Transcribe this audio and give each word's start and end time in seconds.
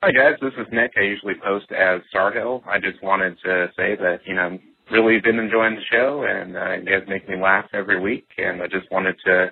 Hi 0.00 0.12
guys, 0.12 0.34
this 0.40 0.52
is 0.56 0.68
Nick. 0.70 0.92
I 0.96 1.00
usually 1.00 1.34
post 1.42 1.72
as 1.72 2.00
Starhill. 2.10 2.62
I 2.68 2.78
just 2.78 3.02
wanted 3.02 3.36
to 3.42 3.66
say 3.76 3.96
that, 3.96 4.20
you 4.24 4.32
know, 4.32 4.42
I've 4.42 4.60
really 4.92 5.18
been 5.18 5.40
enjoying 5.40 5.74
the 5.74 5.82
show 5.90 6.22
and 6.22 6.56
uh, 6.56 6.74
you 6.74 6.84
guys 6.84 7.08
make 7.08 7.28
me 7.28 7.34
laugh 7.34 7.64
every 7.74 7.98
week 7.98 8.28
and 8.38 8.62
I 8.62 8.68
just 8.68 8.88
wanted 8.92 9.16
to 9.26 9.50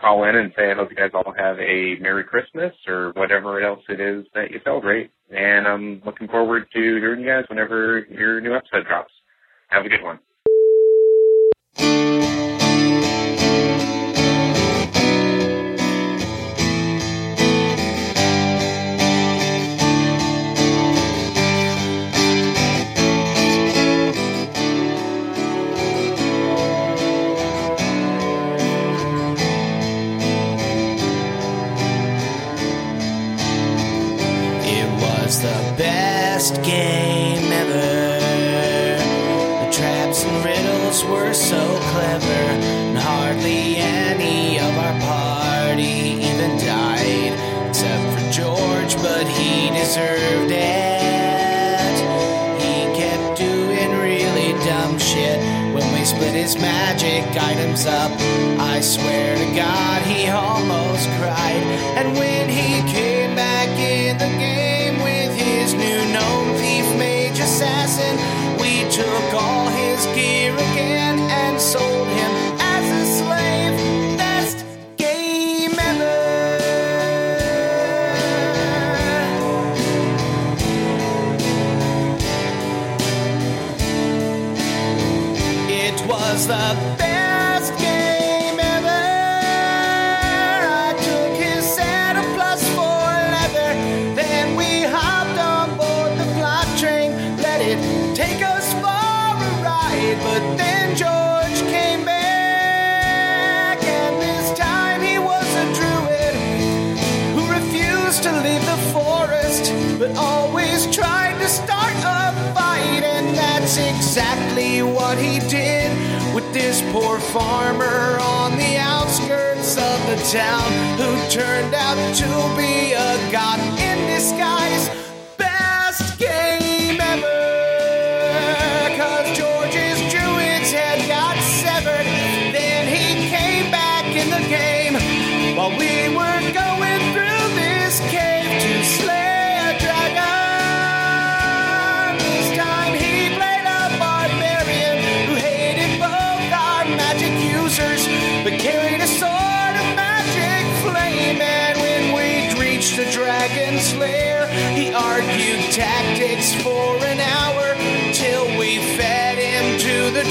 call 0.00 0.22
in 0.28 0.36
and 0.36 0.52
say 0.56 0.70
I 0.70 0.76
hope 0.76 0.90
you 0.90 0.96
guys 0.96 1.10
all 1.12 1.34
have 1.36 1.58
a 1.58 1.96
Merry 2.00 2.22
Christmas 2.22 2.72
or 2.86 3.10
whatever 3.16 3.60
else 3.60 3.82
it 3.88 3.98
is 3.98 4.26
that 4.32 4.52
you 4.52 4.60
celebrate. 4.62 5.10
And 5.36 5.66
I'm 5.66 6.00
looking 6.06 6.28
forward 6.28 6.66
to 6.72 6.78
hearing 6.78 7.22
you 7.22 7.26
guys 7.26 7.46
whenever 7.48 8.06
your 8.08 8.40
new 8.40 8.54
episode 8.54 8.86
drops. 8.86 9.12
Have 9.70 9.84
a 9.84 9.88
good 9.88 10.04
one. 10.04 10.20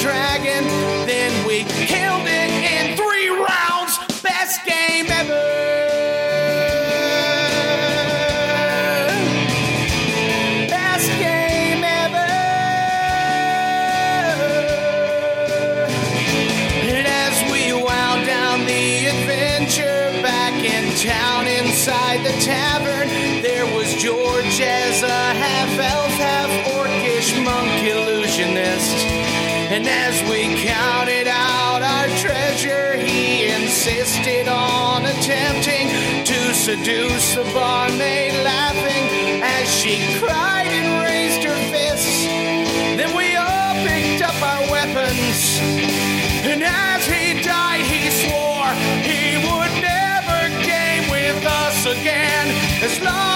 Dragon. 0.09 0.65
Then 1.05 1.31
we 1.45 1.65
And 29.79 29.87
as 29.87 30.21
we 30.29 30.61
counted 30.61 31.27
out 31.29 31.81
our 31.81 32.07
treasure, 32.17 32.97
he 32.97 33.45
insisted 33.47 34.49
on 34.49 35.05
attempting 35.05 35.87
to 36.25 36.53
seduce 36.53 37.35
the 37.35 37.45
barmaid, 37.53 38.33
laughing 38.43 39.41
as 39.41 39.73
she 39.73 40.03
cried 40.19 40.67
and 40.67 41.01
raised 41.01 41.45
her 41.45 41.55
fists. 41.71 42.25
Then 42.99 43.15
we 43.15 43.37
all 43.37 43.73
picked 43.87 44.21
up 44.21 44.35
our 44.43 44.69
weapons, 44.69 45.61
and 46.43 46.61
as 46.61 47.05
he 47.07 47.41
died, 47.41 47.85
he 47.85 48.09
swore 48.09 48.73
he 49.07 49.37
would 49.47 49.73
never 49.81 50.49
game 50.67 51.09
with 51.09 51.45
us 51.45 51.85
again 51.85 52.47
as 52.83 52.99
long 53.01 53.28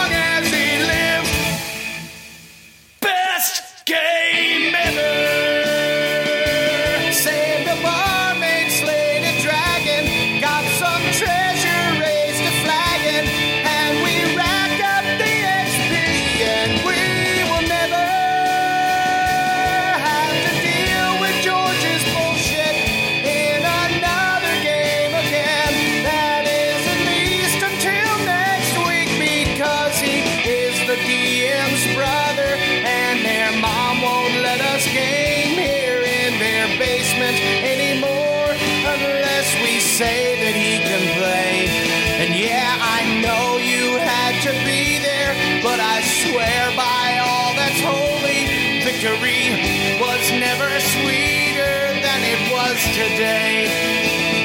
today. 53.16 53.66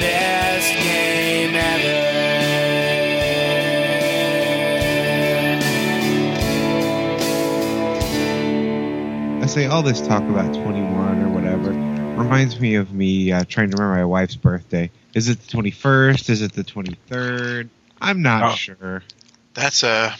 Best 0.00 0.74
game 0.84 1.54
ever. 1.54 1.98
I 9.40 9.46
say 9.50 9.66
all 9.66 9.82
this 9.82 10.00
talk 10.00 10.22
about 10.24 10.52
21 10.54 11.22
or 11.22 11.28
whatever 11.30 11.70
reminds 11.70 12.60
me 12.60 12.74
of 12.74 12.92
me 12.92 13.32
uh, 13.32 13.44
trying 13.48 13.70
to 13.70 13.76
remember 13.76 13.96
my 13.96 14.04
wife's 14.04 14.36
birthday. 14.36 14.90
Is 15.14 15.28
it 15.28 15.40
the 15.40 15.56
21st? 15.56 16.28
Is 16.30 16.42
it 16.42 16.52
the 16.52 16.64
23rd? 16.64 17.68
I'm 18.00 18.20
not 18.22 18.52
Oh. 18.52 18.54
sure. 18.56 19.02
That's 19.54 19.82
a 19.82 20.14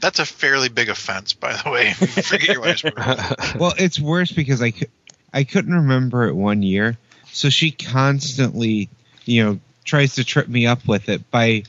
That's 0.00 0.18
a 0.18 0.26
fairly 0.26 0.68
big 0.68 0.88
offense, 0.90 1.32
by 1.32 1.56
the 1.56 1.70
way. 1.70 1.92
Forget 1.94 2.48
your 2.48 2.60
wife's 2.60 2.82
birthday. 2.82 3.58
well, 3.58 3.72
it's 3.78 3.98
worse 3.98 4.32
because 4.32 4.60
I, 4.60 4.72
cou- 4.72 4.86
I 5.32 5.44
couldn't 5.44 5.72
remember 5.74 6.26
it 6.26 6.34
one 6.34 6.62
year, 6.62 6.98
so 7.34 7.50
she 7.50 7.72
constantly, 7.72 8.88
you 9.24 9.44
know, 9.44 9.60
tries 9.84 10.14
to 10.14 10.24
trip 10.24 10.48
me 10.48 10.66
up 10.66 10.86
with 10.86 11.08
it 11.08 11.30
by, 11.30 11.64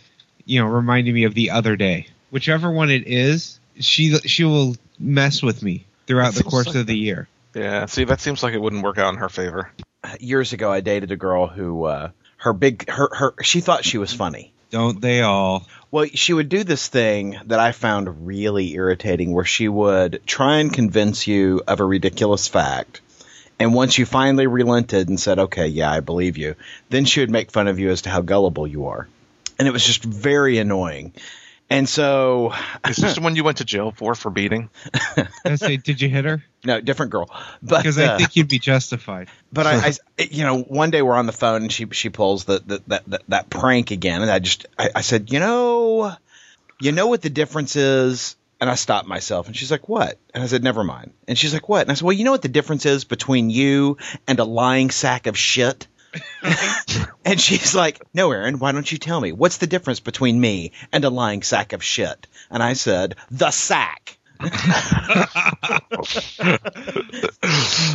you 0.46 0.62
know, 0.62 0.68
reminding 0.68 1.14
me 1.14 1.24
of 1.24 1.34
the 1.34 1.52
other 1.52 1.76
day. 1.76 2.08
Whichever 2.30 2.72
one 2.72 2.92
it 2.92 3.08
is, 3.08 3.60
she 3.80 4.16
she 4.20 4.44
will 4.44 4.76
mess 5.00 5.42
with 5.42 5.64
me 5.64 5.86
throughout 6.06 6.36
the 6.36 6.44
course 6.44 6.68
like 6.68 6.76
of 6.76 6.88
the 6.88 6.98
year. 6.98 7.28
Yeah, 7.56 7.88
see, 7.88 8.04
that 8.04 8.22
seems 8.22 8.44
like 8.44 8.54
it 8.54 8.62
wouldn't 8.62 8.84
work 8.84 8.98
out 8.98 9.14
in 9.14 9.20
her 9.20 9.30
favor. 9.30 9.72
Years 10.20 10.54
ago, 10.54 10.72
I 10.72 10.82
dated 10.82 11.12
a 11.12 11.18
girl 11.18 11.48
who 11.48 11.86
uh, 11.86 12.12
her 12.38 12.54
big 12.54 12.88
her 12.90 13.10
her 13.14 13.34
she 13.42 13.62
thought 13.62 13.84
she 13.84 13.98
was 13.98 14.14
funny. 14.14 14.54
Don't 14.70 15.02
they 15.02 15.22
all? 15.22 15.66
Well, 15.90 16.06
she 16.14 16.34
would 16.34 16.50
do 16.50 16.64
this 16.64 16.88
thing 16.88 17.40
that 17.46 17.60
I 17.60 17.72
found 17.72 18.28
really 18.28 18.74
irritating 18.74 19.32
where 19.32 19.46
she 19.46 19.68
would 19.68 20.22
try 20.26 20.58
and 20.58 20.72
convince 20.72 21.28
you 21.28 21.62
of 21.68 21.80
a 21.80 21.86
ridiculous 21.86 22.48
fact. 22.48 23.02
And 23.60 23.74
once 23.74 23.98
you 23.98 24.06
finally 24.06 24.48
relented 24.48 25.07
and 25.07 25.19
said, 25.19 25.40
okay, 25.40 25.68
yeah, 25.68 25.92
I 25.92 26.02
believe 26.02 26.38
you, 26.38 26.56
then 26.90 27.06
she 27.06 27.22
would 27.22 27.30
make 27.30 27.52
fun 27.52 27.68
of 27.68 27.80
you 27.80 27.90
as 27.90 28.04
to 28.04 28.10
how 28.10 28.22
gullible 28.22 28.68
you 28.68 28.88
are. 28.88 29.07
And 29.57 29.68
it 29.68 29.72
was 29.72 29.86
just 29.86 30.04
very 30.04 30.57
annoying. 30.57 31.13
And 31.69 31.90
so, 31.90 32.54
Is 32.88 32.98
this 32.98 33.16
the 33.16 33.22
one 33.22 33.36
you 33.36 33.44
went 33.44 33.57
to 33.57 33.66
jail 33.66 33.92
for 33.92 34.13
for 34.13 34.30
beating? 34.30 34.69
I 35.46 35.56
say, 35.56 35.78
did 35.78 36.02
you 36.02 36.10
hit 36.10 36.25
her? 36.25 36.44
no, 36.63 36.80
different 36.81 37.12
girl. 37.12 37.30
But, 37.62 37.80
Because 37.80 37.98
uh, 37.98 38.13
I 38.13 38.18
think 38.18 38.36
you'd 38.36 38.48
be 38.48 38.60
justified. 38.60 39.30
But 39.52 39.68
I, 39.68 39.88
I, 39.88 39.94
you 40.18 40.44
know, 40.44 40.62
one 40.62 40.92
day 40.92 41.02
we're 41.02 41.16
on 41.16 41.28
the 41.28 41.31
phone 41.31 41.62
and 41.63 41.72
she 41.72 41.88
she 41.92 42.10
pulls 42.10 42.44
the, 42.44 42.60
the 42.60 42.84
that, 42.88 43.04
that 43.07 43.22
that 43.30 43.50
prank 43.50 43.92
again, 43.92 44.22
and 44.22 44.30
I 44.30 44.40
just 44.40 44.66
I, 44.78 44.90
I 44.96 45.02
said, 45.02 45.31
you 45.31 45.40
know, 45.40 46.13
you 46.81 46.92
know 46.92 47.07
what 47.07 47.22
the 47.22 47.30
difference 47.30 47.78
is, 47.78 48.36
and 48.60 48.69
I 48.69 48.75
stopped 48.75 49.07
myself, 49.07 49.48
and 49.48 49.56
she's 49.56 49.72
like, 49.72 49.90
what? 49.90 50.19
And 50.34 50.44
I 50.44 50.48
said, 50.48 50.63
never 50.63 50.84
mind. 50.84 51.13
And 51.28 51.38
she's 51.38 51.54
like, 51.54 51.68
what? 51.68 51.81
And 51.81 51.92
I 51.92 51.94
said, 51.94 52.06
well, 52.06 52.13
you 52.13 52.24
know 52.24 52.31
what 52.31 52.42
the 52.42 52.48
difference 52.48 52.86
is 52.86 53.04
between 53.04 53.50
you 53.50 53.98
and 54.28 54.40
a 54.40 54.46
lying 54.46 54.92
sack 54.92 55.28
of 55.28 55.38
shit. 55.38 55.88
and 57.25 57.40
she's 57.40 57.75
like, 57.75 58.02
no, 58.13 58.31
Aaron, 58.31 58.60
why 58.60 58.72
don't 58.72 58.90
you 58.90 58.98
tell 58.98 59.19
me 59.19 59.34
what's 59.34 59.57
the 59.57 59.68
difference 59.68 60.00
between 60.00 60.40
me 60.40 60.72
and 60.94 61.04
a 61.04 61.10
lying 61.10 61.44
sack 61.44 61.74
of 61.74 61.84
shit? 61.84 62.28
And 62.50 62.63
I 62.63 62.74
said, 62.74 63.16
the 63.31 63.52
sack. 63.52 64.18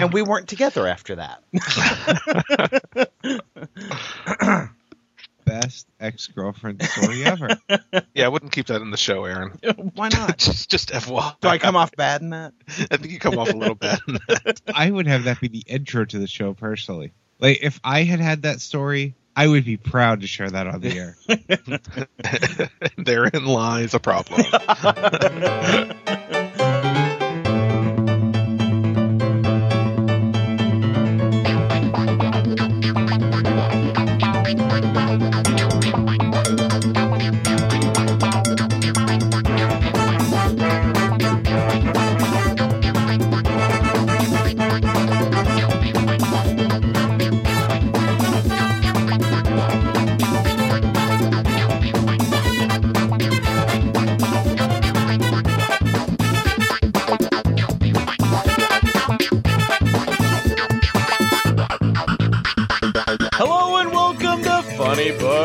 and 0.00 0.12
we 0.12 0.22
weren't 0.22 0.48
together 0.48 0.86
after 0.86 1.16
that. 1.16 1.42
Best 5.50 5.88
ex 5.98 6.28
girlfriend 6.28 6.80
story 6.82 7.24
ever. 7.24 7.48
Yeah, 8.14 8.26
I 8.26 8.28
wouldn't 8.28 8.52
keep 8.52 8.66
that 8.66 8.82
in 8.82 8.90
the 8.90 8.96
show, 8.96 9.24
Aaron. 9.24 9.58
Why 9.94 10.08
not? 10.08 10.38
just, 10.38 10.70
just 10.70 10.90
FY. 10.90 11.34
Do 11.40 11.48
I 11.48 11.58
come 11.58 11.74
off 11.74 11.90
bad 11.96 12.20
in 12.22 12.30
that? 12.30 12.52
I 12.90 12.96
think 12.96 13.10
you 13.10 13.18
come 13.18 13.38
off 13.38 13.48
a 13.52 13.56
little 13.56 13.74
bad. 13.74 13.98
in 14.06 14.14
that. 14.28 14.60
I 14.72 14.90
would 14.90 15.06
have 15.06 15.24
that 15.24 15.40
be 15.40 15.48
the 15.48 15.64
intro 15.66 16.04
to 16.04 16.18
the 16.18 16.26
show 16.26 16.54
personally. 16.54 17.12
Like 17.38 17.58
if 17.62 17.80
I 17.82 18.02
had 18.02 18.20
had 18.20 18.42
that 18.42 18.60
story, 18.60 19.14
I 19.34 19.48
would 19.48 19.64
be 19.64 19.76
proud 19.76 20.20
to 20.20 20.26
share 20.26 20.50
that 20.50 20.66
on 20.66 20.80
the 20.80 20.98
air. 20.98 21.16
Therein 22.96 23.44
lies 23.46 23.94
a 23.94 24.00
problem. 24.00 24.44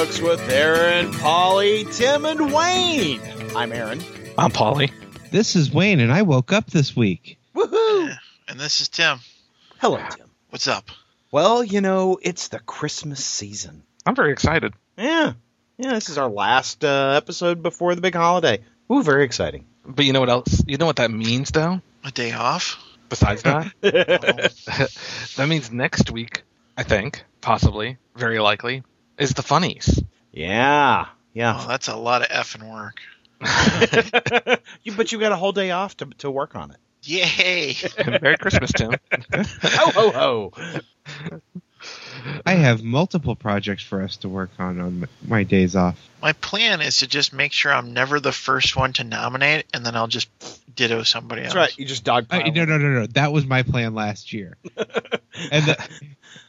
Books 0.05 0.21
with 0.21 0.49
Aaron, 0.51 1.11
Polly, 1.13 1.83
Tim, 1.85 2.25
and 2.25 2.53
Wayne. 2.53 3.19
I'm 3.55 3.71
Aaron. 3.71 3.99
I'm 4.37 4.51
Polly. 4.51 4.91
this 5.31 5.55
is 5.55 5.71
Wayne, 5.73 5.99
and 5.99 6.11
I 6.11 6.21
woke 6.21 6.53
up 6.53 6.67
this 6.67 6.95
week. 6.95 7.39
Woohoo! 7.55 8.15
And 8.47 8.59
this 8.59 8.81
is 8.81 8.89
Tim. 8.89 9.17
Hello, 9.79 9.97
Tim. 10.11 10.27
What's 10.51 10.67
up? 10.67 10.91
Well, 11.31 11.63
you 11.63 11.81
know, 11.81 12.19
it's 12.21 12.49
the 12.49 12.59
Christmas 12.59 13.25
season. 13.25 13.81
I'm 14.05 14.13
very 14.13 14.31
excited. 14.31 14.75
Yeah. 14.95 15.33
Yeah, 15.79 15.93
this 15.93 16.09
is 16.09 16.19
our 16.19 16.29
last 16.29 16.85
uh, 16.85 17.13
episode 17.17 17.63
before 17.63 17.95
the 17.95 18.01
big 18.01 18.13
holiday. 18.13 18.59
Ooh, 18.93 19.01
very 19.01 19.23
exciting. 19.23 19.65
But 19.87 20.05
you 20.05 20.13
know 20.13 20.19
what 20.19 20.29
else? 20.29 20.63
You 20.67 20.77
know 20.77 20.85
what 20.85 20.97
that 20.97 21.09
means, 21.09 21.49
though? 21.49 21.81
A 22.03 22.11
day 22.11 22.31
off? 22.31 22.77
Besides 23.09 23.41
that? 23.41 23.73
Oh, 23.83 23.87
that 25.37 25.47
means 25.49 25.71
next 25.71 26.11
week, 26.11 26.43
I 26.77 26.83
think, 26.83 27.25
possibly, 27.41 27.97
very 28.15 28.37
likely, 28.37 28.83
is 29.17 29.33
the 29.33 29.43
funnies. 29.43 30.01
Yeah. 30.31 31.05
oh, 31.07 31.11
Yeah. 31.33 31.65
that's 31.67 31.87
a 31.87 31.95
lot 31.95 32.21
of 32.21 32.27
effing 32.29 32.71
work. 32.71 32.99
you, 34.83 34.93
but 34.93 35.11
you 35.11 35.19
got 35.19 35.31
a 35.31 35.35
whole 35.35 35.51
day 35.51 35.71
off 35.71 35.97
to, 35.97 36.05
to 36.19 36.31
work 36.31 36.55
on 36.55 36.71
it. 36.71 36.77
Yay! 37.03 37.75
Merry 38.21 38.37
Christmas, 38.37 38.71
Tim. 38.71 38.91
Ho, 39.33 39.91
ho, 39.91 40.11
ho. 40.11 40.51
I 42.45 42.53
have 42.53 42.83
multiple 42.83 43.35
projects 43.35 43.83
for 43.83 44.01
us 44.01 44.17
to 44.17 44.29
work 44.29 44.49
on 44.57 44.79
on 44.79 45.07
my 45.27 45.43
days 45.43 45.75
off. 45.75 45.99
My 46.21 46.33
plan 46.33 46.81
is 46.81 46.97
to 46.99 47.07
just 47.07 47.31
make 47.33 47.51
sure 47.51 47.71
I'm 47.71 47.93
never 47.93 48.19
the 48.19 48.31
first 48.31 48.75
one 48.75 48.93
to 48.93 49.03
nominate, 49.03 49.65
and 49.73 49.85
then 49.85 49.95
I'll 49.95 50.07
just 50.07 50.29
ditto 50.75 51.03
somebody 51.03 51.43
That's 51.43 51.53
else. 51.53 51.61
That's 51.67 51.77
right. 51.77 51.79
You 51.79 51.85
just 51.85 52.03
dog 52.03 52.25
I, 52.31 52.49
no, 52.49 52.65
no, 52.65 52.77
no, 52.77 52.89
no. 53.01 53.05
That 53.07 53.31
was 53.31 53.45
my 53.45 53.61
plan 53.61 53.93
last 53.93 54.33
year, 54.33 54.57
and 54.75 55.65
the, 55.65 55.89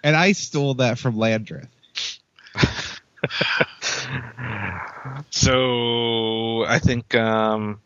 and 0.03 0.17
I 0.17 0.33
stole 0.33 0.75
that 0.75 0.99
from 0.99 1.19
Landreth. 1.19 1.69
So 5.31 6.65
I 6.67 6.79
think 6.79 7.15
um, 7.15 7.81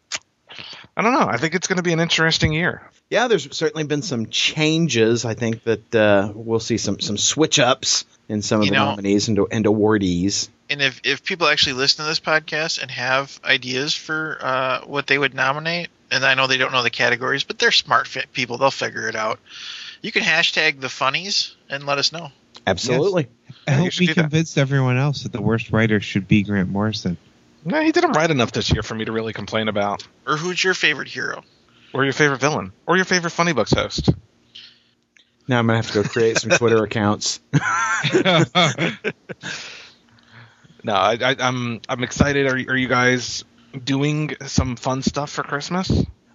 I 0.97 1.03
don't 1.03 1.13
know. 1.13 1.27
I 1.27 1.37
think 1.37 1.55
it's 1.55 1.67
going 1.67 1.77
to 1.77 1.83
be 1.83 1.93
an 1.93 2.01
interesting 2.01 2.53
year. 2.53 2.83
Yeah, 3.09 3.29
there's 3.29 3.57
certainly 3.57 3.85
been 3.85 4.03
some 4.03 4.27
changes. 4.27 5.25
I 5.25 5.35
think 5.35 5.65
that 5.65 5.95
uh, 5.95 6.33
we'll 6.35 6.61
see 6.61 6.79
some 6.79 7.01
some 7.01 7.19
switch 7.19 7.59
ups 7.59 8.05
in 8.29 8.43
some 8.43 8.61
of 8.61 8.67
You 8.67 8.73
the 8.73 8.77
know- 8.79 8.85
nominees 8.91 9.29
and, 9.29 9.39
and 9.51 9.65
awardees. 9.65 10.49
And 10.69 10.81
if, 10.81 11.01
if 11.03 11.25
people 11.25 11.49
actually 11.49 11.73
listen 11.73 12.05
to 12.05 12.09
this 12.09 12.21
podcast 12.21 12.81
and 12.81 12.89
have 12.93 13.41
ideas 13.43 13.93
for 13.93 14.39
uh, 14.41 14.81
what 14.83 15.09
they 15.09 15.19
would 15.19 15.35
nominate, 15.35 15.89
and 16.13 16.25
I 16.25 16.35
know 16.35 16.47
they 16.47 16.59
don't 16.59 16.71
know 16.71 16.85
the 16.85 16.91
categories, 16.91 17.43
but 17.43 17.59
they're 17.59 17.73
smart 17.73 18.07
fit 18.07 18.33
people, 18.33 18.57
they'll 18.57 18.71
figure 18.71 19.09
it 19.09 19.17
out. 19.17 19.41
You 20.01 20.13
can 20.13 20.23
hashtag 20.23 20.79
the 20.81 20.89
funnies 20.89 21.57
and 21.69 21.87
let 21.87 21.99
us 21.99 22.13
know. 22.13 22.31
Absolutely. 22.71 23.29
I 23.67 23.73
hope 23.73 23.93
should 23.93 24.01
we 24.01 24.07
do 24.07 24.15
that. 24.15 24.21
convinced 24.23 24.59
everyone 24.59 24.97
else 24.97 25.25
that 25.25 25.33
the 25.33 25.43
worst 25.43 25.71
writer 25.73 26.01
should 26.01 26.29
be 26.29 26.43
Grant 26.43 26.69
Morrison. 26.69 27.17
No, 27.65 27.81
he 27.83 27.93
didn't 27.93 28.13
write 28.13 28.31
enough 28.31 28.53
this 28.53 28.73
year 28.73 28.83
for 28.83 28.95
me 28.95 29.05
to 29.05 29.13
really 29.13 29.33
complain 29.33 29.69
about. 29.69 30.07
Or 30.27 30.37
who's 30.37 30.63
your 30.63 30.75
favorite 30.75 31.09
hero? 31.09 31.43
Or 31.93 32.05
your 32.05 32.13
favorite 32.13 32.41
villain, 32.41 32.73
or 32.87 32.97
your 32.97 33.05
favorite 33.05 33.31
Funny 33.31 33.53
Books 33.53 33.73
host. 33.73 34.11
Now 35.49 35.59
I'm 35.59 35.67
gonna 35.67 35.79
have 35.79 35.89
to 35.89 36.03
go 36.03 36.09
create 36.09 36.39
some 36.39 36.51
Twitter 36.51 36.83
accounts. 36.85 37.41
No, 40.83 40.95
I, 40.95 41.19
I, 41.21 41.37
I'm 41.39 41.81
I'm 41.89 42.03
excited. 42.03 42.47
Are, 42.47 42.55
are 42.55 42.77
you 42.77 42.89
guys 42.89 43.45
doing 43.85 44.35
some 44.47 44.77
fun 44.77 45.03
stuff 45.03 45.31
for 45.31 45.43
Christmas? 45.43 45.91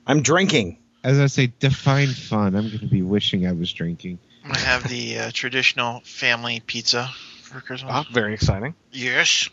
I'm 0.06 0.22
drinking. 0.22 0.78
As 1.04 1.20
I 1.20 1.28
say, 1.28 1.52
define 1.60 2.10
fun. 2.10 2.56
I'm 2.56 2.68
going 2.68 2.80
to 2.80 2.88
be 2.88 3.02
wishing 3.02 3.46
I 3.46 3.52
was 3.52 3.72
drinking. 3.72 4.20
I'm 4.46 4.52
gonna 4.52 4.64
have 4.64 4.88
the 4.88 5.18
uh, 5.18 5.32
traditional 5.34 6.02
family 6.02 6.62
pizza 6.68 7.10
for 7.42 7.62
Christmas. 7.62 7.92
Ah, 7.92 8.06
very 8.12 8.36
exciting. 8.36 8.76
Yes. 8.92 9.50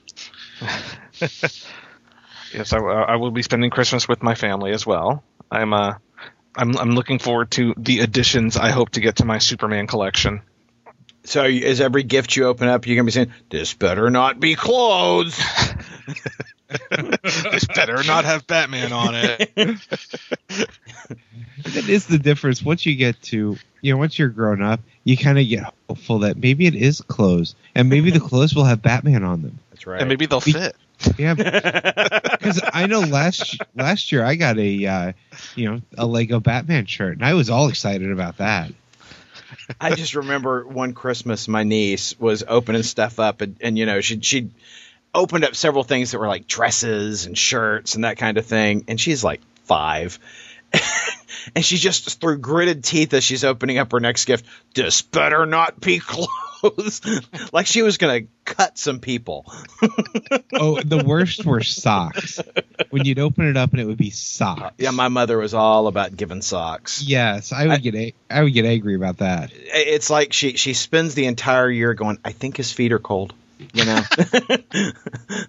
Yes, 2.54 2.74
I, 2.74 2.78
I 2.78 3.16
will 3.16 3.30
be 3.30 3.40
spending 3.40 3.70
Christmas 3.70 4.06
with 4.06 4.22
my 4.22 4.34
family 4.34 4.72
as 4.72 4.84
well. 4.84 5.24
I'm 5.50 5.72
uh, 5.72 5.94
I'm 6.54 6.76
I'm 6.76 6.90
looking 6.90 7.18
forward 7.18 7.50
to 7.52 7.72
the 7.78 8.00
additions 8.00 8.58
I 8.58 8.70
hope 8.70 8.90
to 8.90 9.00
get 9.00 9.16
to 9.16 9.24
my 9.24 9.38
Superman 9.38 9.86
collection. 9.86 10.42
So 11.24 11.44
is 11.44 11.80
every 11.80 12.02
gift 12.02 12.36
you 12.36 12.44
open 12.46 12.68
up, 12.68 12.86
you're 12.86 12.96
gonna 12.96 13.06
be 13.06 13.12
saying, 13.12 13.32
"This 13.48 13.72
better 13.72 14.10
not 14.10 14.38
be 14.38 14.54
clothes." 14.54 15.40
this 16.90 17.64
better 17.66 18.02
not 18.04 18.24
have 18.24 18.46
Batman 18.46 18.92
on 18.92 19.14
it. 19.14 19.50
That 21.64 21.88
is 21.88 22.06
the 22.06 22.18
difference. 22.18 22.62
Once 22.62 22.86
you 22.86 22.96
get 22.96 23.20
to, 23.24 23.56
you 23.80 23.92
know, 23.92 23.98
once 23.98 24.18
you're 24.18 24.28
grown 24.28 24.62
up, 24.62 24.80
you 25.04 25.16
kind 25.16 25.38
of 25.38 25.46
get 25.46 25.72
hopeful 25.88 26.20
that 26.20 26.36
maybe 26.36 26.66
it 26.66 26.74
is 26.74 27.00
clothes, 27.02 27.54
and 27.74 27.88
maybe 27.88 28.10
the 28.10 28.20
clothes 28.20 28.54
will 28.54 28.64
have 28.64 28.82
Batman 28.82 29.22
on 29.22 29.42
them. 29.42 29.58
That's 29.70 29.86
right. 29.86 30.00
And 30.00 30.08
maybe 30.08 30.26
they'll 30.26 30.40
Be- 30.40 30.52
fit. 30.52 30.76
Yeah, 31.18 31.34
because 31.34 32.60
I 32.72 32.86
know 32.86 33.00
last 33.00 33.60
last 33.74 34.12
year 34.12 34.24
I 34.24 34.36
got 34.36 34.58
a 34.58 34.86
uh, 34.86 35.12
you 35.54 35.70
know 35.70 35.80
a 35.98 36.06
Lego 36.06 36.40
Batman 36.40 36.86
shirt, 36.86 37.14
and 37.14 37.24
I 37.24 37.34
was 37.34 37.50
all 37.50 37.68
excited 37.68 38.10
about 38.10 38.38
that. 38.38 38.72
I 39.80 39.94
just 39.94 40.14
remember 40.14 40.66
one 40.66 40.94
Christmas, 40.94 41.48
my 41.48 41.64
niece 41.64 42.18
was 42.18 42.44
opening 42.46 42.82
stuff 42.82 43.18
up, 43.20 43.40
and, 43.40 43.56
and 43.60 43.76
you 43.76 43.86
know, 43.86 44.00
she 44.00 44.20
she 44.20 44.50
opened 45.14 45.44
up 45.44 45.54
several 45.54 45.84
things 45.84 46.10
that 46.12 46.18
were 46.18 46.28
like 46.28 46.46
dresses 46.46 47.26
and 47.26 47.36
shirts 47.36 47.94
and 47.94 48.04
that 48.04 48.16
kind 48.18 48.38
of 48.38 48.46
thing, 48.46 48.84
and 48.88 49.00
she's 49.00 49.22
like 49.22 49.40
five. 49.64 50.18
and 51.54 51.64
she 51.64 51.76
just 51.76 52.20
through 52.20 52.38
gritted 52.38 52.82
teeth 52.84 53.12
as 53.14 53.24
she's 53.24 53.44
opening 53.44 53.78
up 53.78 53.92
her 53.92 54.00
next 54.00 54.24
gift, 54.24 54.46
this 54.74 55.02
better 55.02 55.44
not 55.46 55.80
be 55.80 55.98
clothes. 56.62 57.00
like 57.52 57.66
she 57.66 57.82
was 57.82 57.98
gonna 57.98 58.20
cut 58.44 58.78
some 58.78 59.00
people. 59.00 59.44
Oh, 60.54 60.80
the 60.80 61.02
worst 61.04 61.44
were 61.44 61.62
socks. 61.62 62.40
When 62.90 63.04
you'd 63.04 63.18
open 63.18 63.48
it 63.48 63.56
up 63.56 63.72
and 63.72 63.80
it 63.80 63.84
would 63.86 63.96
be 63.98 64.10
socks. 64.10 64.74
Yeah, 64.78 64.92
my 64.92 65.08
mother 65.08 65.36
was 65.38 65.54
all 65.54 65.88
about 65.88 66.16
giving 66.16 66.40
socks. 66.40 67.02
Yes, 67.02 67.52
I 67.52 67.66
would 67.66 67.82
get 67.82 67.94
a- 67.94 68.14
I 68.30 68.42
would 68.42 68.54
get 68.54 68.64
angry 68.64 68.94
about 68.94 69.18
that. 69.18 69.50
It's 69.52 70.08
like 70.08 70.32
she 70.32 70.56
she 70.56 70.72
spends 70.74 71.14
the 71.14 71.26
entire 71.26 71.68
year 71.70 71.94
going, 71.94 72.18
I 72.24 72.32
think 72.32 72.56
his 72.56 72.72
feet 72.72 72.92
are 72.92 72.98
cold. 72.98 73.34
You 73.72 73.84
know, 73.84 74.00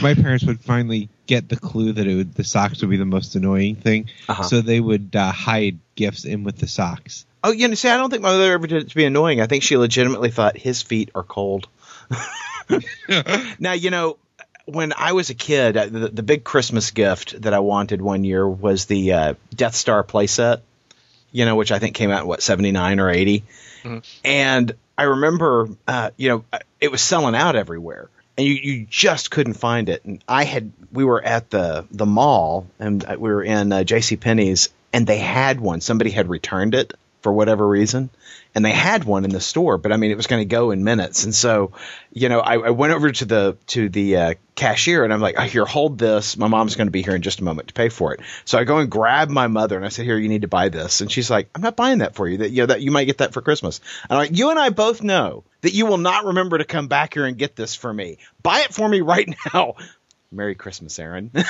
My 0.00 0.14
parents 0.14 0.44
would 0.44 0.60
finally 0.60 1.08
get 1.26 1.48
the 1.48 1.56
clue 1.56 1.92
that 1.92 2.06
it 2.06 2.14
would 2.14 2.34
the 2.34 2.44
socks 2.44 2.80
would 2.82 2.90
be 2.90 2.98
the 2.98 3.04
most 3.06 3.34
annoying 3.36 3.76
thing, 3.76 4.10
Uh-huh. 4.28 4.42
so 4.42 4.60
they 4.60 4.80
would 4.80 5.16
uh, 5.16 5.32
hide 5.32 5.78
gifts 5.94 6.24
in 6.24 6.44
with 6.44 6.58
the 6.58 6.66
socks. 6.66 7.24
Oh, 7.42 7.50
you 7.50 7.66
know, 7.68 7.74
see, 7.74 7.88
I 7.88 7.96
don't 7.96 8.10
think 8.10 8.22
my 8.22 8.30
mother 8.30 8.52
ever 8.52 8.66
did 8.66 8.82
it 8.84 8.88
to 8.90 8.94
be 8.94 9.04
annoying. 9.04 9.40
I 9.40 9.46
think 9.46 9.62
she 9.62 9.76
legitimately 9.76 10.30
thought 10.30 10.56
his 10.56 10.82
feet 10.82 11.10
are 11.14 11.22
cold. 11.24 11.66
now, 13.58 13.72
you 13.72 13.90
know, 13.90 14.16
when 14.66 14.92
I 14.96 15.12
was 15.12 15.30
a 15.30 15.34
kid, 15.34 15.76
uh, 15.76 15.86
the, 15.86 16.08
the 16.08 16.22
big 16.22 16.44
Christmas 16.44 16.90
gift 16.92 17.40
that 17.42 17.52
I 17.54 17.58
wanted 17.58 18.00
one 18.00 18.22
year 18.24 18.48
was 18.48 18.84
the 18.84 19.12
uh, 19.12 19.34
Death 19.54 19.74
Star 19.74 20.04
playset, 20.04 20.60
you 21.32 21.44
know, 21.44 21.56
which 21.56 21.72
I 21.72 21.78
think 21.80 21.96
came 21.96 22.10
out 22.10 22.22
in 22.22 22.28
what, 22.28 22.42
79 22.42 23.00
or 23.00 23.10
80. 23.10 23.42
And 24.24 24.74
I 24.96 25.04
remember, 25.04 25.68
uh, 25.86 26.10
you 26.16 26.28
know, 26.28 26.44
it 26.80 26.90
was 26.90 27.00
selling 27.00 27.34
out 27.34 27.56
everywhere. 27.56 28.08
And 28.38 28.46
you, 28.46 28.54
you 28.54 28.86
just 28.88 29.30
couldn't 29.30 29.54
find 29.54 29.88
it. 29.88 30.04
And 30.04 30.24
I 30.26 30.44
had, 30.44 30.72
we 30.90 31.04
were 31.04 31.22
at 31.22 31.50
the, 31.50 31.86
the 31.90 32.06
mall 32.06 32.66
and 32.78 33.04
we 33.18 33.30
were 33.30 33.42
in 33.42 33.72
uh, 33.72 33.84
J.C. 33.84 34.16
Penney's 34.16 34.70
and 34.92 35.06
they 35.06 35.18
had 35.18 35.60
one. 35.60 35.80
Somebody 35.80 36.10
had 36.10 36.28
returned 36.28 36.74
it 36.74 36.94
for 37.22 37.32
whatever 37.32 37.66
reason, 37.66 38.10
and 38.54 38.64
they 38.64 38.72
had 38.72 39.04
one 39.04 39.24
in 39.24 39.30
the 39.30 39.40
store. 39.40 39.78
But 39.78 39.92
I 39.92 39.96
mean, 39.96 40.10
it 40.10 40.16
was 40.16 40.26
going 40.26 40.40
to 40.40 40.46
go 40.46 40.70
in 40.72 40.84
minutes, 40.84 41.24
and 41.24 41.34
so 41.34 41.72
you 42.12 42.28
know, 42.28 42.40
I, 42.40 42.58
I 42.58 42.70
went 42.70 42.92
over 42.92 43.10
to 43.10 43.24
the 43.24 43.56
to 43.68 43.88
the 43.88 44.16
uh, 44.16 44.34
cashier, 44.54 45.04
and 45.04 45.12
I'm 45.12 45.20
like, 45.20 45.36
oh, 45.38 45.42
"Here, 45.42 45.64
hold 45.64 45.98
this. 45.98 46.36
My 46.36 46.48
mom's 46.48 46.76
going 46.76 46.88
to 46.88 46.92
be 46.92 47.02
here 47.02 47.14
in 47.14 47.22
just 47.22 47.40
a 47.40 47.44
moment 47.44 47.68
to 47.68 47.74
pay 47.74 47.88
for 47.88 48.12
it." 48.12 48.20
So 48.44 48.58
I 48.58 48.64
go 48.64 48.78
and 48.78 48.90
grab 48.90 49.30
my 49.30 49.46
mother, 49.46 49.76
and 49.76 49.84
I 49.84 49.88
said, 49.88 50.04
"Here, 50.04 50.18
you 50.18 50.28
need 50.28 50.42
to 50.42 50.48
buy 50.48 50.68
this." 50.68 51.00
And 51.00 51.10
she's 51.10 51.30
like, 51.30 51.48
"I'm 51.54 51.62
not 51.62 51.76
buying 51.76 51.98
that 51.98 52.14
for 52.14 52.28
you. 52.28 52.38
That 52.38 52.50
you 52.50 52.62
know 52.62 52.66
that 52.66 52.82
you 52.82 52.90
might 52.90 53.04
get 53.04 53.18
that 53.18 53.32
for 53.32 53.40
Christmas." 53.40 53.80
And 54.04 54.12
I'm 54.12 54.18
like, 54.18 54.36
"You 54.36 54.50
and 54.50 54.58
I 54.58 54.70
both 54.70 55.02
know 55.02 55.44
that 55.62 55.72
you 55.72 55.86
will 55.86 55.98
not 55.98 56.26
remember 56.26 56.58
to 56.58 56.64
come 56.64 56.88
back 56.88 57.14
here 57.14 57.24
and 57.24 57.38
get 57.38 57.56
this 57.56 57.74
for 57.74 57.92
me. 57.92 58.18
Buy 58.42 58.60
it 58.60 58.74
for 58.74 58.88
me 58.88 59.00
right 59.00 59.28
now." 59.54 59.76
Merry 60.32 60.54
Christmas, 60.54 60.98
Aaron. 60.98 61.30
I 61.34 61.42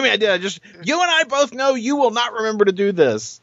mean, 0.00 0.12
I 0.12 0.16
did. 0.16 0.30
I 0.30 0.38
just 0.38 0.60
you 0.82 1.00
and 1.00 1.10
I 1.10 1.24
both 1.24 1.52
know 1.54 1.74
you 1.74 1.96
will 1.96 2.10
not 2.10 2.32
remember 2.32 2.64
to 2.64 2.72
do 2.72 2.92
this. 2.92 3.40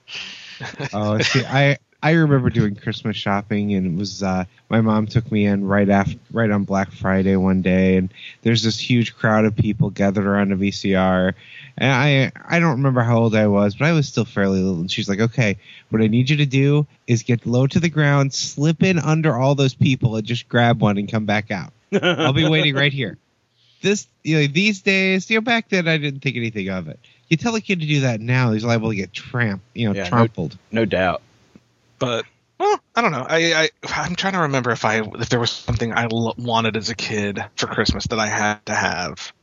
Oh, 0.93 1.17
see, 1.19 1.45
I 1.45 1.77
I 2.05 2.12
remember 2.12 2.51
doing 2.51 2.75
Christmas 2.75 3.17
shopping, 3.17 3.74
and 3.74 3.88
it 3.88 3.97
was 3.97 4.21
uh, 4.21 4.45
my 4.69 4.79
mom 4.79 5.07
took 5.07 5.31
me 5.31 5.47
in 5.47 5.65
right 5.65 5.89
after 5.89 6.19
right 6.31 6.51
on 6.51 6.63
Black 6.63 6.91
Friday 6.91 7.35
one 7.35 7.63
day, 7.63 7.97
and 7.97 8.13
there's 8.43 8.62
this 8.62 8.79
huge 8.79 9.15
crowd 9.15 9.43
of 9.43 9.55
people 9.55 9.89
gathered 9.89 10.27
around 10.27 10.51
a 10.51 10.55
VCR, 10.55 11.33
and 11.79 11.91
I 11.91 12.31
I 12.47 12.59
don't 12.59 12.74
remember 12.74 13.01
how 13.01 13.17
old 13.17 13.35
I 13.35 13.47
was, 13.47 13.74
but 13.74 13.88
I 13.88 13.93
was 13.93 14.07
still 14.07 14.24
fairly 14.24 14.59
little, 14.59 14.81
and 14.81 14.91
she's 14.91 15.09
like, 15.09 15.19
okay, 15.19 15.57
what 15.89 16.03
I 16.03 16.05
need 16.05 16.29
you 16.29 16.38
to 16.38 16.45
do 16.45 16.85
is 17.07 17.24
get 17.24 17.47
low 17.47 17.65
to 17.65 17.79
the 17.79 17.89
ground, 17.89 18.35
slip 18.35 18.83
in 18.83 19.00
under 19.00 19.35
all 19.35 19.55
those 19.55 19.74
people, 19.74 20.15
and 20.15 20.27
just 20.27 20.47
grab 20.47 20.81
one 20.81 21.00
and 21.00 21.09
come 21.09 21.25
back 21.25 21.50
out. 21.50 21.74
I'll 21.91 22.33
be 22.33 22.47
waiting 22.47 22.75
right 22.75 22.93
here. 22.93 23.17
This 23.81 24.05
you 24.24 24.41
know 24.41 24.45
these 24.45 24.83
days, 24.83 25.27
you 25.31 25.38
know 25.38 25.41
back 25.41 25.69
then 25.69 25.88
I 25.88 25.97
didn't 25.97 26.19
think 26.19 26.38
anything 26.38 26.69
of 26.69 26.88
it. 26.88 27.00
You 27.29 27.38
tell 27.38 27.55
a 27.55 27.62
kid 27.62 27.79
to 27.79 27.88
do 27.88 28.01
that 28.01 28.21
now, 28.21 28.51
he's 28.51 28.63
liable 28.63 28.91
to 28.91 28.95
get 28.95 29.12
tramped, 29.12 29.65
you 29.74 29.88
know, 29.88 29.95
Yeah, 29.95 30.03
no- 30.03 30.09
trampled. 30.09 30.55
No 30.71 30.85
doubt. 30.85 31.24
But 31.99 32.25
well, 32.59 32.79
I 32.95 33.01
don't 33.01 33.11
know. 33.11 33.25
I, 33.27 33.53
I 33.53 33.69
I'm 33.83 34.15
trying 34.15 34.33
to 34.33 34.39
remember 34.39 34.71
if 34.71 34.85
I 34.85 35.01
if 35.01 35.29
there 35.29 35.39
was 35.39 35.51
something 35.51 35.93
I 35.93 36.03
l- 36.03 36.35
wanted 36.37 36.77
as 36.77 36.89
a 36.89 36.95
kid 36.95 37.43
for 37.55 37.67
Christmas 37.67 38.07
that 38.07 38.19
I 38.19 38.27
had 38.27 38.65
to 38.67 38.75
have. 38.75 39.33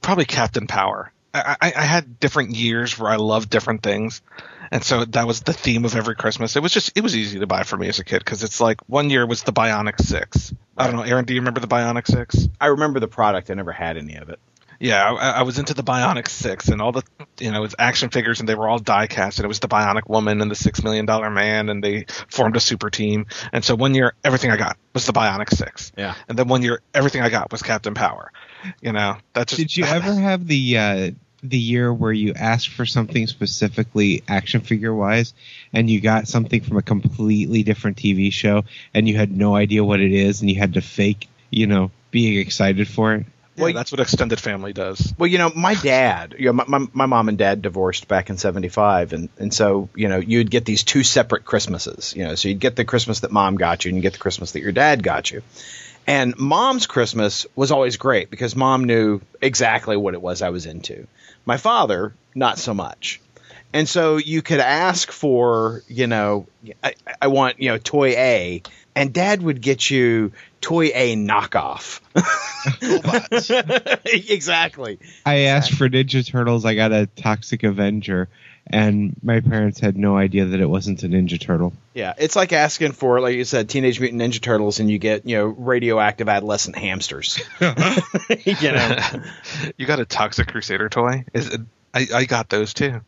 Probably 0.00 0.24
Captain 0.24 0.66
Power. 0.66 1.12
I, 1.34 1.56
I, 1.60 1.72
I 1.76 1.82
had 1.82 2.18
different 2.18 2.56
years 2.56 2.98
where 2.98 3.10
I 3.10 3.16
loved 3.16 3.50
different 3.50 3.82
things, 3.82 4.22
and 4.70 4.82
so 4.82 5.04
that 5.04 5.26
was 5.26 5.42
the 5.42 5.52
theme 5.52 5.84
of 5.84 5.94
every 5.94 6.16
Christmas. 6.16 6.56
It 6.56 6.62
was 6.62 6.72
just 6.72 6.92
it 6.96 7.02
was 7.02 7.16
easy 7.16 7.38
to 7.40 7.46
buy 7.46 7.64
for 7.64 7.76
me 7.76 7.88
as 7.88 7.98
a 7.98 8.04
kid 8.04 8.18
because 8.20 8.42
it's 8.42 8.60
like 8.60 8.80
one 8.88 9.10
year 9.10 9.26
was 9.26 9.42
the 9.42 9.52
Bionic 9.52 10.00
Six. 10.00 10.54
I 10.76 10.86
don't 10.86 10.96
know, 10.96 11.02
Aaron. 11.02 11.24
Do 11.24 11.34
you 11.34 11.40
remember 11.40 11.60
the 11.60 11.68
Bionic 11.68 12.06
Six? 12.06 12.48
I 12.60 12.66
remember 12.66 13.00
the 13.00 13.08
product. 13.08 13.50
I 13.50 13.54
never 13.54 13.72
had 13.72 13.96
any 13.96 14.16
of 14.16 14.28
it. 14.30 14.40
Yeah, 14.80 15.12
I, 15.12 15.30
I 15.30 15.42
was 15.42 15.58
into 15.58 15.74
the 15.74 15.82
Bionic 15.82 16.26
Six 16.26 16.68
and 16.68 16.80
all 16.80 16.90
the 16.92 17.02
you 17.38 17.50
know 17.50 17.58
it 17.58 17.60
was 17.60 17.74
action 17.78 18.08
figures 18.08 18.40
and 18.40 18.48
they 18.48 18.54
were 18.54 18.66
all 18.66 18.78
die 18.78 19.06
cast 19.06 19.38
and 19.38 19.44
it 19.44 19.48
was 19.48 19.60
the 19.60 19.68
Bionic 19.68 20.08
Woman 20.08 20.40
and 20.40 20.50
the 20.50 20.54
Six 20.54 20.82
Million 20.82 21.04
Dollar 21.06 21.30
Man 21.30 21.68
and 21.68 21.84
they 21.84 22.06
formed 22.28 22.56
a 22.56 22.60
super 22.60 22.88
team 22.90 23.26
and 23.52 23.62
so 23.64 23.74
one 23.74 23.94
year 23.94 24.14
everything 24.24 24.50
I 24.50 24.56
got 24.56 24.78
was 24.94 25.06
the 25.06 25.12
Bionic 25.12 25.50
Six 25.50 25.92
Yeah. 25.96 26.14
and 26.28 26.38
then 26.38 26.48
one 26.48 26.62
year 26.62 26.80
everything 26.94 27.20
I 27.20 27.28
got 27.28 27.52
was 27.52 27.62
Captain 27.62 27.94
Power. 27.94 28.32
You 28.80 28.92
know 28.92 29.18
that's 29.34 29.50
just 29.56 29.60
Did 29.60 29.76
you 29.76 29.84
ever 29.84 30.14
have 30.14 30.46
the 30.46 30.78
uh, 30.78 31.10
the 31.42 31.58
year 31.58 31.92
where 31.92 32.12
you 32.12 32.34
asked 32.34 32.68
for 32.68 32.84
something 32.86 33.26
specifically 33.26 34.22
action 34.28 34.60
figure 34.60 34.94
wise, 34.94 35.32
and 35.72 35.88
you 35.88 36.00
got 36.00 36.28
something 36.28 36.60
from 36.60 36.76
a 36.76 36.82
completely 36.82 37.62
different 37.62 37.96
TV 37.96 38.32
show, 38.32 38.64
and 38.94 39.08
you 39.08 39.16
had 39.16 39.34
no 39.34 39.54
idea 39.54 39.82
what 39.84 40.00
it 40.00 40.12
is, 40.12 40.40
and 40.40 40.50
you 40.50 40.58
had 40.58 40.74
to 40.74 40.80
fake, 40.80 41.28
you 41.50 41.66
know, 41.66 41.90
being 42.10 42.38
excited 42.38 42.88
for 42.88 43.14
it? 43.14 43.26
Yeah, 43.68 43.74
that's 43.74 43.92
what 43.92 44.00
extended 44.00 44.40
family 44.40 44.72
does. 44.72 45.14
Well, 45.18 45.28
you 45.28 45.38
know, 45.38 45.50
my 45.54 45.74
dad, 45.74 46.34
you 46.38 46.46
know, 46.46 46.52
my, 46.52 46.64
my, 46.66 46.86
my 46.92 47.06
mom 47.06 47.28
and 47.28 47.38
dad 47.38 47.62
divorced 47.62 48.08
back 48.08 48.30
in 48.30 48.38
75. 48.38 49.12
And, 49.12 49.28
and 49.38 49.52
so, 49.52 49.88
you 49.94 50.08
know, 50.08 50.18
you'd 50.18 50.50
get 50.50 50.64
these 50.64 50.84
two 50.84 51.02
separate 51.02 51.44
Christmases, 51.44 52.14
you 52.16 52.24
know, 52.24 52.34
so 52.34 52.48
you'd 52.48 52.60
get 52.60 52.76
the 52.76 52.84
Christmas 52.84 53.20
that 53.20 53.30
mom 53.30 53.56
got 53.56 53.84
you 53.84 53.90
and 53.90 53.96
you 53.96 54.02
get 54.02 54.14
the 54.14 54.18
Christmas 54.18 54.52
that 54.52 54.60
your 54.60 54.72
dad 54.72 55.02
got 55.02 55.30
you. 55.30 55.42
And 56.06 56.36
mom's 56.38 56.86
Christmas 56.86 57.46
was 57.54 57.70
always 57.70 57.96
great 57.96 58.30
because 58.30 58.56
mom 58.56 58.84
knew 58.84 59.20
exactly 59.40 59.96
what 59.96 60.14
it 60.14 60.22
was 60.22 60.42
I 60.42 60.50
was 60.50 60.66
into. 60.66 61.06
My 61.44 61.56
father, 61.56 62.14
not 62.34 62.58
so 62.58 62.74
much. 62.74 63.20
And 63.72 63.88
so 63.88 64.16
you 64.16 64.42
could 64.42 64.60
ask 64.60 65.12
for, 65.12 65.82
you 65.86 66.06
know, 66.06 66.46
I, 66.82 66.94
I 67.22 67.28
want, 67.28 67.60
you 67.60 67.68
know, 67.68 67.78
toy 67.78 68.10
A, 68.16 68.62
and 68.96 69.12
dad 69.12 69.42
would 69.42 69.60
get 69.60 69.88
you 69.88 70.32
toy 70.60 70.86
A 70.94 71.16
knockoff. 71.16 72.00
Exactly. 74.04 74.98
I 75.24 75.40
asked 75.40 75.72
for 75.72 75.88
Ninja 75.88 76.26
Turtles, 76.26 76.64
I 76.64 76.74
got 76.74 76.92
a 76.92 77.06
Toxic 77.06 77.62
Avenger, 77.62 78.28
and 78.66 79.16
my 79.22 79.40
parents 79.40 79.80
had 79.80 79.96
no 79.96 80.16
idea 80.16 80.46
that 80.46 80.60
it 80.60 80.66
wasn't 80.66 81.02
a 81.02 81.08
Ninja 81.08 81.40
Turtle. 81.40 81.72
Yeah, 81.94 82.14
it's 82.18 82.36
like 82.36 82.52
asking 82.52 82.92
for, 82.92 83.20
like 83.20 83.34
you 83.34 83.44
said, 83.44 83.68
Teenage 83.68 84.00
Mutant 84.00 84.20
Ninja 84.20 84.40
Turtles, 84.40 84.80
and 84.80 84.90
you 84.90 84.98
get, 84.98 85.26
you 85.26 85.36
know, 85.36 85.46
radioactive 85.46 86.28
adolescent 86.28 86.76
hamsters. 86.76 87.40
you 87.60 88.72
know, 88.72 88.98
you 89.76 89.86
got 89.86 90.00
a 90.00 90.04
Toxic 90.04 90.48
Crusader 90.48 90.88
toy? 90.88 91.24
Is 91.32 91.48
it, 91.48 91.60
I 91.94 92.06
I 92.14 92.24
got 92.24 92.48
those 92.48 92.74
too. 92.74 93.00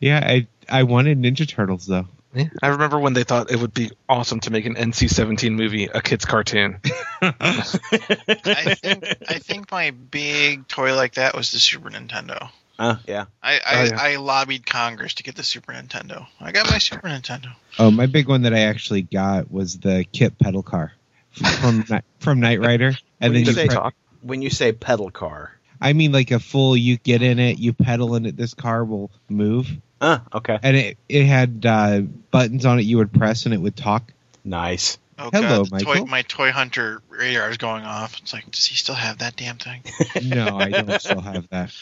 Yeah, 0.00 0.20
I 0.24 0.46
I 0.68 0.84
wanted 0.84 1.18
Ninja 1.18 1.48
Turtles 1.48 1.86
though. 1.86 2.06
Yeah. 2.34 2.48
I 2.62 2.68
remember 2.68 2.98
when 2.98 3.12
they 3.12 3.24
thought 3.24 3.50
it 3.50 3.60
would 3.60 3.72
be 3.74 3.90
awesome 4.08 4.40
to 4.40 4.50
make 4.50 4.66
an 4.66 4.74
NC-17 4.74 5.52
movie, 5.52 5.84
a 5.84 6.00
kids 6.02 6.24
cartoon. 6.24 6.80
I 7.22 8.74
think 8.80 9.04
I 9.28 9.38
think 9.38 9.70
my 9.70 9.90
big 9.90 10.66
toy 10.68 10.94
like 10.94 11.14
that 11.14 11.34
was 11.36 11.52
the 11.52 11.58
Super 11.58 11.90
Nintendo. 11.90 12.48
uh, 12.78 12.96
yeah. 13.06 13.26
I 13.42 13.54
I, 13.54 13.60
Oh, 13.66 13.84
yeah. 13.84 13.96
I 13.98 14.16
lobbied 14.16 14.66
Congress 14.66 15.14
to 15.14 15.22
get 15.22 15.36
the 15.36 15.42
Super 15.42 15.72
Nintendo. 15.72 16.26
I 16.40 16.52
got 16.52 16.70
my 16.70 16.78
Super 16.78 17.08
Nintendo. 17.08 17.54
Oh, 17.78 17.90
my 17.90 18.06
big 18.06 18.28
one 18.28 18.42
that 18.42 18.54
I 18.54 18.60
actually 18.60 19.02
got 19.02 19.50
was 19.50 19.78
the 19.78 20.04
KITT 20.12 20.38
pedal 20.38 20.62
car 20.62 20.92
from 21.32 21.84
Ni- 21.90 22.00
from 22.20 22.40
Knight 22.40 22.60
Rider, 22.60 22.88
and 23.20 23.32
When 23.32 23.32
then 23.32 23.40
you 23.42 23.46
you. 23.46 23.52
say- 23.52 23.66
pre- 23.66 23.74
talk. 23.76 23.94
When 24.22 24.40
you 24.40 24.48
say 24.50 24.72
pedal 24.72 25.10
car, 25.10 25.52
I 25.80 25.92
mean, 25.92 26.10
like 26.12 26.30
a 26.30 26.38
full. 26.40 26.76
You 26.76 26.96
get 26.96 27.20
in 27.20 27.38
it, 27.38 27.58
you 27.58 27.74
pedal 27.74 28.14
in 28.16 28.24
it. 28.24 28.36
This 28.38 28.54
car 28.54 28.82
will 28.84 29.10
move, 29.28 29.68
uh, 30.04 30.18
okay, 30.34 30.58
and 30.62 30.76
it 30.76 30.98
it 31.08 31.24
had 31.26 31.64
uh, 31.66 32.00
buttons 32.30 32.64
on 32.66 32.78
it. 32.78 32.82
You 32.82 32.98
would 32.98 33.12
press, 33.12 33.44
and 33.46 33.54
it 33.54 33.58
would 33.58 33.76
talk. 33.76 34.12
nice. 34.44 34.98
Oh 35.16 35.30
Hello, 35.32 35.64
god, 35.64 35.78
the 35.78 35.84
toy, 35.84 36.04
my 36.06 36.22
toy 36.22 36.50
hunter 36.50 37.00
radar 37.08 37.48
is 37.48 37.56
going 37.56 37.84
off. 37.84 38.18
It's 38.20 38.32
like, 38.32 38.50
does 38.50 38.66
he 38.66 38.74
still 38.74 38.96
have 38.96 39.18
that 39.18 39.36
damn 39.36 39.58
thing? 39.58 39.82
No, 40.24 40.58
I 40.58 40.70
don't 40.70 41.00
still 41.00 41.20
have 41.20 41.48
that. 41.50 41.72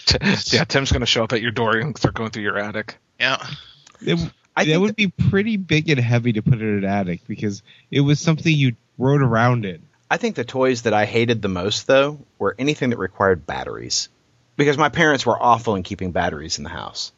Yeah, 0.53 0.65
Tim's 0.65 0.93
going 0.93 1.01
to 1.01 1.07
show 1.07 1.25
up 1.25 1.33
at 1.33 1.41
your 1.41 1.51
door 1.51 1.77
and 1.79 1.97
start 1.97 2.15
going 2.15 2.31
through 2.31 2.43
your 2.43 2.59
attic. 2.59 2.97
Yeah. 3.19 3.43
It- 4.03 4.33
I 4.55 4.67
that 4.67 4.81
would 4.81 4.97
be 4.97 5.09
pretty 5.09 5.57
big 5.57 5.89
and 5.89 5.99
heavy 5.99 6.35
to 6.35 6.43
put 6.43 6.61
in 6.61 6.79
an 6.79 6.85
attic 6.85 7.27
because 7.27 7.63
it 7.91 8.01
was 8.01 8.21
something 8.21 8.55
you 8.55 8.77
rode 8.99 9.23
around 9.23 9.65
in. 9.65 9.81
I 10.11 10.19
think 10.19 10.37
the 10.37 10.45
toys 10.45 10.83
that 10.83 10.93
I 10.93 11.07
hated 11.07 11.41
the 11.41 11.49
most, 11.49 11.87
though, 11.87 12.19
were 12.39 12.55
anything 12.59 12.91
that 12.91 12.99
required 12.99 13.47
batteries. 13.47 14.11
Because 14.57 14.77
my 14.77 14.91
parents 14.91 15.25
were 15.25 15.43
awful 15.43 15.75
in 15.75 15.83
keeping 15.83 16.13
batteries 16.13 16.59
in 16.59 16.65
the 16.65 16.71
house. 16.71 17.13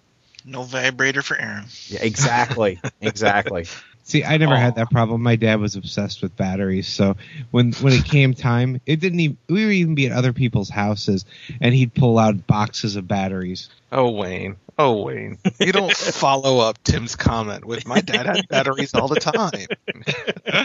No 0.44 0.62
vibrator 0.62 1.22
for 1.22 1.38
Aaron. 1.38 1.64
Yeah, 1.88 2.00
exactly. 2.02 2.80
exactly. 3.00 3.66
See, 4.06 4.22
I 4.22 4.36
never 4.36 4.52
Aw. 4.52 4.58
had 4.58 4.74
that 4.74 4.90
problem. 4.90 5.22
My 5.22 5.36
dad 5.36 5.60
was 5.60 5.76
obsessed 5.76 6.20
with 6.20 6.36
batteries, 6.36 6.86
so 6.86 7.16
when 7.50 7.72
when 7.74 7.94
it 7.94 8.04
came 8.04 8.34
time, 8.34 8.78
it 8.84 9.00
didn't 9.00 9.20
even 9.20 9.38
we 9.48 9.64
would 9.64 9.72
even 9.72 9.94
be 9.94 10.06
at 10.06 10.12
other 10.12 10.34
people's 10.34 10.68
houses, 10.68 11.24
and 11.62 11.74
he'd 11.74 11.94
pull 11.94 12.18
out 12.18 12.46
boxes 12.46 12.96
of 12.96 13.08
batteries. 13.08 13.70
Oh 13.90 14.10
Wayne. 14.10 14.56
Oh 14.78 15.02
Wayne. 15.02 15.38
You 15.60 15.72
don't 15.72 15.94
follow 15.96 16.58
up 16.58 16.82
Tim's 16.82 17.16
comment 17.16 17.64
with 17.64 17.86
my 17.86 18.00
dad 18.00 18.26
had 18.26 18.48
batteries 18.48 18.94
all 18.94 19.08
the 19.08 19.20
time. 19.20 19.66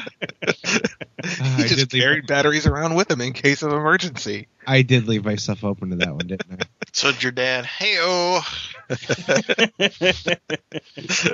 He 1.21 1.63
I 1.63 1.67
just 1.67 1.75
did 1.75 1.93
leave- 1.93 2.01
carried 2.01 2.27
batteries 2.27 2.65
around 2.65 2.95
with 2.95 3.11
him 3.11 3.19
in 3.19 3.33
case 3.33 3.61
of 3.61 3.73
emergency. 3.73 4.47
I 4.65 4.83
did 4.83 5.05
leave 5.07 5.25
myself 5.25 5.65
open 5.65 5.89
to 5.89 5.97
that 5.97 6.15
one, 6.15 6.27
didn't 6.27 6.51
I? 6.51 6.63
So 6.93 7.11
did 7.11 7.21
your 7.21 7.33
dad. 7.33 7.65
Hey 7.65 7.97
oh. 7.99 8.41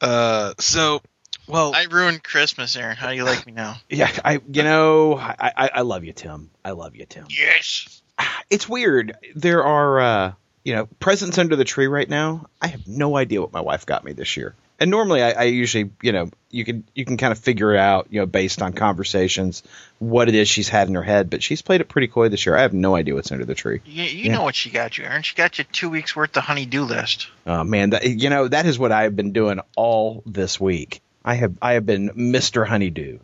Uh, 0.00 0.54
so, 0.58 1.00
well, 1.46 1.74
I 1.74 1.84
ruined 1.90 2.22
Christmas, 2.24 2.76
Aaron. 2.76 2.96
How 2.96 3.10
do 3.10 3.16
you 3.16 3.24
like 3.24 3.46
me 3.46 3.52
now? 3.52 3.76
Yeah, 3.88 4.10
I 4.24 4.40
you 4.52 4.62
know, 4.62 5.16
I, 5.18 5.52
I, 5.56 5.70
I 5.74 5.80
love 5.82 6.04
you, 6.04 6.12
Tim. 6.12 6.50
I 6.64 6.72
love 6.72 6.96
you, 6.96 7.04
Tim. 7.06 7.26
Yes. 7.30 8.02
It's 8.50 8.68
weird. 8.68 9.16
There 9.34 9.64
are 9.64 10.00
uh 10.00 10.32
you 10.64 10.74
know, 10.74 10.86
presents 10.98 11.38
under 11.38 11.56
the 11.56 11.64
tree 11.64 11.86
right 11.86 12.08
now. 12.08 12.46
I 12.60 12.68
have 12.68 12.86
no 12.88 13.16
idea 13.16 13.40
what 13.40 13.52
my 13.52 13.60
wife 13.60 13.86
got 13.86 14.04
me 14.04 14.12
this 14.12 14.36
year. 14.36 14.54
And 14.80 14.90
normally 14.90 15.22
I, 15.22 15.30
I 15.30 15.42
usually, 15.44 15.90
you 16.02 16.10
know, 16.10 16.30
you 16.50 16.64
can 16.64 16.82
you 16.94 17.04
can 17.04 17.16
kind 17.16 17.30
of 17.30 17.38
figure 17.38 17.74
it 17.74 17.78
out, 17.78 18.08
you 18.10 18.20
know, 18.20 18.26
based 18.26 18.60
on 18.60 18.72
conversations, 18.72 19.62
what 20.00 20.28
it 20.28 20.34
is 20.34 20.48
she's 20.48 20.68
had 20.68 20.88
in 20.88 20.94
her 20.96 21.02
head, 21.02 21.30
but 21.30 21.44
she's 21.44 21.62
played 21.62 21.80
it 21.80 21.88
pretty 21.88 22.08
coy 22.08 22.28
this 22.28 22.44
year. 22.44 22.56
I 22.56 22.62
have 22.62 22.72
no 22.72 22.96
idea 22.96 23.14
what's 23.14 23.30
under 23.30 23.44
the 23.44 23.54
tree. 23.54 23.82
You, 23.86 24.02
you 24.02 24.24
Yeah. 24.24 24.32
know 24.32 24.42
what 24.42 24.56
she 24.56 24.70
got 24.70 24.98
you, 24.98 25.04
Aaron. 25.04 25.22
She 25.22 25.36
got 25.36 25.58
you 25.58 25.64
two 25.64 25.90
weeks 25.90 26.16
worth 26.16 26.36
of 26.36 26.42
honey-do 26.42 26.82
list. 26.82 27.28
Oh 27.46 27.62
man, 27.62 27.90
that, 27.90 28.04
you 28.04 28.30
know 28.30 28.48
that 28.48 28.66
is 28.66 28.76
what 28.78 28.90
I 28.90 29.04
have 29.04 29.14
been 29.14 29.32
doing 29.32 29.60
all 29.76 30.24
this 30.26 30.60
week. 30.60 31.00
I 31.24 31.34
have 31.36 31.56
I 31.62 31.74
have 31.74 31.86
been 31.86 32.10
Mister 32.16 32.64
Honeydew, 32.64 33.20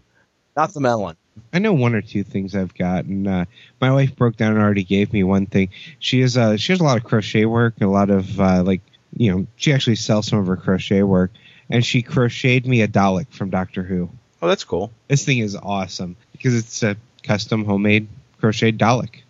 not 0.57 0.73
the 0.73 0.81
melon. 0.81 1.17
I 1.53 1.59
know 1.59 1.73
one 1.73 1.95
or 1.95 2.03
two 2.03 2.25
things 2.25 2.55
I've 2.55 2.75
gotten. 2.75 3.27
Uh, 3.27 3.45
my 3.81 3.93
wife 3.93 4.17
broke 4.17 4.37
down 4.37 4.53
and 4.53 4.63
already 4.63 4.85
gave 4.85 5.13
me 5.13 5.25
one 5.25 5.47
thing. 5.47 5.71
She 5.99 6.21
has 6.21 6.37
uh, 6.37 6.57
she 6.57 6.73
has 6.73 6.81
a 6.81 6.85
lot 6.85 6.97
of 6.97 7.05
crochet 7.05 7.45
work, 7.45 7.75
a 7.81 7.87
lot 7.87 8.11
of 8.11 8.41
uh, 8.41 8.63
like 8.63 8.83
you 9.17 9.33
know 9.33 9.47
she 9.57 9.73
actually 9.73 9.97
sells 9.97 10.27
some 10.27 10.39
of 10.39 10.47
her 10.47 10.57
crochet 10.57 11.03
work, 11.03 11.33
and 11.69 11.85
she 11.85 12.03
crocheted 12.03 12.67
me 12.67 12.83
a 12.83 12.89
Dalek 12.89 13.33
from 13.33 13.51
Doctor 13.51 13.83
Who. 13.83 14.11
Oh, 14.43 14.49
that's 14.49 14.65
cool. 14.65 14.91
This 15.09 15.25
thing 15.25 15.39
is 15.39 15.57
awesome 15.57 16.17
because 16.33 16.57
it's 16.57 16.83
a 16.83 16.97
custom 17.23 17.65
homemade 17.65 18.09
crocheted 18.41 18.79
Dalek. 18.79 19.23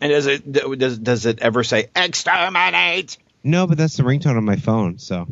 And 0.00 0.12
does 0.12 0.26
it 0.26 0.50
does 0.50 0.98
does 0.98 1.26
it 1.26 1.40
ever 1.40 1.64
say 1.64 1.88
exterminate? 1.96 3.18
No, 3.42 3.66
but 3.66 3.78
that's 3.78 3.96
the 3.96 4.02
ringtone 4.02 4.36
on 4.36 4.44
my 4.44 4.56
phone. 4.56 4.98
So 4.98 5.26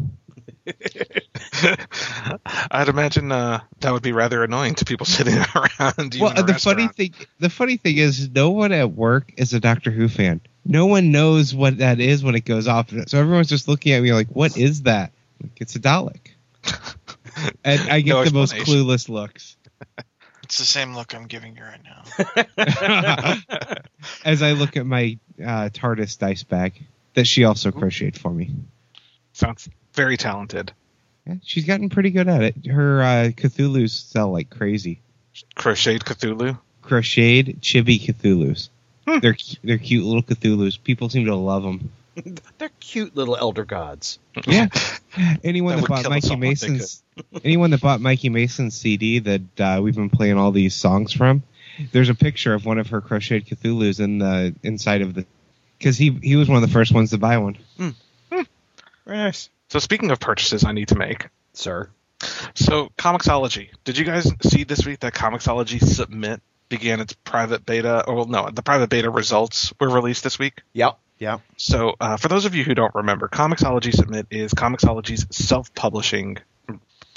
I'd 2.70 2.88
imagine 2.88 3.30
uh, 3.30 3.60
that 3.80 3.92
would 3.92 4.02
be 4.02 4.12
rather 4.12 4.42
annoying 4.42 4.74
to 4.76 4.84
people 4.84 5.06
sitting 5.06 5.38
around. 5.54 6.14
you 6.14 6.22
well, 6.22 6.32
in 6.32 6.38
a 6.38 6.42
the 6.42 6.54
funny 6.54 6.88
thing, 6.88 7.14
the 7.38 7.50
funny 7.50 7.76
thing 7.76 7.98
is, 7.98 8.30
no 8.30 8.50
one 8.50 8.72
at 8.72 8.92
work 8.92 9.32
is 9.36 9.52
a 9.54 9.60
Doctor 9.60 9.90
Who 9.90 10.08
fan. 10.08 10.40
No 10.64 10.86
one 10.86 11.12
knows 11.12 11.54
what 11.54 11.78
that 11.78 12.00
is 12.00 12.24
when 12.24 12.34
it 12.34 12.44
goes 12.44 12.66
off. 12.66 12.90
So 13.06 13.18
everyone's 13.18 13.48
just 13.48 13.68
looking 13.68 13.92
at 13.92 14.02
me 14.02 14.12
like, 14.12 14.28
"What 14.28 14.56
is 14.56 14.82
that?" 14.82 15.12
Like, 15.40 15.52
it's 15.60 15.76
a 15.76 15.80
Dalek, 15.80 16.30
and 17.64 17.80
I 17.90 18.00
get 18.00 18.14
No 18.14 18.24
the 18.24 18.32
most 18.32 18.54
clueless 18.54 19.08
looks 19.08 19.56
It's 20.42 20.58
the 20.58 20.64
same 20.64 20.94
look 20.94 21.14
I'm 21.14 21.26
giving 21.26 21.56
you 21.56 21.62
right 21.62 21.80
now. 21.84 22.02
as 24.24 24.42
I 24.42 24.52
look 24.52 24.76
at 24.76 24.86
my 24.86 25.18
uh, 25.40 25.70
TARDIS 25.72 26.18
dice 26.18 26.42
bag 26.44 26.84
that 27.14 27.26
she 27.26 27.44
also 27.44 27.72
crocheted 27.72 28.18
for 28.18 28.30
me. 28.30 28.54
Sounds 29.32 29.68
very 29.96 30.16
talented. 30.16 30.72
Yeah, 31.26 31.34
she's 31.42 31.64
gotten 31.64 31.88
pretty 31.88 32.10
good 32.10 32.28
at 32.28 32.42
it. 32.42 32.66
Her 32.66 33.02
uh, 33.02 33.30
Cthulhu's 33.34 33.92
sell 33.92 34.30
like 34.30 34.50
crazy. 34.50 35.00
Crocheted 35.54 36.02
Cthulhu. 36.02 36.58
Crocheted 36.82 37.60
chibi 37.60 38.00
Cthulhu's. 38.00 38.70
Hmm. 39.08 39.18
They're 39.18 39.36
they're 39.64 39.78
cute 39.78 40.04
little 40.04 40.22
Cthulhu's. 40.22 40.76
People 40.76 41.08
seem 41.08 41.26
to 41.26 41.34
love 41.34 41.62
them. 41.62 41.90
They're 42.58 42.70
cute 42.80 43.14
little 43.14 43.36
elder 43.36 43.66
gods. 43.66 44.18
Yeah. 44.46 44.68
Anyone 45.44 45.76
That 45.76 45.82
that, 45.82 45.88
bought 45.88 46.02
kill 46.02 46.10
Mikey 46.10 46.36
Mason's 46.36 47.02
anyone 47.44 47.70
that 47.70 47.80
bought 47.80 48.00
Mikey 48.00 48.28
Mason's 48.28 48.76
CD 48.76 49.18
that 49.20 49.60
uh, 49.60 49.80
we've 49.82 49.94
been 49.94 50.10
playing 50.10 50.38
all 50.38 50.50
these 50.50 50.74
songs 50.74 51.12
from, 51.12 51.42
there's 51.92 52.08
a 52.08 52.14
picture 52.14 52.54
of 52.54 52.64
one 52.64 52.78
of 52.78 52.88
her 52.88 53.00
crocheted 53.00 53.46
Cthulhu's 53.46 54.00
in 54.00 54.18
the 54.18 54.54
inside 54.62 55.02
of 55.02 55.14
the 55.14 55.26
because 55.78 55.98
he 55.98 56.10
he 56.22 56.36
was 56.36 56.48
one 56.48 56.62
of 56.62 56.68
the 56.68 56.72
first 56.72 56.92
ones 56.92 57.10
to 57.10 57.18
buy 57.18 57.38
one. 57.38 57.58
Very 58.28 58.46
nice, 59.06 59.50
So 59.68 59.78
speaking 59.78 60.10
of 60.10 60.20
purchases, 60.20 60.64
I 60.64 60.72
need 60.72 60.88
to 60.88 60.96
make. 60.96 61.28
sir. 61.52 61.90
So 62.54 62.90
Comixology. 62.96 63.68
Did 63.84 63.98
you 63.98 64.04
guys 64.04 64.30
see 64.42 64.64
this 64.64 64.86
week 64.86 65.00
that 65.00 65.12
Comixology 65.14 65.82
Submit 65.82 66.40
began 66.68 67.00
its 67.00 67.12
private 67.12 67.66
beta? 67.66 68.04
Or 68.06 68.14
well, 68.14 68.26
no, 68.26 68.50
the 68.50 68.62
private 68.62 68.90
beta 68.90 69.10
results 69.10 69.72
were 69.80 69.88
released 69.88 70.24
this 70.24 70.38
week. 70.38 70.62
Yep. 70.72 70.98
Yep. 71.18 71.40
So, 71.56 71.94
uh, 72.00 72.16
for 72.16 72.28
those 72.28 72.44
of 72.44 72.54
you 72.54 72.62
who 72.62 72.74
don't 72.74 72.94
remember, 72.94 73.28
Comixology 73.28 73.92
Submit 73.94 74.26
is 74.30 74.52
Comixology's 74.52 75.26
self-publishing, 75.30 76.38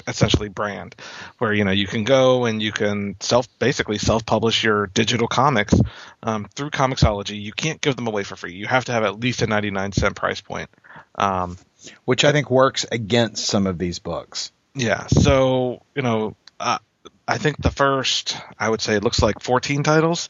essentially 0.06 0.48
brand, 0.48 0.96
where 1.38 1.52
you 1.52 1.64
know 1.64 1.70
you 1.70 1.86
can 1.86 2.04
go 2.04 2.46
and 2.46 2.62
you 2.62 2.72
can 2.72 3.16
self, 3.20 3.46
basically 3.58 3.98
self-publish 3.98 4.64
your 4.64 4.86
digital 4.86 5.28
comics 5.28 5.74
um, 6.22 6.46
through 6.54 6.70
Comixology. 6.70 7.40
You 7.40 7.52
can't 7.52 7.80
give 7.80 7.96
them 7.96 8.06
away 8.06 8.24
for 8.24 8.36
free. 8.36 8.54
You 8.54 8.66
have 8.66 8.86
to 8.86 8.92
have 8.92 9.04
at 9.04 9.20
least 9.20 9.42
a 9.42 9.46
99 9.46 9.92
cent 9.92 10.16
price 10.16 10.40
point. 10.40 10.70
Um, 11.14 11.58
Which 12.04 12.24
I 12.24 12.32
think 12.32 12.50
works 12.50 12.84
against 12.90 13.46
some 13.46 13.66
of 13.66 13.78
these 13.78 13.98
books. 13.98 14.52
yeah. 14.74 15.06
So 15.08 15.82
you 15.94 16.02
know. 16.02 16.36
Uh, 16.58 16.78
I 17.26 17.38
think 17.38 17.62
the 17.62 17.70
first, 17.70 18.36
I 18.58 18.68
would 18.68 18.80
say, 18.80 18.96
it 18.96 19.04
looks 19.04 19.22
like 19.22 19.40
14 19.40 19.84
titles 19.84 20.28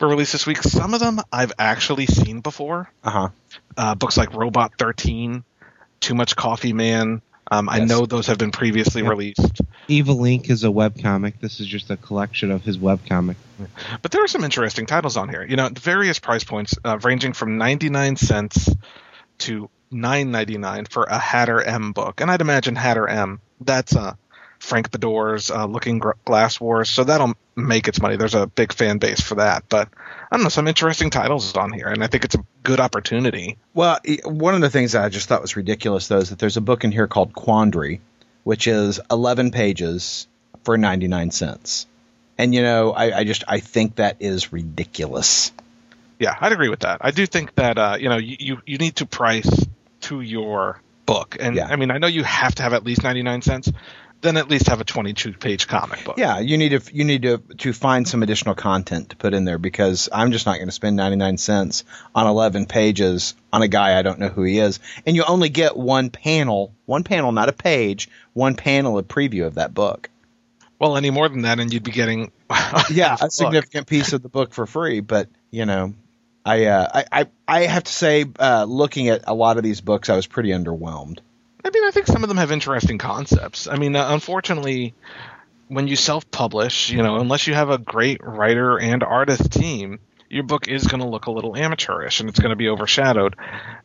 were 0.00 0.06
released 0.06 0.30
this 0.30 0.46
week. 0.46 0.62
Some 0.62 0.94
of 0.94 1.00
them 1.00 1.18
I've 1.32 1.52
actually 1.58 2.06
seen 2.06 2.40
before. 2.40 2.88
Uh 3.02 3.10
huh. 3.10 3.28
uh, 3.76 3.94
books 3.96 4.16
like 4.16 4.32
Robot 4.32 4.72
13, 4.78 5.42
Too 5.98 6.14
Much 6.14 6.36
Coffee 6.36 6.72
Man. 6.72 7.20
Um, 7.50 7.68
I 7.68 7.80
know 7.80 8.06
those 8.06 8.28
have 8.28 8.38
been 8.38 8.52
previously 8.52 9.02
Yep. 9.02 9.10
released, 9.10 9.60
Evil 9.88 10.18
Inc 10.18 10.48
is 10.48 10.62
a 10.62 10.68
webcomic. 10.68 11.34
This 11.40 11.58
is 11.58 11.66
just 11.66 11.90
a 11.90 11.96
collection 11.96 12.52
of 12.52 12.62
his 12.62 12.78
webcomic. 12.78 13.34
but 14.02 14.12
there 14.12 14.22
are 14.22 14.28
some 14.28 14.44
interesting 14.44 14.86
titles 14.86 15.16
on 15.16 15.28
here. 15.28 15.44
You 15.44 15.56
know, 15.56 15.68
various 15.76 16.20
price 16.20 16.44
points 16.44 16.76
uh, 16.84 16.98
ranging 17.02 17.32
from 17.32 17.58
99 17.58 18.14
cents 18.16 18.68
to 19.38 19.68
9.99 19.92 20.88
for 20.88 21.04
a 21.04 21.18
Hatter 21.18 21.62
M 21.62 21.92
book, 21.92 22.20
and 22.20 22.30
I'd 22.30 22.40
imagine 22.40 22.76
Hatter 22.76 23.08
M. 23.08 23.40
That's 23.60 23.94
uh, 23.94 24.14
Frank 24.58 24.90
Beddor's 24.90 25.50
uh, 25.50 25.66
Looking 25.66 26.02
Glass 26.24 26.60
Wars, 26.60 26.90
so 26.90 27.04
that'll 27.04 27.34
make 27.54 27.88
its 27.88 28.00
money. 28.00 28.16
There's 28.16 28.34
a 28.34 28.46
big 28.46 28.72
fan 28.72 28.98
base 28.98 29.20
for 29.20 29.36
that, 29.36 29.64
but 29.68 29.88
I 30.30 30.36
don't 30.36 30.42
know, 30.42 30.48
some 30.48 30.68
interesting 30.68 31.10
titles 31.10 31.54
on 31.56 31.72
here, 31.72 31.88
and 31.88 32.02
I 32.02 32.06
think 32.08 32.24
it's 32.24 32.34
a 32.34 32.44
good 32.62 32.80
opportunity. 32.80 33.56
Well, 33.74 33.98
one 34.24 34.54
of 34.54 34.60
the 34.60 34.70
things 34.70 34.92
that 34.92 35.04
I 35.04 35.08
just 35.08 35.28
thought 35.28 35.42
was 35.42 35.56
ridiculous, 35.56 36.08
though, 36.08 36.18
is 36.18 36.30
that 36.30 36.38
there's 36.38 36.56
a 36.56 36.62
book 36.62 36.84
in 36.84 36.92
here 36.92 37.06
called 37.06 37.32
Quandary, 37.32 38.00
which 38.44 38.66
is 38.66 39.00
11 39.10 39.50
pages 39.50 40.26
for 40.64 40.76
99 40.76 41.30
cents. 41.30 41.86
And, 42.38 42.54
you 42.54 42.62
know, 42.62 42.92
I, 42.92 43.18
I 43.18 43.24
just, 43.24 43.44
I 43.48 43.60
think 43.60 43.96
that 43.96 44.16
is 44.20 44.52
ridiculous. 44.52 45.52
Yeah, 46.18 46.34
I'd 46.40 46.52
agree 46.52 46.68
with 46.68 46.80
that. 46.80 46.98
I 47.02 47.10
do 47.10 47.26
think 47.26 47.54
that 47.56 47.76
uh, 47.76 47.96
you 48.00 48.08
know 48.08 48.16
you 48.16 48.62
you 48.64 48.78
need 48.78 48.96
to 48.96 49.06
price 49.06 49.66
to 50.08 50.20
your 50.20 50.80
book, 51.04 51.36
and 51.40 51.56
Yeah. 51.56 51.66
I 51.66 51.76
mean 51.76 51.90
I 51.90 51.98
know 51.98 52.06
you 52.06 52.24
have 52.24 52.54
to 52.56 52.62
have 52.62 52.72
at 52.72 52.84
least 52.84 53.02
ninety 53.02 53.22
nine 53.22 53.42
cents. 53.42 53.70
Then 54.22 54.38
at 54.38 54.48
least 54.48 54.68
have 54.68 54.80
a 54.80 54.84
twenty 54.84 55.12
two 55.12 55.34
page 55.34 55.68
comic 55.68 56.04
book. 56.04 56.16
Yeah, 56.16 56.38
you 56.38 56.56
need 56.56 56.70
to, 56.70 56.94
you 56.94 57.04
need 57.04 57.22
to, 57.22 57.38
to 57.58 57.72
find 57.74 58.08
some 58.08 58.22
additional 58.22 58.54
content 58.54 59.10
to 59.10 59.16
put 59.16 59.34
in 59.34 59.44
there 59.44 59.58
because 59.58 60.08
I'm 60.10 60.32
just 60.32 60.46
not 60.46 60.56
going 60.56 60.68
to 60.68 60.72
spend 60.72 60.96
99 60.96 61.36
cents 61.36 61.84
on 62.14 62.26
11 62.26 62.64
pages 62.64 63.34
on 63.52 63.60
a 63.60 63.68
guy 63.68 63.98
I 63.98 64.02
don't 64.02 64.18
know 64.18 64.28
who 64.28 64.42
he 64.42 64.58
is. 64.58 64.80
And 65.04 65.14
you 65.14 65.22
only 65.28 65.50
get 65.50 65.76
one 65.76 66.08
panel, 66.08 66.72
one 66.86 67.04
panel, 67.04 67.30
not 67.30 67.50
a 67.50 67.52
page, 67.52 68.08
one 68.32 68.56
panel 68.56 68.96
of 68.96 69.06
preview 69.06 69.46
of 69.46 69.56
that 69.56 69.74
book. 69.74 70.08
Well, 70.78 70.96
any 70.96 71.10
more 71.10 71.28
than 71.28 71.42
that, 71.42 71.60
and 71.60 71.72
you'd 71.72 71.82
be 71.84 71.90
getting 71.90 72.32
yeah, 72.90 73.16
a 73.20 73.30
significant 73.30 73.86
piece 73.86 74.12
of 74.12 74.22
the 74.22 74.28
book 74.28 74.54
for 74.54 74.66
free. 74.66 75.00
But 75.00 75.28
you 75.50 75.66
know, 75.66 75.94
I 76.46 76.66
uh, 76.66 76.88
I, 76.94 77.04
I 77.20 77.26
I 77.48 77.60
have 77.62 77.84
to 77.84 77.92
say, 77.92 78.24
uh, 78.38 78.64
looking 78.68 79.08
at 79.08 79.24
a 79.26 79.34
lot 79.34 79.56
of 79.56 79.64
these 79.64 79.80
books, 79.80 80.08
I 80.08 80.14
was 80.14 80.28
pretty 80.28 80.50
underwhelmed. 80.50 81.18
I 81.64 81.70
mean, 81.70 81.84
I 81.84 81.90
think 81.90 82.06
some 82.06 82.22
of 82.22 82.28
them 82.28 82.38
have 82.38 82.52
interesting 82.52 82.98
concepts. 82.98 83.66
I 83.66 83.76
mean, 83.76 83.96
uh, 83.96 84.06
unfortunately, 84.10 84.94
when 85.66 85.88
you 85.88 85.96
self 85.96 86.30
publish, 86.30 86.90
you 86.90 87.02
know, 87.02 87.16
unless 87.16 87.48
you 87.48 87.54
have 87.54 87.70
a 87.70 87.78
great 87.78 88.20
writer 88.22 88.78
and 88.78 89.02
artist 89.02 89.50
team, 89.50 89.98
your 90.30 90.44
book 90.44 90.68
is 90.68 90.86
going 90.86 91.02
to 91.02 91.08
look 91.08 91.26
a 91.26 91.32
little 91.32 91.56
amateurish 91.56 92.20
and 92.20 92.28
it's 92.28 92.38
going 92.38 92.50
to 92.50 92.56
be 92.56 92.68
overshadowed. 92.68 93.34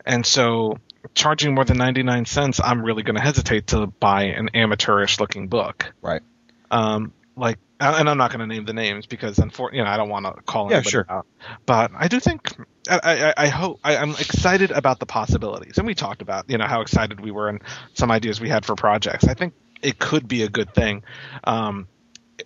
And 0.06 0.24
so, 0.24 0.78
charging 1.14 1.56
more 1.56 1.64
than 1.64 1.78
99 1.78 2.26
cents, 2.26 2.60
I'm 2.62 2.82
really 2.82 3.02
going 3.02 3.16
to 3.16 3.22
hesitate 3.22 3.68
to 3.68 3.88
buy 3.88 4.26
an 4.26 4.50
amateurish 4.54 5.18
looking 5.18 5.48
book. 5.48 5.92
Right. 6.00 6.22
Um, 6.70 7.12
like, 7.36 7.58
and 7.80 8.08
I'm 8.08 8.18
not 8.18 8.30
going 8.30 8.40
to 8.40 8.46
name 8.46 8.64
the 8.64 8.72
names 8.72 9.06
because, 9.06 9.38
unfortunately, 9.38 9.78
you 9.78 9.84
know, 9.84 9.90
I 9.90 9.96
don't 9.96 10.08
want 10.08 10.26
to 10.26 10.40
call 10.42 10.70
Yeah, 10.70 10.76
anybody 10.76 10.90
sure. 10.90 11.06
out. 11.08 11.26
But 11.66 11.90
I 11.96 12.08
do 12.08 12.20
think, 12.20 12.54
I, 12.88 13.00
I, 13.02 13.44
I 13.44 13.48
hope, 13.48 13.80
I, 13.82 13.96
I'm 13.96 14.10
excited 14.10 14.70
about 14.70 15.00
the 15.00 15.06
possibilities. 15.06 15.78
And 15.78 15.86
we 15.86 15.94
talked 15.94 16.22
about, 16.22 16.48
you 16.48 16.58
know, 16.58 16.66
how 16.66 16.80
excited 16.82 17.20
we 17.20 17.30
were 17.30 17.48
and 17.48 17.60
some 17.94 18.10
ideas 18.10 18.40
we 18.40 18.48
had 18.48 18.64
for 18.64 18.76
projects. 18.76 19.24
I 19.24 19.34
think 19.34 19.54
it 19.82 19.98
could 19.98 20.28
be 20.28 20.42
a 20.42 20.48
good 20.48 20.72
thing. 20.74 21.02
Um, 21.42 21.88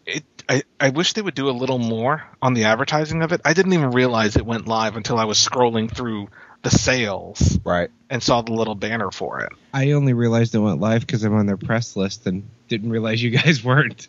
it, 0.06 0.24
I, 0.48 0.62
I 0.80 0.90
wish 0.90 1.12
they 1.14 1.22
would 1.22 1.34
do 1.34 1.48
a 1.48 1.52
little 1.52 1.78
more 1.78 2.22
on 2.40 2.54
the 2.54 2.64
advertising 2.64 3.22
of 3.22 3.32
it. 3.32 3.40
I 3.44 3.52
didn't 3.52 3.72
even 3.72 3.90
realize 3.90 4.36
it 4.36 4.46
went 4.46 4.66
live 4.68 4.96
until 4.96 5.18
I 5.18 5.24
was 5.24 5.38
scrolling 5.38 5.90
through 5.94 6.28
the 6.62 6.70
sales 6.70 7.58
Right. 7.64 7.90
and 8.08 8.22
saw 8.22 8.42
the 8.42 8.52
little 8.52 8.74
banner 8.74 9.10
for 9.10 9.40
it. 9.40 9.52
I 9.74 9.92
only 9.92 10.12
realized 10.14 10.54
it 10.54 10.58
went 10.58 10.80
live 10.80 11.02
because 11.02 11.22
I'm 11.24 11.34
on 11.34 11.46
their 11.46 11.56
press 11.56 11.94
list 11.96 12.26
and 12.26 12.48
didn't 12.68 12.90
realize 12.90 13.22
you 13.22 13.30
guys 13.30 13.62
weren't. 13.64 14.08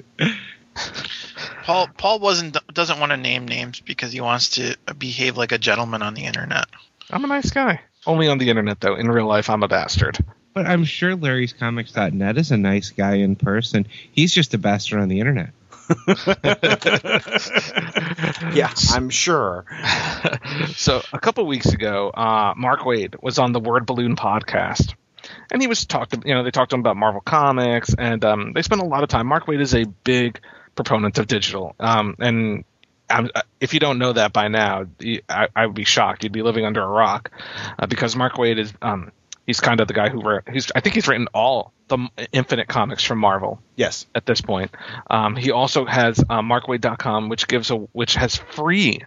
Paul 1.63 1.87
Paul 1.97 2.19
wasn't 2.19 2.57
doesn't 2.73 2.99
want 2.99 3.11
to 3.11 3.17
name 3.17 3.47
names 3.47 3.79
because 3.79 4.11
he 4.11 4.21
wants 4.21 4.49
to 4.51 4.75
behave 4.97 5.37
like 5.37 5.51
a 5.51 5.57
gentleman 5.57 6.01
on 6.01 6.13
the 6.13 6.25
internet. 6.25 6.65
I'm 7.09 7.23
a 7.23 7.27
nice 7.27 7.51
guy. 7.51 7.81
Only 8.05 8.27
on 8.27 8.37
the 8.37 8.49
internet, 8.49 8.79
though. 8.79 8.95
In 8.95 9.09
real 9.09 9.27
life, 9.27 9.49
I'm 9.49 9.63
a 9.63 9.67
bastard. 9.67 10.17
But 10.53 10.65
I'm 10.65 10.85
sure 10.85 11.15
Larry's 11.15 11.53
Comics.net 11.53 12.37
is 12.37 12.51
a 12.51 12.57
nice 12.57 12.89
guy 12.89 13.15
in 13.15 13.35
person. 13.35 13.87
He's 14.11 14.33
just 14.33 14.53
a 14.53 14.57
bastard 14.57 15.01
on 15.01 15.09
the 15.09 15.19
internet. 15.19 15.51
Yeah, 18.53 18.71
I'm 18.91 19.09
sure. 19.09 19.65
so 20.75 21.01
a 21.13 21.19
couple 21.19 21.45
weeks 21.45 21.67
ago, 21.67 22.09
uh, 22.09 22.53
Mark 22.57 22.81
Waid 22.81 23.21
was 23.21 23.39
on 23.39 23.51
the 23.51 23.59
Word 23.59 23.85
Balloon 23.85 24.15
podcast, 24.15 24.95
and 25.51 25.61
he 25.61 25.67
was 25.67 25.85
talking. 25.85 26.23
You 26.25 26.33
know, 26.33 26.43
they 26.43 26.51
talked 26.51 26.71
to 26.71 26.75
him 26.75 26.81
about 26.81 26.97
Marvel 26.97 27.21
Comics, 27.21 27.93
and 27.97 28.23
um, 28.25 28.53
they 28.53 28.61
spent 28.61 28.81
a 28.81 28.85
lot 28.85 29.03
of 29.03 29.09
time. 29.09 29.27
Mark 29.27 29.45
Waid 29.45 29.61
is 29.61 29.75
a 29.75 29.85
big 29.85 30.39
proponent 30.77 31.17
of 31.17 31.27
digital, 31.27 31.75
um, 31.79 32.15
and 32.19 32.63
um, 33.09 33.29
if 33.59 33.73
you 33.73 33.79
don't 33.81 33.99
know 33.99 34.13
that 34.13 34.31
by 34.31 34.47
now, 34.47 34.85
I, 35.29 35.47
I 35.55 35.65
would 35.65 35.75
be 35.75 35.83
shocked. 35.85 36.23
You'd 36.23 36.31
be 36.33 36.41
living 36.41 36.65
under 36.65 36.81
a 36.81 36.87
rock, 36.87 37.31
uh, 37.77 37.87
because 37.87 38.15
Mark 38.15 38.33
Waid 38.35 38.57
is. 38.57 38.73
Um, 38.81 39.11
he's 39.45 39.59
kind 39.61 39.79
of 39.79 39.87
the 39.87 39.93
guy 39.93 40.09
who 40.09 40.21
wrote. 40.21 40.43
He's. 40.51 40.71
I 40.75 40.79
think 40.81 40.95
he's 40.95 41.07
written 41.07 41.27
all 41.33 41.73
the 41.87 42.09
Infinite 42.33 42.67
comics 42.67 43.03
from 43.03 43.19
Marvel 43.19 43.61
Yes. 43.77 44.07
at 44.13 44.25
this 44.25 44.41
point. 44.41 44.71
Um, 45.09 45.37
he 45.37 45.51
also 45.51 45.85
has 45.85 46.19
uh, 46.19 46.41
MarkWaid.com, 46.41 47.29
which 47.29 47.47
gives 47.47 47.71
a 47.71 47.75
which 47.75 48.15
has 48.15 48.35
free 48.35 48.99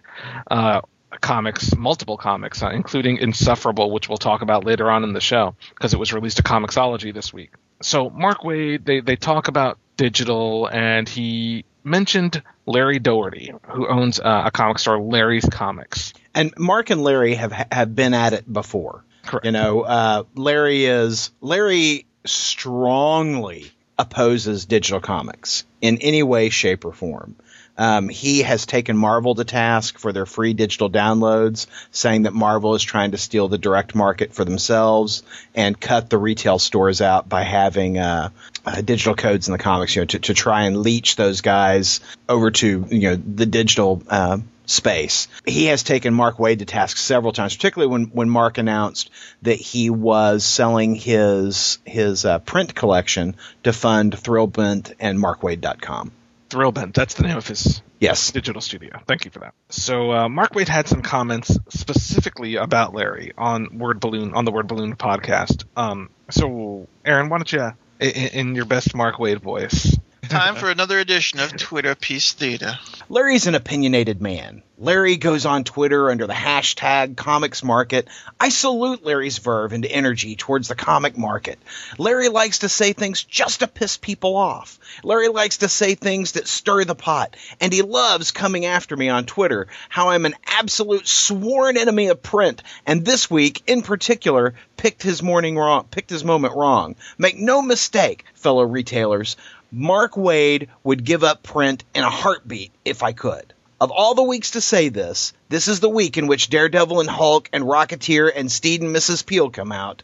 uh, 0.49 0.81
comics, 1.19 1.75
multiple 1.75 2.17
comics, 2.17 2.63
uh, 2.63 2.69
including 2.69 3.17
Insufferable, 3.17 3.91
which 3.91 4.09
we'll 4.09 4.17
talk 4.17 4.41
about 4.41 4.65
later 4.65 4.89
on 4.89 5.03
in 5.03 5.13
the 5.13 5.21
show 5.21 5.55
because 5.69 5.93
it 5.93 5.99
was 5.99 6.11
released 6.11 6.37
to 6.37 6.43
Comixology 6.43 7.13
this 7.13 7.31
week. 7.31 7.51
So 7.83 8.09
Mark 8.09 8.39
Waid, 8.41 8.83
they 8.83 8.99
they 9.01 9.15
talk 9.15 9.47
about 9.47 9.77
digital, 10.01 10.65
and 10.65 11.07
he 11.07 11.63
mentioned 11.83 12.41
Larry 12.65 12.97
Doherty, 12.97 13.51
who 13.67 13.87
owns 13.87 14.19
uh, 14.19 14.43
a 14.45 14.51
comic 14.51 14.79
store, 14.79 14.99
Larry's 14.99 15.45
Comics. 15.45 16.13
And 16.33 16.51
Mark 16.57 16.89
and 16.89 17.03
Larry 17.03 17.35
have 17.35 17.51
have 17.71 17.95
been 17.95 18.15
at 18.15 18.33
it 18.33 18.51
before. 18.51 19.03
Correct. 19.23 19.45
You 19.45 19.51
know, 19.51 19.81
uh, 19.81 20.23
Larry 20.33 20.85
is 20.85 21.29
Larry 21.39 22.07
strongly 22.25 23.71
opposes 23.99 24.65
digital 24.65 25.01
comics 25.01 25.65
in 25.81 25.99
any 25.99 26.23
way, 26.23 26.49
shape, 26.49 26.83
or 26.83 26.93
form. 26.93 27.35
Um, 27.77 28.09
he 28.09 28.41
has 28.41 28.65
taken 28.65 28.97
Marvel 28.97 29.35
to 29.35 29.43
task 29.43 29.97
for 29.97 30.11
their 30.11 30.25
free 30.25 30.53
digital 30.53 30.89
downloads, 30.89 31.67
saying 31.91 32.23
that 32.23 32.33
Marvel 32.33 32.75
is 32.75 32.83
trying 32.83 33.11
to 33.11 33.17
steal 33.17 33.47
the 33.47 33.57
direct 33.57 33.95
market 33.95 34.33
for 34.33 34.45
themselves 34.45 35.23
and 35.55 35.79
cut 35.79 36.09
the 36.09 36.17
retail 36.17 36.59
stores 36.59 37.01
out 37.01 37.29
by 37.29 37.43
having 37.43 37.97
uh, 37.97 38.29
uh, 38.65 38.81
digital 38.81 39.15
codes 39.15 39.47
in 39.47 39.51
the 39.51 39.57
comics, 39.57 39.95
you 39.95 40.01
know, 40.01 40.05
to, 40.05 40.19
to 40.19 40.33
try 40.33 40.63
and 40.63 40.77
leech 40.77 41.15
those 41.15 41.41
guys 41.41 41.99
over 42.29 42.51
to 42.51 42.85
you 42.89 42.99
know 43.09 43.15
the 43.15 43.45
digital 43.45 44.01
uh, 44.07 44.37
space. 44.65 45.27
He 45.45 45.65
has 45.65 45.83
taken 45.83 46.13
Mark 46.13 46.37
Waid 46.37 46.59
to 46.59 46.65
task 46.65 46.97
several 46.97 47.33
times, 47.33 47.55
particularly 47.55 47.91
when, 47.91 48.05
when 48.05 48.29
Mark 48.29 48.57
announced 48.57 49.09
that 49.41 49.55
he 49.59 49.89
was 49.89 50.45
selling 50.45 50.95
his 50.95 51.79
his 51.85 52.25
uh, 52.25 52.39
print 52.39 52.75
collection 52.75 53.35
to 53.63 53.73
fund 53.73 54.13
Thrillbent 54.13 54.93
and 54.99 55.17
MarkWaid.com. 55.19 56.11
Thrillbent, 56.49 56.93
that's 56.93 57.13
the 57.13 57.23
name 57.23 57.37
of 57.37 57.47
his 57.47 57.81
Yes. 58.01 58.31
digital 58.31 58.61
studio. 58.61 58.99
Thank 59.07 59.25
you 59.25 59.31
for 59.31 59.39
that. 59.39 59.53
So 59.69 60.11
uh, 60.11 60.27
Mark 60.27 60.53
Waid 60.53 60.67
had 60.67 60.87
some 60.87 61.01
comments 61.03 61.55
specifically 61.69 62.55
about 62.55 62.93
Larry 62.95 63.31
on 63.37 63.77
Word 63.77 63.99
Balloon 63.99 64.33
on 64.33 64.43
the 64.43 64.51
Word 64.51 64.67
Balloon 64.67 64.95
podcast. 64.95 65.65
Um, 65.77 66.09
so 66.29 66.87
Aaron, 67.05 67.29
why 67.29 67.37
don't 67.37 67.51
you, 67.53 67.71
in, 68.01 68.09
in 68.09 68.55
your 68.55 68.65
best 68.65 68.93
Mark 68.95 69.15
Waid 69.15 69.39
voice, 69.39 69.97
Time 70.31 70.55
for 70.55 70.69
another 70.69 70.97
edition 70.97 71.41
of 71.41 71.57
Twitter 71.57 71.93
Piece 71.93 72.31
Theater. 72.31 72.79
Larry's 73.09 73.47
an 73.47 73.55
opinionated 73.55 74.21
man. 74.21 74.63
Larry 74.77 75.17
goes 75.17 75.45
on 75.45 75.65
Twitter 75.65 76.09
under 76.09 76.25
the 76.25 76.33
hashtag 76.33 77.17
comics 77.17 77.63
market. 77.63 78.07
I 78.39 78.47
salute 78.47 79.03
Larry's 79.03 79.39
verve 79.39 79.73
and 79.73 79.85
energy 79.85 80.37
towards 80.37 80.69
the 80.69 80.75
comic 80.75 81.17
market. 81.17 81.59
Larry 81.97 82.29
likes 82.29 82.59
to 82.59 82.69
say 82.69 82.93
things 82.93 83.23
just 83.23 83.59
to 83.59 83.67
piss 83.67 83.97
people 83.97 84.37
off. 84.37 84.79
Larry 85.03 85.27
likes 85.27 85.57
to 85.57 85.67
say 85.67 85.95
things 85.95 86.31
that 86.31 86.47
stir 86.47 86.85
the 86.85 86.95
pot. 86.95 87.35
And 87.59 87.73
he 87.73 87.81
loves 87.81 88.31
coming 88.31 88.65
after 88.65 88.95
me 88.95 89.09
on 89.09 89.25
Twitter, 89.25 89.67
how 89.89 90.09
I'm 90.09 90.25
an 90.25 90.35
absolute 90.47 91.07
sworn 91.07 91.75
enemy 91.77 92.07
of 92.07 92.23
print. 92.23 92.63
And 92.87 93.03
this 93.03 93.29
week, 93.29 93.63
in 93.67 93.81
particular, 93.81 94.55
picked 94.77 95.03
his 95.03 95.21
morning 95.21 95.57
wrong, 95.57 95.87
picked 95.91 96.09
his 96.09 96.23
moment 96.23 96.55
wrong. 96.55 96.95
Make 97.17 97.37
no 97.37 97.61
mistake, 97.61 98.23
fellow 98.33 98.63
retailers. 98.63 99.35
Mark 99.71 100.13
Waid 100.13 100.67
would 100.83 101.03
give 101.03 101.23
up 101.23 101.43
print 101.43 101.83
in 101.95 102.03
a 102.03 102.09
heartbeat 102.09 102.71
if 102.83 103.03
I 103.03 103.13
could. 103.13 103.53
Of 103.79 103.89
all 103.91 104.13
the 104.13 104.23
weeks 104.23 104.51
to 104.51 104.61
say 104.61 104.89
this, 104.89 105.33
this 105.49 105.67
is 105.67 105.79
the 105.79 105.89
week 105.89 106.17
in 106.17 106.27
which 106.27 106.49
Daredevil 106.49 106.99
and 106.99 107.09
Hulk 107.09 107.49
and 107.51 107.63
Rocketeer 107.63 108.31
and 108.35 108.51
Steed 108.51 108.81
and 108.81 108.95
Mrs. 108.95 109.25
Peel 109.25 109.49
come 109.49 109.71
out. 109.71 110.03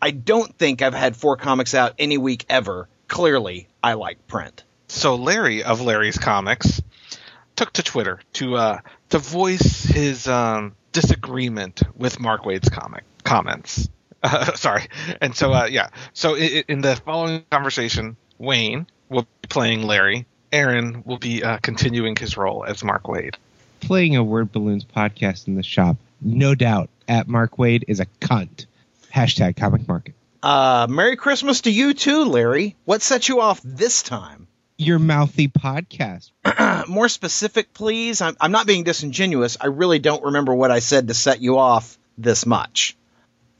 I 0.00 0.10
don't 0.10 0.56
think 0.58 0.82
I've 0.82 0.94
had 0.94 1.14
four 1.16 1.36
comics 1.36 1.74
out 1.74 1.94
any 1.98 2.18
week 2.18 2.44
ever. 2.48 2.88
Clearly, 3.06 3.68
I 3.82 3.92
like 3.92 4.26
print. 4.26 4.64
so 4.88 5.14
Larry 5.16 5.62
of 5.62 5.80
Larry's 5.82 6.18
Comics 6.18 6.80
took 7.54 7.72
to 7.74 7.82
Twitter 7.82 8.18
to 8.34 8.56
uh, 8.56 8.78
to 9.10 9.18
voice 9.18 9.84
his 9.84 10.26
um, 10.26 10.74
disagreement 10.92 11.82
with 11.94 12.18
Mark 12.18 12.42
Waid's 12.44 12.70
comic 12.70 13.04
comments. 13.22 13.88
Uh, 14.22 14.52
sorry, 14.54 14.88
and 15.20 15.36
so 15.36 15.52
uh, 15.52 15.66
yeah, 15.70 15.90
so 16.14 16.34
i 16.34 16.38
i- 16.40 16.64
in 16.68 16.80
the 16.80 16.96
following 16.96 17.44
conversation, 17.50 18.16
Wayne 18.38 18.86
playing 19.52 19.82
Larry. 19.82 20.24
Aaron 20.50 21.02
will 21.04 21.18
be 21.18 21.44
uh, 21.44 21.58
continuing 21.58 22.16
his 22.16 22.36
role 22.36 22.64
as 22.64 22.82
Mark 22.82 23.04
Waid. 23.04 23.34
Playing 23.80 24.16
a 24.16 24.24
Word 24.24 24.50
Balloons 24.50 24.84
podcast 24.84 25.46
in 25.46 25.56
the 25.56 25.62
shop, 25.62 25.98
no 26.20 26.54
doubt, 26.54 26.88
at 27.06 27.28
Mark 27.28 27.56
Waid 27.56 27.84
is 27.86 28.00
a 28.00 28.06
cunt. 28.20 28.66
Hashtag 29.14 29.56
comic 29.56 29.86
market. 29.86 30.14
Uh, 30.42 30.86
Merry 30.88 31.16
Christmas 31.16 31.60
to 31.62 31.70
you 31.70 31.92
too, 31.92 32.24
Larry. 32.24 32.76
What 32.86 33.02
set 33.02 33.28
you 33.28 33.40
off 33.40 33.60
this 33.62 34.02
time? 34.02 34.48
Your 34.78 34.98
mouthy 34.98 35.48
podcast. 35.48 36.30
More 36.88 37.08
specific, 37.08 37.74
please. 37.74 38.22
I'm, 38.22 38.36
I'm 38.40 38.52
not 38.52 38.66
being 38.66 38.84
disingenuous. 38.84 39.58
I 39.60 39.66
really 39.66 39.98
don't 39.98 40.24
remember 40.24 40.54
what 40.54 40.70
I 40.70 40.78
said 40.78 41.08
to 41.08 41.14
set 41.14 41.42
you 41.42 41.58
off 41.58 41.98
this 42.16 42.46
much. 42.46 42.96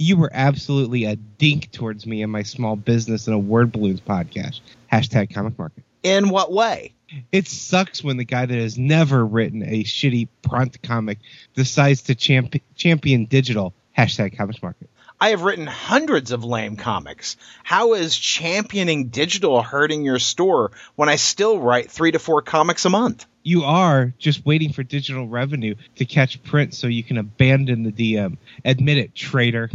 You 0.02 0.16
were 0.16 0.30
absolutely 0.34 1.04
a 1.04 1.14
dink 1.14 1.70
towards 1.70 2.06
me 2.06 2.22
and 2.22 2.32
my 2.32 2.42
small 2.42 2.74
business 2.74 3.28
in 3.28 3.34
a 3.34 3.38
Word 3.38 3.70
Balloons 3.70 4.00
podcast. 4.00 4.58
Hashtag 4.92 5.32
comic 5.32 5.56
market. 5.56 5.84
In 6.02 6.28
what 6.28 6.52
way? 6.52 6.92
It 7.30 7.46
sucks 7.46 8.02
when 8.02 8.16
the 8.16 8.24
guy 8.24 8.44
that 8.44 8.58
has 8.58 8.76
never 8.76 9.24
written 9.24 9.62
a 9.62 9.84
shitty 9.84 10.26
print 10.42 10.82
comic 10.82 11.18
decides 11.54 12.02
to 12.02 12.16
champ- 12.16 12.60
champion 12.74 13.26
digital. 13.26 13.74
Hashtag 13.96 14.36
comic 14.36 14.60
market. 14.60 14.90
I 15.22 15.28
have 15.28 15.42
written 15.42 15.68
hundreds 15.68 16.32
of 16.32 16.42
lame 16.42 16.74
comics. 16.74 17.36
How 17.62 17.94
is 17.94 18.18
championing 18.18 19.10
digital 19.10 19.62
hurting 19.62 20.02
your 20.02 20.18
store 20.18 20.72
when 20.96 21.08
I 21.08 21.14
still 21.14 21.60
write 21.60 21.92
three 21.92 22.10
to 22.10 22.18
four 22.18 22.42
comics 22.42 22.86
a 22.86 22.90
month? 22.90 23.24
You 23.44 23.62
are 23.62 24.12
just 24.18 24.44
waiting 24.44 24.72
for 24.72 24.82
digital 24.82 25.28
revenue 25.28 25.76
to 25.94 26.04
catch 26.06 26.42
print 26.42 26.74
so 26.74 26.88
you 26.88 27.04
can 27.04 27.18
abandon 27.18 27.84
the 27.84 27.92
DM. 27.92 28.36
Admit 28.64 28.98
it, 28.98 29.14
traitor. 29.14 29.70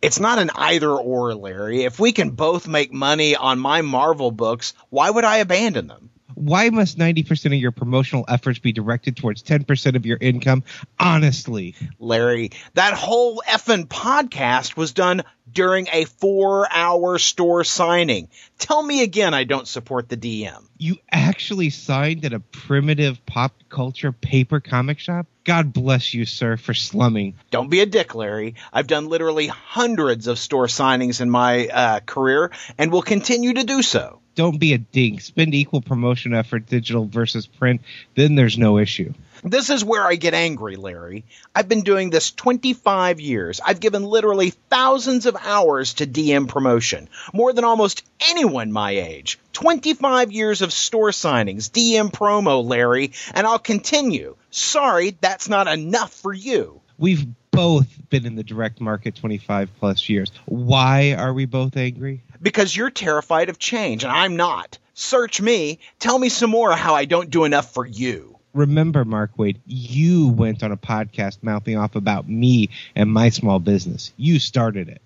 It's 0.00 0.20
not 0.20 0.38
an 0.38 0.50
either 0.54 0.92
or, 0.92 1.34
Larry. 1.34 1.82
If 1.82 1.98
we 1.98 2.12
can 2.12 2.30
both 2.30 2.68
make 2.68 2.92
money 2.92 3.34
on 3.34 3.58
my 3.58 3.82
Marvel 3.82 4.30
books, 4.30 4.72
why 4.90 5.10
would 5.10 5.24
I 5.24 5.38
abandon 5.38 5.88
them? 5.88 6.10
Why 6.44 6.70
must 6.70 6.98
90% 6.98 7.46
of 7.46 7.52
your 7.54 7.70
promotional 7.70 8.24
efforts 8.26 8.58
be 8.58 8.72
directed 8.72 9.16
towards 9.16 9.44
10% 9.44 9.94
of 9.94 10.04
your 10.04 10.18
income? 10.20 10.64
Honestly, 10.98 11.76
Larry, 12.00 12.50
that 12.74 12.94
whole 12.94 13.42
effing 13.48 13.86
podcast 13.86 14.76
was 14.76 14.92
done 14.92 15.22
during 15.52 15.86
a 15.92 16.04
four 16.04 16.66
hour 16.72 17.18
store 17.18 17.62
signing. 17.62 18.28
Tell 18.58 18.82
me 18.82 19.02
again 19.02 19.34
I 19.34 19.44
don't 19.44 19.68
support 19.68 20.08
the 20.08 20.16
DM. 20.16 20.64
you 20.78 20.96
actually 21.10 21.70
signed 21.70 22.24
at 22.24 22.32
a 22.32 22.40
primitive 22.40 23.24
pop 23.26 23.52
culture 23.68 24.10
paper 24.10 24.58
comic 24.58 24.98
shop? 24.98 25.26
God 25.44 25.72
bless 25.72 26.12
you, 26.14 26.24
sir, 26.24 26.56
for 26.56 26.74
slumming. 26.74 27.34
Don't 27.50 27.68
be 27.70 27.80
a 27.80 27.86
dick, 27.86 28.14
Larry. 28.14 28.54
I've 28.72 28.86
done 28.86 29.08
literally 29.08 29.46
hundreds 29.48 30.26
of 30.26 30.38
store 30.38 30.66
signings 30.66 31.20
in 31.20 31.30
my 31.30 31.66
uh, 31.68 32.00
career 32.00 32.50
and 32.78 32.90
will 32.90 33.02
continue 33.02 33.54
to 33.54 33.64
do 33.64 33.82
so. 33.82 34.21
Don't 34.34 34.58
be 34.58 34.72
a 34.72 34.78
dink. 34.78 35.20
Spend 35.20 35.54
equal 35.54 35.82
promotion 35.82 36.34
effort 36.34 36.66
digital 36.66 37.04
versus 37.04 37.46
print. 37.46 37.82
Then 38.14 38.34
there's 38.34 38.56
no 38.56 38.78
issue. 38.78 39.12
This 39.44 39.70
is 39.70 39.84
where 39.84 40.06
I 40.06 40.14
get 40.14 40.34
angry, 40.34 40.76
Larry. 40.76 41.24
I've 41.54 41.68
been 41.68 41.82
doing 41.82 42.10
this 42.10 42.30
25 42.30 43.20
years. 43.20 43.60
I've 43.60 43.80
given 43.80 44.04
literally 44.04 44.50
thousands 44.70 45.26
of 45.26 45.36
hours 45.36 45.94
to 45.94 46.06
DM 46.06 46.48
promotion, 46.48 47.08
more 47.34 47.52
than 47.52 47.64
almost 47.64 48.04
anyone 48.20 48.70
my 48.70 48.92
age. 48.92 49.38
25 49.52 50.30
years 50.30 50.62
of 50.62 50.72
store 50.72 51.10
signings, 51.10 51.70
DM 51.70 52.12
promo, 52.12 52.64
Larry, 52.64 53.12
and 53.34 53.46
I'll 53.46 53.58
continue. 53.58 54.36
Sorry, 54.50 55.16
that's 55.20 55.48
not 55.48 55.66
enough 55.66 56.12
for 56.12 56.32
you. 56.32 56.80
We've 56.96 57.26
both 57.52 57.86
been 58.08 58.26
in 58.26 58.34
the 58.34 58.42
direct 58.42 58.80
market 58.80 59.14
25 59.14 59.70
plus 59.78 60.08
years. 60.08 60.32
Why 60.46 61.12
are 61.12 61.32
we 61.32 61.44
both 61.44 61.76
angry? 61.76 62.22
Because 62.40 62.74
you're 62.74 62.90
terrified 62.90 63.50
of 63.50 63.58
change, 63.58 64.02
and 64.02 64.12
I'm 64.12 64.36
not. 64.36 64.78
Search 64.94 65.40
me. 65.40 65.78
Tell 66.00 66.18
me 66.18 66.28
some 66.28 66.50
more 66.50 66.72
how 66.72 66.94
I 66.94 67.04
don't 67.04 67.30
do 67.30 67.44
enough 67.44 67.72
for 67.72 67.86
you. 67.86 68.38
Remember, 68.54 69.04
Mark 69.04 69.36
Waid, 69.36 69.58
you 69.66 70.28
went 70.28 70.62
on 70.62 70.72
a 70.72 70.76
podcast 70.76 71.38
mouthing 71.42 71.76
off 71.76 71.94
about 71.94 72.28
me 72.28 72.70
and 72.94 73.10
my 73.10 73.28
small 73.28 73.58
business. 73.58 74.12
You 74.16 74.38
started 74.38 74.88
it. 74.88 75.02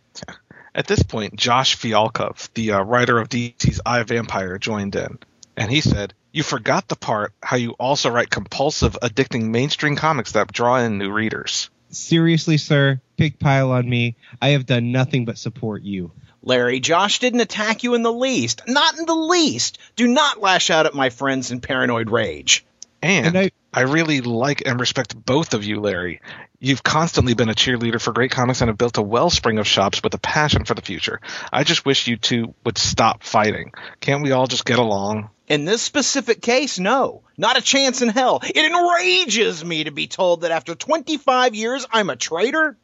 At 0.75 0.87
this 0.87 1.03
point, 1.03 1.37
Josh 1.37 1.77
Fialkov, 1.77 2.53
the 2.55 2.73
uh, 2.73 2.83
writer 2.83 3.19
of 3.19 3.29
DC's 3.29 3.81
I 3.85 4.03
Vampire, 4.03 4.59
joined 4.59 4.95
in, 4.95 5.19
and 5.57 5.71
he 5.71 5.81
said, 5.81 6.13
"You 6.33 6.43
forgot 6.43 6.89
the 6.89 6.97
part 6.97 7.33
how 7.43 7.57
you 7.57 7.73
also 7.73 8.11
write 8.11 8.31
compulsive, 8.31 8.99
addicting 9.03 9.45
mainstream 9.45 9.97
comics 9.97 10.33
that 10.33 10.53
draw 10.53 10.77
in 10.79 10.99
new 10.99 11.11
readers." 11.11 11.71
Seriously, 11.91 12.57
sir, 12.59 13.01
pig 13.17 13.39
pile 13.39 13.71
on 13.73 13.89
me. 13.89 14.17
I 14.41 14.49
have 14.51 14.67
done 14.67 14.93
nothing 14.93 15.25
but 15.25 15.39
support 15.39 15.83
you. 15.83 16.13
Larry, 16.43 16.79
Josh 16.81 17.19
didn't 17.19 17.41
attack 17.41 17.83
you 17.83 17.95
in 17.95 18.03
the 18.03 18.13
least. 18.13 18.63
Not 18.69 18.99
in 18.99 19.07
the 19.07 19.15
least. 19.15 19.79
Do 19.97 20.07
not 20.07 20.41
lash 20.41 20.71
out 20.71 20.87
at 20.87 20.95
my 20.95 21.11
friends 21.11 21.51
in 21.51 21.61
paranoid 21.61 22.11
rage. 22.11 22.65
And, 23.03 23.27
And 23.27 23.39
I- 23.39 23.51
I, 23.73 23.83
really 23.83 24.21
like 24.21 24.63
and 24.67 24.81
respect 24.81 25.15
both 25.15 25.53
of 25.55 25.65
you, 25.65 25.81
Larry. 25.81 26.21
You've 26.61 26.83
constantly 26.83 27.35
been 27.35 27.51
a 27.51 27.55
cheerleader 27.55 28.01
for 28.01 28.13
great 28.13 28.31
comics 28.31 28.63
and 28.63 28.69
have 28.69 28.79
built 28.79 28.97
a 28.97 29.03
wellspring 29.03 29.59
of 29.59 29.67
shops 29.67 30.03
with 30.03 30.15
a 30.15 30.19
passion 30.19 30.65
for 30.65 30.73
the 30.75 30.81
future. 30.81 31.21
I 31.53 31.63
just 31.65 31.85
wish 31.85 32.09
you 32.09 32.17
two 32.17 32.55
would 32.65 32.79
stop 32.79 33.23
fighting. 33.23 33.73
Can't 34.01 34.23
we 34.23 34.33
all 34.33 34.47
just 34.47 34.65
get 34.65 34.79
along? 34.79 35.29
In 35.47 35.65
this 35.65 35.83
specific 35.83 36.43
case, 36.43 36.79
no. 36.79 37.23
Not 37.37 37.57
a 37.57 37.63
chance 37.63 38.03
in 38.03 38.09
hell. 38.09 38.41
It 38.43 38.57
enrages 38.57 39.65
me 39.65 39.85
to 39.85 39.93
be 39.93 40.09
told 40.09 40.41
that 40.41 40.51
after 40.51 40.75
25 40.75 41.55
years 41.55 41.87
I'm 41.93 42.11
a 42.11 42.17
traitor. 42.17 42.77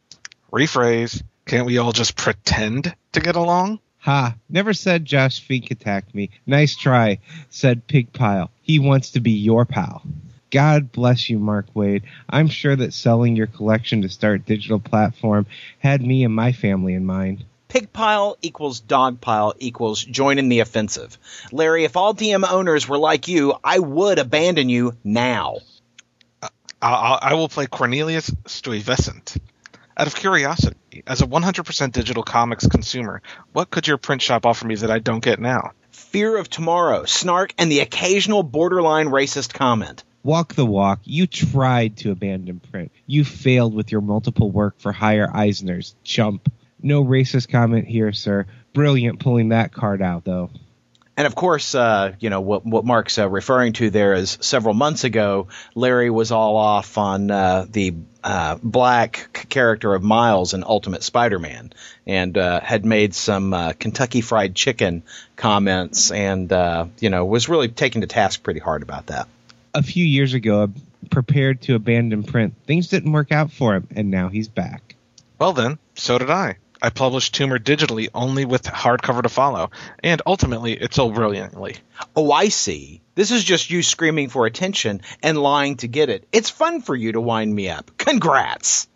Rephrase. 0.51 1.21
Can't 1.45 1.65
we 1.65 1.77
all 1.77 1.91
just 1.91 2.15
pretend 2.15 2.95
to 3.11 3.19
get 3.19 3.35
along? 3.35 3.79
Ha, 3.99 4.35
never 4.49 4.73
said 4.73 5.05
Josh 5.05 5.41
Fink 5.41 5.71
attacked 5.71 6.15
me. 6.15 6.29
Nice 6.45 6.75
try, 6.75 7.19
said 7.49 7.87
Pigpile. 7.87 8.49
He 8.61 8.79
wants 8.79 9.11
to 9.11 9.19
be 9.19 9.31
your 9.31 9.65
pal. 9.65 10.01
God 10.51 10.91
bless 10.91 11.29
you, 11.29 11.39
Mark 11.39 11.73
Waid. 11.73 12.03
I'm 12.29 12.47
sure 12.47 12.75
that 12.75 12.93
selling 12.93 13.35
your 13.35 13.47
collection 13.47 14.03
to 14.03 14.09
start 14.09 14.45
digital 14.45 14.79
platform 14.79 15.47
had 15.79 16.01
me 16.01 16.23
and 16.23 16.35
my 16.35 16.51
family 16.51 16.93
in 16.93 17.05
mind. 17.05 17.43
Pigpile 17.73 18.35
equals 18.43 18.81
dog 18.81 19.19
pile 19.19 19.55
equals 19.57 20.03
join 20.03 20.37
in 20.37 20.47
the 20.47 20.59
offensive. 20.59 21.17
Larry, 21.51 21.85
if 21.85 21.97
all 21.97 22.13
DM 22.13 22.47
owners 22.47 22.87
were 22.87 22.99
like 22.99 23.27
you, 23.27 23.55
I 23.63 23.79
would 23.79 24.19
abandon 24.19 24.69
you 24.69 24.95
now. 25.03 25.57
I, 26.43 26.49
I, 26.83 27.19
I 27.21 27.33
will 27.33 27.49
play 27.49 27.65
Cornelius 27.65 28.29
Stuyvesant. 28.45 29.37
Out 29.97 30.05
of 30.05 30.13
curiosity, 30.13 31.01
as 31.07 31.23
a 31.23 31.25
100% 31.25 31.91
digital 31.91 32.21
comics 32.21 32.67
consumer, 32.67 33.23
what 33.53 33.71
could 33.71 33.87
your 33.87 33.97
print 33.97 34.21
shop 34.21 34.45
offer 34.45 34.67
me 34.67 34.75
that 34.75 34.91
I 34.91 34.99
don't 34.99 35.23
get 35.23 35.39
now? 35.39 35.71
Fear 35.91 36.37
of 36.37 36.51
tomorrow, 36.51 37.05
snark, 37.05 37.55
and 37.57 37.71
the 37.71 37.79
occasional 37.79 38.43
borderline 38.43 39.07
racist 39.07 39.51
comment. 39.51 40.03
Walk 40.21 40.53
the 40.53 40.65
walk. 40.65 40.99
You 41.05 41.25
tried 41.25 41.97
to 41.97 42.11
abandon 42.11 42.59
print. 42.59 42.91
You 43.07 43.25
failed 43.25 43.73
with 43.73 43.91
your 43.91 44.01
multiple 44.01 44.51
work 44.51 44.79
for 44.79 44.91
hire 44.91 45.27
Eisners. 45.27 45.95
Chump. 46.03 46.51
No 46.83 47.03
racist 47.03 47.49
comment 47.49 47.87
here, 47.87 48.11
sir. 48.11 48.45
Brilliant 48.73 49.19
pulling 49.19 49.49
that 49.49 49.71
card 49.71 50.01
out, 50.01 50.25
though. 50.25 50.49
And 51.15 51.27
of 51.27 51.35
course, 51.35 51.75
uh, 51.75 52.13
you 52.19 52.29
know 52.31 52.41
what 52.41 52.65
what 52.65 52.85
Mark's 52.85 53.19
uh, 53.19 53.29
referring 53.29 53.73
to 53.73 53.91
there 53.91 54.13
is 54.13 54.37
several 54.41 54.73
months 54.73 55.03
ago, 55.03 55.47
Larry 55.75 56.09
was 56.09 56.31
all 56.31 56.57
off 56.57 56.97
on 56.97 57.29
uh, 57.29 57.67
the 57.69 57.93
uh, 58.23 58.57
black 58.63 59.29
c- 59.37 59.45
character 59.45 59.93
of 59.93 60.01
Miles 60.01 60.55
in 60.55 60.63
Ultimate 60.63 61.03
Spider-Man, 61.03 61.71
and 62.07 62.35
uh, 62.35 62.59
had 62.61 62.83
made 62.83 63.13
some 63.13 63.53
uh, 63.53 63.73
Kentucky 63.73 64.21
Fried 64.21 64.55
Chicken 64.55 65.03
comments, 65.35 66.09
and 66.09 66.51
uh, 66.51 66.87
you 66.99 67.11
know 67.11 67.25
was 67.25 67.47
really 67.47 67.67
taken 67.67 68.01
to 68.01 68.07
task 68.07 68.41
pretty 68.41 68.59
hard 68.59 68.81
about 68.81 69.07
that. 69.07 69.27
A 69.75 69.83
few 69.83 70.05
years 70.05 70.33
ago, 70.33 70.71
prepared 71.11 71.61
to 71.63 71.75
abandon 71.75 72.23
print. 72.23 72.55
Things 72.65 72.87
didn't 72.87 73.11
work 73.11 73.31
out 73.31 73.51
for 73.51 73.75
him, 73.75 73.87
and 73.95 74.09
now 74.09 74.29
he's 74.29 74.47
back. 74.47 74.95
Well, 75.37 75.53
then, 75.53 75.77
so 75.93 76.17
did 76.17 76.31
I. 76.31 76.57
I 76.83 76.89
published 76.89 77.33
Tumor 77.33 77.59
digitally 77.59 78.09
only 78.13 78.43
with 78.43 78.63
hardcover 78.63 79.23
to 79.23 79.29
follow, 79.29 79.71
and 80.03 80.21
ultimately 80.25 80.73
it 80.73 80.93
sold 80.93 81.15
brilliantly. 81.15 81.77
Oh, 82.13 82.29
I 82.29 82.49
see. 82.49 82.99
This 83.15 83.31
is 83.31 83.45
just 83.45 83.69
you 83.69 83.81
screaming 83.81 84.27
for 84.27 84.45
attention 84.45 84.99
and 85.23 85.37
lying 85.37 85.77
to 85.77 85.87
get 85.87 86.09
it. 86.09 86.27
It's 86.33 86.49
fun 86.49 86.81
for 86.81 86.93
you 86.93 87.13
to 87.13 87.21
wind 87.21 87.55
me 87.55 87.69
up. 87.69 87.91
Congrats. 87.97 88.89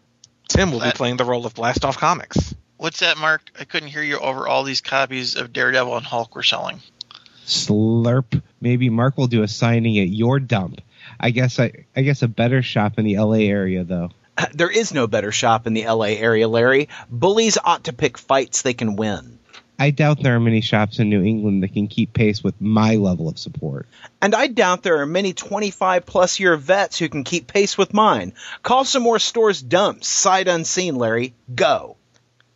Tim 0.49 0.73
will 0.73 0.81
be 0.81 0.87
uh, 0.87 0.91
playing 0.91 1.15
the 1.15 1.23
role 1.23 1.45
of 1.45 1.53
Blastoff 1.53 1.97
Comics. 1.97 2.53
What's 2.75 2.99
that, 2.99 3.17
Mark? 3.17 3.41
I 3.57 3.63
couldn't 3.63 3.89
hear 3.89 4.03
you 4.03 4.19
over 4.19 4.49
all 4.49 4.63
these 4.63 4.81
copies 4.81 5.37
of 5.37 5.53
Daredevil 5.53 5.95
and 5.95 6.05
Hulk 6.05 6.35
we're 6.35 6.43
selling. 6.43 6.81
Slurp. 7.45 8.41
Maybe 8.59 8.89
Mark 8.89 9.17
will 9.17 9.27
do 9.27 9.43
a 9.43 9.47
signing 9.47 9.97
at 9.99 10.09
your 10.09 10.41
dump. 10.41 10.81
I 11.21 11.29
guess 11.31 11.57
I, 11.57 11.85
I 11.95 12.01
guess 12.01 12.21
a 12.21 12.27
better 12.27 12.61
shop 12.61 12.99
in 12.99 13.05
the 13.05 13.15
L.A. 13.15 13.47
area 13.47 13.85
though. 13.85 14.11
There 14.53 14.69
is 14.69 14.93
no 14.93 15.07
better 15.07 15.31
shop 15.31 15.67
in 15.67 15.73
the 15.73 15.87
LA 15.87 16.15
area, 16.17 16.47
Larry. 16.47 16.89
Bullies 17.09 17.57
ought 17.63 17.85
to 17.85 17.93
pick 17.93 18.17
fights 18.17 18.61
they 18.61 18.73
can 18.73 18.95
win. 18.95 19.37
I 19.79 19.91
doubt 19.91 20.23
there 20.23 20.35
are 20.35 20.39
many 20.39 20.61
shops 20.61 20.97
in 20.97 21.09
New 21.09 21.23
England 21.23 21.61
that 21.61 21.73
can 21.73 21.87
keep 21.87 22.11
pace 22.11 22.43
with 22.43 22.59
my 22.59 22.95
level 22.95 23.29
of 23.29 23.37
support. 23.37 23.87
And 24.21 24.33
I 24.33 24.47
doubt 24.47 24.81
there 24.81 25.01
are 25.01 25.05
many 25.05 25.33
25 25.33 26.05
plus 26.05 26.39
year 26.39 26.57
vets 26.57 26.97
who 26.97 27.09
can 27.09 27.23
keep 27.23 27.45
pace 27.45 27.77
with 27.77 27.93
mine. 27.93 28.33
Call 28.63 28.85
some 28.85 29.03
more 29.03 29.19
stores 29.19 29.61
dumps, 29.61 30.07
sight 30.07 30.47
unseen, 30.47 30.95
Larry. 30.95 31.35
Go. 31.53 31.95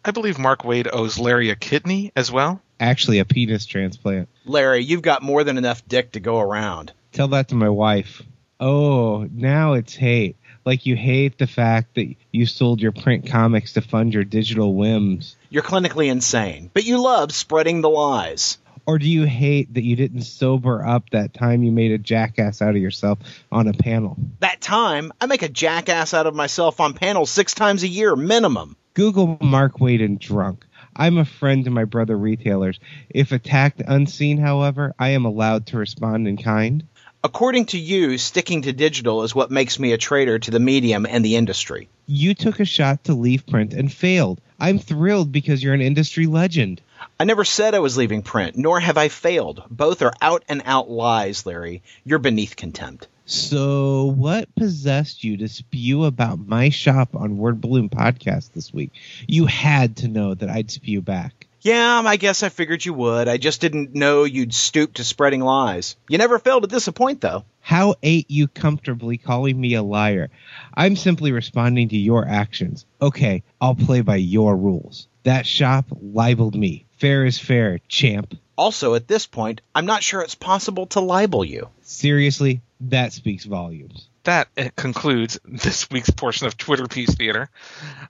I 0.04 0.10
believe 0.10 0.40
Mark 0.40 0.64
Waid 0.64 0.90
owes 0.92 1.20
Larry 1.20 1.52
a 1.52 1.56
kidney 1.56 2.12
as 2.16 2.32
well. 2.32 2.60
Actually, 2.80 3.20
a 3.20 3.26
penis 3.26 3.68
transplant. 3.68 4.28
Larry, 4.46 4.84
you've 4.84 5.04
got 5.04 5.22
more 5.22 5.44
than 5.44 5.60
enough 5.60 5.88
dick 5.88 6.14
to 6.14 6.20
go 6.20 6.40
around. 6.40 6.92
Tell 7.12 7.28
that 7.30 7.50
to 7.50 7.56
my 7.56 7.70
wife. 7.70 8.24
Oh, 8.60 9.28
now 9.32 9.74
it's 9.74 9.96
hate. 9.96 10.38
Like 10.66 10.86
you 10.86 10.96
hate 10.96 11.38
the 11.38 11.48
fact 11.48 11.96
that 11.96 12.16
you 12.32 12.46
sold 12.46 12.82
your 12.82 12.92
print 12.92 13.28
comics 13.28 13.74
to 13.74 13.82
fund 13.82 14.14
your 14.14 14.24
digital 14.24 14.76
whims. 14.76 15.36
You're 15.50 15.64
clinically 15.64 16.10
insane, 16.10 16.70
but 16.74 16.86
you 16.86 17.02
love 17.02 17.34
spreading 17.34 17.82
the 17.82 17.90
lies. 17.90 18.58
Or 18.86 18.98
do 18.98 19.08
you 19.08 19.26
hate 19.26 19.74
that 19.76 19.84
you 19.84 19.96
didn't 19.96 20.24
sober 20.24 20.86
up 20.86 21.10
that 21.12 21.34
time 21.34 21.64
you 21.64 21.72
made 21.72 21.92
a 21.92 21.98
jackass 21.98 22.62
out 22.62 22.76
of 22.76 22.82
yourself 22.82 23.20
on 23.52 23.68
a 23.68 23.74
panel? 23.74 24.18
That 24.40 24.60
time, 24.62 25.12
I 25.22 25.28
make 25.28 25.44
a 25.44 25.50
jackass 25.50 26.14
out 26.14 26.28
of 26.28 26.36
myself 26.36 26.80
on 26.80 26.94
panels 26.94 27.30
six 27.30 27.54
times 27.54 27.84
a 27.84 27.88
year 27.88 28.16
minimum. 28.16 28.76
Google 28.94 29.38
Mark 29.40 29.78
Waid 29.78 30.04
and 30.04 30.20
drunk. 30.20 30.66
I'm 30.96 31.18
a 31.18 31.26
friend 31.26 31.64
to 31.66 31.72
my 31.72 31.86
brother 31.86 32.18
retailers. 32.18 32.80
If 33.10 33.32
attacked 33.32 33.82
unseen, 33.86 34.38
however, 34.38 34.94
I 35.00 35.10
am 35.10 35.26
allowed 35.26 35.68
to 35.68 35.78
respond 35.78 36.28
in 36.28 36.38
kind. 36.38 36.84
According 37.24 37.68
to 37.68 37.78
you, 37.78 38.18
sticking 38.18 38.64
to 38.64 38.74
digital 38.74 39.22
is 39.22 39.36
what 39.36 39.52
makes 39.52 39.78
me 39.78 39.92
a 39.92 39.98
traitor 40.00 40.40
to 40.40 40.50
the 40.50 40.60
medium 40.60 41.06
and 41.06 41.24
the 41.24 41.36
industry. 41.36 41.88
You 42.08 42.34
took 42.34 42.60
a 42.60 42.66
shot 42.66 43.04
to 43.04 43.14
leave 43.14 43.46
print 43.46 43.74
and 43.74 43.94
failed. 43.94 44.42
I'm 44.60 44.80
thrilled 44.80 45.32
because 45.32 45.62
you're 45.62 45.76
an 45.76 45.82
industry 45.82 46.26
legend. 46.26 46.82
I 47.20 47.26
never 47.26 47.46
said 47.46 47.76
I 47.76 47.80
was 47.80 47.96
leaving 47.96 48.24
print, 48.24 48.58
nor 48.58 48.80
have 48.80 48.98
I 48.98 49.10
failed. 49.10 49.62
Both 49.70 50.02
are 50.02 50.14
out 50.20 50.44
and 50.50 50.64
out 50.66 50.90
lies, 50.90 51.46
Larry. 51.46 51.84
You're 52.04 52.18
beneath 52.18 52.56
contempt. 52.56 53.08
So, 53.28 54.06
what 54.06 54.54
possessed 54.56 55.24
you 55.24 55.38
to 55.38 55.48
spew 55.48 56.06
about 56.06 56.40
my 56.48 56.70
shop 56.70 57.16
on 57.16 57.38
Word 57.38 57.62
Balloon 57.62 57.90
podcast 57.90 58.54
this 58.54 58.74
week? 58.74 58.94
You 59.28 59.46
had 59.46 59.98
to 59.98 60.08
know 60.08 60.34
that 60.34 60.50
I'd 60.50 60.72
spew 60.72 61.02
back. 61.02 61.41
Yeah, 61.62 62.02
I 62.06 62.16
guess 62.18 62.42
I 62.44 62.50
figured 62.50 62.84
you 62.84 62.94
would. 62.94 63.28
I 63.28 63.38
just 63.38 63.62
didn't 63.62 63.94
know 63.94 64.24
you'd 64.24 64.54
stoop 64.54 64.96
to 64.96 65.04
spreading 65.04 65.42
lies. 65.42 65.96
You 66.10 66.18
never 66.18 66.40
fail 66.40 66.60
to 66.60 66.68
disappoint, 66.68 67.22
though. 67.22 67.46
How 67.60 67.96
ate 68.02 68.32
you 68.32 68.48
comfortably 68.48 69.18
calling 69.18 69.60
me 69.60 69.76
a 69.76 69.84
liar? 69.84 70.30
I'm 70.74 70.96
simply 70.96 71.32
responding 71.32 71.90
to 71.90 71.98
your 71.98 72.28
actions. 72.28 72.86
Okay, 73.00 73.44
I'll 73.60 73.76
play 73.76 74.02
by 74.02 74.16
your 74.16 74.58
rules. 74.58 75.08
That 75.24 75.46
shop 75.46 75.86
libeled 76.02 76.56
me. 76.56 76.86
Fair 76.98 77.26
is 77.26 77.38
fair, 77.38 77.80
champ. 77.88 78.34
Also, 78.58 78.96
at 78.96 79.08
this 79.08 79.28
point, 79.28 79.62
I'm 79.76 79.86
not 79.86 80.02
sure 80.04 80.22
it's 80.22 80.36
possible 80.36 80.88
to 80.88 81.00
libel 81.00 81.46
you. 81.46 81.70
Seriously, 81.82 82.62
that 82.82 83.14
speaks 83.14 83.44
volumes. 83.46 84.08
that 84.24 84.48
uh, 84.58 84.70
concludes 84.76 85.40
this 85.46 85.90
week's 85.92 86.10
portion 86.10 86.48
of 86.48 86.58
Twitter 86.58 86.88
Piece 86.88 87.14
Theater. 87.14 87.50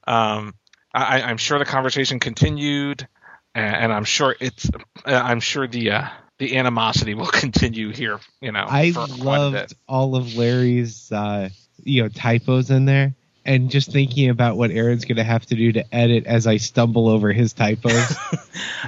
Um, 0.07 0.53
I, 0.93 1.21
I'm 1.21 1.37
sure 1.37 1.59
the 1.59 1.65
conversation 1.65 2.19
continued, 2.19 3.07
and, 3.55 3.75
and 3.75 3.93
I'm 3.93 4.05
sure 4.05 4.35
it's. 4.39 4.69
Uh, 5.05 5.11
I'm 5.11 5.39
sure 5.39 5.67
the 5.67 5.91
uh, 5.91 6.07
the 6.37 6.57
animosity 6.57 7.13
will 7.13 7.25
continue 7.31 7.91
here. 7.91 8.19
You 8.41 8.51
know, 8.51 8.65
I 8.67 8.91
for 8.91 9.07
quite 9.07 9.19
a 9.19 9.23
loved 9.23 9.75
all 9.87 10.15
of 10.15 10.35
Larry's 10.35 11.11
uh, 11.11 11.49
you 11.83 12.03
know 12.03 12.09
typos 12.09 12.71
in 12.71 12.85
there, 12.85 13.13
and 13.45 13.69
just 13.69 13.91
thinking 13.91 14.29
about 14.29 14.57
what 14.57 14.71
Aaron's 14.71 15.05
going 15.05 15.17
to 15.17 15.23
have 15.23 15.45
to 15.47 15.55
do 15.55 15.71
to 15.73 15.95
edit 15.95 16.25
as 16.25 16.47
I 16.47 16.57
stumble 16.57 17.07
over 17.07 17.31
his 17.31 17.53
typos. 17.53 18.15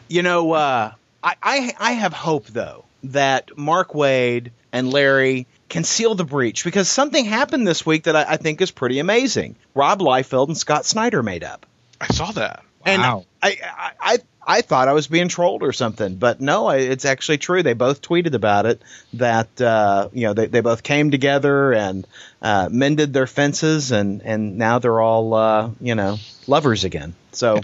You 0.08 0.22
know, 0.22 0.52
uh, 0.52 0.92
I, 1.24 1.36
I 1.42 1.74
I 1.80 1.92
have 1.94 2.14
hope 2.14 2.48
though 2.48 2.86
that 3.06 3.58
Mark 3.58 3.94
Waid 3.94 4.52
and 4.72 4.92
Larry 4.92 5.48
can 5.70 5.84
seal 5.84 6.16
the 6.16 6.24
breach 6.24 6.64
because 6.64 6.90
something 6.90 7.26
happened 7.26 7.68
this 7.68 7.86
week 7.86 8.04
that 8.04 8.16
I, 8.16 8.34
I 8.34 8.38
think 8.38 8.62
is 8.62 8.72
pretty 8.72 9.00
amazing. 9.00 9.56
Rob 9.74 10.00
Liefeld 10.00 10.48
and 10.48 10.58
Scott 10.58 10.86
Snyder 10.86 11.24
made 11.24 11.44
up, 11.44 11.66
I 12.00 12.08
saw 12.08 12.32
that. 12.32 12.64
And 12.86 13.02
I, 13.02 13.26
I 13.42 13.92
I 14.00 14.18
I 14.46 14.62
thought 14.62 14.88
I 14.88 14.94
was 14.94 15.08
being 15.08 15.30
trolled 15.30 15.64
or 15.64 15.72
something, 15.72 16.16
but 16.16 16.42
no, 16.42 16.68
I, 16.68 16.78
it's 16.78 17.06
actually 17.06 17.38
true. 17.38 17.64
They 17.64 17.74
both 17.74 18.02
tweeted 18.02 18.34
about 18.34 18.66
it 18.66 18.82
that 19.14 19.60
uh, 19.62 20.10
you 20.14 20.28
know 20.28 20.34
they, 20.34 20.48
they 20.48 20.62
both 20.62 20.84
came 20.84 21.12
together 21.12 21.74
and 21.74 22.06
uh, 22.42 22.70
mended 22.72 23.14
their 23.14 23.28
fences, 23.28 23.92
and 23.92 24.22
and 24.22 24.58
now 24.58 24.80
they're 24.80 25.02
all 25.02 25.34
uh, 25.34 25.70
you 25.80 25.96
know 25.96 26.18
lovers 26.48 26.84
again. 26.84 27.16
So. 27.32 27.62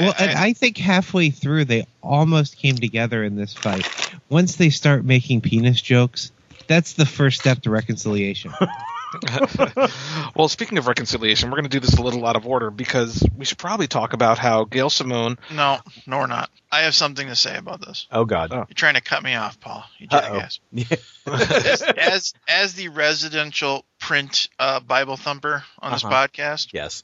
Well, 0.00 0.14
and 0.18 0.30
I 0.30 0.54
think 0.54 0.78
halfway 0.78 1.28
through 1.28 1.66
they 1.66 1.86
almost 2.02 2.56
came 2.56 2.76
together 2.76 3.22
in 3.22 3.36
this 3.36 3.52
fight. 3.52 3.86
Once 4.30 4.56
they 4.56 4.70
start 4.70 5.04
making 5.04 5.42
penis 5.42 5.82
jokes, 5.82 6.32
that's 6.66 6.94
the 6.94 7.04
first 7.04 7.40
step 7.40 7.60
to 7.62 7.70
reconciliation. 7.70 8.54
well, 10.34 10.48
speaking 10.48 10.78
of 10.78 10.86
reconciliation, 10.86 11.50
we're 11.50 11.56
going 11.56 11.68
to 11.68 11.70
do 11.70 11.80
this 11.80 11.94
a 11.94 12.02
little 12.02 12.26
out 12.26 12.36
of 12.36 12.46
order 12.46 12.70
because 12.70 13.22
we 13.36 13.44
should 13.44 13.58
probably 13.58 13.86
talk 13.86 14.12
about 14.12 14.38
how 14.38 14.64
Gail 14.64 14.90
Simone. 14.90 15.38
No, 15.50 15.78
no, 16.06 16.18
we're 16.18 16.26
not. 16.26 16.50
I 16.70 16.82
have 16.82 16.94
something 16.94 17.26
to 17.28 17.36
say 17.36 17.56
about 17.56 17.80
this. 17.84 18.06
Oh 18.10 18.24
God. 18.24 18.52
Oh. 18.52 18.56
You're 18.68 18.74
trying 18.74 18.94
to 18.94 19.00
cut 19.00 19.22
me 19.22 19.34
off, 19.34 19.60
Paul. 19.60 19.84
You 19.98 20.06
jackass. 20.06 20.60
Yeah. 20.72 20.84
as 21.26 22.32
as 22.48 22.74
the 22.74 22.88
residential 22.88 23.84
print 23.98 24.48
uh, 24.58 24.80
Bible 24.80 25.16
thumper 25.16 25.64
on 25.78 25.92
this 25.92 26.04
Uh-huh. 26.04 26.26
podcast, 26.28 26.68
yes. 26.72 27.02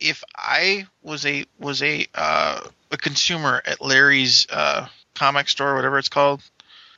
if 0.00 0.22
I 0.36 0.86
was 1.02 1.24
a 1.26 1.44
was 1.58 1.82
a 1.82 2.06
uh, 2.14 2.60
a 2.90 2.96
consumer 2.96 3.62
at 3.64 3.80
Larry's 3.80 4.46
uh, 4.50 4.86
comic 5.14 5.48
store, 5.48 5.74
whatever 5.74 5.98
it's 5.98 6.08
called, 6.08 6.42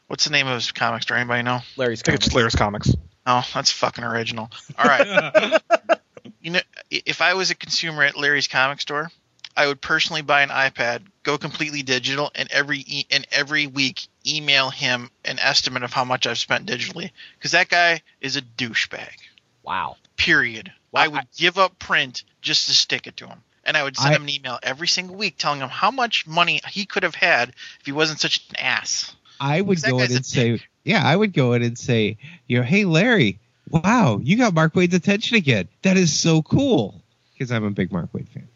what's 0.06 0.24
the 0.24 0.30
name 0.30 0.46
of 0.46 0.54
his 0.54 0.72
comic 0.72 1.02
store? 1.02 1.16
Anybody 1.16 1.42
know? 1.42 1.60
Larry's 1.76 2.02
I 2.02 2.04
think 2.04 2.16
it's 2.16 2.24
Comics. 2.28 2.34
Lair's 2.34 2.54
Comics. 2.54 2.94
Oh, 3.30 3.46
that's 3.52 3.70
fucking 3.70 4.04
original. 4.04 4.50
All 4.78 4.86
right. 4.86 5.60
you 6.40 6.50
know, 6.50 6.60
if 6.90 7.20
I 7.20 7.34
was 7.34 7.50
a 7.50 7.54
consumer 7.54 8.02
at 8.02 8.16
Larry's 8.16 8.48
comic 8.48 8.80
store, 8.80 9.10
I 9.54 9.66
would 9.66 9.82
personally 9.82 10.22
buy 10.22 10.40
an 10.40 10.48
iPad, 10.48 11.02
go 11.24 11.36
completely 11.36 11.82
digital, 11.82 12.30
and 12.34 12.50
every 12.50 12.78
e- 12.86 13.06
and 13.10 13.26
every 13.30 13.66
week 13.66 14.06
email 14.26 14.70
him 14.70 15.10
an 15.26 15.38
estimate 15.40 15.82
of 15.82 15.92
how 15.92 16.04
much 16.04 16.26
I've 16.26 16.38
spent 16.38 16.66
digitally, 16.66 17.10
because 17.36 17.50
that 17.52 17.68
guy 17.68 18.00
is 18.22 18.36
a 18.36 18.42
douchebag. 18.42 19.16
Wow. 19.62 19.96
Period. 20.16 20.72
Well, 20.90 21.04
I 21.04 21.08
would 21.08 21.26
give 21.36 21.58
up 21.58 21.78
print 21.78 22.24
just 22.40 22.68
to 22.68 22.72
stick 22.72 23.06
it 23.06 23.18
to 23.18 23.26
him. 23.26 23.42
And 23.64 23.76
I 23.76 23.82
would 23.82 23.98
send 23.98 24.14
I- 24.14 24.16
him 24.16 24.22
an 24.22 24.30
email 24.30 24.58
every 24.62 24.88
single 24.88 25.16
week 25.16 25.36
telling 25.36 25.60
him 25.60 25.68
how 25.68 25.90
much 25.90 26.26
money 26.26 26.62
he 26.70 26.86
could 26.86 27.02
have 27.02 27.14
had 27.14 27.50
if 27.50 27.84
he 27.84 27.92
wasn't 27.92 28.20
such 28.20 28.46
an 28.48 28.56
ass. 28.56 29.14
I 29.38 29.60
would 29.60 29.82
go 29.82 29.98
guy's 29.98 30.10
in 30.10 30.16
and 30.16 30.26
say, 30.26 30.60
yeah, 30.88 31.06
I 31.06 31.14
would 31.14 31.34
go 31.34 31.52
in 31.52 31.62
and 31.62 31.78
say, 31.78 32.16
you 32.46 32.56
know, 32.56 32.64
hey 32.64 32.86
Larry, 32.86 33.38
wow, 33.70 34.18
you 34.22 34.38
got 34.38 34.54
Mark 34.54 34.72
Waid's 34.72 34.94
attention 34.94 35.36
again. 35.36 35.68
That 35.82 35.98
is 35.98 36.18
so 36.18 36.40
cool 36.40 37.02
because 37.34 37.52
I'm 37.52 37.64
a 37.64 37.70
big 37.70 37.92
Mark 37.92 38.10
Waid 38.14 38.26
fan. 38.28 38.48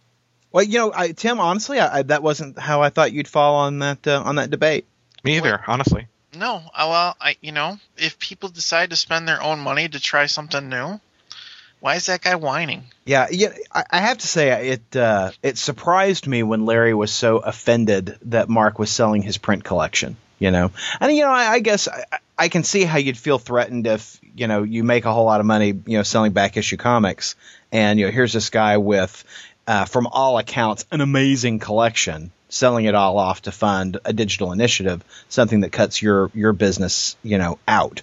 Well, 0.51 0.65
you 0.65 0.79
know, 0.79 0.93
I, 0.95 1.13
Tim, 1.13 1.41
honestly, 1.41 1.79
I, 1.79 1.99
I, 1.99 2.03
that 2.05 2.23
wasn't 2.23 2.59
how 2.59 2.81
I 2.83 2.89
thought 2.89 3.13
you'd 3.13 3.29
fall 3.29 3.57
on 3.57 3.81
that 3.81 4.07
uh, 4.07 4.23
on 4.25 4.37
that 4.37 4.51
debate. 4.51 4.87
Me 5.25 5.37
either, 5.37 5.63
honestly. 5.67 6.07
No, 6.35 6.63
uh, 6.75 6.87
well, 6.89 7.17
I 7.21 7.37
you 7.43 7.53
know, 7.53 7.79
if 7.99 8.19
people 8.19 8.49
decide 8.49 8.91
to 8.91 8.97
spend 8.97 9.29
their 9.29 9.43
own 9.43 9.61
money 9.61 9.87
to 9.87 10.01
try 10.01 10.25
something 10.25 10.71
new, 10.71 10.99
why 11.81 11.97
is 11.97 12.07
that 12.07 12.23
guy 12.23 12.37
whining? 12.37 12.85
Yeah, 13.05 13.27
yeah. 13.31 13.53
I, 13.71 13.85
I 13.91 13.99
have 13.99 14.17
to 14.17 14.27
say, 14.27 14.71
it 14.71 14.97
uh, 14.97 15.33
it 15.43 15.59
surprised 15.59 16.27
me 16.27 16.43
when 16.43 16.65
Larry 16.65 16.95
was 16.95 17.13
so 17.13 17.39
offended 17.39 18.17
that 18.23 18.49
Mark 18.49 18.79
was 18.79 18.91
selling 18.91 19.21
his 19.21 19.37
print 19.37 19.65
collection. 19.65 20.17
You 20.43 20.51
know, 20.51 20.73
and 21.01 21.15
you 21.15 21.23
know, 21.23 21.31
I, 21.31 21.53
I 21.53 21.59
guess 21.61 21.87
I, 21.87 22.05
I 22.37 22.49
can 22.49 22.65
see 22.65 22.83
how 22.83 22.99
you'd 22.99 23.17
feel 23.17 23.39
threatened 23.39 23.87
if 23.87 24.19
you 24.35 24.49
know 24.49 24.65
you 24.65 24.83
make 24.83 25.05
a 25.05 25.13
whole 25.13 25.25
lot 25.25 25.39
of 25.39 25.47
money, 25.47 25.69
you 25.69 25.99
know, 25.99 26.03
selling 26.03 26.33
back 26.33 26.57
issue 26.57 26.77
comics, 26.77 27.37
and 27.71 28.01
you 28.01 28.07
know, 28.07 28.11
here's 28.11 28.33
this 28.33 28.51
guy 28.51 28.79
with, 28.79 29.25
uh, 29.69 29.85
from 29.85 30.09
all 30.09 30.39
accounts, 30.39 30.85
an 30.91 31.01
amazing 31.01 31.61
collection, 31.61 32.33
selling 32.49 32.87
it 32.87 32.97
all 32.97 33.19
off 33.19 33.43
to 33.43 33.53
fund 33.53 33.99
a 34.05 34.13
digital 34.13 34.51
initiative, 34.51 35.05
something 35.29 35.61
that 35.61 35.71
cuts 35.71 36.03
your 36.03 36.33
your 36.35 36.53
business, 36.53 37.17
you 37.23 37.39
know, 37.39 37.61
out. 37.69 38.03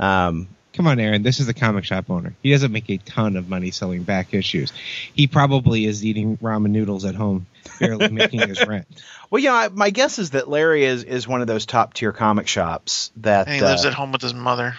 Um, 0.00 0.48
Come 0.74 0.86
on, 0.88 0.98
Aaron. 0.98 1.22
This 1.22 1.38
is 1.40 1.48
a 1.48 1.54
comic 1.54 1.84
shop 1.84 2.10
owner. 2.10 2.34
He 2.42 2.50
doesn't 2.50 2.72
make 2.72 2.90
a 2.90 2.98
ton 2.98 3.36
of 3.36 3.48
money 3.48 3.70
selling 3.70 4.02
back 4.02 4.34
issues. 4.34 4.72
He 5.14 5.26
probably 5.28 5.84
is 5.86 6.04
eating 6.04 6.36
ramen 6.38 6.70
noodles 6.70 7.04
at 7.04 7.14
home, 7.14 7.46
barely 7.78 8.08
making 8.08 8.40
his 8.48 8.64
rent. 8.66 8.86
Well, 9.30 9.40
yeah, 9.40 9.54
I- 9.54 9.68
my 9.68 9.90
guess 9.90 10.18
is 10.18 10.30
that 10.30 10.48
Larry 10.48 10.84
is, 10.84 11.04
is 11.04 11.28
one 11.28 11.40
of 11.40 11.46
those 11.46 11.64
top 11.64 11.94
tier 11.94 12.12
comic 12.12 12.48
shops 12.48 13.12
that 13.18 13.46
And 13.46 13.56
he 13.56 13.62
uh, 13.62 13.68
lives 13.70 13.84
at 13.84 13.94
home 13.94 14.10
with 14.10 14.20
his 14.20 14.34
mother. 14.34 14.74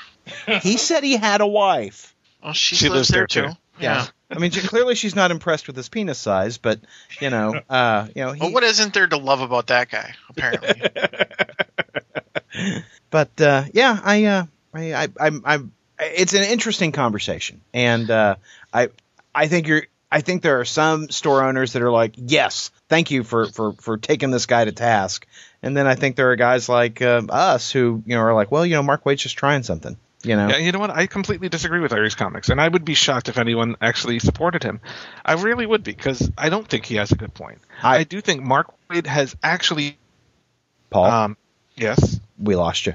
he 0.62 0.76
said 0.78 1.04
he 1.04 1.16
had 1.16 1.40
a 1.42 1.48
wife. 1.48 2.14
Well, 2.44 2.52
she, 2.54 2.76
She 2.76 2.90
lives, 2.90 2.96
lives 2.98 3.08
there, 3.10 3.20
there, 3.22 3.28
too. 3.28 3.54
too. 3.54 3.58
Yeah. 3.80 4.06
I 4.30 4.40
mean, 4.40 4.52
she- 4.52 4.68
clearly 4.68 4.96
she's 4.96 5.16
not 5.16 5.32
impressed 5.32 5.68
with 5.68 5.78
his 5.78 5.88
penis 5.88 6.18
size, 6.20 6.58
but 6.58 6.80
you 7.22 7.30
know, 7.30 7.58
uh, 7.70 8.08
you 8.14 8.22
know, 8.26 8.34
he, 8.34 8.42
Well, 8.42 8.52
what 8.52 8.64
isn't 8.64 8.94
there 8.94 9.08
to 9.08 9.18
love 9.18 9.40
about 9.40 9.68
that 9.68 9.90
guy? 9.90 10.14
Apparently, 10.30 10.82
but 13.10 13.40
uh, 13.40 13.64
yeah, 13.74 13.98
I, 14.04 14.26
uh, 14.26 14.46
I, 14.74 14.94
I, 14.94 15.08
I'm, 15.20 15.42
I'm, 15.46 15.72
it's 16.00 16.34
an 16.34 16.44
interesting 16.44 16.92
conversation, 16.92 17.62
and 17.74 18.10
uh, 18.10 18.36
I, 18.74 18.90
I 19.34 19.48
think 19.48 19.68
you're, 19.68 19.84
I 20.12 20.22
think 20.22 20.42
there 20.44 20.60
are 20.60 20.66
some 20.66 21.10
store 21.10 21.44
owners 21.44 21.74
that 21.74 21.82
are 21.82 21.92
like, 21.92 22.14
yes, 22.18 22.72
thank 22.90 23.12
you 23.12 23.24
for 23.24 23.48
for 23.48 23.74
for 23.74 23.98
taking 23.98 24.32
this 24.32 24.46
guy 24.46 24.66
to 24.66 24.72
task, 24.72 25.26
and 25.64 25.76
then 25.76 25.88
I 25.88 25.96
think 25.96 26.16
there 26.16 26.32
are 26.32 26.36
guys 26.36 26.68
like 26.70 27.02
uh, 27.02 27.22
us 27.30 27.72
who, 27.72 28.04
you 28.06 28.16
know, 28.16 28.22
are 28.22 28.34
like, 28.34 28.52
well, 28.52 28.66
you 28.66 28.76
know, 28.76 28.84
Mark 28.84 29.04
Waid's 29.04 29.24
just 29.24 29.38
trying 29.38 29.64
something, 29.64 29.98
you 30.24 30.36
know. 30.36 30.48
Yeah, 30.50 30.58
you 30.58 30.72
know 30.72 30.80
what? 30.80 30.90
I 30.92 31.08
completely 31.08 31.50
disagree 31.50 31.80
with 31.80 31.92
Larry's 31.92 32.16
comics, 32.16 32.50
and 32.50 32.60
I 32.62 32.68
would 32.68 32.86
be 32.86 32.94
shocked 32.94 33.30
if 33.30 33.38
anyone 33.38 33.76
actually 33.82 34.20
supported 34.20 34.64
him. 34.64 34.80
I 35.24 35.34
really 35.34 35.66
would 35.66 35.84
be, 35.84 35.92
because 35.94 36.30
I 36.38 36.50
don't 36.50 36.68
think 36.68 36.86
he 36.86 36.96
has 36.96 37.12
a 37.12 37.16
good 37.16 37.34
point. 37.34 37.60
I- 37.82 37.98
I, 37.98 38.04
do 38.04 38.22
think 38.22 38.42
Mark 38.44 38.74
Waid 38.90 39.06
has 39.08 39.36
actually. 39.44 39.98
Paul, 40.90 41.06
Um, 41.06 41.38
yes. 41.76 42.20
we 42.40 42.56
lost 42.56 42.86
you. 42.86 42.94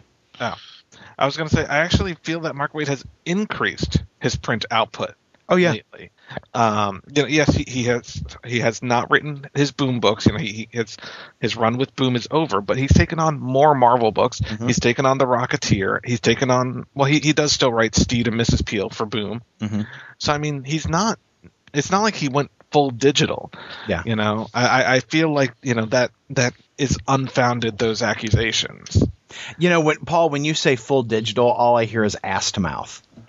I 1.20 1.26
was 1.26 1.36
going 1.36 1.48
to 1.48 1.54
say, 1.54 1.64
I 1.66 1.78
actually 1.78 2.14
feel 2.14 2.40
that 2.40 2.56
Mark 2.56 2.72
Waid 2.72 2.88
has 2.88 3.04
increased 3.24 4.02
his 4.20 4.36
print 4.36 4.64
output 4.70 5.14
Oh 5.52 5.56
yeah, 5.56 5.72
lately. 5.72 6.12
Um, 6.54 7.02
you 7.12 7.22
know, 7.22 7.28
yes, 7.28 7.52
he, 7.52 7.64
he 7.66 7.82
has 7.84 8.22
he 8.46 8.60
has 8.60 8.84
not 8.84 9.10
written 9.10 9.46
his 9.52 9.72
Boom 9.72 9.98
books. 9.98 10.26
You 10.26 10.32
know, 10.32 10.38
he, 10.38 10.52
he 10.52 10.68
his 10.70 10.96
his 11.40 11.56
run 11.56 11.76
with 11.76 11.96
Boom 11.96 12.14
is 12.14 12.28
over, 12.30 12.60
but 12.60 12.76
he's 12.78 12.92
taken 12.92 13.18
on 13.18 13.40
more 13.40 13.74
Marvel 13.74 14.12
books. 14.12 14.40
Mhm. 14.40 14.68
He's 14.68 14.78
taken 14.78 15.06
on 15.06 15.18
the 15.18 15.26
Rocketeer. 15.26 15.98
He's 16.04 16.20
taken 16.20 16.52
on 16.52 16.86
well, 16.94 17.06
he 17.06 17.18
he 17.18 17.32
does 17.32 17.50
still 17.52 17.72
write 17.72 17.96
Steed 17.96 18.28
and 18.28 18.36
Mrs. 18.40 18.64
Peel 18.64 18.90
for 18.90 19.06
Boom. 19.06 19.42
Mhm. 19.60 19.88
So 20.18 20.32
I 20.32 20.38
mean, 20.38 20.62
he's 20.62 20.86
not. 20.88 21.18
It's 21.74 21.90
not 21.90 22.02
like 22.02 22.14
he 22.14 22.28
went 22.28 22.52
full 22.70 22.90
digital. 22.92 23.50
Yeah. 23.88 24.04
You 24.06 24.14
know, 24.14 24.46
I 24.54 24.66
I- 24.84 24.94
I 24.94 25.00
feel 25.00 25.34
like 25.34 25.54
you 25.62 25.74
know 25.74 25.86
that 25.86 26.12
that 26.30 26.54
is 26.78 26.96
unfounded. 27.08 27.76
Those 27.76 28.02
accusations. 28.02 29.02
You 29.58 29.68
know, 29.70 29.80
when 29.80 29.98
Paul, 29.98 30.30
when 30.30 30.44
you 30.44 30.54
say 30.54 30.76
full 30.76 31.02
digital, 31.02 31.48
all 31.50 31.76
I 31.76 31.84
hear 31.84 32.04
is 32.04 32.16
ass 32.22 32.52
to 32.52 32.60
mouth. 32.60 33.02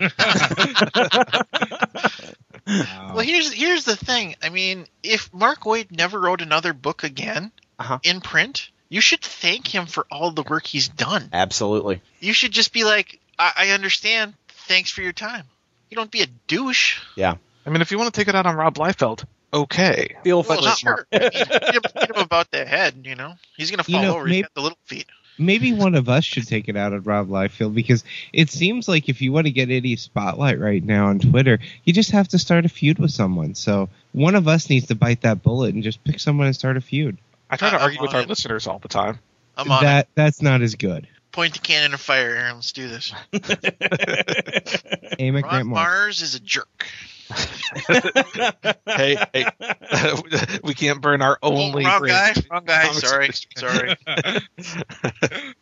well, 2.66 3.20
here's 3.20 3.52
here's 3.52 3.84
the 3.84 3.96
thing. 3.96 4.36
I 4.42 4.48
mean, 4.48 4.86
if 5.02 5.32
Mark 5.32 5.60
Waid 5.60 5.90
never 5.90 6.18
wrote 6.18 6.40
another 6.42 6.72
book 6.72 7.04
again 7.04 7.50
Uh-huh. 7.78 7.98
in 8.02 8.20
print, 8.20 8.70
you 8.88 9.00
should 9.00 9.20
thank 9.20 9.66
him 9.66 9.86
for 9.86 10.06
all 10.10 10.30
the 10.32 10.42
work 10.42 10.66
he's 10.66 10.88
done. 10.88 11.28
Absolutely. 11.32 12.00
You 12.20 12.32
should 12.32 12.52
just 12.52 12.72
be 12.72 12.84
like, 12.84 13.20
I, 13.38 13.52
I 13.56 13.68
understand. 13.70 14.34
Thanks 14.68 14.90
for 14.90 15.02
your 15.02 15.12
time. 15.12 15.44
You 15.90 15.96
don't 15.96 16.10
be 16.10 16.22
a 16.22 16.26
douche. 16.46 17.00
Yeah. 17.16 17.36
I 17.66 17.70
mean, 17.70 17.82
if 17.82 17.90
you 17.90 17.98
want 17.98 18.12
to 18.12 18.18
take 18.20 18.28
it 18.28 18.34
out 18.34 18.46
on 18.46 18.56
Rob 18.56 18.74
Liefeld, 18.76 19.24
okay. 19.52 20.16
Feel 20.24 20.42
Well, 20.42 20.58
free. 20.62 20.70
sure. 20.76 21.06
I 21.12 21.18
mean, 21.18 21.30
hit, 21.32 21.74
him, 21.74 21.82
hit 21.94 22.10
him 22.16 22.22
about 22.22 22.50
the 22.50 22.64
head. 22.64 23.02
You 23.04 23.14
know, 23.14 23.34
he's 23.56 23.70
gonna 23.70 23.84
You 23.86 23.94
fall 23.96 24.02
know, 24.02 24.14
over. 24.16 24.24
maybe- 24.24 24.36
He's 24.36 24.42
got 24.44 24.54
the 24.54 24.62
little 24.62 24.78
feet. 24.86 25.06
Maybe 25.38 25.72
one 25.72 25.94
of 25.94 26.08
us 26.08 26.24
should 26.24 26.46
take 26.46 26.68
it 26.68 26.76
out 26.76 26.92
on 26.92 27.02
Rob 27.02 27.28
Liefeld 27.28 27.74
because 27.74 28.04
it 28.32 28.50
seems 28.50 28.86
like 28.86 29.08
if 29.08 29.22
you 29.22 29.32
want 29.32 29.46
to 29.46 29.50
get 29.52 29.70
any 29.70 29.96
spotlight 29.96 30.58
right 30.60 30.84
now 30.84 31.06
on 31.06 31.18
Twitter, 31.18 31.58
you 31.84 31.92
just 31.92 32.10
have 32.10 32.28
to 32.28 32.38
start 32.38 32.64
a 32.64 32.68
feud 32.68 32.98
with 32.98 33.10
someone. 33.10 33.54
So 33.54 33.88
one 34.12 34.34
of 34.34 34.46
us 34.46 34.68
needs 34.68 34.86
to 34.88 34.94
bite 34.94 35.22
that 35.22 35.42
bullet 35.42 35.74
and 35.74 35.82
just 35.82 36.04
pick 36.04 36.20
someone 36.20 36.46
and 36.46 36.54
start 36.54 36.76
a 36.76 36.80
feud. 36.80 37.16
I 37.50 37.56
try 37.56 37.70
to 37.70 37.76
I- 37.76 37.78
I'm 37.78 37.84
argue 37.84 38.02
with 38.02 38.14
our 38.14 38.20
it. 38.22 38.28
listeners 38.28 38.66
all 38.66 38.78
the 38.78 38.88
time. 38.88 39.18
I'm 39.56 39.70
on 39.70 39.82
it. 39.82 39.86
that 39.86 40.08
that's 40.14 40.40
not 40.42 40.62
as 40.62 40.74
good. 40.74 41.08
Point 41.32 41.54
the 41.54 41.60
cannon 41.60 41.94
of 41.94 42.00
fire, 42.00 42.30
Aaron. 42.34 42.56
Let's 42.56 42.72
do 42.72 42.88
this. 42.88 43.12
Aim 45.18 45.36
at 45.36 45.42
Ron 45.44 45.50
Grant 45.50 45.66
Morrison 45.66 46.24
is 46.24 46.34
a 46.34 46.40
jerk. 46.40 46.86
hey, 48.86 49.16
hey, 49.32 49.44
we 50.64 50.74
can't 50.74 51.00
burn 51.00 51.22
our 51.22 51.38
Oh, 51.42 51.54
only. 51.56 51.84
wrong 51.84 52.00
great 52.00 52.10
guy. 52.10 52.32
Wrong 52.50 52.64
guy. 52.64 52.92
Sorry. 52.92 53.30
Sorry. 53.56 53.96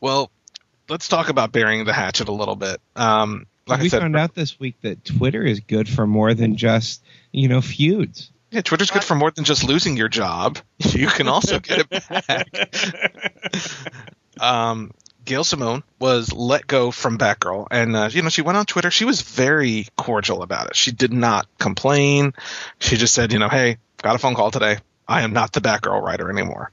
well, 0.00 0.30
let's 0.88 1.08
talk 1.08 1.28
about 1.28 1.52
burying 1.52 1.84
the 1.84 1.92
hatchet 1.92 2.28
a 2.28 2.32
little 2.32 2.56
bit. 2.56 2.80
Um, 2.96 3.46
like 3.66 3.80
we 3.80 3.86
I 3.86 3.88
said, 3.88 4.00
found 4.00 4.16
out 4.16 4.34
this 4.34 4.58
week 4.58 4.76
that 4.82 5.04
Twitter 5.04 5.42
is 5.44 5.60
good 5.60 5.88
for 5.88 6.06
more 6.06 6.34
than 6.34 6.56
just 6.56 7.02
you 7.32 7.48
know 7.48 7.60
feuds. 7.60 8.30
yeah, 8.50 8.62
Twitter's 8.62 8.90
good 8.90 9.04
for 9.04 9.14
more 9.14 9.30
than 9.30 9.44
just 9.44 9.64
losing 9.64 9.96
your 9.96 10.08
job. 10.08 10.58
You 10.78 11.06
can 11.08 11.28
also 11.28 11.60
get 11.60 11.86
it 11.90 12.08
back. 12.08 12.48
um, 14.40 14.92
Gail 15.24 15.44
Simone 15.44 15.82
was 15.98 16.32
let 16.32 16.66
go 16.66 16.90
from 16.90 17.18
Batgirl, 17.18 17.66
and 17.70 17.96
uh, 17.96 18.08
you 18.10 18.22
know 18.22 18.28
she 18.28 18.42
went 18.42 18.58
on 18.58 18.66
Twitter. 18.66 18.90
She 18.90 19.04
was 19.04 19.22
very 19.22 19.86
cordial 19.96 20.42
about 20.42 20.68
it. 20.68 20.76
She 20.76 20.92
did 20.92 21.12
not 21.12 21.46
complain. 21.58 22.34
She 22.78 22.96
just 22.96 23.14
said, 23.14 23.32
you 23.32 23.38
know, 23.38 23.48
hey, 23.48 23.78
got 24.02 24.16
a 24.16 24.18
phone 24.18 24.34
call 24.34 24.50
today. 24.50 24.78
I 25.06 25.22
am 25.22 25.32
not 25.32 25.52
the 25.52 25.60
Batgirl 25.60 26.02
writer 26.02 26.30
anymore. 26.30 26.70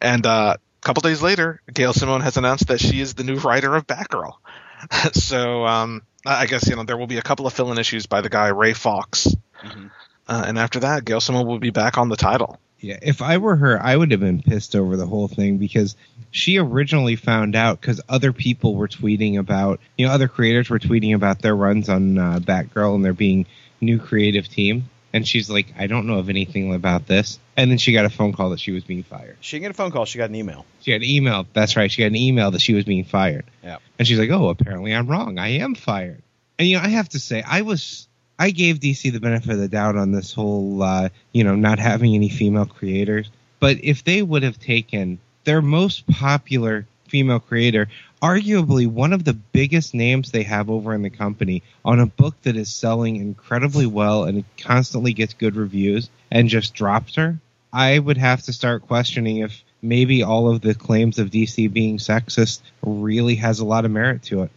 And 0.00 0.26
uh, 0.26 0.56
a 0.58 0.86
couple 0.86 1.00
days 1.00 1.22
later, 1.22 1.60
Gail 1.72 1.92
Simone 1.92 2.20
has 2.20 2.36
announced 2.36 2.68
that 2.68 2.80
she 2.80 3.00
is 3.00 3.14
the 3.14 3.24
new 3.24 3.36
writer 3.36 3.74
of 3.74 3.86
Batgirl. 3.86 4.34
so 5.12 5.66
um, 5.66 6.02
I 6.24 6.46
guess 6.46 6.68
you 6.68 6.76
know 6.76 6.84
there 6.84 6.96
will 6.96 7.06
be 7.06 7.18
a 7.18 7.22
couple 7.22 7.46
of 7.46 7.52
fill-in 7.52 7.78
issues 7.78 8.06
by 8.06 8.20
the 8.20 8.28
guy 8.28 8.48
Ray 8.48 8.74
Fawkes, 8.74 9.34
uh, 9.64 10.44
and 10.46 10.58
after 10.58 10.80
that, 10.80 11.04
Gail 11.04 11.20
Simone 11.20 11.46
will 11.46 11.58
be 11.58 11.70
back 11.70 11.98
on 11.98 12.08
the 12.08 12.16
title. 12.16 12.58
Yeah, 12.82 12.98
if 13.00 13.22
I 13.22 13.38
were 13.38 13.54
her, 13.56 13.80
I 13.80 13.96
would 13.96 14.10
have 14.10 14.20
been 14.20 14.42
pissed 14.42 14.74
over 14.74 14.96
the 14.96 15.06
whole 15.06 15.28
thing 15.28 15.58
because 15.58 15.94
she 16.32 16.58
originally 16.58 17.14
found 17.14 17.54
out 17.54 17.80
because 17.80 18.00
other 18.08 18.32
people 18.32 18.74
were 18.74 18.88
tweeting 18.88 19.38
about, 19.38 19.78
you 19.96 20.06
know, 20.06 20.12
other 20.12 20.26
creators 20.26 20.68
were 20.68 20.80
tweeting 20.80 21.14
about 21.14 21.40
their 21.40 21.54
runs 21.54 21.88
on 21.88 22.18
uh, 22.18 22.40
Batgirl 22.40 22.96
and 22.96 23.04
there 23.04 23.12
being 23.12 23.46
new 23.80 23.98
creative 24.00 24.48
team. 24.48 24.90
And 25.12 25.28
she's 25.28 25.48
like, 25.48 25.66
I 25.78 25.86
don't 25.86 26.06
know 26.06 26.18
of 26.18 26.28
anything 26.28 26.74
about 26.74 27.06
this. 27.06 27.38
And 27.56 27.70
then 27.70 27.78
she 27.78 27.92
got 27.92 28.06
a 28.06 28.10
phone 28.10 28.32
call 28.32 28.50
that 28.50 28.60
she 28.60 28.72
was 28.72 28.82
being 28.82 29.02
fired. 29.02 29.36
She 29.40 29.56
didn't 29.56 29.64
get 29.64 29.70
a 29.72 29.74
phone 29.74 29.90
call. 29.90 30.06
She 30.06 30.18
got 30.18 30.30
an 30.30 30.34
email. 30.34 30.64
She 30.80 30.90
got 30.90 30.96
an 30.96 31.04
email. 31.04 31.46
That's 31.52 31.76
right. 31.76 31.90
She 31.90 32.02
got 32.02 32.08
an 32.08 32.16
email 32.16 32.50
that 32.52 32.62
she 32.62 32.72
was 32.72 32.84
being 32.84 33.04
fired. 33.04 33.44
Yeah. 33.62 33.76
And 33.98 34.08
she's 34.08 34.18
like, 34.18 34.30
oh, 34.30 34.48
apparently 34.48 34.92
I'm 34.92 35.06
wrong. 35.06 35.38
I 35.38 35.58
am 35.58 35.74
fired. 35.74 36.22
And, 36.58 36.66
you 36.66 36.78
know, 36.78 36.82
I 36.82 36.88
have 36.88 37.10
to 37.10 37.18
say, 37.18 37.42
I 37.46 37.60
was, 37.60 38.08
I 38.38 38.50
gave 38.50 38.80
DC 38.80 39.12
the 39.12 39.20
benefit 39.20 39.50
of 39.50 39.58
the 39.58 39.68
doubt 39.68 39.96
on 39.96 40.12
this 40.12 40.32
whole, 40.32 40.82
uh, 40.82 41.08
you 41.32 41.44
know, 41.44 41.54
not 41.54 41.78
having 41.78 42.14
any 42.14 42.28
female 42.28 42.66
creators. 42.66 43.30
But 43.60 43.78
if 43.82 44.02
they 44.04 44.22
would 44.22 44.42
have 44.42 44.58
taken 44.58 45.18
their 45.44 45.62
most 45.62 46.06
popular 46.06 46.86
female 47.06 47.40
creator, 47.40 47.88
arguably 48.20 48.86
one 48.86 49.12
of 49.12 49.24
the 49.24 49.34
biggest 49.34 49.94
names 49.94 50.30
they 50.30 50.42
have 50.44 50.70
over 50.70 50.94
in 50.94 51.02
the 51.02 51.10
company, 51.10 51.62
on 51.84 52.00
a 52.00 52.06
book 52.06 52.34
that 52.42 52.56
is 52.56 52.72
selling 52.72 53.16
incredibly 53.16 53.86
well 53.86 54.24
and 54.24 54.44
constantly 54.56 55.12
gets 55.12 55.34
good 55.34 55.56
reviews, 55.56 56.08
and 56.30 56.48
just 56.48 56.74
dropped 56.74 57.16
her, 57.16 57.38
I 57.72 57.98
would 57.98 58.18
have 58.18 58.42
to 58.42 58.52
start 58.52 58.86
questioning 58.86 59.38
if 59.38 59.62
maybe 59.80 60.22
all 60.22 60.48
of 60.48 60.60
the 60.60 60.74
claims 60.74 61.18
of 61.18 61.30
DC 61.30 61.72
being 61.72 61.98
sexist 61.98 62.60
really 62.82 63.36
has 63.36 63.60
a 63.60 63.64
lot 63.64 63.84
of 63.84 63.90
merit 63.90 64.22
to 64.24 64.42
it. 64.42 64.50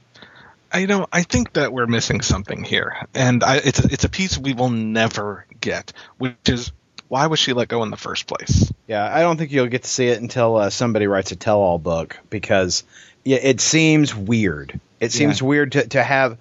I 0.76 0.80
you 0.80 0.88
know 0.88 1.08
I 1.10 1.24
think 1.24 1.54
that 1.54 1.72
we're 1.72 1.88
missing 1.88 2.20
something 2.20 2.66
here, 2.66 3.08
and 3.14 3.46
I, 3.46 3.58
it's 3.58 3.80
a, 3.80 3.88
it's 3.90 4.04
a 4.04 4.10
piece 4.10 4.38
we 4.38 4.54
will 4.54 4.70
never 4.70 5.46
get, 5.62 5.94
which 6.18 6.36
is 6.48 6.74
why 7.08 7.28
was 7.28 7.40
she 7.40 7.54
let 7.54 7.70
go 7.70 7.82
in 7.84 7.92
the 7.92 7.98
first 7.98 8.28
place? 8.28 8.74
Yeah, 8.86 9.10
I 9.10 9.22
don't 9.22 9.38
think 9.38 9.54
you'll 9.54 9.68
get 9.68 9.84
to 9.84 9.90
see 9.90 10.08
it 10.08 10.22
until 10.22 10.58
uh, 10.58 10.70
somebody 10.70 11.08
writes 11.08 11.32
a 11.32 11.38
tell-all 11.38 11.80
book 11.80 12.20
because 12.30 12.84
yeah, 13.24 13.38
it 13.42 13.62
seems 13.62 14.14
weird. 14.14 14.78
It 15.00 15.14
seems 15.14 15.42
weird 15.42 15.72
to 15.74 15.88
to 15.88 16.04
have. 16.04 16.38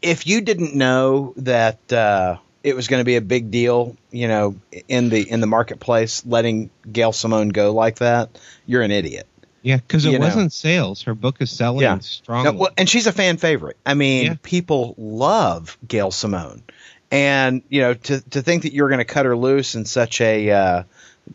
If 0.00 0.28
you 0.28 0.40
didn't 0.40 0.76
know 0.76 1.34
that 1.38 1.92
uh, 1.92 2.36
it 2.62 2.76
was 2.76 2.86
going 2.86 3.00
to 3.00 3.04
be 3.04 3.16
a 3.16 3.20
big 3.20 3.50
deal, 3.50 3.96
you 4.12 4.28
know, 4.28 4.54
in 4.86 5.08
the 5.08 5.28
in 5.28 5.40
the 5.40 5.48
marketplace, 5.48 6.24
letting 6.24 6.70
Gail 6.92 7.10
Simone 7.10 7.48
go 7.48 7.72
like 7.72 7.96
that, 7.96 8.38
you're 8.64 8.82
an 8.82 8.92
idiot. 8.92 9.26
Yeah, 9.68 9.76
because 9.76 10.06
it 10.06 10.18
wasn't 10.18 10.50
sales. 10.50 11.02
Her 11.02 11.14
book 11.14 11.42
is 11.42 11.50
selling 11.50 11.82
Yeah. 11.82 11.98
strongly. 11.98 12.52
No, 12.52 12.58
well, 12.58 12.70
and 12.78 12.88
she's 12.88 13.06
a 13.06 13.12
fan 13.12 13.36
favorite. 13.36 13.76
I 13.84 13.92
mean, 13.92 14.24
Yeah. 14.24 14.34
people 14.42 14.94
love 14.96 15.76
Gail 15.86 16.10
Simone, 16.10 16.62
and 17.10 17.60
you 17.68 17.82
know, 17.82 17.92
to 17.92 18.20
to 18.30 18.40
think 18.40 18.62
that 18.62 18.72
you're 18.72 18.88
going 18.88 18.98
to 18.98 19.04
cut 19.04 19.26
her 19.26 19.36
loose 19.36 19.74
in 19.74 19.84
such 19.84 20.22
a 20.22 20.50
uh, 20.50 20.82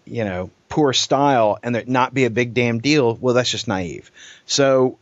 you 0.06 0.26
know 0.26 0.50
poor 0.68 0.94
style 0.94 1.60
and 1.62 1.76
it 1.76 1.88
not 1.88 2.12
be 2.16 2.26
a 2.26 2.32
big 2.32 2.56
damn 2.56 2.80
deal, 2.80 3.16
well, 3.22 3.36
that's 3.36 3.52
just 3.52 3.68
naive. 3.68 4.10
So 4.48 4.98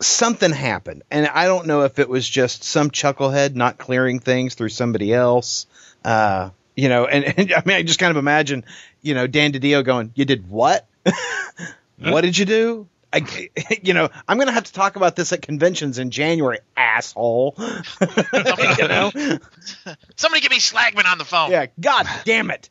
something 0.00 0.52
happened, 0.52 1.02
and 1.10 1.26
I 1.26 1.46
don't 1.46 1.66
know 1.66 1.82
if 1.82 1.98
it 1.98 2.08
was 2.08 2.28
just 2.28 2.62
some 2.62 2.92
chucklehead 2.92 3.56
not 3.56 3.78
clearing 3.78 4.20
things 4.20 4.54
through 4.54 4.68
somebody 4.68 5.12
else. 5.12 5.66
Uh, 6.04 6.50
you 6.76 6.88
know, 6.88 7.06
and, 7.06 7.24
and 7.36 7.52
I 7.52 7.62
mean, 7.66 7.76
I 7.78 7.82
just 7.82 7.98
kind 7.98 8.12
of 8.12 8.16
imagine, 8.16 8.64
you 9.02 9.14
know, 9.14 9.26
Dan 9.26 9.50
DiDio 9.52 9.84
going, 9.84 10.12
"You 10.14 10.24
did 10.24 10.48
what? 10.48 10.86
what 11.98 12.22
did 12.22 12.36
you 12.36 12.44
do?" 12.44 12.88
I, 13.12 13.48
you 13.82 13.94
know, 13.94 14.08
I'm 14.28 14.36
going 14.36 14.48
to 14.48 14.52
have 14.52 14.64
to 14.64 14.72
talk 14.72 14.96
about 14.96 15.16
this 15.16 15.32
at 15.32 15.42
conventions 15.42 15.98
in 15.98 16.10
January, 16.10 16.58
asshole. 16.76 17.54
you 18.00 18.88
know? 18.88 19.10
Somebody 20.16 20.40
give 20.40 20.50
me 20.50 20.58
Slagman 20.58 21.06
on 21.06 21.18
the 21.18 21.24
phone. 21.24 21.50
Yeah, 21.50 21.66
god 21.80 22.06
damn 22.24 22.50
it. 22.50 22.68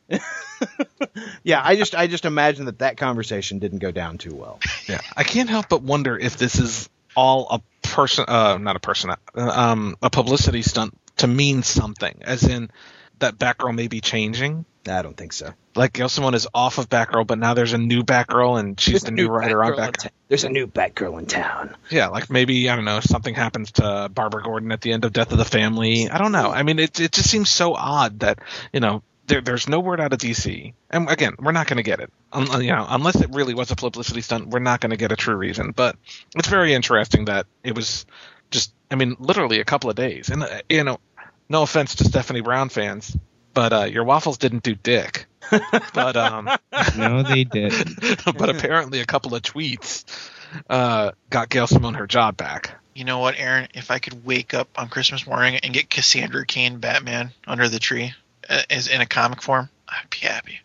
yeah, 1.42 1.60
I 1.64 1.76
just 1.76 1.94
I 1.94 2.06
just 2.06 2.24
imagine 2.24 2.66
that 2.66 2.80
that 2.80 2.96
conversation 2.96 3.58
didn't 3.58 3.78
go 3.78 3.90
down 3.90 4.18
too 4.18 4.34
well. 4.34 4.60
Yeah, 4.86 5.00
I 5.16 5.24
can't 5.24 5.48
help 5.48 5.68
but 5.68 5.82
wonder 5.82 6.18
if 6.18 6.36
this 6.36 6.58
is 6.58 6.88
all 7.16 7.46
a 7.50 7.88
person, 7.88 8.24
uh, 8.28 8.58
not 8.58 8.76
a 8.76 8.80
person, 8.80 9.10
uh, 9.10 9.16
um, 9.40 9.96
a 10.02 10.10
publicity 10.10 10.62
stunt 10.62 10.96
to 11.16 11.26
mean 11.26 11.62
something, 11.62 12.18
as 12.22 12.44
in 12.44 12.70
that 13.18 13.38
Batgirl 13.38 13.74
may 13.74 13.88
be 13.88 14.00
changing. 14.00 14.64
I 14.88 15.02
don't 15.02 15.16
think 15.16 15.32
so. 15.32 15.52
Like 15.74 15.92
Gail 15.92 16.08
Simone 16.08 16.34
is 16.34 16.46
off 16.54 16.78
of 16.78 16.88
Batgirl, 16.88 17.26
but 17.26 17.38
now 17.38 17.54
there's 17.54 17.72
a 17.72 17.78
new 17.78 18.02
Batgirl, 18.02 18.58
and 18.58 18.78
she's 18.80 19.02
the 19.02 19.10
new 19.10 19.28
writer 19.28 19.62
on 19.62 19.72
Batgirl. 19.72 20.10
There's 20.28 20.44
a 20.44 20.48
new 20.48 20.66
Batgirl 20.66 21.18
in 21.18 21.26
town. 21.26 21.76
Yeah, 21.90 22.08
like 22.08 22.30
maybe 22.30 22.68
I 22.68 22.76
don't 22.76 22.84
know, 22.84 23.00
something 23.00 23.34
happens 23.34 23.72
to 23.72 24.10
Barbara 24.12 24.42
Gordon 24.42 24.72
at 24.72 24.80
the 24.80 24.92
end 24.92 25.04
of 25.04 25.12
Death 25.12 25.32
of 25.32 25.38
the 25.38 25.44
Family. 25.44 26.08
I 26.08 26.18
don't 26.18 26.32
know. 26.32 26.50
I 26.50 26.62
mean, 26.62 26.78
it 26.78 26.98
it 27.00 27.12
just 27.12 27.30
seems 27.30 27.50
so 27.50 27.74
odd 27.74 28.20
that 28.20 28.38
you 28.72 28.80
know 28.80 29.02
there, 29.26 29.40
there's 29.40 29.68
no 29.68 29.80
word 29.80 30.00
out 30.00 30.12
of 30.12 30.18
DC, 30.18 30.72
and 30.90 31.10
again, 31.10 31.34
we're 31.38 31.52
not 31.52 31.66
going 31.66 31.78
to 31.78 31.82
get 31.82 32.00
it. 32.00 32.12
Um, 32.32 32.46
you 32.60 32.72
know, 32.72 32.86
unless 32.88 33.20
it 33.20 33.34
really 33.34 33.54
was 33.54 33.70
a 33.70 33.76
publicity 33.76 34.20
stunt, 34.20 34.48
we're 34.48 34.58
not 34.60 34.80
going 34.80 34.90
to 34.90 34.96
get 34.96 35.12
a 35.12 35.16
true 35.16 35.36
reason. 35.36 35.72
But 35.74 35.96
it's 36.36 36.48
very 36.48 36.74
interesting 36.74 37.26
that 37.26 37.46
it 37.64 37.74
was 37.74 38.06
just, 38.50 38.72
I 38.90 38.94
mean, 38.94 39.16
literally 39.18 39.60
a 39.60 39.64
couple 39.64 39.90
of 39.90 39.96
days, 39.96 40.28
and 40.28 40.42
uh, 40.42 40.60
you 40.68 40.84
know, 40.84 40.98
no 41.48 41.62
offense 41.62 41.96
to 41.96 42.04
Stephanie 42.04 42.40
Brown 42.40 42.68
fans, 42.68 43.16
but 43.56 43.72
uh, 43.72 43.84
your 43.84 44.04
waffles 44.04 44.36
didn't 44.36 44.62
do 44.62 44.74
dick. 44.74 45.26
but 45.50 46.14
um, 46.14 46.48
no, 46.98 47.22
they 47.22 47.42
did. 47.42 47.72
but 48.36 48.50
apparently 48.50 49.00
a 49.00 49.06
couple 49.06 49.34
of 49.34 49.40
tweets 49.40 50.04
uh, 50.68 51.12
got 51.30 51.48
Gail 51.48 51.66
Simone 51.66 51.94
her 51.94 52.06
job 52.06 52.36
back. 52.36 52.74
You 52.94 53.04
know 53.04 53.18
what, 53.18 53.34
Aaron? 53.38 53.68
If 53.74 53.90
I 53.90 53.98
could 53.98 54.26
wake 54.26 54.52
up 54.52 54.68
on 54.76 54.88
Christmas 54.88 55.26
morning 55.26 55.58
and 55.62 55.72
get 55.72 55.88
Cassandra 55.88 56.44
Cain 56.44 56.78
Batman 56.80 57.30
under 57.46 57.68
the 57.68 57.78
tree 57.78 58.12
uh, 58.48 58.62
as 58.68 58.88
in 58.88 59.00
a 59.00 59.06
comic 59.06 59.40
form, 59.40 59.70
I'd 59.88 60.10
be 60.10 60.18
happy. 60.18 60.60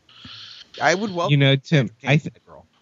I 0.81 0.93
would 0.93 1.15
welcome 1.15 1.31
You 1.31 1.37
know, 1.37 1.55
Tim, 1.55 1.91
I 2.05 2.17
th- 2.17 2.35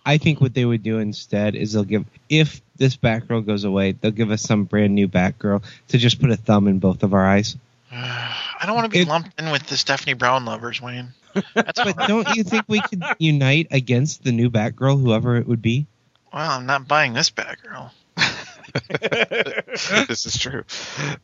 I 0.05 0.17
think 0.17 0.41
what 0.41 0.55
they 0.55 0.65
would 0.65 0.81
do 0.81 0.97
instead 0.97 1.55
is 1.55 1.73
they'll 1.73 1.83
give 1.83 2.05
if 2.29 2.61
this 2.77 2.97
Batgirl 2.97 3.45
goes 3.45 3.63
away, 3.63 3.91
they'll 3.91 4.09
give 4.09 4.31
us 4.31 4.41
some 4.41 4.63
brand 4.63 4.95
new 4.95 5.07
Batgirl 5.07 5.63
to 5.89 5.97
just 5.99 6.19
put 6.19 6.31
a 6.31 6.37
thumb 6.37 6.67
in 6.67 6.79
both 6.79 7.03
of 7.03 7.13
our 7.13 7.27
eyes. 7.27 7.55
I 7.91 8.63
don't 8.65 8.75
want 8.75 8.85
to 8.85 8.89
be 8.89 8.99
It- 8.99 9.07
lumped 9.07 9.39
in 9.39 9.51
with 9.51 9.63
the 9.67 9.77
Stephanie 9.77 10.13
Brown 10.13 10.45
lovers, 10.45 10.81
Wayne. 10.81 11.13
That's 11.53 11.81
But 11.83 11.95
don't 12.07 12.27
you 12.35 12.43
think 12.43 12.65
we 12.67 12.81
could 12.81 13.03
unite 13.19 13.67
against 13.71 14.23
the 14.23 14.31
new 14.31 14.49
Batgirl, 14.49 15.01
whoever 15.01 15.37
it 15.37 15.47
would 15.47 15.61
be? 15.61 15.85
well, 16.33 16.51
I'm 16.51 16.65
not 16.65 16.87
buying 16.87 17.13
this 17.13 17.29
Batgirl. 17.31 17.91
this 20.07 20.25
is 20.25 20.37
true. 20.37 20.63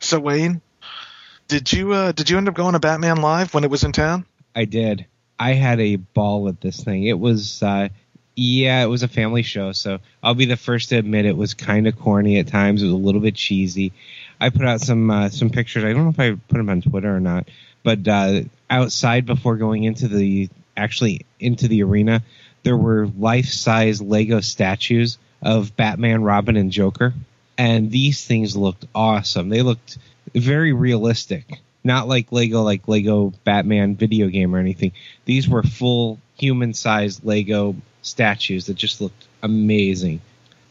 So 0.00 0.18
Wayne, 0.20 0.60
did 1.48 1.72
you 1.72 1.92
uh, 1.92 2.12
did 2.12 2.30
you 2.30 2.36
end 2.38 2.48
up 2.48 2.54
going 2.54 2.72
to 2.74 2.80
Batman 2.80 3.18
Live 3.18 3.54
when 3.54 3.64
it 3.64 3.70
was 3.70 3.84
in 3.84 3.92
town? 3.92 4.24
I 4.54 4.64
did. 4.64 5.06
I 5.38 5.52
had 5.52 5.80
a 5.80 5.96
ball 5.96 6.48
at 6.48 6.60
this 6.60 6.82
thing. 6.82 7.04
It 7.04 7.18
was, 7.18 7.62
uh, 7.62 7.88
yeah, 8.34 8.82
it 8.82 8.86
was 8.86 9.02
a 9.02 9.08
family 9.08 9.42
show, 9.42 9.72
so 9.72 9.98
I'll 10.22 10.34
be 10.34 10.46
the 10.46 10.56
first 10.56 10.88
to 10.88 10.96
admit 10.96 11.26
it 11.26 11.36
was 11.36 11.52
kind 11.54 11.86
of 11.86 11.98
corny 11.98 12.38
at 12.38 12.48
times. 12.48 12.82
It 12.82 12.86
was 12.86 12.94
a 12.94 12.96
little 12.96 13.20
bit 13.20 13.34
cheesy. 13.34 13.92
I 14.40 14.50
put 14.50 14.66
out 14.66 14.80
some 14.80 15.10
uh, 15.10 15.28
some 15.30 15.50
pictures. 15.50 15.84
I 15.84 15.92
don't 15.92 16.04
know 16.04 16.10
if 16.10 16.20
I 16.20 16.30
put 16.32 16.58
them 16.58 16.68
on 16.68 16.82
Twitter 16.82 17.14
or 17.14 17.20
not, 17.20 17.48
but 17.82 18.06
uh, 18.06 18.42
outside 18.68 19.26
before 19.26 19.56
going 19.56 19.84
into 19.84 20.08
the 20.08 20.48
actually 20.76 21.26
into 21.40 21.68
the 21.68 21.82
arena, 21.82 22.22
there 22.62 22.76
were 22.76 23.08
life 23.18 23.48
size 23.48 24.02
Lego 24.02 24.40
statues 24.40 25.18
of 25.42 25.76
Batman, 25.76 26.22
Robin, 26.22 26.56
and 26.56 26.70
Joker, 26.70 27.14
and 27.56 27.90
these 27.90 28.24
things 28.24 28.56
looked 28.56 28.84
awesome. 28.94 29.48
They 29.48 29.62
looked 29.62 29.98
very 30.34 30.72
realistic 30.72 31.60
not 31.86 32.08
like 32.08 32.32
Lego, 32.32 32.62
like 32.62 32.88
Lego 32.88 33.32
Batman 33.44 33.94
video 33.94 34.28
game 34.28 34.54
or 34.54 34.58
anything. 34.58 34.92
These 35.24 35.48
were 35.48 35.62
full 35.62 36.18
human 36.36 36.74
sized 36.74 37.24
Lego 37.24 37.76
statues 38.02 38.66
that 38.66 38.74
just 38.74 39.00
looked 39.00 39.26
amazing. 39.42 40.20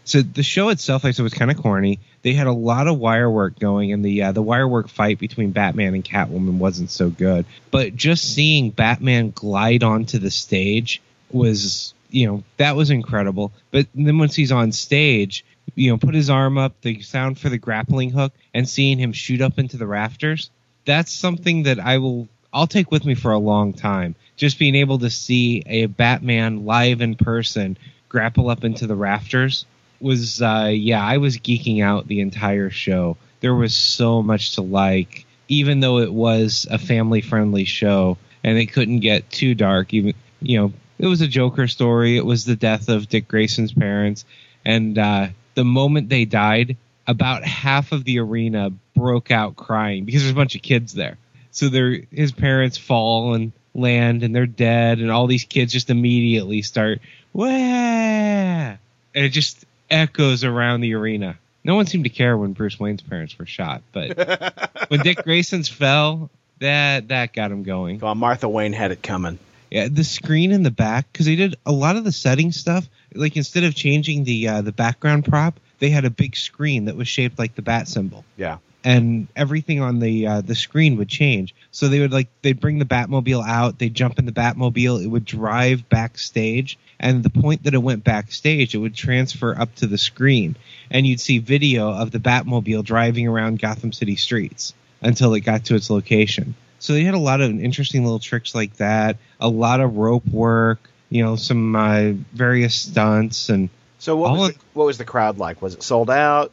So 0.06 0.22
the 0.22 0.44
show 0.44 0.70
itself, 0.70 1.04
like 1.04 1.10
I 1.10 1.14
said, 1.14 1.24
was 1.24 1.34
kind 1.34 1.50
of 1.50 1.58
corny. 1.58 2.00
They 2.22 2.34
had 2.34 2.46
a 2.46 2.54
lot 2.54 2.88
of 2.88 3.00
wire 3.00 3.30
work 3.30 3.58
going, 3.58 3.92
and 3.92 4.06
the 4.06 4.24
uh, 4.24 4.32
the 4.32 4.42
wire 4.42 4.68
work 4.68 4.88
fight 4.88 5.18
between 5.18 5.52
Batman 5.52 5.96
and 5.96 6.06
Catwoman 6.06 6.60
wasn't 6.60 6.92
so 6.92 7.10
good. 7.10 7.46
But 7.72 7.96
just 7.96 8.36
seeing 8.36 8.70
Batman 8.70 9.32
glide 9.32 9.84
onto 9.84 10.20
the 10.20 10.30
stage 10.30 11.02
was, 11.32 11.96
you 12.12 12.28
know, 12.28 12.44
that 12.58 12.76
was 12.76 12.92
incredible. 12.92 13.52
But 13.72 13.88
then 13.96 14.20
once 14.20 14.36
he's 14.36 14.52
on 14.52 14.72
stage, 14.72 15.44
you 15.74 15.90
know, 15.90 15.98
put 15.98 16.14
his 16.14 16.30
arm 16.30 16.60
up, 16.60 16.80
the 16.82 17.02
sound 17.02 17.40
for 17.40 17.50
the 17.50 17.58
grappling 17.58 18.12
hook, 18.12 18.32
and 18.54 18.70
seeing 18.70 19.00
him 19.00 19.12
shoot 19.12 19.42
up 19.42 19.58
into 19.58 19.78
the 19.78 19.88
rafters, 19.88 20.52
that's 20.86 21.12
something 21.12 21.64
that 21.64 21.80
I 21.80 21.98
will 21.98 22.28
I'll 22.54 22.68
take 22.68 22.92
with 22.92 23.06
me 23.06 23.16
for 23.16 23.32
a 23.32 23.40
long 23.40 23.74
time. 23.74 24.14
Just 24.38 24.60
being 24.60 24.76
able 24.76 25.00
to 25.00 25.10
see 25.10 25.64
a 25.66 25.88
Batman 25.88 26.66
live 26.66 27.02
in 27.02 27.16
person 27.16 27.76
grapple 28.08 28.52
up 28.52 28.64
into 28.64 28.86
the 28.86 28.96
rafters 28.96 29.66
was 30.00 30.42
uh 30.42 30.70
yeah, 30.72 31.04
I 31.04 31.18
was 31.18 31.38
geeking 31.38 31.84
out 31.84 32.08
the 32.08 32.22
entire 32.22 32.70
show. 32.70 33.18
There 33.40 33.56
was 33.56 33.74
so 33.74 34.22
much 34.22 34.56
to 34.56 34.62
like 34.62 35.26
even 35.48 35.80
though 35.80 36.00
it 36.00 36.12
was 36.12 36.68
a 36.70 36.78
family 36.78 37.22
friendly 37.22 37.66
show 37.66 38.18
and 38.44 38.58
it 38.58 38.68
couldn't 38.68 39.00
get 39.00 39.30
too 39.30 39.56
dark 39.56 39.94
even 39.94 40.14
you 40.42 40.60
know, 40.60 40.74
it 40.98 41.08
was 41.08 41.22
a 41.22 41.28
Joker 41.28 41.68
story. 41.68 42.18
It 42.18 42.26
was 42.26 42.46
the 42.46 42.56
death 42.56 42.90
of 42.90 43.10
Dick 43.10 43.28
Grayson's 43.28 43.74
parents 43.74 44.26
and 44.64 44.98
uh 44.98 45.28
the 45.56 45.66
moment 45.66 46.10
they 46.10 46.26
died, 46.26 46.76
about 47.08 47.44
half 47.44 47.92
of 47.92 48.04
the 48.04 48.20
arena 48.20 48.72
broke 48.96 49.32
out 49.32 49.56
crying 49.56 50.06
because 50.06 50.22
there's 50.22 50.34
a 50.34 50.36
bunch 50.36 50.56
of 50.56 50.62
kids 50.62 50.94
there. 50.94 51.18
So 51.52 51.70
they're 51.70 52.02
his 52.12 52.32
parents 52.32 52.78
fall 52.78 53.34
and 53.34 53.54
land 53.76 54.24
and 54.24 54.36
they're 54.36 54.46
dead 54.46 55.00
and 55.00 55.12
all 55.12 55.28
these 55.28 55.44
kids 55.44 55.74
just 55.74 55.90
immediately 55.90 56.62
start 56.62 57.00
wah 57.34 57.46
and 57.48 58.78
it 59.14 59.30
just 59.30 59.65
echoes 59.90 60.44
around 60.44 60.82
the 60.82 60.94
arena. 60.94 61.38
No 61.64 61.76
one 61.76 61.88
seemed 61.88 62.04
to 62.04 62.10
care 62.10 62.38
when 62.38 62.54
Bruce 62.54 62.80
Wayne's 62.80 63.02
parents 63.02 63.38
were 63.40 63.46
shot, 63.46 63.82
but 63.92 64.70
when 64.88 65.00
Dick 65.02 65.24
Grayson's 65.24 65.68
fell, 65.68 66.30
that 66.60 67.08
that 67.08 67.34
got 67.34 67.52
him 67.52 67.64
going. 67.64 68.00
Well, 68.00 68.16
Martha 68.16 68.48
Wayne 68.48 68.74
had 68.74 68.92
it 68.92 69.02
coming. 69.02 69.40
Yeah, 69.72 69.88
the 69.90 70.04
screen 70.04 70.52
in 70.52 70.64
the 70.64 70.72
back 70.72 71.12
because 71.12 71.26
they 71.26 71.36
did 71.36 71.56
a 71.66 71.72
lot 71.72 71.96
of 71.96 72.04
the 72.04 72.12
setting 72.12 72.52
stuff. 72.52 72.88
Like 73.14 73.36
instead 73.36 73.64
of 73.64 73.76
changing 73.76 74.24
the 74.24 74.48
uh, 74.48 74.62
the 74.62 74.72
background 74.72 75.26
prop, 75.26 75.60
they 75.80 75.90
had 75.90 76.06
a 76.06 76.10
big 76.10 76.36
screen 76.36 76.86
that 76.86 76.96
was 76.96 77.08
shaped 77.08 77.40
like 77.40 77.56
the 77.56 77.62
bat 77.62 77.88
symbol 77.88 78.24
Yeah. 78.38 78.58
And 78.86 79.28
everything 79.36 79.82
on 79.82 80.00
the 80.00 80.28
uh, 80.28 80.42
the 80.42 80.56
screen 80.56 80.96
would 80.98 81.10
change. 81.10 81.56
So 81.72 81.88
they 81.88 82.00
would 82.00 82.14
like 82.14 82.30
they'd 82.44 82.60
bring 82.60 82.80
the 82.80 82.86
Batmobile 82.86 83.46
out, 83.46 83.80
they'd 83.80 83.94
jump 83.94 84.20
in 84.20 84.26
the 84.26 84.32
Batmobile, 84.32 85.04
it 85.04 85.08
would 85.08 85.26
drive 85.26 85.90
backstage, 85.90 86.78
and 87.00 87.24
the 87.24 87.32
point 87.32 87.64
that 87.64 87.74
it 87.74 87.80
went 87.80 88.04
backstage, 88.04 88.76
it 88.76 88.78
would 88.78 88.96
transfer 88.96 89.60
up 89.60 89.74
to 89.76 89.88
the 89.88 89.98
screen, 89.98 90.56
and 90.92 91.06
you'd 91.06 91.20
see 91.20 91.40
video 91.40 91.90
of 91.92 92.12
the 92.12 92.20
Batmobile 92.20 92.86
driving 92.86 93.28
around 93.28 93.60
Gotham 93.60 93.92
City 93.92 94.16
streets 94.16 94.74
until 95.02 95.34
it 95.34 95.42
got 95.42 95.66
to 95.66 95.76
its 95.76 95.90
location. 95.90 96.56
So 96.78 96.94
they 96.94 97.04
had 97.04 97.16
a 97.16 97.20
lot 97.20 97.42
of 97.42 97.50
interesting 97.50 98.04
little 98.04 98.20
tricks 98.20 98.54
like 98.54 98.76
that, 98.78 99.18
a 99.40 99.50
lot 99.50 99.82
of 99.82 99.98
rope 99.98 100.28
work, 100.28 100.90
you 101.10 101.24
know, 101.24 101.36
some 101.36 101.76
uh, 101.76 102.12
various 102.34 102.76
stunts 102.76 103.50
and 103.50 103.70
So 103.98 104.16
what 104.16 104.38
was, 104.38 104.54
the, 104.54 104.60
what 104.74 104.86
was 104.86 105.00
the 105.00 105.06
crowd 105.06 105.40
like? 105.40 105.62
Was 105.64 105.74
it 105.74 105.82
sold 105.82 106.12
out? 106.12 106.52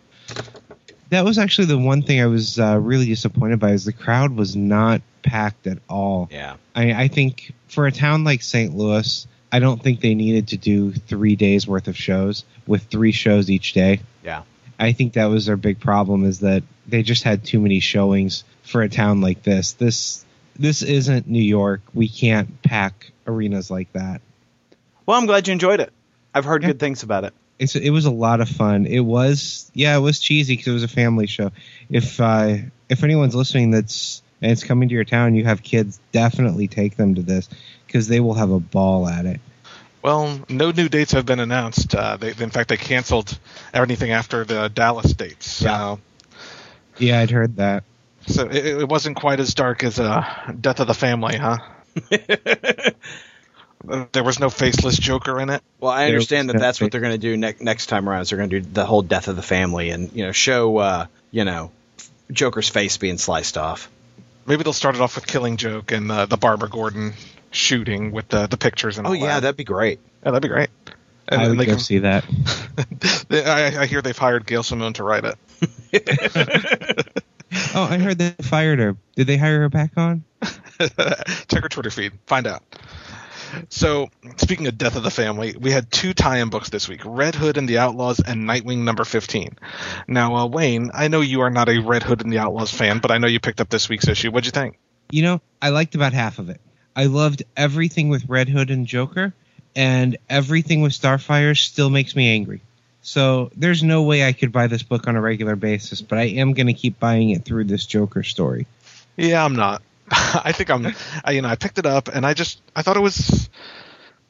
That 1.13 1.25
was 1.27 1.39
actually 1.39 1.67
the 1.67 1.79
one 1.79 2.03
thing 2.03 2.21
I 2.23 2.27
was 2.27 2.59
uh, 2.59 2.79
really 2.81 3.05
disappointed 3.07 3.61
by 3.61 3.73
is 3.73 3.85
the 3.85 3.93
crowd 3.93 4.35
was 4.35 4.57
not 4.57 5.03
packed 5.23 5.67
at 5.67 5.79
all. 5.89 6.29
Yeah. 6.33 6.57
I, 6.75 7.05
I 7.05 7.09
think 7.09 7.53
for 7.69 7.87
a 7.87 7.93
town 7.93 8.25
like 8.25 8.43
St. 8.43 8.75
Louis, 8.75 9.27
I 9.53 9.59
don't 9.59 9.83
think 9.83 10.01
they 10.01 10.15
needed 10.15 10.49
to 10.49 10.57
do 10.57 10.93
three 10.93 11.37
days 11.37 11.69
worth 11.69 11.87
of 11.87 11.97
shows 11.99 12.45
with 12.67 12.85
three 12.85 13.13
shows 13.13 13.51
each 13.51 13.75
day. 13.75 14.01
Yeah. 14.25 14.43
I 14.79 14.93
think 14.93 15.13
that 15.13 15.27
was 15.27 15.45
their 15.47 15.59
big 15.59 15.81
problem 15.81 16.25
is 16.25 16.41
that 16.41 16.63
they 16.89 17.03
just 17.03 17.25
had 17.25 17.45
too 17.45 17.61
many 17.61 17.81
showings 17.81 18.43
for 18.63 18.81
a 18.81 18.89
town 18.89 19.21
like 19.21 19.43
this. 19.43 19.73
This 19.73 20.25
this 20.59 20.83
isn't 20.83 21.29
New 21.29 21.43
York. 21.43 21.83
We 21.95 22.09
can't 22.09 22.63
pack 22.63 23.13
arenas 23.27 23.71
like 23.71 23.93
that. 23.93 24.23
Well, 25.07 25.19
I'm 25.19 25.27
glad 25.27 25.47
you 25.47 25.53
enjoyed 25.53 25.81
it. 25.81 25.93
I've 26.35 26.45
heard 26.47 26.63
Yeah. 26.63 26.69
good 26.71 26.79
things 26.81 27.03
about 27.03 27.25
it. 27.25 27.35
It's 27.63 27.77
it 27.77 27.91
was 27.91 28.05
a 28.07 28.11
lot 28.11 28.41
of 28.41 28.49
fun. 28.49 28.87
It 28.87 29.01
was 29.01 29.71
yeah, 29.75 29.97
it 29.97 30.01
was 30.01 30.19
cheesy 30.19 30.55
because 30.55 30.69
it 30.69 30.73
was 30.73 30.83
a 30.83 30.89
family 30.89 31.27
show. 31.27 31.53
If 31.89 32.21
uh, 32.21 32.57
if 32.89 33.05
anyone's 33.05 33.35
listening 33.35 33.71
that's 33.71 34.23
and 34.41 34.51
it's 34.51 34.65
coming 34.65 34.89
to 34.89 34.95
your 34.95 35.05
town, 35.05 35.35
you 35.37 35.45
have 35.45 35.63
kids, 35.63 36.01
definitely 36.11 36.67
take 36.67 36.97
them 36.97 37.15
to 37.15 37.23
this 37.23 37.49
because 37.87 38.09
they 38.09 38.19
will 38.19 38.35
have 38.35 38.51
a 38.51 38.59
ball 38.59 39.07
at 39.09 39.25
it. 39.25 39.41
Well, 40.03 40.41
no 40.49 40.73
new 40.73 40.89
dates 40.89 41.13
have 41.13 41.25
been 41.25 41.39
announced. 41.39 41.95
Uh, 41.95 42.17
they, 42.17 42.31
in 42.31 42.51
fact, 42.51 42.69
they 42.71 42.77
canceled 42.77 43.39
anything 43.73 44.11
after 44.11 44.45
the 44.45 44.69
Dallas 44.69 45.13
dates. 45.13 45.49
So, 45.49 46.01
Yeah, 46.99 47.21
I'd 47.21 47.31
heard 47.31 47.55
that. 47.59 47.85
so 48.27 48.49
it, 48.49 48.67
it 48.67 48.89
wasn't 48.89 49.17
quite 49.17 49.39
as 49.39 49.55
dark 49.55 49.85
as 49.85 50.01
uh, 50.01 50.25
Death 50.61 50.81
of 50.81 50.89
the 50.89 50.95
Family, 50.95 51.37
huh? 51.37 51.59
There 54.13 54.23
was 54.25 54.39
no 54.39 54.49
faceless 54.51 54.97
Joker 54.97 55.41
in 55.41 55.51
it. 55.51 55.63
Well, 55.81 55.91
I 55.91 56.07
understand 56.07 56.49
that 56.51 56.59
that's 56.59 56.81
what 56.81 56.93
they're 56.93 57.01
going 57.01 57.15
to 57.15 57.19
do 57.19 57.37
ne- 57.37 57.55
next 57.61 57.87
time 57.87 58.09
around. 58.09 58.23
Is 58.23 58.31
they're 58.31 58.39
going 58.39 58.51
to 58.51 58.61
do 58.61 58.69
the 58.73 58.85
whole 58.87 59.03
death 59.03 59.29
of 59.29 59.37
the 59.37 59.43
family 59.43 59.91
and 59.91 60.13
you 60.13 60.25
know 60.25 60.33
show 60.33 60.77
uh, 60.79 61.07
you 61.31 61.45
know 61.45 61.71
Joker's 62.31 62.69
face 62.69 62.97
being 62.97 63.19
sliced 63.19 63.59
off. 63.59 63.91
Maybe 64.47 64.63
they'll 64.65 64.73
start 64.73 64.95
it 64.95 65.01
off 65.01 65.15
with 65.17 65.27
Killing 65.27 65.57
Joke 65.57 65.93
and 65.93 66.11
uh, 66.11 66.27
the 66.27 66.37
Barbara 66.37 66.69
Gordon 66.69 67.13
shooting 67.51 68.13
with 68.13 68.29
the, 68.29 68.47
the 68.47 68.57
pictures 68.57 68.99
and 68.99 69.07
Oh 69.07 69.11
all 69.11 69.17
yeah, 69.17 69.27
that. 69.35 69.41
that'd 69.41 69.57
be 69.57 69.65
great. 69.65 70.01
yeah, 70.25 70.31
that'd 70.31 70.43
be 70.43 70.49
great. 70.49 70.71
And, 71.29 71.41
I 71.41 71.45
and 71.45 71.51
would 71.53 71.59
they 71.61 71.67
go 71.67 71.73
can, 71.73 71.81
see 71.81 71.99
that. 71.99 72.25
they- 73.29 73.45
I, 73.45 73.83
I 73.83 73.87
hear 73.87 74.03
they've 74.03 74.17
hired 74.17 74.47
Gail 74.47 74.63
Simone 74.63 74.93
to 74.95 75.05
write 75.05 75.25
it. 75.93 77.13
Oh, 77.75 77.83
I 77.85 77.99
heard 77.99 78.17
they 78.19 78.31
fired 78.41 78.79
her. 78.79 78.97
Did 79.15 79.27
they 79.27 79.37
hire 79.37 79.61
her 79.61 79.69
back 79.69 79.93
on? 79.99 80.25
Check 80.81 81.63
her 81.63 81.69
Twitter 81.69 81.91
feed. 81.91 82.13
Find 82.27 82.47
out. 82.47 82.63
So, 83.69 84.11
speaking 84.37 84.67
of 84.67 84.79
Death 84.79 84.97
of 84.97 85.03
the 85.03 85.11
Family, 85.11 85.57
we 85.59 85.71
had 85.71 85.91
two 85.91 86.15
tie-in 86.15 86.51
books 86.51 86.71
this 86.71 86.89
week: 86.89 87.03
Red 87.05 87.35
Hood 87.35 87.57
and 87.57 87.69
the 87.69 87.79
Outlaws 87.79 88.21
and 88.21 88.49
Nightwing 88.49 88.79
number 88.79 89.05
fifteen. 89.05 89.57
Now, 90.07 90.37
uh, 90.37 90.47
Wayne, 90.47 90.91
I 90.95 91.09
know 91.09 91.21
you 91.21 91.41
are 91.43 91.51
not 91.51 91.69
a 91.69 91.79
Red 91.79 92.03
Hood 92.03 92.23
and 92.23 92.33
the 92.33 92.39
Outlaws 92.39 92.73
fan, 92.73 92.99
but 92.99 93.11
I 93.11 93.19
know 93.19 93.27
you 93.27 93.41
picked 93.41 93.61
up 93.61 93.69
this 93.69 93.89
week's 93.89 94.09
issue. 94.09 94.31
What'd 94.31 94.47
you 94.47 94.53
think? 94.53 94.79
You 95.11 95.23
know, 95.23 95.41
I 95.61 95.71
liked 95.71 95.95
about 95.95 96.13
half 96.13 96.39
of 96.39 96.49
it. 96.49 96.61
I 96.95 97.07
loved 97.07 97.43
everything 97.57 98.09
with 98.09 98.29
Red 98.29 98.49
Hood 98.49 98.71
and 98.71 98.87
Joker, 98.87 99.33
and 99.75 100.17
everything 100.29 100.83
with 100.83 100.93
Starfire 100.93 101.57
still 101.57 101.91
makes 101.91 102.15
me 102.17 102.31
angry. 102.31 102.61
So 103.03 103.51
there's 103.57 103.83
no 103.83 104.03
way 104.03 104.25
I 104.25 104.33
could 104.33 104.53
buy 104.53 104.69
this 104.69 104.83
book 104.83 105.09
on 105.09 105.17
a 105.17 105.21
regular 105.21 105.57
basis, 105.57 106.01
but 106.01 106.19
I 106.19 106.25
am 106.25 106.53
going 106.53 106.69
to 106.69 106.75
keep 106.75 107.01
buying 107.01 107.31
it 107.31 107.45
through 107.45 107.65
this 107.65 107.85
Joker 107.85 108.23
story. 108.23 108.67
Yeah, 109.17 109.45
I'm 109.45 109.57
not. 109.57 109.83
I 110.45 110.53
think 110.53 110.71
I'm. 110.71 110.95
I, 111.25 111.33
you 111.33 111.43
know, 111.43 111.49
I 111.49 111.57
picked 111.57 111.79
it 111.79 111.87
up 111.87 112.09
and 112.09 112.27
I 112.27 112.35
just 112.35 112.61
I 112.77 112.83
thought 112.83 112.97
it 112.97 113.03
was 113.03 113.49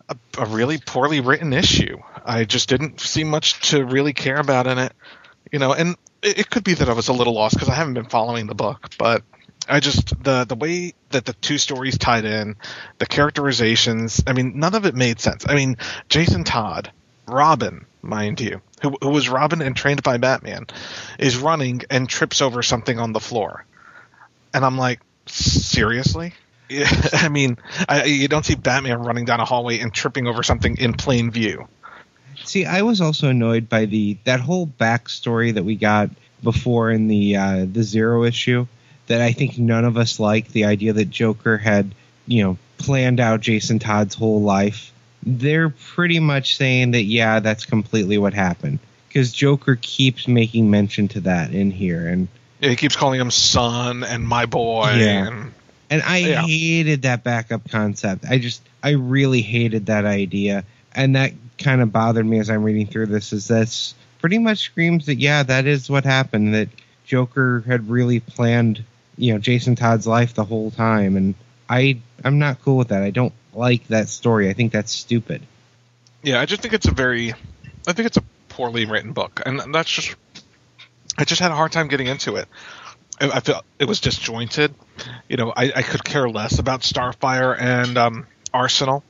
a, 0.09 0.16
a 0.39 0.47
really 0.47 0.78
poorly 0.78 1.20
written 1.20 1.53
issue. 1.53 1.99
I 2.24 2.45
just 2.45 2.68
didn't 2.68 3.01
see 3.01 3.24
much 3.24 3.70
to 3.70 3.85
really 3.85 4.12
care 4.12 4.37
about 4.37 4.68
in 4.68 4.78
it. 4.78 4.93
You 5.51 5.59
know, 5.59 5.72
and 5.72 5.97
it, 6.22 6.41
it 6.41 6.51
could 6.51 6.62
be 6.62 6.74
that 6.74 6.89
I 6.89 6.93
was 6.93 7.09
a 7.09 7.12
little 7.12 7.35
lost 7.35 7.57
because 7.57 7.68
I 7.68 7.74
haven't 7.74 7.95
been 7.95 8.07
following 8.09 8.47
the 8.47 8.55
book, 8.55 8.91
but 8.97 9.22
I 9.68 9.80
just 9.80 10.22
the 10.22 10.45
the 10.45 10.55
way 10.55 10.95
that 11.11 11.24
the 11.24 11.33
two 11.35 11.59
stories 11.59 11.99
tied 11.99 12.24
in, 12.24 12.57
the 12.99 13.07
characterizations. 13.07 14.22
I 14.26 14.35
mean, 14.35 14.61
none 14.61 14.76
of 14.76 14.87
it 14.87 14.95
made 14.95 15.18
sense. 15.18 15.45
I 15.49 15.57
mean, 15.57 15.78
Jason 16.09 16.45
Todd, 16.45 16.93
Robin, 17.26 17.87
mind 18.03 18.41
you, 18.41 18.62
who, 18.83 18.97
who 19.03 19.11
was 19.11 19.28
Robin 19.28 19.61
and 19.62 19.74
trained 19.74 20.05
by 20.05 20.18
Batman, 20.18 20.66
is 21.18 21.37
running 21.37 21.83
and 21.91 22.09
trips 22.09 22.41
over 22.41 22.62
something 22.62 23.01
on 23.01 23.12
the 23.12 23.20
floor, 23.20 23.64
and 24.55 24.64
I'm 24.64 24.78
like, 24.78 25.01
seriously. 25.33 26.35
Yeah, 26.68 26.89
I 27.12 27.28
mean, 27.28 27.59
I, 27.89 28.05
you 28.05 28.28
don't 28.28 28.45
see 28.45 28.55
Batman 28.55 29.03
running 29.03 29.24
down 29.24 29.41
a 29.41 29.45
hallway 29.45 29.78
and 29.78 29.93
tripping 29.93 30.26
over 30.26 30.43
something 30.43 30.76
in 30.78 30.95
plain 30.95 31.30
view. 31.30 31.68
See, 32.45 32.64
I 32.64 32.83
was 32.83 33.01
also 33.01 33.28
annoyed 33.28 33.68
by 33.68 33.85
the 33.85 34.16
that 34.24 34.41
whole 34.41 34.66
backstory 34.66 35.55
that 35.55 35.64
we 35.64 35.76
got 35.76 36.11
before 36.43 36.91
in 36.91 37.09
the 37.09 37.37
uh, 37.37 37.66
the 37.70 37.83
Zero 37.83 38.24
issue. 38.24 38.66
That 39.09 39.20
I 39.20 39.33
think 39.33 39.59
none 39.59 39.85
of 39.85 39.97
us 39.97 40.20
liked 40.20 40.53
the 40.53 40.64
idea 40.64 40.93
that 40.93 41.11
Joker 41.11 41.59
had, 41.59 41.95
you 42.26 42.45
know, 42.45 42.59
planned 42.78 43.20
out 43.20 43.41
Jason 43.41 43.78
Todd's 43.78 44.14
whole 44.14 44.43
life. 44.43 44.93
They're 45.24 45.70
pretty 45.70 46.20
much 46.20 46.57
saying 46.57 46.93
that 46.93 47.03
yeah, 47.03 47.41
that's 47.41 47.64
completely 47.64 48.18
what 48.18 48.33
happened 48.33 48.78
because 49.09 49.33
Joker 49.33 49.76
keeps 49.80 50.26
making 50.26 50.70
mention 50.70 51.09
to 51.09 51.20
that 51.20 51.53
in 51.53 51.70
here, 51.70 52.09
and 52.09 52.28
Yeah, 52.63 52.71
He 52.71 52.77
keeps 52.77 52.97
calling 52.97 53.21
him 53.21 53.31
son 53.31 54.05
and 54.05 54.27
my 54.27 54.47
boy. 54.47 54.95
Yeah. 54.97 55.27
And, 55.27 55.53
and 55.91 56.03
I 56.03 56.19
Yeah. 56.19 56.43
hated 56.47 57.03
that 57.03 57.25
backup 57.25 57.69
concept. 57.71 58.25
I 58.29 58.39
just 58.39 58.63
I 58.83 58.91
really 58.91 59.43
hated 59.43 59.87
that 59.87 60.05
idea, 60.07 60.65
and 60.95 61.17
that 61.17 61.33
kind 61.59 61.81
of 61.83 61.93
bothered 61.93 62.25
me 62.25 62.39
as 62.39 62.49
I'm 62.51 62.63
reading 62.63 62.87
through 62.87 63.07
this. 63.07 63.33
Is 63.33 63.49
this 63.49 63.95
pretty 64.21 64.39
much 64.39 64.59
screams 64.61 65.07
that 65.07 65.17
yeah, 65.17 65.43
that 65.43 65.67
is 65.67 65.91
what 65.91 66.05
happened. 66.05 66.55
That 66.55 66.69
Joker 67.05 67.63
had 67.67 67.91
really 67.91 68.21
planned, 68.21 68.83
you 69.19 69.33
know, 69.33 69.39
Jason 69.39 69.75
Todd's 69.77 70.07
life 70.07 70.35
the 70.35 70.45
whole 70.45 70.71
time, 70.71 71.17
and 71.17 71.35
I 71.69 71.99
I'm 72.25 72.39
not 72.39 72.63
cool 72.63 72.79
with 72.79 72.89
that. 72.89 73.03
I 73.03 73.11
don't 73.11 73.35
like 73.53 73.87
that 73.89 74.09
story. 74.09 74.49
I 74.49 74.53
think 74.55 74.73
that's 74.73 74.93
stupid. 74.93 75.43
yeah, 76.23 76.41
I 76.41 76.47
just 76.47 76.63
think 76.63 76.73
it's 76.75 76.87
a 76.87 76.93
very, 76.93 77.35
I 77.87 77.93
think 77.93 78.07
it's 78.07 78.17
a 78.17 78.23
poorly 78.49 78.87
written 78.87 79.13
book, 79.13 79.43
and 79.45 79.75
that's 79.75 79.91
just 79.91 80.15
I 81.19 81.25
just 81.25 81.41
had 81.41 81.51
a 81.51 81.55
hard 81.55 81.73
time 81.73 81.89
getting 81.89 82.07
into 82.07 82.37
it. 82.37 82.49
I, 83.21 83.41
felt 83.41 83.65
it 83.79 83.85
was 83.85 84.01
disjointed. 84.01 84.75
You 85.29 85.37
know, 85.37 85.53
I, 85.55 85.73
I 85.77 85.83
could 85.83 86.05
care 86.05 86.29
less 86.29 86.59
about 86.59 86.81
Starfire 86.81 87.57
and 87.59 87.97
um, 87.99 88.27
Arsenal. 88.53 89.05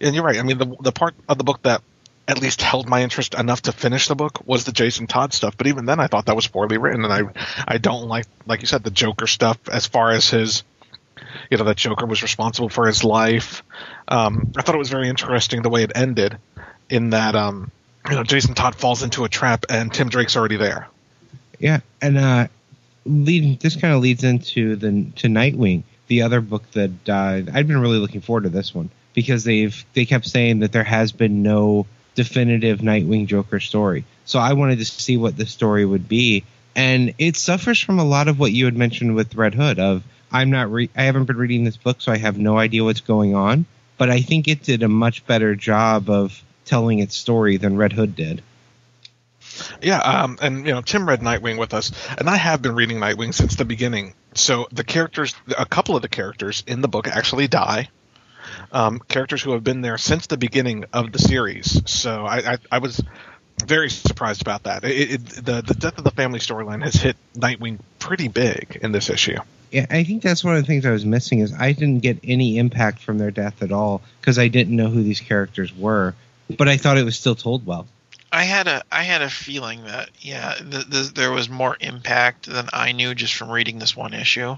And 0.00 0.14
you're 0.14 0.24
right. 0.24 0.38
I 0.38 0.42
mean, 0.42 0.58
the 0.58 0.76
the 0.80 0.92
part 0.92 1.14
of 1.28 1.36
the 1.36 1.44
book 1.44 1.62
that 1.62 1.82
at 2.28 2.40
least 2.40 2.62
held 2.62 2.88
my 2.88 3.02
interest 3.02 3.34
enough 3.34 3.62
to 3.62 3.72
finish 3.72 4.08
the 4.08 4.14
book 4.14 4.46
was 4.46 4.64
the 4.64 4.72
Jason 4.72 5.06
Todd 5.06 5.32
stuff. 5.32 5.56
But 5.56 5.66
even 5.66 5.84
then, 5.84 6.00
I 6.00 6.06
thought 6.06 6.26
that 6.26 6.36
was 6.36 6.46
poorly 6.46 6.78
written, 6.78 7.04
and 7.04 7.12
I 7.12 7.22
I 7.66 7.78
don't 7.78 8.08
like 8.08 8.26
like 8.46 8.60
you 8.60 8.66
said 8.66 8.84
the 8.84 8.90
Joker 8.90 9.26
stuff 9.26 9.58
as 9.70 9.86
far 9.86 10.12
as 10.12 10.30
his 10.30 10.62
you 11.50 11.58
know 11.58 11.64
that 11.64 11.76
Joker 11.76 12.06
was 12.06 12.22
responsible 12.22 12.68
for 12.68 12.86
his 12.86 13.04
life. 13.04 13.62
Um, 14.08 14.52
I 14.56 14.62
thought 14.62 14.74
it 14.74 14.78
was 14.78 14.90
very 14.90 15.08
interesting 15.08 15.62
the 15.62 15.70
way 15.70 15.82
it 15.82 15.92
ended, 15.94 16.38
in 16.88 17.10
that 17.10 17.34
um, 17.34 17.70
you 18.08 18.14
know 18.14 18.22
Jason 18.22 18.54
Todd 18.54 18.74
falls 18.74 19.02
into 19.02 19.24
a 19.24 19.28
trap 19.28 19.66
and 19.68 19.92
Tim 19.92 20.08
Drake's 20.08 20.36
already 20.36 20.56
there. 20.56 20.88
Yeah, 21.60 21.80
and 22.00 22.18
uh, 22.18 22.48
lead 23.04 23.60
this 23.60 23.76
kind 23.76 23.94
of 23.94 24.00
leads 24.00 24.24
into 24.24 24.76
the 24.76 25.06
to 25.16 25.28
Nightwing, 25.28 25.84
the 26.08 26.22
other 26.22 26.40
book 26.40 26.68
that 26.72 27.08
uh, 27.08 27.42
I'd 27.52 27.68
been 27.68 27.80
really 27.80 27.98
looking 27.98 28.22
forward 28.22 28.44
to 28.44 28.48
this 28.48 28.74
one 28.74 28.90
because 29.14 29.44
they've 29.44 29.84
they 29.92 30.06
kept 30.06 30.26
saying 30.26 30.60
that 30.60 30.72
there 30.72 30.84
has 30.84 31.12
been 31.12 31.42
no 31.42 31.86
definitive 32.14 32.80
Nightwing 32.80 33.26
Joker 33.26 33.60
story. 33.60 34.04
So 34.24 34.38
I 34.38 34.54
wanted 34.54 34.78
to 34.78 34.84
see 34.86 35.16
what 35.16 35.36
the 35.36 35.46
story 35.46 35.84
would 35.84 36.08
be, 36.08 36.44
and 36.74 37.14
it 37.18 37.36
suffers 37.36 37.78
from 37.78 37.98
a 37.98 38.04
lot 38.04 38.28
of 38.28 38.38
what 38.38 38.52
you 38.52 38.64
had 38.64 38.76
mentioned 38.76 39.14
with 39.14 39.34
Red 39.34 39.54
Hood 39.54 39.78
of 39.78 40.02
I'm 40.32 40.50
not 40.50 40.72
re- 40.72 40.90
I 40.96 41.02
haven't 41.02 41.24
been 41.24 41.36
reading 41.36 41.64
this 41.64 41.76
book, 41.76 42.00
so 42.00 42.10
I 42.10 42.16
have 42.16 42.38
no 42.38 42.56
idea 42.56 42.84
what's 42.84 43.00
going 43.02 43.34
on. 43.34 43.66
But 43.98 44.08
I 44.08 44.22
think 44.22 44.48
it 44.48 44.62
did 44.62 44.82
a 44.82 44.88
much 44.88 45.26
better 45.26 45.54
job 45.54 46.08
of 46.08 46.42
telling 46.64 47.00
its 47.00 47.16
story 47.16 47.58
than 47.58 47.76
Red 47.76 47.92
Hood 47.92 48.16
did. 48.16 48.42
Yeah, 49.82 49.98
um, 49.98 50.38
and 50.40 50.66
you 50.66 50.72
know 50.72 50.82
Tim 50.82 51.08
read 51.08 51.20
Nightwing 51.20 51.58
with 51.58 51.74
us, 51.74 51.92
and 52.18 52.28
I 52.28 52.36
have 52.36 52.62
been 52.62 52.74
reading 52.74 52.98
Nightwing 52.98 53.34
since 53.34 53.56
the 53.56 53.64
beginning. 53.64 54.14
So 54.34 54.68
the 54.72 54.84
characters, 54.84 55.34
a 55.56 55.66
couple 55.66 55.96
of 55.96 56.02
the 56.02 56.08
characters 56.08 56.62
in 56.66 56.80
the 56.80 56.88
book 56.88 57.08
actually 57.08 57.48
die. 57.48 57.88
Um, 58.72 59.00
characters 59.08 59.42
who 59.42 59.52
have 59.52 59.64
been 59.64 59.80
there 59.80 59.98
since 59.98 60.26
the 60.26 60.36
beginning 60.36 60.84
of 60.92 61.12
the 61.12 61.18
series. 61.18 61.82
So 61.90 62.24
I, 62.26 62.52
I, 62.52 62.58
I 62.72 62.78
was 62.78 63.00
very 63.64 63.90
surprised 63.90 64.42
about 64.42 64.64
that. 64.64 64.84
It, 64.84 65.12
it, 65.12 65.26
the 65.44 65.62
the 65.62 65.74
death 65.74 65.98
of 65.98 66.04
the 66.04 66.10
family 66.10 66.38
storyline 66.38 66.82
has 66.82 66.94
hit 66.94 67.16
Nightwing 67.34 67.78
pretty 67.98 68.28
big 68.28 68.78
in 68.82 68.92
this 68.92 69.10
issue. 69.10 69.38
Yeah, 69.70 69.86
I 69.88 70.02
think 70.02 70.22
that's 70.22 70.42
one 70.42 70.56
of 70.56 70.62
the 70.62 70.66
things 70.66 70.84
I 70.84 70.90
was 70.90 71.04
missing 71.04 71.38
is 71.38 71.52
I 71.52 71.72
didn't 71.72 72.00
get 72.00 72.18
any 72.24 72.58
impact 72.58 73.00
from 73.00 73.18
their 73.18 73.30
death 73.30 73.62
at 73.62 73.70
all 73.70 74.02
because 74.20 74.38
I 74.38 74.48
didn't 74.48 74.74
know 74.74 74.88
who 74.88 75.02
these 75.02 75.20
characters 75.20 75.74
were, 75.76 76.14
but 76.56 76.68
I 76.68 76.76
thought 76.76 76.98
it 76.98 77.04
was 77.04 77.16
still 77.16 77.36
told 77.36 77.64
well. 77.64 77.86
I 78.32 78.44
had 78.44 78.68
a 78.68 78.82
I 78.92 79.02
had 79.02 79.22
a 79.22 79.30
feeling 79.30 79.84
that 79.84 80.10
yeah, 80.20 80.54
th- 80.54 80.90
th- 80.90 81.14
there 81.14 81.32
was 81.32 81.48
more 81.48 81.76
impact 81.80 82.46
than 82.46 82.68
I 82.72 82.92
knew 82.92 83.14
just 83.14 83.34
from 83.34 83.50
reading 83.50 83.78
this 83.78 83.96
one 83.96 84.14
issue. 84.14 84.56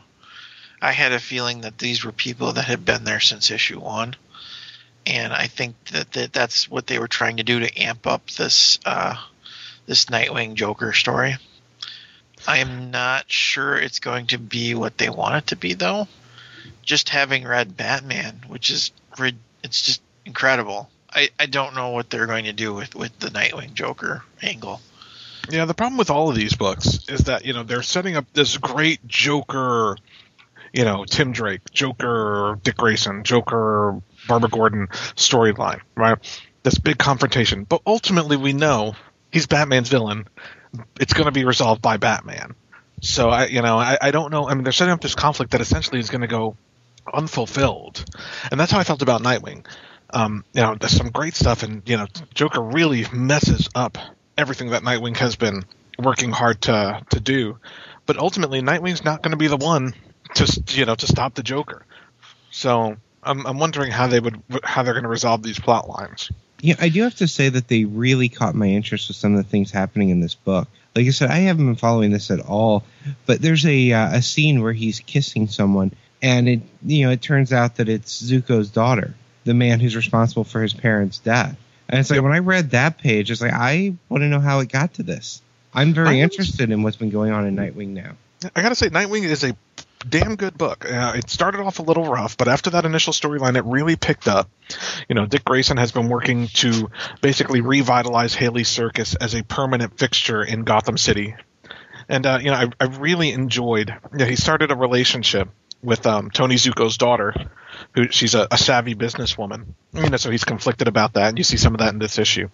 I 0.81 0.93
had 0.93 1.13
a 1.13 1.21
feeling 1.21 1.63
that 1.63 1.79
these 1.79 2.05
were 2.05 2.13
people 2.13 2.53
that 2.53 2.65
had 2.65 2.85
been 2.85 3.05
there 3.05 3.21
since 3.21 3.51
issue 3.51 3.81
one, 3.81 4.17
and 5.07 5.33
I 5.33 5.47
think 5.47 5.77
that, 5.93 6.13
that 6.13 6.33
that's 6.33 6.69
what 6.69 6.87
they 6.87 6.99
were 6.99 7.09
trying 7.09 7.39
to 7.39 7.45
do 7.45 7.61
to 7.61 7.81
amp 7.81 8.07
up 8.07 8.31
this 8.33 8.79
uh, 8.85 9.15
this 9.87 10.07
Nightwing 10.07 10.55
Joker 10.55 10.93
story. 10.93 11.37
I 12.47 12.59
am 12.59 12.91
not 12.91 13.31
sure 13.31 13.77
it's 13.77 14.01
going 14.01 14.27
to 14.29 14.39
be 14.39 14.75
what 14.75 14.99
they 14.99 15.09
want 15.09 15.37
it 15.37 15.47
to 15.49 15.57
be, 15.57 15.75
though. 15.75 16.09
Just 16.83 17.09
having 17.09 17.45
read 17.45 17.77
Batman, 17.77 18.43
which 18.49 18.71
is 18.71 18.91
it's 19.63 19.83
just 19.83 20.03
incredible. 20.27 20.91
I, 21.15 21.31
I 21.39 21.47
don't 21.47 21.75
know 21.75 21.91
what 21.91 22.11
they're 22.11 22.27
going 22.27 22.45
to 22.45 22.53
do 22.53 22.75
with, 22.75 22.95
with 22.95 23.19
the 23.19 23.29
Nightwing 23.29 23.75
Joker 23.75 24.25
angle. 24.41 24.81
Yeah, 25.51 25.65
the 25.65 25.75
problem 25.75 25.99
with 25.99 26.11
all 26.11 26.29
of 26.29 26.37
these 26.37 26.55
books 26.55 27.01
is 27.09 27.21
that 27.23 27.45
you 27.45 27.53
know 27.53 27.65
they're 27.65 27.83
setting 27.83 28.17
up 28.17 28.27
this 28.33 28.57
great 28.59 29.07
Joker, 29.07 29.97
you 30.73 30.85
know 30.85 31.05
Tim 31.05 31.33
Drake, 31.33 31.71
Joker 31.73 32.59
Dick 32.63 32.77
Grayson, 32.77 33.25
Joker 33.25 34.01
Barbara 34.29 34.51
Gordon 34.51 34.87
storyline, 35.17 35.81
right? 35.97 36.19
This 36.63 36.79
big 36.79 36.99
confrontation, 36.99 37.65
but 37.65 37.83
ultimately 37.87 38.37
we 38.37 38.53
know 38.53 38.95
he's 39.33 39.47
Batman's 39.47 39.89
villain. 39.89 40.29
It's 41.01 41.13
going 41.13 41.27
to 41.27 41.33
be 41.33 41.45
resolved 41.45 41.83
by 41.83 41.97
Batman. 41.97 42.55
So 43.01 43.29
I, 43.29 43.47
you 43.47 43.63
know, 43.63 43.79
I, 43.79 43.99
I 44.01 44.11
don't 44.13 44.31
know. 44.31 44.49
I 44.49 44.55
mean, 44.55 44.63
they're 44.63 44.73
setting 44.73 44.93
up 44.93 45.01
this 45.01 45.17
conflict 45.17 45.53
that 45.53 45.61
essentially 45.61 45.99
is 45.99 46.09
going 46.09 46.21
to 46.21 46.29
go 46.29 46.57
unfulfilled, 47.13 48.05
and 48.53 48.61
that's 48.61 48.71
how 48.71 48.79
I 48.79 48.85
felt 48.85 49.03
about 49.03 49.23
Nightwing. 49.23 49.67
Um, 50.13 50.45
you 50.53 50.63
know, 50.63 50.75
there's 50.75 50.97
some 50.97 51.11
great 51.11 51.35
stuff, 51.35 51.63
and 51.63 51.83
you 51.89 51.97
know, 51.97 52.07
Joker 52.35 52.61
really 52.61 53.07
messes 53.13 53.69
up 53.75 53.99
everything 54.37 54.71
that 54.71 54.83
Nightwing 54.83 55.17
has 55.17 55.37
been 55.37 55.65
working 55.99 56.31
hard 56.31 56.61
to 56.63 57.05
to 57.11 57.21
do. 57.21 57.59
But 58.07 58.19
ultimately, 58.19 58.61
Nightwing's 58.61 59.05
not 59.05 59.23
going 59.23 59.31
to 59.31 59.37
be 59.37 59.47
the 59.47 59.57
one 59.57 59.95
to 60.35 60.63
you 60.69 60.85
know 60.85 60.95
to 60.95 61.07
stop 61.07 61.35
the 61.35 61.43
Joker. 61.43 61.85
So 62.51 62.97
I'm 63.23 63.47
I'm 63.47 63.59
wondering 63.59 63.91
how 63.91 64.07
they 64.07 64.21
would 64.21 64.43
how 64.63 64.83
they're 64.83 64.95
going 64.95 65.05
to 65.05 65.09
resolve 65.09 65.43
these 65.43 65.59
plot 65.59 65.89
lines. 65.89 66.31
Yeah, 66.61 66.77
I 66.81 66.91
do 66.91 67.03
have 67.03 67.17
to 67.17 67.27
say 67.27 67.49
that 67.49 67.67
they 67.67 67.85
really 67.85 68.29
caught 68.29 68.55
my 68.55 68.69
interest 68.69 69.09
with 69.09 69.17
some 69.17 69.35
of 69.35 69.43
the 69.43 69.49
things 69.49 69.73
happening 69.73 70.11
in 70.11 70.21
this 70.21 70.37
book. 70.37 70.69
Like 70.95 71.07
I 71.07 71.11
said, 71.11 71.31
I 71.31 71.39
haven't 71.39 71.67
been 71.67 71.77
following 71.77 72.13
this 72.13 72.31
at 72.31 72.39
all, 72.39 72.85
but 73.27 73.43
there's 73.43 73.67
a 73.67 73.93
uh, 73.93 74.17
a 74.17 74.23
scene 74.23 74.63
where 74.63 74.73
he's 74.73 75.01
kissing 75.01 75.49
someone, 75.49 75.93
and 76.21 76.49
it 76.49 76.61
you 76.85 77.07
know 77.07 77.13
it 77.13 77.23
turns 77.23 77.53
out 77.53 77.77
that 77.77 77.89
it's 77.89 78.23
Zucco's 78.23 78.71
daughter, 78.71 79.15
the 79.45 79.55
man 79.55 79.81
who's 79.81 79.97
responsible 79.97 80.45
for 80.45 80.63
his 80.63 80.75
parents' 80.75 81.19
death. 81.19 81.57
And 81.89 82.01
it's 82.01 82.11
like 82.11 82.23
when 82.23 82.33
I 82.33 82.39
read 82.39 82.71
that 82.71 82.99
page, 82.99 83.31
it's 83.31 83.41
like 83.41 83.53
I 83.53 83.95
want 84.09 84.23
to 84.23 84.29
know 84.29 84.41
how 84.41 84.61
it 84.61 84.71
got 84.71 84.95
to 84.95 85.03
this. 85.03 85.43
I'm 85.75 85.95
very 85.95 86.21
interested 86.21 86.71
in 86.71 86.83
what's 86.83 86.97
been 86.97 87.11
going 87.11 87.33
on 87.33 87.47
in 87.47 87.57
Nightwing 87.57 87.89
now. 87.89 88.13
I 88.55 88.63
gotta 88.63 88.75
say, 88.75 88.89
Nightwing 88.89 89.25
is 89.25 89.45
a 89.45 89.57
damn 90.09 90.37
good 90.37 90.59
book. 90.59 90.91
Uh, 90.91 91.13
it 91.17 91.31
started 91.31 91.61
off 91.61 91.79
a 91.79 91.83
little 91.83 92.05
rough, 92.05 92.37
but 92.37 92.49
after 92.49 92.71
that 92.71 92.85
initial 92.85 93.13
storyline, 93.13 93.57
it 93.57 93.65
really 93.65 93.97
picked 93.97 94.29
up. 94.29 94.51
You 95.09 95.15
know, 95.15 95.27
Dick 95.27 95.45
Grayson 95.45 95.77
has 95.77 95.93
been 95.93 96.09
working 96.09 96.49
to 96.49 96.91
basically 97.21 97.61
revitalize 97.61 98.35
Haly 98.35 98.65
Circus 98.67 99.15
as 99.15 99.35
a 99.35 99.43
permanent 99.45 99.99
fixture 99.99 100.43
in 100.43 100.65
Gotham 100.65 100.99
City, 100.99 101.35
and 102.09 102.27
uh, 102.27 102.39
you 102.41 102.51
know, 102.51 102.57
I, 102.57 102.69
I 102.81 102.85
really 102.87 103.31
enjoyed. 103.33 103.95
Yeah, 104.17 104.27
he 104.27 104.37
started 104.37 104.71
a 104.71 104.77
relationship 104.77 105.49
with 105.83 106.07
um, 106.07 106.31
Tony 106.31 106.57
Zucco's 106.57 106.97
daughter, 106.97 107.35
who 107.95 108.09
she's 108.11 108.35
a, 108.35 108.47
a 108.51 108.59
savvy 108.59 108.95
businesswoman. 108.95 109.67
You 109.93 110.09
know, 110.09 110.17
so 110.17 110.31
he's 110.31 110.45
conflicted 110.45 110.89
about 110.89 111.15
that, 111.15 111.31
and 111.31 111.39
you 111.39 111.45
see 111.45 111.57
some 111.57 111.75
of 111.75 111.81
that 111.81 111.93
in 111.93 111.99
this 111.99 112.19
issue. 112.19 112.49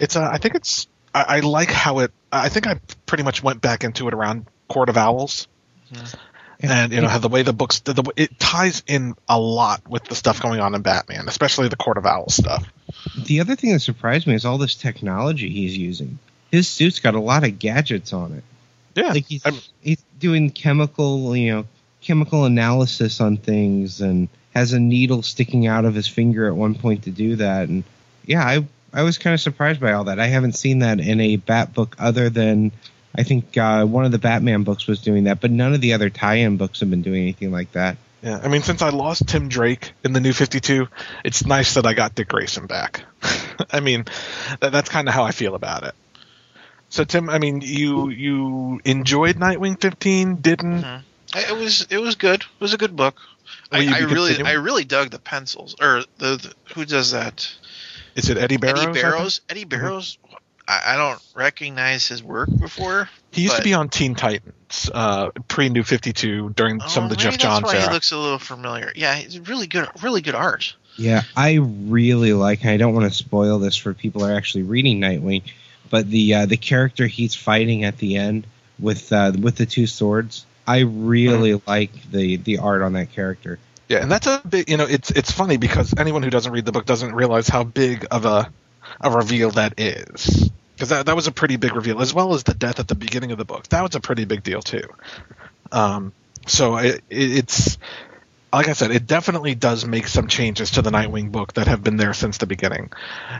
It's, 0.00 0.16
uh, 0.16 0.28
I 0.30 0.38
think 0.38 0.54
it's, 0.54 0.86
I, 1.14 1.24
I 1.28 1.40
like 1.40 1.70
how 1.70 1.98
it. 2.00 2.12
I 2.32 2.48
think 2.48 2.66
I 2.66 2.80
pretty 3.06 3.24
much 3.24 3.42
went 3.42 3.60
back 3.60 3.84
into 3.84 4.08
it 4.08 4.14
around 4.14 4.46
Court 4.68 4.88
of 4.88 4.96
Owls 4.96 5.46
and 6.60 6.92
you 6.92 7.00
know 7.00 7.08
how 7.08 7.18
the 7.18 7.28
way 7.28 7.42
the 7.42 7.52
books 7.52 7.80
the, 7.80 7.92
the, 7.92 8.12
it 8.16 8.38
ties 8.38 8.82
in 8.86 9.14
a 9.28 9.38
lot 9.38 9.86
with 9.88 10.04
the 10.04 10.14
stuff 10.14 10.40
going 10.40 10.60
on 10.60 10.74
in 10.74 10.82
Batman, 10.82 11.28
especially 11.28 11.68
the 11.68 11.76
Court 11.76 11.98
of 11.98 12.06
Owls 12.06 12.34
stuff. 12.36 12.64
The 13.16 13.40
other 13.40 13.54
thing 13.56 13.72
that 13.72 13.80
surprised 13.80 14.26
me 14.26 14.34
is 14.34 14.44
all 14.44 14.58
this 14.58 14.74
technology 14.74 15.50
he's 15.50 15.76
using. 15.76 16.18
His 16.50 16.68
suit's 16.68 17.00
got 17.00 17.14
a 17.14 17.20
lot 17.20 17.44
of 17.44 17.58
gadgets 17.58 18.12
on 18.12 18.32
it. 18.32 18.44
Yeah, 18.94 19.12
like 19.12 19.26
he's 19.26 19.44
I'm- 19.44 19.58
he's 19.82 20.02
doing 20.18 20.50
chemical 20.50 21.36
you 21.36 21.52
know 21.52 21.64
chemical 22.04 22.44
analysis 22.44 23.20
on 23.20 23.36
things 23.36 24.00
and 24.00 24.28
has 24.54 24.72
a 24.72 24.78
needle 24.78 25.22
sticking 25.22 25.66
out 25.66 25.84
of 25.84 25.94
his 25.94 26.06
finger 26.06 26.46
at 26.46 26.54
one 26.54 26.74
point 26.74 27.04
to 27.04 27.10
do 27.10 27.36
that 27.36 27.68
and 27.68 27.82
yeah 28.26 28.44
i 28.44 28.64
i 28.92 29.02
was 29.02 29.16
kind 29.16 29.32
of 29.32 29.40
surprised 29.40 29.80
by 29.80 29.92
all 29.92 30.04
that 30.04 30.20
i 30.20 30.26
haven't 30.26 30.52
seen 30.52 30.80
that 30.80 31.00
in 31.00 31.20
a 31.20 31.36
bat 31.36 31.72
book 31.72 31.96
other 31.98 32.28
than 32.28 32.70
i 33.16 33.22
think 33.22 33.56
uh, 33.56 33.84
one 33.86 34.04
of 34.04 34.12
the 34.12 34.18
batman 34.18 34.62
books 34.64 34.86
was 34.86 35.00
doing 35.00 35.24
that 35.24 35.40
but 35.40 35.50
none 35.50 35.72
of 35.72 35.80
the 35.80 35.94
other 35.94 36.10
tie-in 36.10 36.58
books 36.58 36.80
have 36.80 36.90
been 36.90 37.02
doing 37.02 37.22
anything 37.22 37.50
like 37.50 37.72
that 37.72 37.96
yeah. 38.22 38.40
I 38.42 38.48
mean, 38.48 38.62
since 38.62 38.80
I 38.80 38.88
lost 38.88 39.28
Tim 39.28 39.50
Drake 39.50 39.92
in 40.02 40.14
the 40.14 40.20
New 40.20 40.32
Fifty 40.32 40.58
Two, 40.58 40.88
it's 41.26 41.44
nice 41.44 41.74
that 41.74 41.84
I 41.84 41.92
got 41.92 42.14
Dick 42.14 42.28
Grayson 42.28 42.66
back. 42.66 43.04
I 43.70 43.80
mean, 43.80 44.06
that, 44.60 44.72
that's 44.72 44.88
kind 44.88 45.08
of 45.08 45.14
how 45.14 45.24
I 45.24 45.32
feel 45.32 45.54
about 45.54 45.82
it. 45.82 45.94
So 46.88 47.04
Tim, 47.04 47.28
I 47.28 47.38
mean, 47.38 47.60
you 47.60 48.08
you 48.08 48.80
enjoyed 48.82 49.36
Nightwing 49.36 49.78
fifteen, 49.78 50.36
didn't? 50.36 50.84
I- 50.84 51.02
It 51.34 51.56
was 51.56 51.86
it 51.90 51.98
was 51.98 52.14
good. 52.14 52.40
It 52.42 52.60
was 52.60 52.74
a 52.74 52.78
good 52.78 52.94
book. 52.96 53.16
I, 53.72 53.78
I 53.78 53.98
really 54.00 54.34
continuing? 54.34 54.46
I 54.46 54.52
really 54.52 54.84
dug 54.84 55.10
the 55.10 55.18
pencils 55.18 55.74
or 55.80 56.02
the, 56.18 56.36
the 56.36 56.52
who 56.74 56.84
does 56.84 57.10
that? 57.12 57.52
Is 58.14 58.30
it 58.30 58.38
Eddy 58.38 58.56
Barrows? 58.56 58.84
Eddy? 58.84 58.92
Barrows. 59.02 59.40
Eddy 59.48 59.64
Barrows. 59.64 60.18
I, 60.66 60.94
I 60.94 60.96
don't 60.96 61.20
recognize 61.34 62.06
his 62.06 62.22
work 62.22 62.48
before. 62.58 63.08
He 63.32 63.42
used 63.42 63.56
to 63.56 63.62
be 63.62 63.74
on 63.74 63.88
Teen 63.88 64.14
Titans, 64.14 64.90
uh, 64.94 65.30
pre 65.48 65.68
New 65.68 65.82
Fifty 65.82 66.12
Two 66.12 66.50
during 66.50 66.80
some 66.80 67.02
Oh, 67.04 67.06
of 67.06 67.10
the 67.10 67.16
maybe 67.16 67.22
Geoff 67.22 67.32
that's 67.32 67.42
Johns 67.42 67.64
why 67.64 67.74
era. 67.74 67.88
he 67.88 67.92
looks 67.92 68.12
a 68.12 68.18
little 68.18 68.38
familiar. 68.38 68.92
Yeah, 68.94 69.14
he's 69.16 69.40
really 69.40 69.66
good. 69.66 69.88
Really 70.02 70.20
good 70.22 70.34
art. 70.36 70.74
yeah 70.96 71.22
i 71.36 71.54
really 71.54 72.32
like 72.32 72.60
and 72.62 72.70
i 72.70 72.76
don't 72.76 72.94
want 72.94 73.04
to 73.10 73.12
spoil 73.12 73.58
this 73.58 73.76
for 73.76 73.92
people 73.92 74.20
who 74.22 74.28
are 74.28 74.36
actually 74.36 74.62
reading 74.62 75.00
nightwing 75.00 75.42
but 75.90 76.08
the 76.08 76.32
uh, 76.34 76.46
the 76.46 76.56
character 76.56 77.08
he's 77.08 77.34
fighting 77.34 77.82
at 77.82 77.98
the 77.98 78.14
end 78.16 78.46
with 78.78 79.12
uh, 79.12 79.32
with 79.40 79.56
the 79.56 79.66
two 79.66 79.88
swords 79.88 80.46
i 80.66 80.80
really 80.80 81.60
like 81.66 81.90
the 82.10 82.36
the 82.36 82.58
art 82.58 82.82
on 82.82 82.92
that 82.94 83.12
character 83.12 83.58
Yeah, 83.88 84.00
and 84.02 84.10
that's 84.10 84.26
a 84.26 84.40
big. 84.48 84.70
You 84.70 84.78
know, 84.78 84.86
it's 84.86 85.10
it's 85.10 85.30
funny 85.30 85.58
because 85.58 85.92
anyone 85.98 86.22
who 86.22 86.30
doesn't 86.30 86.50
read 86.52 86.64
the 86.64 86.72
book 86.72 86.86
doesn't 86.86 87.14
realize 87.14 87.48
how 87.48 87.64
big 87.64 88.06
of 88.10 88.24
a 88.24 88.50
a 89.00 89.10
reveal 89.10 89.50
that 89.52 89.74
is. 89.78 90.50
because 90.74 90.88
that 90.88 91.04
that 91.06 91.14
was 91.14 91.26
a 91.26 91.32
pretty 91.32 91.56
big 91.56 91.74
reveal, 91.76 92.00
as 92.00 92.14
well 92.14 92.32
as 92.32 92.44
the 92.44 92.54
death 92.54 92.80
at 92.80 92.88
the 92.88 92.94
beginning 92.94 93.30
of 93.32 93.36
the 93.38 93.44
book. 93.44 93.68
That 93.68 93.82
was 93.82 93.94
a 93.94 94.00
pretty 94.00 94.24
big 94.24 94.42
deal 94.42 94.62
too. 94.62 94.88
Um, 95.70 96.12
so 96.46 96.76
it, 96.78 97.04
it, 97.10 97.38
it's 97.38 97.76
like 98.52 98.68
I 98.68 98.72
said, 98.72 98.90
it 98.90 99.06
definitely 99.06 99.54
does 99.54 99.84
make 99.84 100.06
some 100.08 100.28
changes 100.28 100.72
to 100.72 100.82
the 100.82 100.90
Nightwing 100.90 101.30
book 101.30 101.52
that 101.54 101.66
have 101.66 101.82
been 101.84 101.96
there 101.98 102.14
since 102.14 102.38
the 102.38 102.46
beginning. 102.46 102.90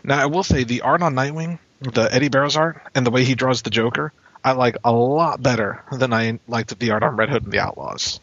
Now, 0.03 0.21
I 0.21 0.27
will 0.27 0.43
say 0.43 0.65
the 0.65 0.83
art 0.83 1.03
on 1.03 1.15
Nightwing, 1.15 1.59
the 1.81 2.13
Eddy 2.13 2.29
Barrows 2.29 2.57
art, 2.57 2.83
and 2.95 3.07
the 3.07 3.11
way 3.11 3.25
he 3.25 3.35
draws 3.35 3.63
the 3.63 3.71
Joker, 3.71 4.13
I 4.45 4.53
like 4.53 4.77
a 4.85 4.93
lot 4.93 5.43
better 5.43 5.83
than 5.91 6.13
I 6.13 6.39
liked 6.47 6.79
the 6.79 6.91
art 6.91 7.03
on 7.03 7.17
Red 7.17 7.31
Hood 7.31 7.45
and 7.45 7.53
the 7.53 7.61
Outlaws. 7.61 8.21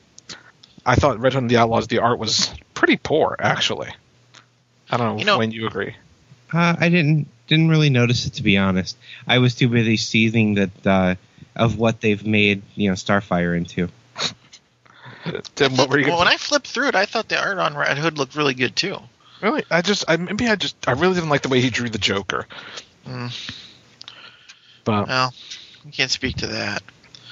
I 0.86 0.96
thought 0.96 1.20
Red 1.20 1.34
Hood 1.34 1.42
and 1.44 1.52
the 1.52 1.58
Outlaws, 1.58 1.88
the 1.88 2.00
art 2.00 2.20
was 2.20 2.54
pretty 2.76 2.98
poor, 2.98 3.36
actually. 3.40 3.90
I 4.90 4.98
don't 4.98 5.16
know, 5.16 5.20
You 5.20 5.26
know- 5.26 5.38
when 5.40 5.52
you 5.52 5.68
agree. 5.68 5.96
Uh, 6.54 6.76
I 6.78 6.90
didn't 6.90 7.28
didn't 7.48 7.70
really 7.70 7.90
notice 7.90 8.26
it 8.26 8.34
to 8.36 8.44
be 8.44 8.58
honest. 8.58 8.98
I 9.26 9.40
was 9.40 9.56
too 9.56 9.70
busy 9.70 9.98
seething 9.98 10.56
that 10.56 10.86
uh, 10.86 11.16
of 11.56 11.78
what 11.78 12.02
they've 12.02 12.26
made 12.26 12.62
you 12.76 12.90
know 12.90 12.96
Starfire 12.96 13.56
into. 13.56 13.88
Tim, 15.56 15.78
what 15.78 15.90
were 15.90 15.98
you 15.98 16.06
well, 16.06 16.18
going 16.18 16.26
when 16.26 16.28
I 16.28 16.38
flipped 16.38 16.68
through 16.68 16.90
it, 16.90 16.96
I 16.96 17.06
thought 17.06 17.30
the 17.30 17.42
art 17.42 17.58
on 17.58 17.76
Red 17.76 17.98
Hood 17.98 18.18
looked 18.18 18.36
really 18.36 18.54
good 18.54 18.76
too. 18.76 18.98
Really? 19.42 19.64
I 19.72 19.82
just, 19.82 20.06
I 20.08 20.18
maybe 20.18 20.48
I 20.48 20.56
just, 20.56 20.76
I 20.88 20.92
really 20.92 21.16
didn't 21.16 21.30
like 21.30 21.42
the 21.42 21.50
way 21.50 21.62
he 21.62 21.70
drew 21.70 21.90
the 21.90 21.98
Joker. 21.98 22.48
Mm. 23.08 23.54
But 24.84 25.08
Well, 25.08 25.34
I 25.86 25.90
can't 25.92 26.12
speak 26.12 26.38
to 26.38 26.48
that. 26.48 26.84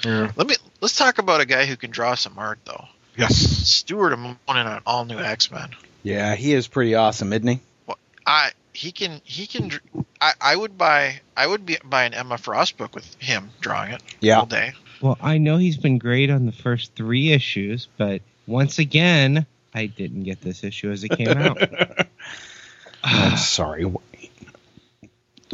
yeah. 0.04 0.32
Let 0.36 0.48
me 0.48 0.56
let's 0.82 0.96
talk 0.98 1.18
about 1.20 1.42
a 1.42 1.46
guy 1.46 1.66
who 1.66 1.76
can 1.78 1.92
draw 1.92 2.16
some 2.16 2.38
art 2.38 2.60
though. 2.66 2.86
yes, 3.18 3.36
Stuart 3.38 4.14
Immonen 4.16 4.38
on 4.66 4.82
all 4.86 5.06
new 5.06 5.20
X 5.20 5.52
Men. 5.52 5.70
Yeah, 6.04 6.36
he 6.36 6.54
is 6.54 6.68
pretty 6.68 6.96
awesome, 6.96 7.34
isn't 7.34 7.48
he? 7.48 7.60
Well, 7.86 7.98
I 8.26 8.52
he 8.74 8.92
can 8.92 9.22
he 9.24 9.46
can. 9.48 9.72
I 10.22 10.34
I 10.40 10.56
would 10.56 10.78
buy 10.78 11.20
I 11.36 11.46
would 11.48 11.66
be 11.66 11.78
buy 11.84 12.06
an 12.06 12.14
Emma 12.14 12.38
Frost 12.38 12.78
book 12.78 12.96
with 12.96 13.16
him 13.22 13.50
drawing 13.60 13.92
it 13.94 14.02
Yeah. 14.22 14.40
all 14.40 14.46
day. 14.46 14.74
Well, 15.02 15.18
I 15.22 15.38
know 15.38 15.58
he's 15.58 15.78
been 15.78 15.98
great 15.98 16.30
on 16.30 16.46
the 16.46 16.52
first 16.52 16.94
three 16.96 17.32
issues, 17.32 17.88
but 17.98 18.22
once 18.48 18.80
again, 18.80 19.46
I 19.74 19.86
didn't 19.86 20.24
get 20.24 20.42
this 20.42 20.64
issue 20.64 20.92
as 20.92 21.04
it 21.06 21.10
came 21.10 21.30
out. 21.38 21.58
I'm 23.04 23.38
sorry. 23.38 23.86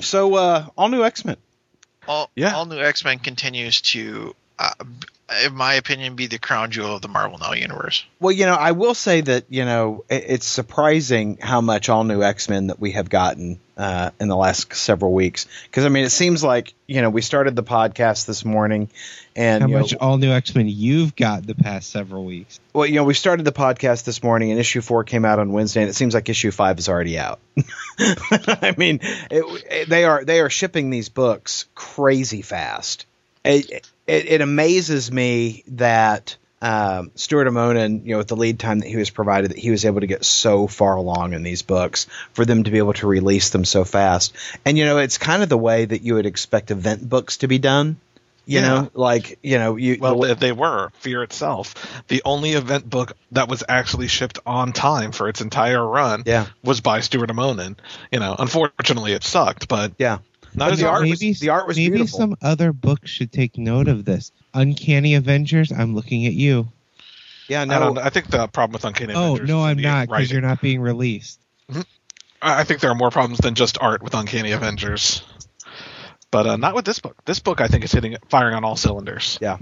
So, 0.01 0.35
uh, 0.35 0.67
all 0.77 0.89
new 0.89 1.03
X 1.05 1.23
Men. 1.23 1.37
All 2.07 2.29
Yeah. 2.35 2.55
all 2.55 2.65
new 2.65 2.79
X 2.79 3.03
Men 3.03 3.19
continues 3.19 3.81
to, 3.81 4.35
uh, 4.59 4.73
in 5.45 5.55
my 5.55 5.73
opinion, 5.75 6.15
be 6.15 6.27
the 6.27 6.37
crown 6.37 6.71
jewel 6.71 6.95
of 6.95 7.01
the 7.01 7.07
Marvel 7.07 7.37
Now 7.39 7.53
universe. 7.53 8.05
Well, 8.19 8.31
you 8.31 8.45
know, 8.45 8.53
I 8.53 8.73
will 8.73 8.93
say 8.93 9.21
that 9.21 9.45
you 9.49 9.65
know 9.65 10.03
it, 10.09 10.25
it's 10.27 10.45
surprising 10.45 11.37
how 11.41 11.61
much 11.61 11.89
all 11.89 12.03
new 12.03 12.21
X 12.21 12.47
Men 12.49 12.67
that 12.67 12.79
we 12.79 12.91
have 12.91 13.09
gotten 13.09 13.59
uh, 13.77 14.11
in 14.19 14.27
the 14.27 14.35
last 14.35 14.73
several 14.75 15.13
weeks. 15.13 15.47
Because 15.65 15.85
I 15.85 15.89
mean, 15.89 16.05
it 16.05 16.11
seems 16.11 16.43
like 16.43 16.73
you 16.87 17.01
know 17.01 17.09
we 17.09 17.21
started 17.21 17.55
the 17.55 17.63
podcast 17.63 18.27
this 18.27 18.45
morning, 18.45 18.89
and 19.35 19.63
How 19.63 19.67
you 19.67 19.73
know, 19.75 19.81
much 19.81 19.95
all 19.95 20.17
new 20.17 20.31
X 20.31 20.53
Men 20.53 20.67
you've 20.67 21.15
got 21.15 21.45
the 21.47 21.55
past 21.55 21.89
several 21.89 22.23
weeks? 22.23 22.59
well, 22.73 22.85
you 22.85 22.95
know, 22.95 23.03
we 23.03 23.13
started 23.15 23.45
the 23.45 23.51
podcast 23.51 24.03
this 24.03 24.21
morning, 24.21 24.51
and 24.51 24.59
issue 24.59 24.81
four 24.81 25.03
came 25.03 25.25
out 25.25 25.39
on 25.39 25.51
Wednesday, 25.51 25.81
and 25.81 25.89
it 25.89 25.95
seems 25.95 26.13
like 26.13 26.29
issue 26.29 26.51
five 26.51 26.77
is 26.77 26.87
already 26.87 27.17
out. 27.17 27.39
I 27.99 28.75
mean, 28.77 28.99
it, 29.01 29.63
it- 29.71 29.89
they 29.89 30.03
are 30.05 30.23
they 30.23 30.39
are 30.41 30.49
shipping 30.49 30.89
these 30.91 31.09
books 31.09 31.65
crazy 31.73 32.41
fast. 32.43 33.05
It 33.43 33.87
it, 34.07 34.25
it 34.27 34.41
amazes 34.41 35.11
me 35.11 35.63
that 35.67 36.37
um, 36.61 37.11
Stuart 37.15 37.47
Immonen, 37.47 38.05
you 38.05 38.11
know, 38.13 38.17
with 38.19 38.27
the 38.27 38.35
lead 38.35 38.59
time 38.59 38.79
that 38.79 38.87
he 38.87 38.95
was 38.95 39.09
provided, 39.09 39.51
that 39.51 39.57
he 39.59 39.69
was 39.71 39.85
able 39.85 40.01
to 40.01 40.07
get 40.07 40.25
so 40.25 40.67
far 40.67 40.95
along 40.95 41.33
in 41.33 41.43
these 41.43 41.61
books 41.61 42.07
for 42.33 42.45
them 42.45 42.63
to 42.63 42.71
be 42.71 42.77
able 42.79 42.93
to 42.93 43.07
release 43.07 43.49
them 43.49 43.65
so 43.65 43.83
fast. 43.83 44.33
And 44.65 44.77
you 44.77 44.85
know, 44.85 44.97
it's 44.97 45.17
kind 45.17 45.43
of 45.43 45.49
the 45.49 45.57
way 45.57 45.85
that 45.85 46.01
you 46.01 46.15
would 46.15 46.25
expect 46.25 46.71
event 46.71 47.07
books 47.07 47.37
to 47.37 47.47
be 47.47 47.59
done. 47.59 47.97
You 48.47 48.59
Yeah. 48.59 48.67
know, 48.67 48.91
like 48.93 49.39
you 49.41 49.57
know, 49.57 49.75
you 49.75 49.97
well, 49.99 50.19
the- 50.19 50.35
they, 50.35 50.51
were 50.51 50.91
Fear 50.99 51.23
itself. 51.23 52.03
The 52.07 52.21
only 52.25 52.53
event 52.53 52.87
book 52.89 53.13
that 53.31 53.47
was 53.47 53.63
actually 53.67 54.07
shipped 54.07 54.39
on 54.45 54.71
time 54.71 55.11
for 55.11 55.27
its 55.27 55.41
entire 55.41 55.83
run 55.85 56.23
yeah. 56.25 56.45
was 56.63 56.79
by 56.79 56.99
Stuart 56.99 57.29
Immonen. 57.31 57.75
You 58.11 58.19
know, 58.19 58.35
unfortunately, 58.37 59.13
it 59.13 59.23
sucked, 59.23 59.67
but 59.67 59.93
Yeah. 59.97 60.19
Not 60.55 60.71
as 60.71 60.79
the 60.79 60.87
art 60.87 61.01
was- 61.07 61.21
maybe 61.21 61.33
the 61.33 61.49
art 61.49 61.67
was 61.67 61.77
maybe 61.77 61.95
beautiful. 61.95 62.17
some 62.19 62.35
other 62.41 62.73
book 62.73 63.07
should 63.07 63.31
take 63.31 63.57
note 63.57 63.87
of 63.87 64.05
this. 64.05 64.31
Uncanny 64.53 65.15
Avengers. 65.15 65.71
I'm 65.71 65.95
looking 65.95 66.25
at 66.25 66.33
you. 66.33 66.69
Yeah, 67.47 67.65
no, 67.65 67.95
I 68.01 68.09
think 68.09 68.27
the 68.27 68.47
problem 68.47 68.73
with 68.73 68.85
Uncanny 68.85 69.13
Oh 69.13 69.35
Avengers 69.35 69.49
Oh 69.49 69.53
no, 69.53 69.63
I'm 69.63 69.77
not 69.77 70.07
because 70.07 70.31
you're 70.31 70.41
not 70.41 70.61
being 70.61 70.81
released. 70.81 71.39
I 71.69 71.83
I 72.41 72.63
think 72.63 72.79
there 72.79 72.89
are 72.91 72.95
more 72.95 73.11
problems 73.11 73.39
than 73.39 73.55
just 73.55 73.77
art 73.81 74.01
with 74.01 74.13
Uncanny 74.13 74.51
Avengers. 74.51 75.23
But 76.31 76.47
uh, 76.47 76.57
not 76.57 76.75
with 76.75 76.85
this 76.85 76.99
book. 76.99 77.15
This 77.23 77.39
book, 77.39 77.61
I 77.61 77.67
think, 77.67 77.85
is 77.85 77.91
hitting, 77.93 78.17
firing 78.29 78.55
on 78.55 78.65
all 78.65 78.75
cylinders. 78.75 79.37
Yeah. 79.41 79.57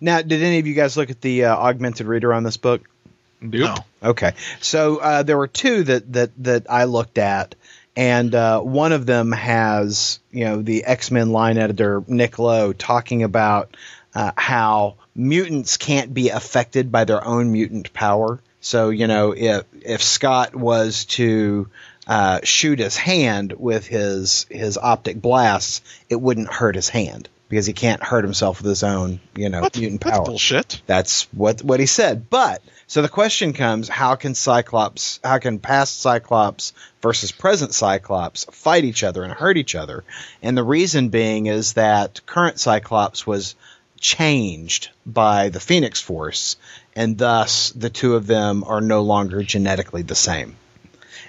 Now, 0.00 0.20
did 0.20 0.42
any 0.42 0.58
of 0.58 0.66
you 0.66 0.74
guys 0.74 0.94
look 0.96 1.08
at 1.10 1.22
the 1.22 1.46
uh, 1.46 1.56
augmented 1.56 2.06
reader 2.06 2.34
on 2.34 2.42
this 2.42 2.58
book? 2.58 2.82
Nope. 3.40 3.78
No. 4.02 4.10
Okay, 4.10 4.32
so 4.60 4.98
uh, 4.98 5.22
there 5.22 5.38
were 5.38 5.46
two 5.46 5.84
that 5.84 6.12
that 6.12 6.30
that 6.44 6.66
I 6.68 6.84
looked 6.84 7.18
at, 7.18 7.54
and 7.98 8.32
uh, 8.32 8.60
one 8.60 8.92
of 8.92 9.06
them 9.06 9.32
has 9.32 10.20
you 10.30 10.44
know 10.44 10.62
the 10.62 10.84
X 10.84 11.10
Men 11.10 11.32
line 11.32 11.58
editor 11.58 12.02
Nick 12.06 12.38
Lowe 12.38 12.72
talking 12.72 13.24
about 13.24 13.76
uh, 14.14 14.30
how 14.36 14.94
mutants 15.16 15.76
can't 15.76 16.14
be 16.14 16.28
affected 16.30 16.92
by 16.92 17.04
their 17.04 17.22
own 17.24 17.50
mutant 17.50 17.92
power. 17.92 18.40
So 18.60 18.90
you 18.90 19.08
know 19.08 19.32
if 19.36 19.64
if 19.82 20.00
Scott 20.02 20.54
was 20.54 21.06
to 21.06 21.68
uh, 22.06 22.38
shoot 22.44 22.78
his 22.78 22.96
hand 22.96 23.52
with 23.58 23.86
his 23.86 24.46
his 24.48 24.78
optic 24.78 25.20
blasts, 25.20 25.82
it 26.08 26.20
wouldn't 26.20 26.52
hurt 26.52 26.76
his 26.76 26.88
hand 26.88 27.28
because 27.48 27.66
he 27.66 27.72
can't 27.72 28.02
hurt 28.02 28.24
himself 28.24 28.62
with 28.62 28.68
his 28.68 28.82
own 28.84 29.18
you 29.34 29.48
know 29.48 29.60
What? 29.62 29.76
mutant 29.76 30.02
That's 30.02 30.16
power. 30.18 30.24
bullshit. 30.26 30.80
That's 30.86 31.24
what 31.32 31.62
what 31.64 31.80
he 31.80 31.86
said. 31.86 32.30
But 32.30 32.62
so 32.88 33.02
the 33.02 33.08
question 33.08 33.52
comes: 33.52 33.88
How 33.88 34.16
can 34.16 34.34
Cyclops? 34.34 35.20
How 35.22 35.38
can 35.38 35.58
past 35.58 36.00
Cyclops 36.00 36.72
versus 37.02 37.30
present 37.30 37.74
Cyclops 37.74 38.44
fight 38.50 38.84
each 38.84 39.04
other 39.04 39.22
and 39.22 39.32
hurt 39.32 39.58
each 39.58 39.74
other? 39.74 40.02
And 40.42 40.56
the 40.56 40.64
reason 40.64 41.10
being 41.10 41.46
is 41.46 41.74
that 41.74 42.22
current 42.26 42.58
Cyclops 42.58 43.26
was 43.26 43.54
changed 44.00 44.90
by 45.04 45.50
the 45.50 45.60
Phoenix 45.60 46.00
Force, 46.00 46.56
and 46.96 47.18
thus 47.18 47.70
the 47.70 47.90
two 47.90 48.16
of 48.16 48.26
them 48.26 48.64
are 48.64 48.80
no 48.80 49.02
longer 49.02 49.42
genetically 49.42 50.02
the 50.02 50.14
same. 50.14 50.56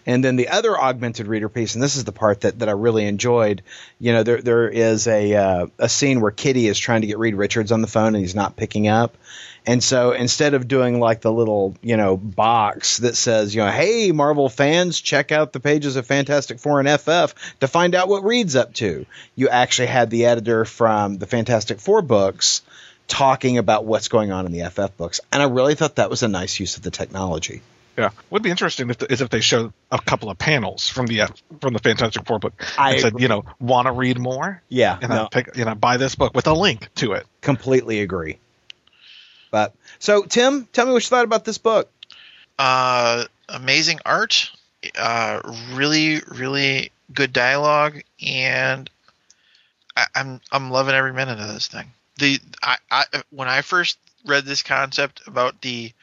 And 0.05 0.23
then 0.23 0.37
the 0.37 0.47
other 0.47 0.79
augmented 0.79 1.27
reader 1.27 1.49
piece, 1.49 1.75
and 1.75 1.83
this 1.83 1.95
is 1.95 2.03
the 2.03 2.11
part 2.11 2.41
that, 2.41 2.59
that 2.59 2.69
I 2.69 2.71
really 2.71 3.05
enjoyed. 3.05 3.61
You 3.99 4.13
know, 4.13 4.23
there 4.23 4.41
there 4.41 4.69
is 4.69 5.07
a 5.07 5.35
uh, 5.35 5.67
a 5.77 5.89
scene 5.89 6.21
where 6.21 6.31
Kitty 6.31 6.67
is 6.67 6.79
trying 6.79 7.01
to 7.01 7.07
get 7.07 7.19
Reed 7.19 7.35
Richards 7.35 7.71
on 7.71 7.81
the 7.81 7.87
phone 7.87 8.15
and 8.15 8.23
he's 8.23 8.33
not 8.33 8.55
picking 8.55 8.87
up. 8.87 9.17
And 9.65 9.83
so 9.83 10.11
instead 10.11 10.53
of 10.53 10.67
doing 10.67 10.99
like 10.99 11.21
the 11.21 11.31
little, 11.31 11.75
you 11.81 11.97
know, 11.97 12.17
box 12.17 12.97
that 12.97 13.15
says, 13.15 13.53
you 13.53 13.61
know, 13.61 13.69
hey, 13.71 14.11
Marvel 14.11 14.49
fans, 14.49 14.99
check 14.99 15.31
out 15.31 15.53
the 15.53 15.59
pages 15.59 15.95
of 15.95 16.07
Fantastic 16.07 16.59
Four 16.59 16.79
and 16.79 16.89
FF 16.89 17.33
to 17.59 17.67
find 17.67 17.93
out 17.95 18.07
what 18.07 18.23
Reed's 18.23 18.55
up 18.55 18.73
to, 18.75 19.05
you 19.35 19.49
actually 19.49 19.87
had 19.87 20.09
the 20.09 20.25
editor 20.25 20.65
from 20.65 21.17
the 21.17 21.27
Fantastic 21.27 21.79
Four 21.79 22.01
books 22.01 22.61
talking 23.07 23.57
about 23.57 23.85
what's 23.85 24.07
going 24.07 24.31
on 24.31 24.45
in 24.45 24.51
the 24.51 24.69
FF 24.69 24.95
books. 24.97 25.19
And 25.31 25.41
I 25.41 25.45
really 25.47 25.75
thought 25.75 25.95
that 25.95 26.09
was 26.09 26.23
a 26.23 26.27
nice 26.27 26.59
use 26.59 26.77
of 26.77 26.83
the 26.83 26.91
technology. 26.91 27.61
Yeah, 27.97 28.11
would 28.29 28.43
be 28.43 28.49
interesting 28.49 28.89
if 28.89 28.99
the, 28.99 29.11
is 29.11 29.19
if 29.19 29.29
they 29.29 29.41
showed 29.41 29.73
a 29.91 29.99
couple 29.99 30.29
of 30.29 30.37
panels 30.37 30.87
from 30.87 31.05
the 31.07 31.23
from 31.59 31.73
the 31.73 31.79
Fantastic 31.79 32.25
Four 32.25 32.39
book 32.39 32.53
I 32.77 32.91
and 32.91 33.01
said, 33.01 33.07
agree. 33.09 33.23
you 33.23 33.27
know, 33.27 33.43
want 33.59 33.87
to 33.87 33.91
read 33.91 34.17
more, 34.17 34.61
Yeah, 34.69 34.97
and 35.01 35.09
no. 35.09 35.15
then 35.15 35.27
pick, 35.31 35.57
you 35.57 35.65
know, 35.65 35.75
buy 35.75 35.97
this 35.97 36.15
book 36.15 36.33
with 36.33 36.47
a 36.47 36.53
link 36.53 36.87
to 36.95 37.11
it. 37.13 37.27
completely 37.41 37.99
agree. 37.99 38.37
But 39.51 39.73
so, 39.99 40.23
Tim, 40.23 40.67
tell 40.71 40.85
me 40.85 40.93
what 40.93 41.03
you 41.03 41.09
thought 41.09 41.23
about 41.25 41.45
this 41.45 41.57
book. 41.57 41.91
Uh, 42.57 43.25
amazing 43.47 43.99
art, 44.05 44.51
uh, 44.97 45.41
really, 45.73 46.19
really 46.27 46.91
good 47.13 47.33
dialogue, 47.33 48.01
and 48.25 48.89
I, 49.95 50.05
I'm 50.15 50.41
I'm 50.51 50.71
loving 50.71 50.95
every 50.95 51.13
minute 51.13 51.39
of 51.39 51.47
this 51.47 51.67
thing. 51.67 51.91
The 52.17 52.39
I, 52.61 52.77
I 52.91 53.05
when 53.31 53.47
I 53.47 53.61
first 53.61 53.97
read 54.25 54.45
this 54.45 54.63
concept 54.63 55.21
about 55.25 55.61
the 55.61 55.93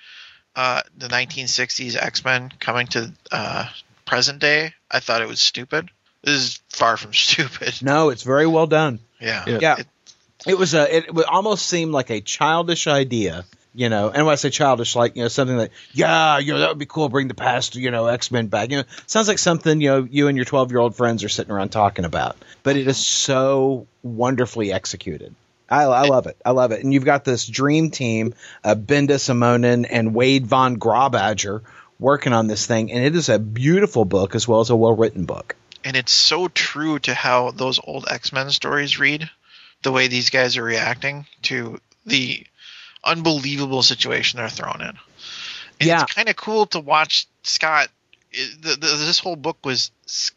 uh, 0.54 0.80
the 0.96 1.08
1960s 1.08 1.96
X 1.96 2.24
Men 2.24 2.50
coming 2.58 2.86
to 2.88 3.12
uh, 3.30 3.68
present 4.06 4.38
day, 4.38 4.72
I 4.90 5.00
thought 5.00 5.20
it 5.22 5.28
was 5.28 5.40
stupid. 5.40 5.90
This 6.22 6.34
is 6.36 6.60
far 6.70 6.96
from 6.96 7.12
stupid. 7.14 7.74
No, 7.82 8.08
it's 8.08 8.22
very 8.22 8.46
well 8.46 8.66
done. 8.66 9.00
Yeah, 9.20 9.44
Yeah. 9.46 9.58
Yeah. 9.60 9.76
It- 9.80 9.86
It 10.46 10.56
was 10.56 10.74
a. 10.74 10.96
It 10.96 11.12
would 11.14 11.26
almost 11.26 11.66
seem 11.66 11.92
like 11.92 12.10
a 12.10 12.20
childish 12.20 12.86
idea, 12.86 13.44
you 13.74 13.88
know. 13.88 14.10
And 14.10 14.24
when 14.24 14.32
I 14.32 14.36
say 14.36 14.50
childish, 14.50 14.94
like 14.96 15.16
you 15.16 15.22
know, 15.22 15.28
something 15.28 15.56
like, 15.56 15.72
yeah, 15.92 16.38
you 16.38 16.52
know, 16.52 16.60
that 16.60 16.68
would 16.70 16.78
be 16.78 16.86
cool. 16.86 17.08
Bring 17.08 17.28
the 17.28 17.34
past, 17.34 17.74
you 17.74 17.90
know, 17.90 18.06
X 18.06 18.30
Men 18.30 18.46
back. 18.46 18.70
You 18.70 18.78
know, 18.78 18.84
sounds 19.06 19.28
like 19.28 19.38
something 19.38 19.80
you 19.80 19.90
know 19.90 20.08
you 20.10 20.28
and 20.28 20.36
your 20.36 20.44
twelve 20.46 20.70
year 20.70 20.80
old 20.80 20.96
friends 20.96 21.24
are 21.24 21.28
sitting 21.28 21.52
around 21.52 21.70
talking 21.70 22.04
about. 22.04 22.36
But 22.62 22.76
it 22.76 22.86
is 22.86 22.96
so 22.96 23.86
wonderfully 24.02 24.72
executed. 24.72 25.34
I, 25.68 25.82
I 25.82 26.02
love 26.06 26.28
it. 26.28 26.36
I 26.44 26.52
love 26.52 26.70
it. 26.70 26.84
And 26.84 26.94
you've 26.94 27.04
got 27.04 27.24
this 27.24 27.44
dream 27.44 27.90
team, 27.90 28.34
uh, 28.62 28.76
Bendis 28.76 29.28
Immonen 29.28 29.84
and 29.90 30.14
Wade 30.14 30.46
Von 30.46 30.76
Grawbadger 30.78 31.62
working 31.98 32.32
on 32.32 32.46
this 32.46 32.66
thing, 32.66 32.92
and 32.92 33.02
it 33.04 33.16
is 33.16 33.28
a 33.28 33.38
beautiful 33.40 34.04
book 34.04 34.36
as 34.36 34.46
well 34.46 34.60
as 34.60 34.70
a 34.70 34.76
well 34.76 34.94
written 34.94 35.24
book. 35.24 35.56
and 35.82 35.96
it's 35.96 36.12
so 36.12 36.46
true 36.48 36.98
to 37.00 37.14
how 37.14 37.50
those 37.52 37.80
old 37.82 38.06
X 38.08 38.32
Men 38.32 38.50
stories 38.50 38.98
read, 39.00 39.28
the 39.86 39.92
way 39.92 40.08
these 40.08 40.30
guys 40.30 40.56
are 40.56 40.64
reacting 40.64 41.24
to 41.42 41.78
the 42.06 42.44
unbelievable 43.04 43.84
situation 43.84 44.38
they're 44.38 44.48
thrown 44.48 44.80
in. 44.80 44.88
And 44.88 44.98
Yeah. 45.78 46.02
it's 46.02 46.12
kind 46.12 46.28
of 46.28 46.34
cool 46.34 46.66
to 46.66 46.80
watch 46.80 47.28
Scott. 47.44 47.86
The, 48.32 48.70
the, 48.70 48.96
this 49.06 49.20
whole 49.20 49.36
book 49.36 49.58
was, 49.64 49.92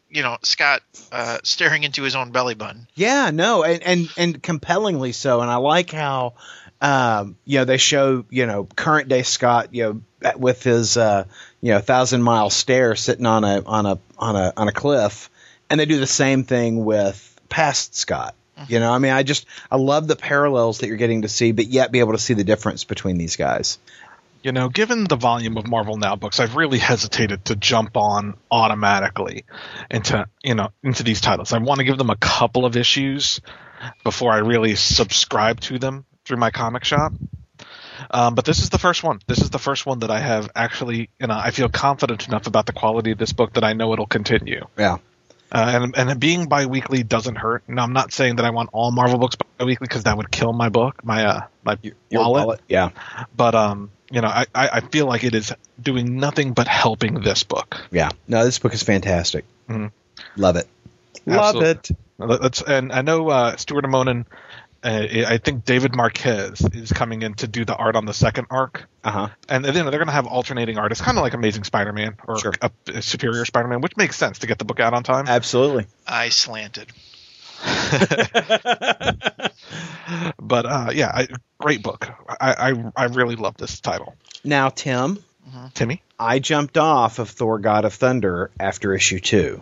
you 0.07 0.21
know, 0.21 0.37
Scott 0.43 0.83
uh, 1.11 1.39
staring 1.43 1.83
into 1.83 2.03
his 2.03 2.15
own 2.15 2.29
belly 2.31 2.53
button. 2.53 2.87
Yeah, 2.93 3.31
no, 3.31 3.63
and 3.63 3.81
and 3.81 4.09
and 4.17 4.43
compellingly 4.43 5.13
so. 5.13 5.41
And 5.41 5.49
I 5.49 5.55
like 5.55 5.89
how, 5.89 6.35
um, 6.79 7.35
you 7.45 7.57
know, 7.57 7.65
they 7.65 7.77
show 7.77 8.23
you 8.29 8.45
know 8.45 8.65
current 8.75 9.09
day 9.09 9.23
Scott, 9.23 9.73
you 9.73 10.01
know, 10.21 10.35
with 10.37 10.61
his 10.63 10.95
uh, 10.95 11.25
you 11.59 11.71
know 11.73 11.79
thousand 11.79 12.21
mile 12.21 12.51
stare 12.51 12.95
sitting 12.95 13.25
on 13.25 13.43
a 13.43 13.63
on 13.65 13.87
a 13.87 13.97
on 14.19 14.35
a 14.35 14.53
on 14.55 14.67
a 14.67 14.71
cliff, 14.73 15.31
and 15.71 15.79
they 15.79 15.87
do 15.87 15.99
the 15.99 16.07
same 16.07 16.43
thing 16.43 16.85
with 16.85 17.25
past 17.49 17.95
Scott. 17.95 18.35
You 18.67 18.79
know, 18.79 18.91
I 18.91 18.97
mean, 18.97 19.11
I 19.11 19.23
just 19.23 19.45
I 19.71 19.77
love 19.77 20.07
the 20.07 20.15
parallels 20.15 20.79
that 20.79 20.87
you're 20.87 20.97
getting 20.97 21.21
to 21.23 21.29
see, 21.29 21.51
but 21.51 21.67
yet 21.67 21.91
be 21.91 21.99
able 21.99 22.13
to 22.13 22.19
see 22.19 22.33
the 22.33 22.43
difference 22.43 22.83
between 22.83 23.17
these 23.17 23.35
guys. 23.35 23.77
you 24.43 24.51
know, 24.51 24.69
given 24.69 25.03
the 25.03 25.15
volume 25.17 25.57
of 25.57 25.67
Marvel 25.67 25.97
Now 25.97 26.15
books, 26.15 26.39
I've 26.39 26.55
really 26.55 26.77
hesitated 26.79 27.45
to 27.45 27.55
jump 27.55 27.97
on 27.97 28.35
automatically 28.51 29.45
into 29.89 30.25
you 30.43 30.55
know 30.55 30.69
into 30.83 31.03
these 31.03 31.21
titles. 31.21 31.53
I 31.53 31.59
want 31.59 31.79
to 31.79 31.83
give 31.85 31.97
them 31.97 32.09
a 32.09 32.15
couple 32.17 32.65
of 32.65 32.75
issues 32.77 33.41
before 34.03 34.31
I 34.31 34.37
really 34.37 34.75
subscribe 34.75 35.59
to 35.61 35.79
them 35.79 36.05
through 36.25 36.37
my 36.37 36.51
comic 36.51 36.83
shop. 36.83 37.13
Um, 38.11 38.33
but 38.35 38.45
this 38.45 38.59
is 38.59 38.69
the 38.69 38.79
first 38.79 39.03
one. 39.03 39.19
This 39.27 39.39
is 39.39 39.49
the 39.49 39.59
first 39.59 39.85
one 39.85 39.99
that 39.99 40.11
I 40.11 40.19
have 40.19 40.49
actually, 40.55 41.09
you 41.19 41.27
know, 41.27 41.37
I 41.37 41.51
feel 41.51 41.67
confident 41.69 42.27
enough 42.27 42.47
about 42.47 42.65
the 42.65 42.71
quality 42.73 43.11
of 43.11 43.17
this 43.17 43.33
book 43.33 43.53
that 43.53 43.63
I 43.65 43.73
know 43.73 43.91
it'll 43.93 44.05
continue. 44.07 44.65
Yeah. 44.77 44.97
Uh, 45.51 45.91
and 45.95 45.97
and 46.11 46.19
being 46.19 46.47
biweekly 46.47 47.03
doesn't 47.03 47.35
hurt. 47.35 47.63
Now 47.67 47.83
I'm 47.83 47.93
not 47.93 48.13
saying 48.13 48.35
that 48.35 48.45
I 48.45 48.51
want 48.51 48.69
all 48.71 48.91
Marvel 48.91 49.17
books 49.17 49.35
biweekly 49.57 49.85
because 49.87 50.03
that 50.03 50.15
would 50.15 50.29
kill 50.29 50.53
my 50.53 50.69
book, 50.69 51.03
my 51.03 51.25
uh, 51.25 51.41
my 51.63 51.77
Your 52.09 52.29
wallet 52.29 52.61
Yeah. 52.67 52.89
but 53.35 53.55
um 53.55 53.89
you 54.11 54.21
know 54.21 54.27
I, 54.27 54.45
I 54.53 54.69
I 54.73 54.79
feel 54.81 55.07
like 55.07 55.23
it 55.23 55.33
is 55.33 55.51
doing 55.81 56.17
nothing 56.17 56.53
but 56.53 56.67
helping 56.67 57.21
this 57.21 57.43
book 57.43 57.81
Yeah. 57.91 58.09
No, 58.27 58.45
this 58.45 58.59
book 58.59 58.73
is 58.73 58.83
fantastic. 58.83 59.45
Mhm. 59.67 59.91
Love 60.35 60.55
it. 60.55 60.67
Love 61.25 61.61
it. 61.61 61.91
Let's, 62.17 62.61
and 62.61 62.91
I 62.91 63.01
know 63.01 63.29
uh, 63.29 63.55
Stuart 63.55 63.85
Immonen 63.85 64.25
uh, 64.83 65.07
I 65.27 65.37
think 65.37 65.65
David 65.65 65.95
Marquez 65.95 66.61
is 66.73 66.91
coming 66.93 67.21
in 67.21 67.33
to 67.35 67.47
do 67.47 67.65
the 67.65 67.75
art 67.75 67.95
on 67.95 68.05
the 68.05 68.13
second 68.13 68.47
arc 68.49 68.87
Uh 69.03 69.11
huh. 69.11 69.27
and 69.49 69.65
you 69.65 69.71
know 69.73 69.89
they're 69.89 69.99
going 69.99 70.07
to 70.07 70.13
have 70.13 70.27
alternating 70.27 70.77
artists 70.77 71.03
kind 71.03 71.17
of 71.17 71.21
like 71.23 71.33
Amazing 71.33 71.63
Spider-Man 71.65 72.15
or 72.27 72.39
Sure. 72.39 72.53
a, 72.61 72.71
a 72.95 73.01
Superior 73.01 73.43
Spider-Man 73.45 73.81
which 73.81 73.97
makes 73.97 74.15
sense 74.15 74.39
to 74.39 74.47
get 74.47 74.57
the 74.57 74.65
book 74.65 74.79
out 74.79 74.93
on 74.93 75.03
time 75.03 75.27
Absolutely. 75.27 75.85
I 76.07 76.29
slanted. 76.29 76.91
but 80.39 80.65
uh 80.65 80.89
yeah 80.93 81.11
I, 81.13 81.27
great 81.59 81.83
book 81.83 82.09
I, 82.39 82.71
I 82.71 82.91
I 82.95 83.05
really 83.05 83.35
love 83.35 83.57
this 83.57 83.79
title 83.81 84.15
Now, 84.43 84.69
Tim, 84.69 85.21
Timmy 85.73 86.01
I 86.17 86.39
jumped 86.39 86.77
off 86.77 87.19
of 87.19 87.29
Thor: 87.29 87.59
God 87.59 87.85
of 87.85 87.93
Thunder 87.93 88.51
after 88.59 88.93
issue 88.93 89.19
two. 89.19 89.61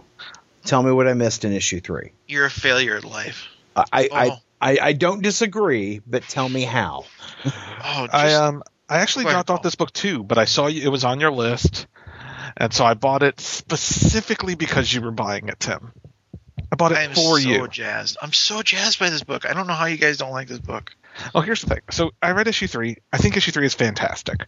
Tell 0.65 0.81
me 0.83 0.91
what 0.91 1.07
I 1.07 1.13
missed 1.13 1.45
in 1.45 1.53
issue 1.53 1.79
three. 1.79 2.11
You're 2.27 2.45
a 2.45 2.49
failure 2.51 2.95
at 2.97 3.03
life. 3.05 3.47
I 3.75 3.83
I, 3.93 4.07
Oh. 4.11 4.15
I, 4.15 4.29
I 4.61 4.93
don't 4.93 5.21
disagree, 5.21 6.01
but 6.05 6.23
tell 6.23 6.47
me 6.49 6.63
how. 6.63 7.05
Oh, 7.45 8.07
just, 8.07 8.13
I 8.13 8.33
um 8.33 8.63
I 8.89 8.99
actually 8.99 9.25
Go 9.25 9.29
ahead, 9.29 9.35
dropped 9.37 9.49
off 9.49 9.57
Paul. 9.57 9.63
this 9.63 9.75
book 9.75 9.93
too, 9.93 10.23
but 10.23 10.37
I 10.37 10.45
saw 10.45 10.67
you, 10.67 10.83
it 10.83 10.89
was 10.89 11.03
on 11.03 11.19
your 11.19 11.31
list, 11.31 11.87
and 12.55 12.73
so 12.73 12.85
I 12.85 12.93
bought 12.93 13.23
it 13.23 13.39
specifically 13.39 14.55
because 14.55 14.91
you 14.91 15.01
were 15.01 15.11
buying 15.11 15.47
it, 15.49 15.59
Tim. 15.59 15.91
I 16.71 16.75
bought 16.75 16.91
it 16.91 16.97
I 16.97 17.03
am 17.03 17.11
for 17.13 17.39
so 17.39 17.47
you. 17.49 17.67
jazzed. 17.67 18.17
I'm 18.21 18.33
so 18.33 18.61
jazzed 18.61 18.99
by 18.99 19.09
this 19.09 19.23
book. 19.23 19.45
I 19.45 19.53
don't 19.53 19.67
know 19.67 19.73
how 19.73 19.85
you 19.85 19.97
guys 19.97 20.17
don't 20.17 20.31
like 20.31 20.47
this 20.47 20.59
book. 20.59 20.91
Oh, 21.33 21.41
here's 21.41 21.61
the 21.61 21.69
thing. 21.69 21.81
So 21.91 22.11
I 22.21 22.31
read 22.31 22.47
issue 22.47 22.67
three. 22.67 22.97
I 23.11 23.17
think 23.17 23.37
issue 23.37 23.51
three 23.51 23.65
is 23.65 23.73
fantastic. 23.73 24.45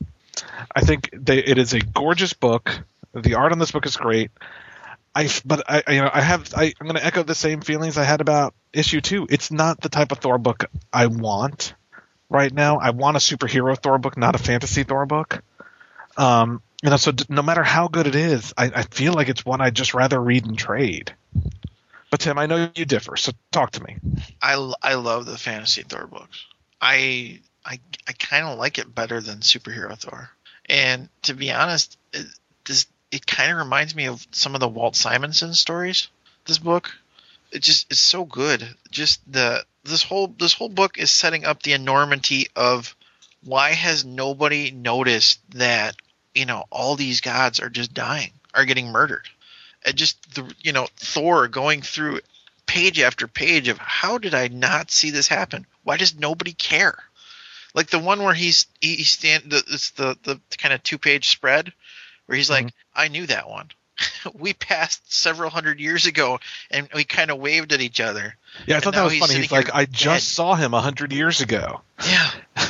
I 0.76 0.82
think 0.82 1.10
they, 1.14 1.40
it 1.40 1.58
is 1.58 1.74
a 1.74 1.80
gorgeous 1.80 2.34
book. 2.34 2.84
The 3.14 3.36
art 3.36 3.52
on 3.52 3.60
this 3.60 3.72
book 3.72 3.86
is 3.86 3.96
great. 3.98 4.32
I 5.16 5.30
but 5.46 5.64
I 5.68 5.84
you 5.94 6.02
know 6.02 6.10
I 6.14 6.22
have 6.22 6.54
I, 6.56 6.74
I'm 6.80 6.88
going 6.88 6.96
to 6.96 7.06
echo 7.06 7.24
the 7.24 7.36
same 7.36 7.62
feelings 7.62 7.98
I 7.98 8.04
had 8.04 8.22
about 8.22 8.54
issue 8.74 9.02
two. 9.02 9.28
It's 9.30 9.52
not 9.52 9.82
the 9.82 9.90
type 9.90 10.12
of 10.12 10.20
Thor 10.20 10.38
book 10.38 10.66
I 10.94 11.08
want 11.08 11.74
right 12.30 12.54
now. 12.54 12.78
I 12.78 12.92
want 12.92 13.18
a 13.18 13.20
superhero 13.20 13.78
Thor 13.78 13.98
book, 13.98 14.18
not 14.18 14.36
a 14.36 14.40
fantasy 14.40 14.84
Thor 14.84 15.06
book. 15.06 15.42
Um, 16.18 16.62
you 16.84 16.90
know, 16.90 16.98
so 16.98 17.12
d- 17.12 17.26
no 17.30 17.42
matter 17.42 17.64
how 17.64 17.88
good 17.88 18.08
it 18.08 18.16
is, 18.16 18.54
I, 18.58 18.72
I 18.74 18.84
feel 18.84 19.14
like 19.14 19.30
it's 19.30 19.46
one 19.46 19.62
I'd 19.62 19.76
just 19.76 19.94
rather 19.94 20.20
read 20.20 20.46
and 20.46 20.58
trade. 20.58 21.14
But 22.12 22.22
Tim, 22.22 22.38
I 22.38 22.46
know 22.46 22.72
you 22.76 22.86
differ, 22.86 23.18
so 23.18 23.32
talk 23.52 23.72
to 23.72 23.84
me. 23.84 23.98
I, 24.42 24.74
I 24.82 24.96
love 24.96 25.26
the 25.26 25.38
fantasy 25.38 25.84
Thor 25.84 26.08
books. 26.08 26.46
I 26.82 27.42
I 27.66 27.80
I 28.08 28.14
kind 28.14 28.46
of 28.46 28.58
like 28.58 28.78
it 28.80 28.94
better 28.94 29.22
than 29.22 29.40
superhero 29.40 29.98
Thor. 29.98 30.30
And 30.66 31.10
to 31.24 31.34
be 31.34 31.52
honest, 31.52 31.98
this 32.66 32.86
it 33.12 33.26
kind 33.26 33.52
of 33.52 33.58
reminds 33.58 33.96
me 33.96 34.08
of 34.08 34.26
some 34.32 34.54
of 34.56 34.62
the 34.62 34.68
Walt 34.68 34.96
Simonson 34.96 35.54
stories. 35.54 36.08
This 36.46 36.58
book, 36.58 36.92
it 37.52 37.62
just 37.62 37.92
is 37.92 38.00
so 38.00 38.24
good. 38.24 38.68
Just 38.92 39.20
the 39.32 39.66
this 39.84 40.04
whole 40.04 40.28
this 40.28 40.54
whole 40.54 40.70
book 40.70 40.98
is 40.98 41.12
setting 41.12 41.46
up 41.46 41.64
the 41.64 41.74
enormity 41.74 42.48
of 42.56 42.96
why 43.44 43.72
has 43.72 44.06
nobody 44.06 44.72
noticed 44.72 45.40
that 45.52 45.96
you 46.36 46.46
know 46.46 46.66
all 46.70 46.96
these 46.96 47.22
gods 47.22 47.60
are 47.60 47.70
just 47.70 47.94
dying, 47.94 48.32
are 48.54 48.66
getting 48.66 48.92
murdered. 48.92 49.28
And 49.86 49.96
just 49.96 50.36
the 50.36 50.54
you 50.62 50.74
know 50.74 50.88
Thor 50.98 51.48
going 51.48 51.82
through 51.82 52.22
page 52.66 53.00
after 53.00 53.28
page 53.28 53.68
of 53.68 53.80
how 53.80 54.20
did 54.20 54.36
I 54.36 54.48
not 54.48 54.92
see 54.92 55.10
this 55.10 55.28
happen? 55.28 55.66
Why 55.84 55.98
does 55.98 56.16
nobody 56.16 56.54
care? 56.54 56.98
Like 57.74 57.90
the 57.90 58.00
one 58.00 58.22
where 58.24 58.34
he's 58.34 58.68
he, 58.82 59.04
stand 59.04 59.52
the, 59.52 59.64
it's 59.68 59.92
the 59.92 60.18
the 60.24 60.40
kind 60.58 60.74
of 60.74 60.84
two 60.84 60.98
page 60.98 61.30
spread 61.30 61.74
where 62.30 62.38
he's 62.38 62.50
like, 62.50 62.72
I 62.94 63.08
knew 63.08 63.26
that 63.26 63.50
one. 63.50 63.70
we 64.36 64.54
passed 64.54 65.12
several 65.12 65.50
hundred 65.50 65.80
years 65.80 66.06
ago 66.06 66.40
and 66.70 66.88
we 66.94 67.04
kind 67.04 67.32
of 67.32 67.40
waved 67.40 67.74
at 67.74 67.82
each 67.82 68.00
other. 68.00 68.36
Yeah, 68.68 68.78
I 68.78 68.80
thought 68.82 68.94
that 68.94 69.04
was 69.04 69.14
he's 69.14 69.22
funny. 69.22 69.34
He's 69.40 69.52
like, 69.52 69.74
I 69.74 69.86
dead." 69.86 69.94
just 69.94 70.30
saw 70.30 70.54
him 70.54 70.76
a 70.76 70.80
hundred 70.80 71.12
years 71.12 71.42
ago. 71.42 71.82
Yeah. 72.08 72.32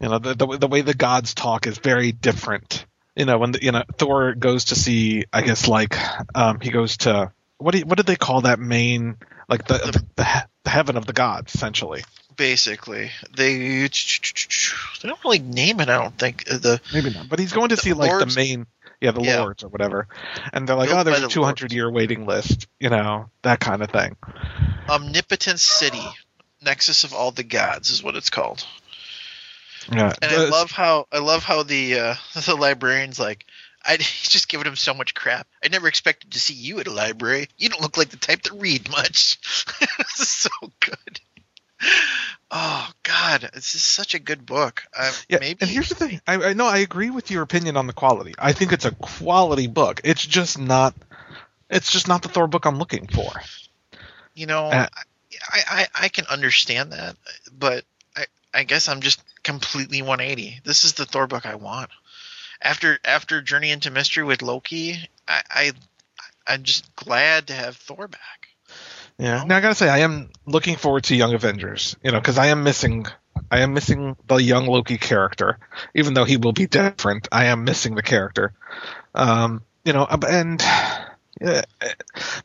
You 0.00 0.08
know, 0.08 0.18
the, 0.18 0.34
the 0.34 0.46
the 0.56 0.66
way 0.66 0.80
the 0.80 0.94
gods 0.94 1.34
talk 1.34 1.66
is 1.66 1.76
very 1.76 2.10
different. 2.10 2.86
You 3.14 3.26
know, 3.26 3.36
when 3.36 3.52
the, 3.52 3.62
you 3.62 3.70
know 3.70 3.82
Thor 3.98 4.34
goes 4.34 4.66
to 4.66 4.74
see, 4.74 5.24
I 5.30 5.42
guess 5.42 5.68
like 5.68 5.94
um, 6.34 6.58
he 6.60 6.70
goes 6.70 6.96
to 6.98 7.32
what 7.58 7.72
do 7.72 7.80
you, 7.80 7.84
what 7.84 7.98
did 7.98 8.06
they 8.06 8.16
call 8.16 8.40
that 8.42 8.58
main 8.58 9.18
like 9.46 9.66
the 9.66 9.74
the, 9.74 10.04
the, 10.16 10.24
he- 10.24 10.40
the 10.64 10.70
heaven 10.70 10.96
of 10.96 11.04
the 11.04 11.12
gods 11.12 11.54
essentially? 11.54 12.02
Basically, 12.36 13.10
they 13.36 13.58
they 13.58 15.08
don't 15.08 15.24
really 15.24 15.38
name 15.38 15.80
it. 15.80 15.88
I 15.88 15.98
don't 16.02 16.18
think 16.18 16.44
the 16.44 16.80
Maybe 16.92 17.10
not, 17.10 17.28
but 17.28 17.38
he's 17.38 17.52
going 17.52 17.68
to 17.70 17.76
see 17.76 17.92
like 17.92 18.10
lords? 18.10 18.34
the 18.34 18.40
main. 18.40 18.66
Yeah, 19.00 19.12
the 19.12 19.20
Yeah. 19.22 19.40
lords 19.40 19.64
or 19.64 19.68
whatever, 19.68 20.08
and 20.52 20.68
they're 20.68 20.76
like, 20.76 20.88
Built 20.88 21.00
"Oh, 21.00 21.04
there's 21.04 21.18
a 21.18 21.22
the 21.22 21.28
200 21.28 21.72
year 21.72 21.90
waiting 21.90 22.26
list," 22.26 22.66
you 22.78 22.90
know, 22.90 23.30
that 23.42 23.60
kind 23.60 23.82
of 23.82 23.90
thing. 23.90 24.16
omnipotent 24.88 25.60
city, 25.60 26.02
nexus 26.60 27.04
of 27.04 27.14
all 27.14 27.30
the 27.30 27.44
gods 27.44 27.90
is 27.90 28.02
what 28.02 28.16
it's 28.16 28.30
called. 28.30 28.64
Yeah, 29.90 30.14
And 30.20 30.30
I 30.30 30.48
love 30.50 30.70
how 30.70 31.06
I 31.10 31.18
love 31.18 31.42
how 31.44 31.62
the 31.62 31.98
uh, 31.98 32.14
the 32.44 32.56
librarian's 32.56 33.18
like, 33.18 33.46
I 33.84 33.96
he's 33.96 34.28
just 34.28 34.48
giving 34.48 34.66
him 34.66 34.76
so 34.76 34.94
much 34.94 35.14
crap. 35.14 35.46
I 35.64 35.68
never 35.68 35.88
expected 35.88 36.32
to 36.32 36.40
see 36.40 36.54
you 36.54 36.80
at 36.80 36.86
a 36.86 36.92
library. 36.92 37.48
You 37.56 37.68
don't 37.68 37.82
look 37.82 37.96
like 37.96 38.10
the 38.10 38.16
type 38.16 38.42
to 38.42 38.54
read 38.54 38.90
much. 38.90 39.38
this 39.80 40.20
is 40.20 40.28
so 40.28 40.50
good. 40.80 41.20
Oh 42.52 42.90
God, 43.04 43.48
this 43.54 43.76
is 43.76 43.84
such 43.84 44.14
a 44.14 44.18
good 44.18 44.44
book. 44.44 44.82
Uh, 44.98 45.12
Yeah, 45.28 45.38
maybe 45.38 45.58
and 45.60 45.70
here's 45.70 45.88
the 45.88 45.94
thing. 45.94 46.20
I, 46.26 46.46
I 46.46 46.52
know 46.52 46.66
I 46.66 46.78
agree 46.78 47.10
with 47.10 47.30
your 47.30 47.42
opinion 47.42 47.76
on 47.76 47.86
the 47.86 47.92
quality. 47.92 48.34
I 48.40 48.52
think 48.54 48.72
it's 48.72 48.84
a 48.84 48.90
quality 48.90 49.68
book. 49.68 50.00
It's 50.02 50.26
just 50.26 50.58
not. 50.58 50.92
It's 51.70 51.92
just 51.92 52.08
not 52.08 52.22
the 52.22 52.28
Thor 52.28 52.48
book 52.48 52.64
I'm 52.66 52.78
looking 52.78 53.06
for. 53.06 53.30
you 54.34 54.46
know 54.46 54.64
Uh, 54.64 54.88
I, 55.48 55.62
I 55.68 55.86
I 55.94 56.08
can 56.08 56.26
understand 56.26 56.92
that, 56.92 57.16
but 57.56 57.84
I 58.16 58.26
I 58.52 58.64
guess 58.64 58.88
I'm 58.88 59.00
just 59.00 59.22
completely 59.44 60.02
180. 60.02 60.60
This 60.64 60.84
is 60.84 60.94
the 60.94 61.06
Thor 61.06 61.28
book 61.28 61.46
I 61.46 61.54
want. 61.54 61.90
After 62.60 62.98
after 63.04 63.42
Journey 63.42 63.70
into 63.70 63.92
Mystery 63.92 64.24
with 64.24 64.42
Loki, 64.42 65.08
I, 65.28 65.42
I 65.48 65.72
I'm 66.48 66.64
just 66.64 66.94
glad 66.96 67.46
to 67.46 67.52
have 67.54 67.76
Thor 67.76 68.08
back. 68.08 68.39
Yeah. 69.20 69.44
Now 69.46 69.56
I 69.58 69.60
gotta 69.60 69.74
say, 69.74 69.88
I 69.88 69.98
am 69.98 70.30
looking 70.46 70.76
forward 70.76 71.04
to 71.04 71.14
Young 71.16 71.34
Avengers. 71.34 71.96
You 72.02 72.10
know, 72.10 72.18
because 72.20 72.38
I 72.38 72.46
am 72.46 72.62
missing. 72.64 73.06
I 73.50 73.60
am 73.60 73.74
missing 73.74 74.16
the 74.26 74.36
young 74.36 74.66
Loki 74.66 74.96
character, 74.98 75.58
even 75.94 76.14
though 76.14 76.24
he 76.24 76.36
will 76.36 76.52
be 76.52 76.66
different. 76.66 77.28
I 77.30 77.46
am 77.46 77.64
missing 77.64 77.94
the 77.94 78.02
character. 78.02 78.52
Um, 79.14 79.62
you 79.84 79.92
know, 79.92 80.06
and 80.06 80.60
yeah, 81.40 81.62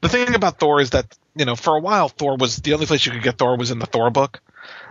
the 0.01 0.09
thing 0.09 0.35
about 0.35 0.59
Thor 0.59 0.81
is 0.81 0.91
that 0.91 1.17
you 1.35 1.45
know, 1.45 1.55
for 1.55 1.75
a 1.75 1.79
while, 1.79 2.09
Thor 2.09 2.37
was 2.37 2.57
the 2.57 2.73
only 2.73 2.85
place 2.85 3.05
you 3.05 3.11
could 3.11 3.23
get 3.23 3.37
Thor 3.37 3.57
was 3.57 3.71
in 3.71 3.79
the 3.79 3.85
Thor 3.85 4.09
book. 4.09 4.41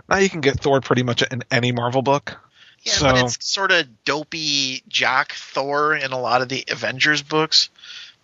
Now 0.09 0.16
you 0.18 0.28
can 0.30 0.41
get 0.41 0.61
Thor 0.61 0.80
pretty 0.80 1.03
much 1.03 1.22
in 1.22 1.43
any 1.51 1.72
Marvel 1.72 2.03
book. 2.03 2.37
Yeah, 2.82 2.93
So- 2.93 3.12
but 3.12 3.24
it's 3.24 3.47
sort 3.47 3.72
of 3.72 4.05
dopey 4.05 4.82
jock 4.89 5.32
Thor 5.32 5.95
in 5.95 6.12
a 6.12 6.18
lot 6.20 6.43
of 6.43 6.49
the 6.49 6.64
Avengers 6.68 7.22
books. 7.22 7.68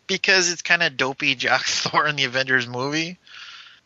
because 0.07 0.51
it's 0.51 0.63
kind 0.63 0.83
of 0.83 0.97
dopey 0.97 1.37
Jock 1.37 1.65
Thor 1.67 2.05
in 2.09 2.17
the 2.17 2.25
Avengers 2.25 2.67
movie. 2.67 3.17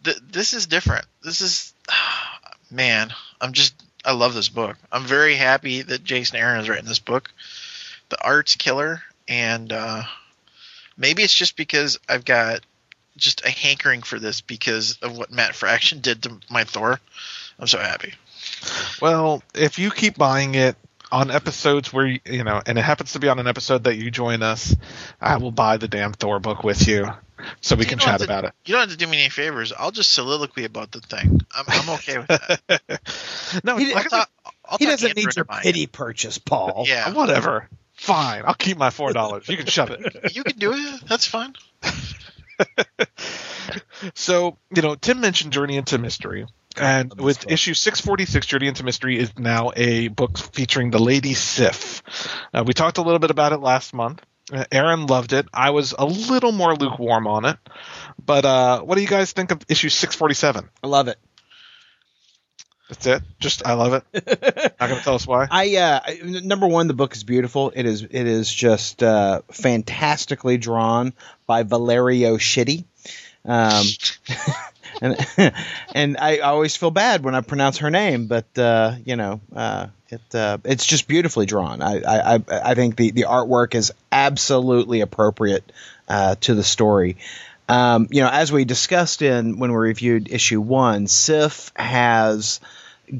Th- 0.04 0.18
this 0.30 0.52
is 0.52 0.66
different. 0.66 1.06
This 1.22 1.40
is 1.40 1.74
man. 2.70 3.12
I'm 3.40 3.52
just 3.52 3.74
I 4.04 4.12
love 4.12 4.34
this 4.34 4.48
book. 4.48 4.76
I'm 4.92 5.04
very 5.04 5.34
happy 5.34 5.82
that 5.82 6.04
Jason 6.04 6.36
Aaron 6.36 6.58
has 6.58 6.68
written 6.68 6.86
this 6.86 6.98
book. 6.98 7.30
The 8.10 8.22
art's 8.22 8.54
killer, 8.54 9.02
and 9.26 9.72
uh, 9.72 10.02
maybe 10.96 11.22
it's 11.22 11.34
just 11.34 11.56
because 11.56 11.98
I've 12.08 12.24
got 12.24 12.60
just 13.16 13.44
a 13.44 13.50
hankering 13.50 14.02
for 14.02 14.18
this 14.18 14.40
because 14.40 14.98
of 15.00 15.16
what 15.16 15.30
Matt 15.30 15.54
Fraction 15.54 16.00
did 16.00 16.22
to 16.24 16.38
my 16.50 16.64
Thor. 16.64 17.00
I'm 17.58 17.66
so 17.66 17.78
happy. 17.78 18.14
Well, 19.00 19.42
if 19.54 19.78
you 19.78 19.90
keep 19.90 20.18
buying 20.18 20.54
it 20.54 20.76
on 21.10 21.30
episodes 21.30 21.92
where 21.92 22.06
you, 22.06 22.20
you 22.26 22.44
know, 22.44 22.60
and 22.66 22.76
it 22.76 22.82
happens 22.82 23.12
to 23.12 23.20
be 23.20 23.28
on 23.28 23.38
an 23.38 23.46
episode 23.46 23.84
that 23.84 23.96
you 23.96 24.10
join 24.10 24.42
us, 24.42 24.74
I 25.20 25.36
will 25.38 25.52
buy 25.52 25.76
the 25.76 25.88
damn 25.88 26.12
Thor 26.12 26.40
book 26.40 26.62
with 26.64 26.86
you 26.86 27.10
so 27.60 27.76
we 27.76 27.84
You 27.84 27.88
can 27.90 27.98
chat 27.98 28.18
to- 28.18 28.24
about 28.24 28.44
it. 28.44 28.52
You 28.64 28.72
don't 28.74 28.82
have 28.82 28.90
to 28.90 28.96
do 28.96 29.06
me 29.06 29.18
any 29.20 29.28
favors. 29.30 29.72
I'll 29.76 29.90
just 29.90 30.12
soliloquy 30.12 30.64
about 30.64 30.90
the 30.92 31.00
thing. 31.00 31.40
I'm, 31.54 31.64
I'm 31.68 31.90
okay 31.90 32.18
with 32.18 32.28
that. 32.28 33.60
no, 33.64 33.76
He- 33.76 33.92
I'll 33.94 34.04
talk, 34.04 34.30
I'll 34.64 34.78
he 34.78 34.86
doesn't 34.86 35.08
Andrew 35.08 35.20
need 35.22 35.26
into 35.28 35.36
your 35.36 35.44
buying 35.44 35.60
it. 35.60 35.64
pity 35.64 35.86
purchase, 35.86 36.38
Paul. 36.38 36.84
Yeah, 36.86 37.06
said, 37.06 37.14
whatever. 37.14 37.68
Fine, 37.94 38.42
I'll 38.46 38.54
keep 38.54 38.76
my 38.76 38.90
four 38.90 39.12
dollars. 39.12 39.48
You 39.48 39.56
can 39.56 39.66
shove 39.66 39.90
it. 39.90 40.32
you 40.36 40.42
can 40.44 40.58
do 40.58 40.72
it. 40.74 41.02
That's 41.08 41.26
fine. 41.26 41.54
So, 44.14 44.58
you 44.74 44.82
know, 44.82 44.94
Tim 44.94 45.20
mentioned 45.20 45.52
Journey 45.52 45.76
into 45.76 45.98
Mystery. 45.98 46.46
And 46.76 47.12
with 47.20 47.40
book. 47.40 47.50
issue 47.52 47.74
646, 47.74 48.46
Journey 48.46 48.66
into 48.68 48.84
Mystery 48.84 49.18
is 49.18 49.36
now 49.38 49.72
a 49.74 50.08
book 50.08 50.36
featuring 50.38 50.90
the 50.90 50.98
Lady 50.98 51.34
Sif. 51.34 52.02
Uh, 52.52 52.64
we 52.66 52.74
talked 52.74 52.98
a 52.98 53.02
little 53.02 53.18
bit 53.18 53.30
about 53.30 53.52
it 53.52 53.58
last 53.58 53.94
month. 53.94 54.22
Uh, 54.52 54.64
Aaron 54.70 55.06
loved 55.06 55.32
it. 55.32 55.46
I 55.52 55.70
was 55.70 55.94
a 55.98 56.04
little 56.04 56.52
more 56.52 56.74
lukewarm 56.76 57.26
on 57.26 57.44
it. 57.44 57.56
But 58.24 58.44
uh, 58.44 58.80
what 58.82 58.96
do 58.96 59.00
you 59.00 59.08
guys 59.08 59.32
think 59.32 59.50
of 59.50 59.62
issue 59.68 59.88
647? 59.88 60.68
I 60.82 60.86
love 60.86 61.08
it. 61.08 61.18
That's 62.88 63.06
it. 63.06 63.22
Just 63.40 63.66
I 63.66 63.72
love 63.72 63.94
it. 63.94 64.04
Not 64.78 64.88
going 64.88 64.98
to 64.98 65.04
tell 65.04 65.14
us 65.14 65.26
why. 65.26 65.48
I 65.50 65.76
uh, 65.76 66.00
number 66.42 66.66
one, 66.66 66.86
the 66.86 66.94
book 66.94 67.14
is 67.14 67.24
beautiful. 67.24 67.72
It 67.74 67.86
is 67.86 68.02
it 68.02 68.12
is 68.12 68.52
just 68.52 69.02
uh, 69.02 69.40
fantastically 69.50 70.58
drawn 70.58 71.14
by 71.46 71.62
Valerio 71.62 72.36
Schiti. 72.36 72.84
Um, 73.46 73.86
and 75.00 75.16
and 75.94 76.16
I 76.18 76.38
always 76.38 76.76
feel 76.76 76.90
bad 76.90 77.24
when 77.24 77.34
I 77.34 77.40
pronounce 77.40 77.78
her 77.78 77.90
name, 77.90 78.26
but 78.26 78.46
uh, 78.58 78.94
you 79.04 79.16
know, 79.16 79.40
uh, 79.54 79.88
it 80.08 80.34
uh, 80.34 80.58
it's 80.64 80.86
just 80.86 81.08
beautifully 81.08 81.46
drawn. 81.46 81.82
I 81.82 82.00
I, 82.02 82.34
I- 82.48 82.74
think 82.74 82.96
the, 82.96 83.10
the 83.10 83.22
artwork 83.28 83.74
is 83.74 83.92
absolutely 84.12 85.00
appropriate 85.00 85.70
uh, 86.08 86.36
to 86.42 86.54
the 86.54 86.64
story. 86.64 87.16
Um, 87.68 88.08
you 88.10 88.20
know, 88.22 88.28
as 88.30 88.52
we 88.52 88.64
discussed 88.64 89.22
in 89.22 89.58
when 89.58 89.70
we 89.70 89.76
reviewed 89.78 90.30
issue 90.30 90.60
one, 90.60 91.06
Sif 91.06 91.72
has 91.76 92.60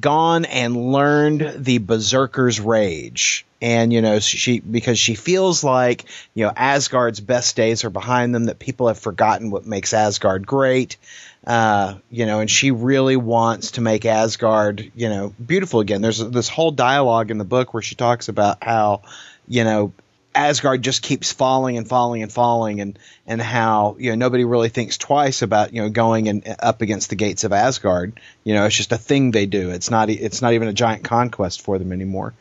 gone 0.01 0.45
and 0.45 0.93
learned 0.93 1.53
the 1.57 1.78
berserker's 1.78 2.61
rage. 2.61 3.47
And 3.61 3.93
you 3.93 4.03
know 4.03 4.18
she 4.18 4.61
because 4.61 4.99
she 4.99 5.14
feels 5.14 5.64
like 5.64 6.05
you 6.35 6.45
know 6.45 6.53
asgard's 6.55 7.20
best 7.20 7.57
days 7.57 7.85
are 7.85 7.91
behind 7.91 8.35
them 8.35 8.45
that 8.45 8.59
people 8.59 8.89
have 8.89 8.99
forgotten 8.99 9.51
what 9.51 9.64
makes 9.64 9.95
asgard 9.95 10.47
great 10.47 10.99
uh, 11.47 11.95
you 12.11 12.26
know 12.26 12.41
and 12.41 12.51
she 12.51 12.70
really 12.70 13.16
wants 13.16 13.72
to 13.72 13.80
make 13.80 14.07
asgard 14.07 14.91
you 14.95 15.09
know 15.09 15.35
beautiful 15.45 15.80
again. 15.80 16.01
There's 16.01 16.18
this 16.18 16.49
whole 16.49 16.70
dialogue 16.70 17.30
in 17.30 17.39
the 17.39 17.45
book 17.45 17.74
where 17.74 17.82
she 17.82 17.95
talks 17.95 18.28
about 18.28 18.62
how 18.62 19.03
you 19.47 19.64
know 19.64 19.93
Asgard 20.35 20.82
just 20.82 21.03
keeps 21.03 21.32
falling 21.32 21.76
and 21.78 21.89
falling 21.89 22.22
and 22.22 22.32
falling, 22.32 22.80
and 22.80 22.99
and 23.26 23.41
how 23.41 23.97
you 23.99 24.11
know 24.11 24.16
nobody 24.16 24.45
really 24.45 24.68
thinks 24.68 24.99
twice 24.99 25.43
about 25.43 25.72
you 25.72 25.82
know 25.82 25.89
going 25.89 26.28
and 26.28 26.57
up 26.59 26.82
against 26.82 27.11
the 27.11 27.16
gates 27.16 27.45
of 27.45 27.53
Asgard. 27.53 28.20
You 28.43 28.55
know, 28.55 28.66
it's 28.66 28.76
just 28.76 28.93
a 28.93 28.99
thing 28.99 29.30
they 29.30 29.47
do. 29.47 29.70
It's 29.70 29.91
not 29.91 30.11
it's 30.11 30.43
not 30.43 30.53
even 30.53 30.68
a 30.68 30.72
giant 30.72 31.05
conquest 31.05 31.62
for 31.62 31.78
them 31.78 31.93
anymore. 31.93 32.35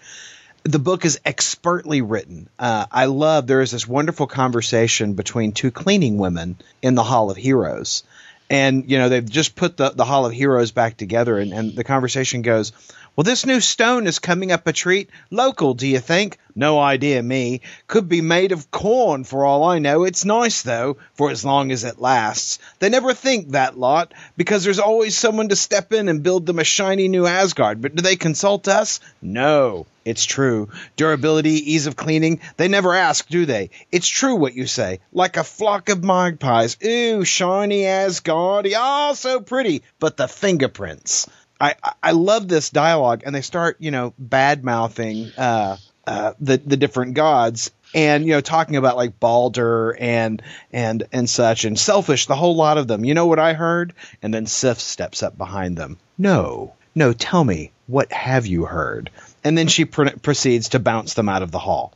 The 0.64 0.80
book 0.80 1.06
is 1.06 1.20
expertly 1.26 2.02
written. 2.02 2.48
Uh, 2.58 2.86
I 2.90 3.06
love 3.06 3.48
there 3.48 3.62
is 3.62 3.72
this 3.72 3.88
wonderful 3.88 4.28
conversation 4.28 5.14
between 5.14 5.52
two 5.52 5.72
cleaning 5.72 6.18
women 6.18 6.56
in 6.82 6.96
the 6.96 7.04
Hall 7.04 7.30
of 7.30 7.38
Heroes, 7.38 8.04
and 8.50 8.90
you 8.90 8.98
know 8.98 9.10
they've 9.10 9.30
just 9.30 9.56
put 9.56 9.78
the 9.78 9.90
the 9.90 10.06
Hall 10.06 10.26
of 10.26 10.34
Heroes 10.34 10.72
back 10.72 10.98
together, 10.98 11.38
and, 11.38 11.54
and 11.54 11.76
the 11.76 11.84
conversation 11.84 12.42
goes. 12.42 12.72
Well, 13.16 13.24
this 13.24 13.46
new 13.46 13.62
stone 13.62 14.08
is 14.08 14.18
coming 14.18 14.52
up 14.52 14.66
a 14.66 14.74
treat. 14.74 15.12
Local, 15.30 15.76
do 15.76 15.86
you 15.88 16.00
think? 16.00 16.40
No 16.56 16.80
idea, 16.80 17.22
me. 17.22 17.62
Could 17.86 18.10
be 18.10 18.22
made 18.22 18.52
of 18.52 18.72
corn 18.72 19.24
for 19.24 19.46
all 19.46 19.64
I 19.66 19.78
know. 19.78 20.04
It's 20.04 20.26
nice, 20.26 20.64
though, 20.64 20.98
for 21.14 21.30
as 21.30 21.46
long 21.46 21.72
as 21.72 21.84
it 21.84 22.02
lasts. 22.02 22.58
They 22.80 22.90
never 22.90 23.14
think 23.14 23.50
that 23.50 23.78
lot, 23.78 24.16
because 24.36 24.64
there's 24.64 24.80
always 24.80 25.16
someone 25.16 25.50
to 25.50 25.56
step 25.56 25.94
in 25.94 26.10
and 26.10 26.24
build 26.24 26.48
them 26.48 26.58
a 26.58 26.64
shiny 26.64 27.08
new 27.08 27.28
Asgard. 27.28 27.84
But 27.84 27.96
do 27.96 28.02
they 28.02 28.16
consult 28.16 28.68
us? 28.68 29.00
No. 29.22 29.86
It's 30.06 30.26
true. 30.26 30.70
Durability, 30.96 31.72
ease 31.74 31.86
of 31.86 31.96
cleaning, 31.96 32.42
they 32.58 32.68
never 32.68 32.94
ask, 32.96 33.28
do 33.30 33.46
they? 33.46 33.70
It's 33.92 34.08
true 34.08 34.36
what 34.36 34.56
you 34.56 34.66
say. 34.66 35.00
Like 35.14 35.38
a 35.38 35.44
flock 35.44 35.90
of 35.90 36.04
magpies. 36.04 36.78
Ooh, 36.84 37.24
shiny 37.24 37.86
Asgard. 37.86 38.68
Oh, 38.76 39.14
so 39.14 39.40
pretty. 39.40 39.84
But 40.00 40.18
the 40.18 40.28
fingerprints. 40.28 41.30
I, 41.64 41.76
I- 42.02 42.12
love 42.12 42.48
this 42.48 42.70
dialogue, 42.70 43.24
and 43.26 43.34
they 43.34 43.42
start, 43.42 43.78
you 43.80 43.92
know, 43.92 44.14
bad 44.20 44.64
mouthing 44.64 45.32
uh, 45.38 45.78
uh, 46.06 46.34
the 46.40 46.58
the 46.58 46.78
different 46.78 47.14
gods, 47.14 47.72
and 47.96 48.26
you 48.26 48.32
know, 48.34 48.42
talking 48.42 48.76
about 48.76 48.98
like 48.98 49.20
Balder 49.20 49.96
and 49.98 50.42
and 50.72 51.04
and 51.14 51.30
such, 51.30 51.66
and 51.66 51.80
selfish, 51.80 52.26
the 52.26 52.36
whole 52.36 52.56
lot 52.56 52.78
of 52.78 52.88
them. 52.88 53.06
You 53.06 53.14
know 53.14 53.28
what 53.28 53.40
I 53.40 53.54
heard? 53.54 53.94
And 54.22 54.34
then 54.34 54.46
Sif 54.46 54.80
steps 54.80 55.24
up 55.24 55.38
behind 55.38 55.78
them. 55.78 55.98
No, 56.18 56.74
no, 56.96 57.14
tell 57.14 57.44
me 57.44 57.72
what 57.88 58.12
have 58.12 58.46
you 58.46 58.66
heard? 58.66 59.10
And 59.44 59.58
then 59.58 59.68
she 59.68 59.86
pr- 59.86 60.18
proceeds 60.22 60.70
to 60.70 60.80
bounce 60.80 61.14
them 61.14 61.30
out 61.30 61.44
of 61.44 61.52
the 61.52 61.60
hall. 61.60 61.94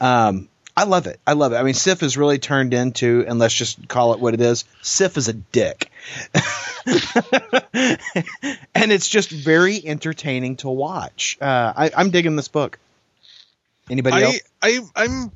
Um, 0.00 0.48
I 0.76 0.84
love 0.84 1.06
it. 1.06 1.20
I 1.26 1.32
love 1.34 1.52
it. 1.52 1.56
I 1.56 1.62
mean, 1.62 1.74
Sif 1.74 2.02
is 2.02 2.16
really 2.16 2.38
turned 2.38 2.72
into, 2.72 3.24
and 3.26 3.38
let's 3.38 3.54
just 3.54 3.86
call 3.88 4.14
it 4.14 4.20
what 4.20 4.34
it 4.34 4.40
is. 4.40 4.64
Sif 4.82 5.16
is 5.18 5.28
a 5.28 5.32
dick. 5.34 5.89
and 8.74 8.92
it's 8.92 9.08
just 9.08 9.30
very 9.30 9.84
entertaining 9.84 10.56
to 10.56 10.68
watch. 10.68 11.38
Uh, 11.40 11.72
I, 11.76 11.90
I'm 11.96 12.10
digging 12.10 12.36
this 12.36 12.48
book. 12.48 12.78
Anybody 13.88 14.24
else? 14.24 14.40
I, 14.62 14.80
I 14.96 15.04
I'm 15.04 15.32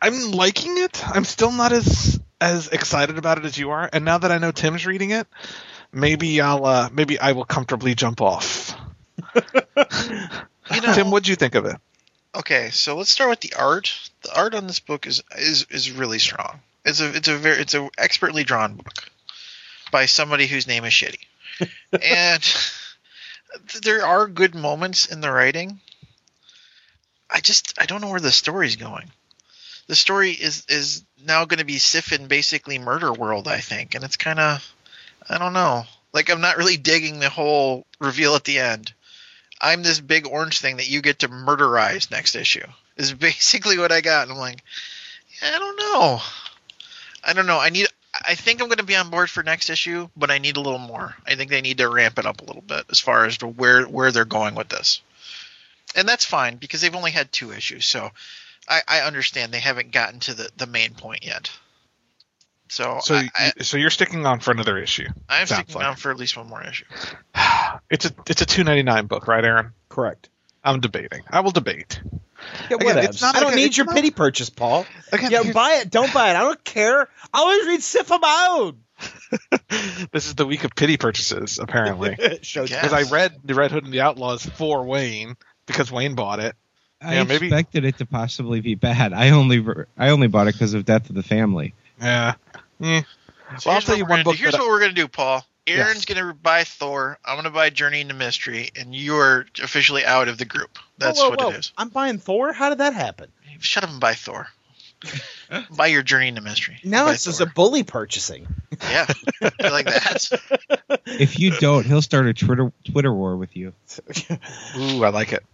I'm 0.00 0.30
liking 0.32 0.78
it. 0.78 1.04
I'm 1.06 1.24
still 1.24 1.52
not 1.52 1.72
as 1.72 2.20
as 2.40 2.68
excited 2.68 3.18
about 3.18 3.38
it 3.38 3.44
as 3.44 3.58
you 3.58 3.70
are. 3.70 3.88
And 3.92 4.04
now 4.04 4.18
that 4.18 4.30
I 4.30 4.38
know 4.38 4.52
Tim's 4.52 4.86
reading 4.86 5.10
it, 5.10 5.26
maybe 5.92 6.40
I'll 6.40 6.64
uh 6.64 6.88
maybe 6.92 7.18
I 7.18 7.32
will 7.32 7.44
comfortably 7.44 7.94
jump 7.94 8.20
off. 8.20 8.74
You 10.72 10.80
know, 10.82 10.94
Tim, 10.94 11.10
what'd 11.10 11.26
you 11.26 11.34
think 11.34 11.56
of 11.56 11.66
it? 11.66 11.76
okay, 12.34 12.70
so 12.70 12.96
let's 12.96 13.10
start 13.10 13.30
with 13.30 13.40
the 13.40 13.54
art. 13.58 14.10
The 14.22 14.36
art 14.36 14.54
on 14.54 14.66
this 14.66 14.80
book 14.80 15.06
is 15.06 15.22
is 15.36 15.66
is 15.70 15.90
really 15.90 16.18
strong. 16.18 16.60
It's 16.84 17.00
a 17.00 17.14
it's 17.16 17.28
a 17.28 17.36
very 17.36 17.60
it's 17.60 17.74
a 17.74 17.88
expertly 17.98 18.44
drawn 18.44 18.76
book 18.76 19.10
by 19.90 20.06
somebody 20.06 20.46
whose 20.46 20.66
name 20.66 20.84
is 20.84 20.92
Shitty, 20.92 21.24
and 22.02 22.42
th- 22.42 23.82
there 23.82 24.04
are 24.04 24.26
good 24.26 24.54
moments 24.54 25.06
in 25.06 25.20
the 25.20 25.30
writing. 25.30 25.80
I 27.28 27.40
just 27.40 27.80
I 27.80 27.86
don't 27.86 28.00
know 28.00 28.10
where 28.10 28.20
the 28.20 28.32
story's 28.32 28.76
going. 28.76 29.10
The 29.86 29.96
story 29.96 30.30
is 30.32 30.64
is 30.68 31.04
now 31.24 31.44
going 31.44 31.58
to 31.58 31.64
be 31.64 31.78
Sif 31.78 32.12
in 32.12 32.26
basically 32.26 32.78
Murder 32.78 33.12
World, 33.12 33.48
I 33.48 33.58
think, 33.58 33.94
and 33.94 34.04
it's 34.04 34.16
kind 34.16 34.38
of 34.38 34.74
I 35.28 35.38
don't 35.38 35.52
know. 35.52 35.84
Like 36.12 36.30
I'm 36.30 36.40
not 36.40 36.56
really 36.56 36.76
digging 36.76 37.20
the 37.20 37.30
whole 37.30 37.86
reveal 38.00 38.34
at 38.34 38.44
the 38.44 38.58
end. 38.58 38.92
I'm 39.60 39.82
this 39.82 40.00
big 40.00 40.26
orange 40.26 40.60
thing 40.60 40.78
that 40.78 40.88
you 40.88 41.02
get 41.02 41.20
to 41.20 41.28
murderize 41.28 42.10
next 42.10 42.34
issue. 42.34 42.66
Is 42.96 43.12
basically 43.14 43.78
what 43.78 43.92
I 43.92 44.00
got. 44.00 44.24
And 44.24 44.32
I'm 44.32 44.38
like, 44.38 44.62
yeah, 45.42 45.52
I 45.54 45.58
don't 45.58 45.76
know. 45.76 46.20
I 47.22 47.32
don't 47.32 47.46
know. 47.46 47.58
I 47.58 47.70
need. 47.70 47.86
I 48.26 48.34
think 48.34 48.60
I'm 48.60 48.68
going 48.68 48.78
to 48.78 48.84
be 48.84 48.96
on 48.96 49.10
board 49.10 49.30
for 49.30 49.42
next 49.42 49.70
issue, 49.70 50.08
but 50.16 50.30
I 50.30 50.38
need 50.38 50.56
a 50.56 50.60
little 50.60 50.78
more. 50.78 51.14
I 51.26 51.36
think 51.36 51.50
they 51.50 51.60
need 51.60 51.78
to 51.78 51.88
ramp 51.88 52.18
it 52.18 52.26
up 52.26 52.40
a 52.40 52.44
little 52.44 52.62
bit 52.62 52.84
as 52.90 53.00
far 53.00 53.24
as 53.24 53.38
to 53.38 53.46
where 53.46 53.84
where 53.84 54.12
they're 54.12 54.24
going 54.24 54.54
with 54.54 54.68
this. 54.68 55.00
And 55.96 56.08
that's 56.08 56.24
fine 56.24 56.56
because 56.56 56.80
they've 56.80 56.94
only 56.94 57.10
had 57.10 57.32
two 57.32 57.52
issues, 57.52 57.86
so 57.86 58.10
I, 58.68 58.82
I 58.86 59.00
understand 59.00 59.52
they 59.52 59.60
haven't 59.60 59.90
gotten 59.90 60.20
to 60.20 60.34
the, 60.34 60.50
the 60.56 60.66
main 60.66 60.94
point 60.94 61.24
yet. 61.24 61.50
So, 62.68 63.00
So 63.02 63.16
I, 63.16 63.28
I, 63.34 63.52
so 63.62 63.76
you're 63.76 63.90
sticking 63.90 64.24
on 64.26 64.38
for 64.38 64.52
another 64.52 64.78
issue. 64.78 65.08
I'm 65.28 65.46
sounds 65.48 65.62
sticking 65.64 65.80
like. 65.80 65.88
on 65.88 65.96
for 65.96 66.12
at 66.12 66.16
least 66.16 66.36
one 66.36 66.48
more 66.48 66.62
issue. 66.62 66.84
It's 67.88 68.04
a 68.04 68.12
it's 68.28 68.40
a 68.40 68.46
2.99 68.46 69.08
book, 69.08 69.26
right, 69.26 69.44
Aaron? 69.44 69.72
Correct. 69.88 70.28
I'm 70.64 70.80
debating. 70.80 71.22
I 71.30 71.40
will 71.40 71.50
debate. 71.52 72.00
Yeah, 72.70 72.76
Again, 72.76 72.98
it's 72.98 73.20
not 73.22 73.36
I 73.36 73.40
don't 73.40 73.46
like 73.48 73.52
a- 73.54 73.56
need 73.56 73.64
it's 73.66 73.76
your 73.76 73.86
not- 73.86 73.94
pity 73.96 74.10
purchase, 74.10 74.50
Paul. 74.50 74.86
Again, 75.12 75.30
Yeah, 75.30 75.42
here's- 75.42 75.54
buy 75.54 75.80
it. 75.82 75.90
Don't 75.90 76.12
buy 76.12 76.30
it. 76.30 76.36
I 76.36 76.40
don't 76.40 76.62
care. 76.64 77.02
I 77.32 77.38
always 77.38 77.66
read 77.66 77.82
Sif 77.82 78.10
of 78.10 78.20
my 78.20 78.46
own. 78.50 78.78
this 80.12 80.26
is 80.26 80.34
the 80.34 80.46
week 80.46 80.64
of 80.64 80.74
pity 80.74 80.96
purchases, 80.96 81.58
apparently. 81.58 82.16
Show 82.42 82.64
Yeah. 82.64 82.82
Because 82.82 82.92
I 82.92 83.10
read 83.10 83.34
the 83.44 83.54
Red 83.54 83.70
Hood 83.72 83.84
and 83.84 83.92
the 83.92 84.00
Outlaws 84.02 84.44
for 84.44 84.84
Wayne 84.84 85.36
because 85.66 85.90
Wayne 85.92 86.14
bought 86.14 86.40
it. 86.40 86.54
I 87.00 87.14
Yeah, 87.14 87.24
maybe- 87.24 87.46
expected 87.46 87.84
it 87.84 87.98
to 87.98 88.06
possibly 88.06 88.60
be 88.60 88.74
bad. 88.74 89.12
I 89.14 89.30
only 89.30 89.58
re- 89.60 89.84
I 89.96 90.10
only 90.10 90.26
bought 90.26 90.48
it 90.48 90.54
because 90.54 90.74
of 90.74 90.84
Death 90.84 91.08
of 91.08 91.14
the 91.16 91.22
Family. 91.22 91.72
Yeah. 92.00 92.34
Yeah. 92.78 93.02
So 93.02 93.04
Well, 93.06 93.58
I'll 93.66 93.72
here's 93.74 93.84
tell 93.86 93.96
you 93.96 94.04
one 94.06 94.22
book. 94.22 94.36
Here's 94.36 94.52
that 94.52 94.58
I- 94.60 94.62
what 94.62 94.70
we're 94.70 94.80
gonna 94.80 94.92
do, 94.92 95.08
Paul. 95.08 95.46
Aaron's 95.70 96.04
Yes. 96.08 96.16
gonna 96.16 96.34
buy 96.34 96.64
Thor. 96.64 97.18
I'm 97.24 97.36
gonna 97.36 97.50
buy 97.50 97.70
Journey 97.70 98.00
into 98.00 98.14
Mystery, 98.14 98.70
and 98.76 98.94
you 98.94 99.16
are 99.16 99.46
officially 99.62 100.04
out 100.04 100.28
of 100.28 100.38
the 100.38 100.44
group. 100.44 100.78
That's 100.98 101.18
Whoa, 101.18 101.24
whoa, 101.26 101.30
what 101.30 101.40
whoa. 101.40 101.50
it 101.50 101.56
is. 101.58 101.72
I'm 101.78 101.88
buying 101.88 102.18
Thor. 102.18 102.52
How 102.52 102.68
did 102.68 102.78
that 102.78 102.94
happen? 102.94 103.30
Shut 103.60 103.84
up 103.84 103.90
and 103.90 104.00
buy 104.00 104.14
Thor. 104.14 104.48
buy 105.76 105.86
your 105.86 106.02
Journey 106.02 106.28
into 106.28 106.42
Mystery. 106.42 106.78
Now 106.84 107.06
Buy 107.06 107.14
it's 107.14 107.24
just 107.24 107.40
a 107.40 107.46
bully 107.46 107.82
purchasing. 107.84 108.46
yeah. 108.82 109.06
You 109.40 109.70
like 109.70 109.86
that? 109.86 110.28
If 111.06 111.38
you 111.38 111.50
don't, 111.52 111.84
he'll 111.86 112.02
start 112.02 112.26
a 112.26 112.34
Twitter 112.34 112.70
Twitter 112.90 113.12
war 113.12 113.36
with 113.36 113.56
you. 113.56 113.72
Ooh, 114.78 115.02
I 115.04 115.08
like 115.08 115.32
it. 115.32 115.44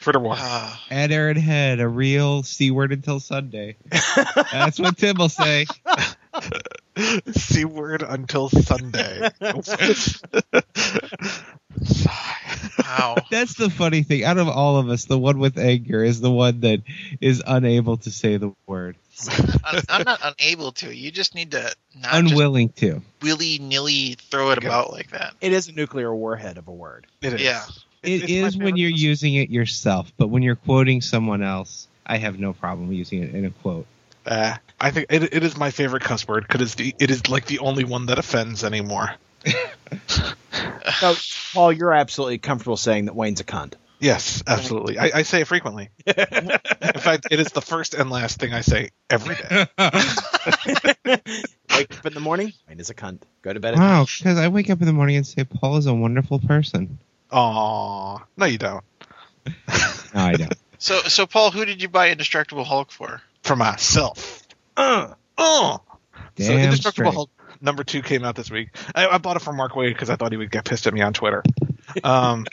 Twitter 0.00 0.18
war. 0.20 0.34
Ah. 0.38 0.82
Add 0.90 1.12
Aaron 1.12 1.36
Head, 1.36 1.80
a 1.80 1.88
real 1.88 2.42
C 2.42 2.70
word 2.70 2.92
until 2.92 3.20
Sunday. 3.20 3.76
That's 4.52 4.78
what 4.78 4.96
Tim 4.96 5.16
will 5.18 5.28
say. 5.28 5.66
C 7.32 7.64
word 7.64 8.02
until 8.02 8.48
Sunday. 8.48 9.30
wow. 12.78 13.16
That's 13.30 13.54
the 13.54 13.70
funny 13.70 14.02
thing. 14.02 14.24
Out 14.24 14.38
of 14.38 14.48
all 14.48 14.76
of 14.78 14.88
us, 14.88 15.04
the 15.04 15.18
one 15.18 15.38
with 15.38 15.58
anger 15.58 16.02
is 16.02 16.20
the 16.20 16.30
one 16.30 16.60
that 16.60 16.82
is 17.20 17.42
unable 17.46 17.96
to 17.98 18.10
say 18.10 18.36
the 18.36 18.52
word, 18.66 18.96
I'm, 19.64 19.82
I'm 19.88 20.02
not 20.04 20.20
unable 20.40 20.72
to. 20.72 20.94
You 20.94 21.10
just 21.10 21.34
need 21.34 21.50
to 21.52 21.74
not 21.96 22.12
just 22.12 22.32
unwilling 22.32 22.70
to. 22.76 23.02
willy 23.22 23.58
nilly 23.58 24.16
throw 24.30 24.50
it 24.50 24.58
Okay. 24.58 24.66
about 24.66 24.92
like 24.92 25.10
that. 25.10 25.34
It 25.40 25.52
is 25.52 25.68
a 25.68 25.72
nuclear 25.72 26.14
warhead 26.14 26.58
of 26.58 26.68
a 26.68 26.72
word. 26.72 27.06
It 27.22 27.34
is. 27.34 27.40
Yeah. 27.42 27.64
It 28.02 28.10
It's- 28.12 28.22
it's 28.30 28.54
is 28.54 28.58
my 28.58 28.64
when 28.64 28.76
you're 28.76 28.90
using 28.90 29.34
it 29.34 29.50
yourself, 29.50 30.12
but 30.16 30.28
when 30.28 30.42
you're 30.42 30.56
quoting 30.56 31.02
someone 31.02 31.42
else, 31.42 31.86
I 32.06 32.16
have 32.16 32.38
no 32.38 32.52
problem 32.54 32.92
using 32.92 33.22
it 33.22 33.34
in 33.34 33.44
a 33.44 33.50
quote. 33.50 33.86
Uh, 34.26 34.56
I 34.80 34.90
think 34.90 35.06
it, 35.10 35.34
it 35.34 35.42
is 35.44 35.56
my 35.56 35.70
favorite 35.70 36.02
cuss 36.02 36.26
word 36.26 36.46
because 36.46 36.62
it's 36.62 36.74
the, 36.74 36.94
it 36.98 37.10
is 37.10 37.28
like 37.28 37.46
the 37.46 37.60
only 37.60 37.84
one 37.84 38.06
that 38.06 38.18
offends 38.18 38.64
anymore. 38.64 39.14
So, 40.98 41.14
Paul, 41.52 41.72
you're 41.72 41.92
absolutely 41.92 42.38
comfortable 42.38 42.76
saying 42.76 43.06
that 43.06 43.14
Wayne's 43.14 43.40
a 43.40 43.44
cunt. 43.44 43.74
Yes, 44.00 44.42
absolutely. 44.46 44.98
I, 44.98 45.10
I 45.14 45.22
say 45.22 45.42
it 45.42 45.46
frequently. 45.46 45.90
In 46.06 46.14
fact, 46.98 47.28
it 47.30 47.38
is 47.38 47.52
the 47.52 47.60
first 47.60 47.94
and 47.94 48.10
last 48.10 48.40
thing 48.40 48.52
I 48.54 48.62
say 48.62 48.90
every 49.08 49.36
day. 49.36 49.66
Wake 51.76 51.98
up 51.98 52.06
in 52.06 52.14
the 52.14 52.20
morning, 52.20 52.52
Wayne 52.68 52.80
is 52.80 52.90
a 52.90 52.94
cunt. 52.94 53.22
Go 53.42 53.52
to 53.52 53.60
bed 53.60 53.74
at 53.74 53.80
wow, 53.80 54.06
because 54.18 54.38
I 54.38 54.48
wake 54.48 54.70
up 54.70 54.80
in 54.80 54.86
the 54.86 54.92
morning 54.92 55.16
and 55.16 55.26
say 55.26 55.44
Paul 55.44 55.76
is 55.76 55.86
a 55.86 55.94
wonderful 55.94 56.38
person. 56.40 56.98
Aw, 57.30 58.18
no, 58.36 58.46
you 58.46 58.58
don't. 58.58 58.84
No, 59.46 59.54
I 60.14 60.32
don't. 60.32 60.52
So, 60.78 61.00
so 61.02 61.26
Paul, 61.26 61.50
who 61.50 61.64
did 61.64 61.80
you 61.82 61.88
buy 61.88 62.10
Indestructible 62.10 62.64
Hulk 62.64 62.90
for? 62.90 63.22
For 63.50 63.56
myself. 63.56 64.46
Uh, 64.76 65.14
Oh, 65.36 65.80
so 66.38 66.52
Indestructible 66.52 67.10
straight. 67.10 67.14
Hulk 67.14 67.30
number 67.60 67.82
two 67.82 68.00
came 68.00 68.24
out 68.24 68.36
this 68.36 68.48
week. 68.48 68.68
I, 68.94 69.08
I 69.08 69.18
bought 69.18 69.34
it 69.34 69.40
from 69.40 69.56
Mark 69.56 69.72
Waid 69.72 69.88
because 69.88 70.08
I 70.08 70.14
thought 70.14 70.30
he 70.30 70.38
would 70.38 70.52
get 70.52 70.64
pissed 70.64 70.86
at 70.86 70.94
me 70.94 71.00
on 71.00 71.12
Twitter. 71.14 71.42
Um, 72.04 72.46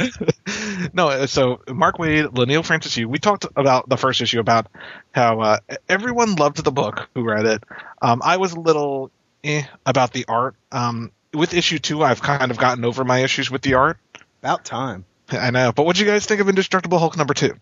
no, 0.94 1.26
so 1.26 1.60
Mark 1.68 1.98
Waid, 1.98 2.28
Leinil 2.28 2.64
Francis 2.64 2.96
Yu, 2.96 3.10
we 3.10 3.18
talked 3.18 3.44
about 3.56 3.90
the 3.90 3.98
first 3.98 4.22
issue 4.22 4.40
about 4.40 4.68
how 5.12 5.40
uh, 5.40 5.58
everyone 5.86 6.36
loved 6.36 6.64
the 6.64 6.72
book 6.72 7.10
who 7.14 7.22
read 7.22 7.44
it. 7.44 7.62
Um, 8.00 8.22
I 8.24 8.38
was 8.38 8.54
a 8.54 8.60
little 8.60 9.10
eh 9.44 9.64
about 9.84 10.14
the 10.14 10.24
art. 10.28 10.54
Um, 10.72 11.12
with 11.34 11.52
issue 11.52 11.78
two, 11.78 12.02
I've 12.02 12.22
kind 12.22 12.50
of 12.50 12.56
gotten 12.56 12.86
over 12.86 13.04
my 13.04 13.18
issues 13.18 13.50
with 13.50 13.60
the 13.60 13.74
art. 13.74 13.98
about 14.40 14.64
time. 14.64 15.04
I 15.28 15.50
know, 15.50 15.72
but 15.72 15.84
what 15.84 15.96
do 15.96 16.02
you 16.02 16.10
guys 16.10 16.24
think 16.24 16.40
of 16.40 16.48
Indestructible 16.48 16.98
Hulk 16.98 17.18
number 17.18 17.34
two? 17.34 17.54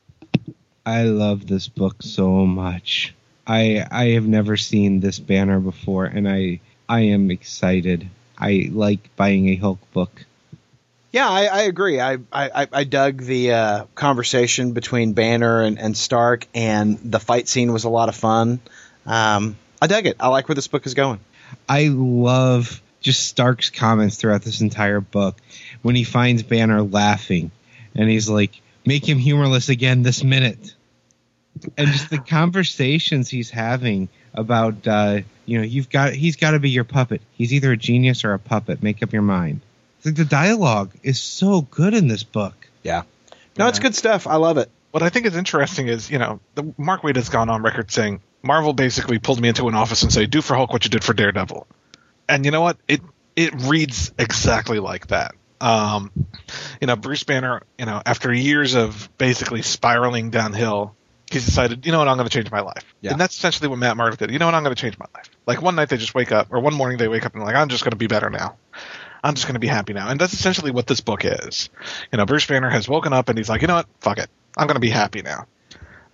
I 0.87 1.05
love 1.05 1.47
this 1.47 1.69
book 1.69 1.97
so 2.03 2.47
much. 2.47 3.15
I 3.47 3.87
I 3.91 4.05
have 4.11 4.27
never 4.27 4.57
seen 4.57 5.01
this 5.01 5.19
banner 5.19 5.61
before, 5.61 6.05
and 6.05 6.29
I 6.29 6.61
I 6.89 7.01
am 7.01 7.31
excited. 7.31 8.09
I 8.39 8.69
like 8.73 9.15
buying 9.17 9.49
a 9.49 9.57
Hulk 9.57 9.79
book. 9.93 10.25
Yeah, 11.13 11.29
I, 11.29 11.45
I 11.45 11.63
agree. 11.63 12.01
I, 12.01 12.19
I, 12.33 12.67
I 12.73 12.83
dug 12.83 13.19
the 13.19 13.53
uh, 13.53 13.85
conversation 13.95 14.73
between 14.73 15.13
Banner 15.13 15.63
and, 15.63 15.79
and 15.79 15.97
Stark, 15.97 16.49
and 16.53 16.99
the 16.99 17.21
fight 17.21 17.47
scene 17.47 17.73
was 17.73 17.85
a 17.85 17.89
lot 17.89 18.09
of 18.09 18.17
fun. 18.17 18.59
Um, 19.07 19.57
I 19.81 19.87
dug 19.87 20.07
it. 20.07 20.17
I 20.19 20.27
like 20.27 20.49
where 20.49 20.57
this 20.57 20.67
book 20.67 20.87
is 20.87 20.95
going. 20.95 21.21
I 21.69 21.87
love 21.93 22.83
just 23.01 23.27
Stark's 23.29 23.71
comments 23.71 24.17
throughout 24.17 24.43
this 24.43 24.61
entire 24.61 25.01
book 25.01 25.37
when 25.83 25.95
he 25.95 26.03
finds 26.03 26.43
Banner 26.43 26.83
laughing, 26.83 27.53
and 27.95 28.11
he's 28.11 28.29
like, 28.29 28.61
"Make 28.85 29.09
him 29.09 29.19
humorless 29.19 29.69
again 29.69 30.03
this 30.03 30.23
minute," 30.25 30.75
and 31.77 31.89
just 31.89 32.11
the 32.11 32.19
conversations 32.19 33.29
he's 33.29 33.51
having 33.51 34.09
about, 34.35 34.87
uh, 34.87 35.21
you 35.47 35.59
know, 35.59 35.65
you've 35.65 35.91
got 35.91 36.13
he's 36.13 36.37
got 36.37 36.53
to 36.53 36.59
be 36.59 36.71
your 36.71 36.85
puppet. 36.85 37.23
He's 37.33 37.53
either 37.53 37.73
a 37.73 37.77
genius 37.77 38.25
or 38.25 38.35
a 38.35 38.39
puppet. 38.39 38.83
Make 38.83 39.03
up 39.03 39.13
your 39.13 39.23
mind. 39.23 39.61
It's 39.99 40.07
like 40.07 40.17
the 40.17 40.25
dialogue 40.25 40.91
is 41.03 41.21
so 41.21 41.63
good 41.63 41.95
in 41.95 42.09
this 42.09 42.23
book. 42.23 42.69
Yeah. 42.83 43.03
No, 43.57 43.69
it's 43.69 43.79
good 43.79 43.95
stuff. 43.95 44.27
I 44.27 44.37
love 44.37 44.59
it. 44.59 44.71
What 44.91 45.03
I 45.03 45.09
think 45.09 45.27
is 45.27 45.37
interesting 45.37 45.89
is, 45.89 46.11
you 46.11 46.19
know, 46.19 46.41
the, 46.55 46.75
Mark 46.77 47.03
Waid 47.03 47.17
has 47.17 47.29
gone 47.29 47.49
on 47.49 47.63
record 47.63 47.91
saying 47.91 48.21
Marvel 48.43 48.73
basically 48.73 49.19
pulled 49.19 49.41
me 49.41 49.49
into 49.49 49.67
an 49.69 49.75
office 49.75 50.03
and 50.03 50.13
say, 50.13 50.27
"Do 50.27 50.43
for 50.43 50.55
Hulk 50.55 50.73
what 50.73 50.85
you 50.85 50.91
did 50.91 51.05
for 51.05 51.15
Daredevil," 51.15 51.67
and 52.29 52.45
you 52.45 52.51
know 52.51 52.61
what? 52.61 52.77
It 52.87 53.01
it 53.37 53.55
reads 53.63 54.13
exactly 54.19 54.79
like 54.79 55.09
that. 55.09 55.35
Um, 55.65 56.13
you 56.79 56.87
know, 56.87 56.95
Bruce 56.95 57.25
Banner, 57.25 57.63
you 57.79 57.87
know, 57.87 58.03
after 58.05 58.31
years 58.31 58.75
of 58.75 59.09
basically 59.17 59.63
spiraling 59.63 60.29
downhill, 60.29 60.95
he's 61.31 61.47
decided, 61.47 61.87
you 61.87 61.93
know 61.93 61.99
what, 61.99 62.09
I'm 62.09 62.19
going 62.19 62.29
to 62.29 62.33
change 62.33 62.51
my 62.51 62.61
life. 62.61 62.85
Yeah. 63.01 63.13
And 63.13 63.21
that's 63.21 63.35
essentially 63.35 63.69
what 63.69 63.79
Matt 63.79 63.97
Murdock 63.97 64.19
did. 64.19 64.31
You 64.31 64.39
know 64.39 64.45
what, 64.45 64.55
I'm 64.55 64.63
going 64.63 64.75
to 64.75 64.81
change 64.81 64.99
my 64.99 65.07
life. 65.15 65.31
Like 65.47 65.63
one 65.63 65.75
night 65.75 65.89
they 65.89 65.97
just 65.97 66.15
wake 66.15 66.33
up, 66.33 66.49
or 66.53 66.61
one 66.61 66.75
morning 66.75 66.99
they 66.99 67.09
wake 67.09 67.25
up 67.25 67.35
and 67.35 67.43
like, 67.43 67.55
I'm 67.55 67.69
just 67.71 67.83
going 67.83 67.93
to 67.93 67.97
be 67.97 68.09
better 68.09 68.29
now. 68.29 68.57
I'm 69.23 69.35
just 69.35 69.47
going 69.47 69.55
to 69.55 69.61
be 69.61 69.67
happy 69.67 69.95
now. 69.95 70.11
And 70.11 70.21
that's 70.21 70.35
essentially 70.35 70.71
what 70.71 70.87
this 70.87 71.01
book 71.01 71.25
is. 71.25 71.71
You 72.13 72.19
know, 72.19 72.27
Bruce 72.27 72.45
Banner 72.45 72.69
has 72.69 72.87
woken 72.87 73.15
up 73.15 73.31
and 73.31 73.39
he's 73.39 73.49
like, 73.49 73.63
you 73.63 73.69
know 73.69 73.77
what, 73.77 73.87
fuck 74.01 74.19
it, 74.19 74.29
I'm 74.59 74.67
going 74.67 74.77
to 74.77 74.81
be 74.81 74.91
happy 74.91 75.23
now. 75.23 75.47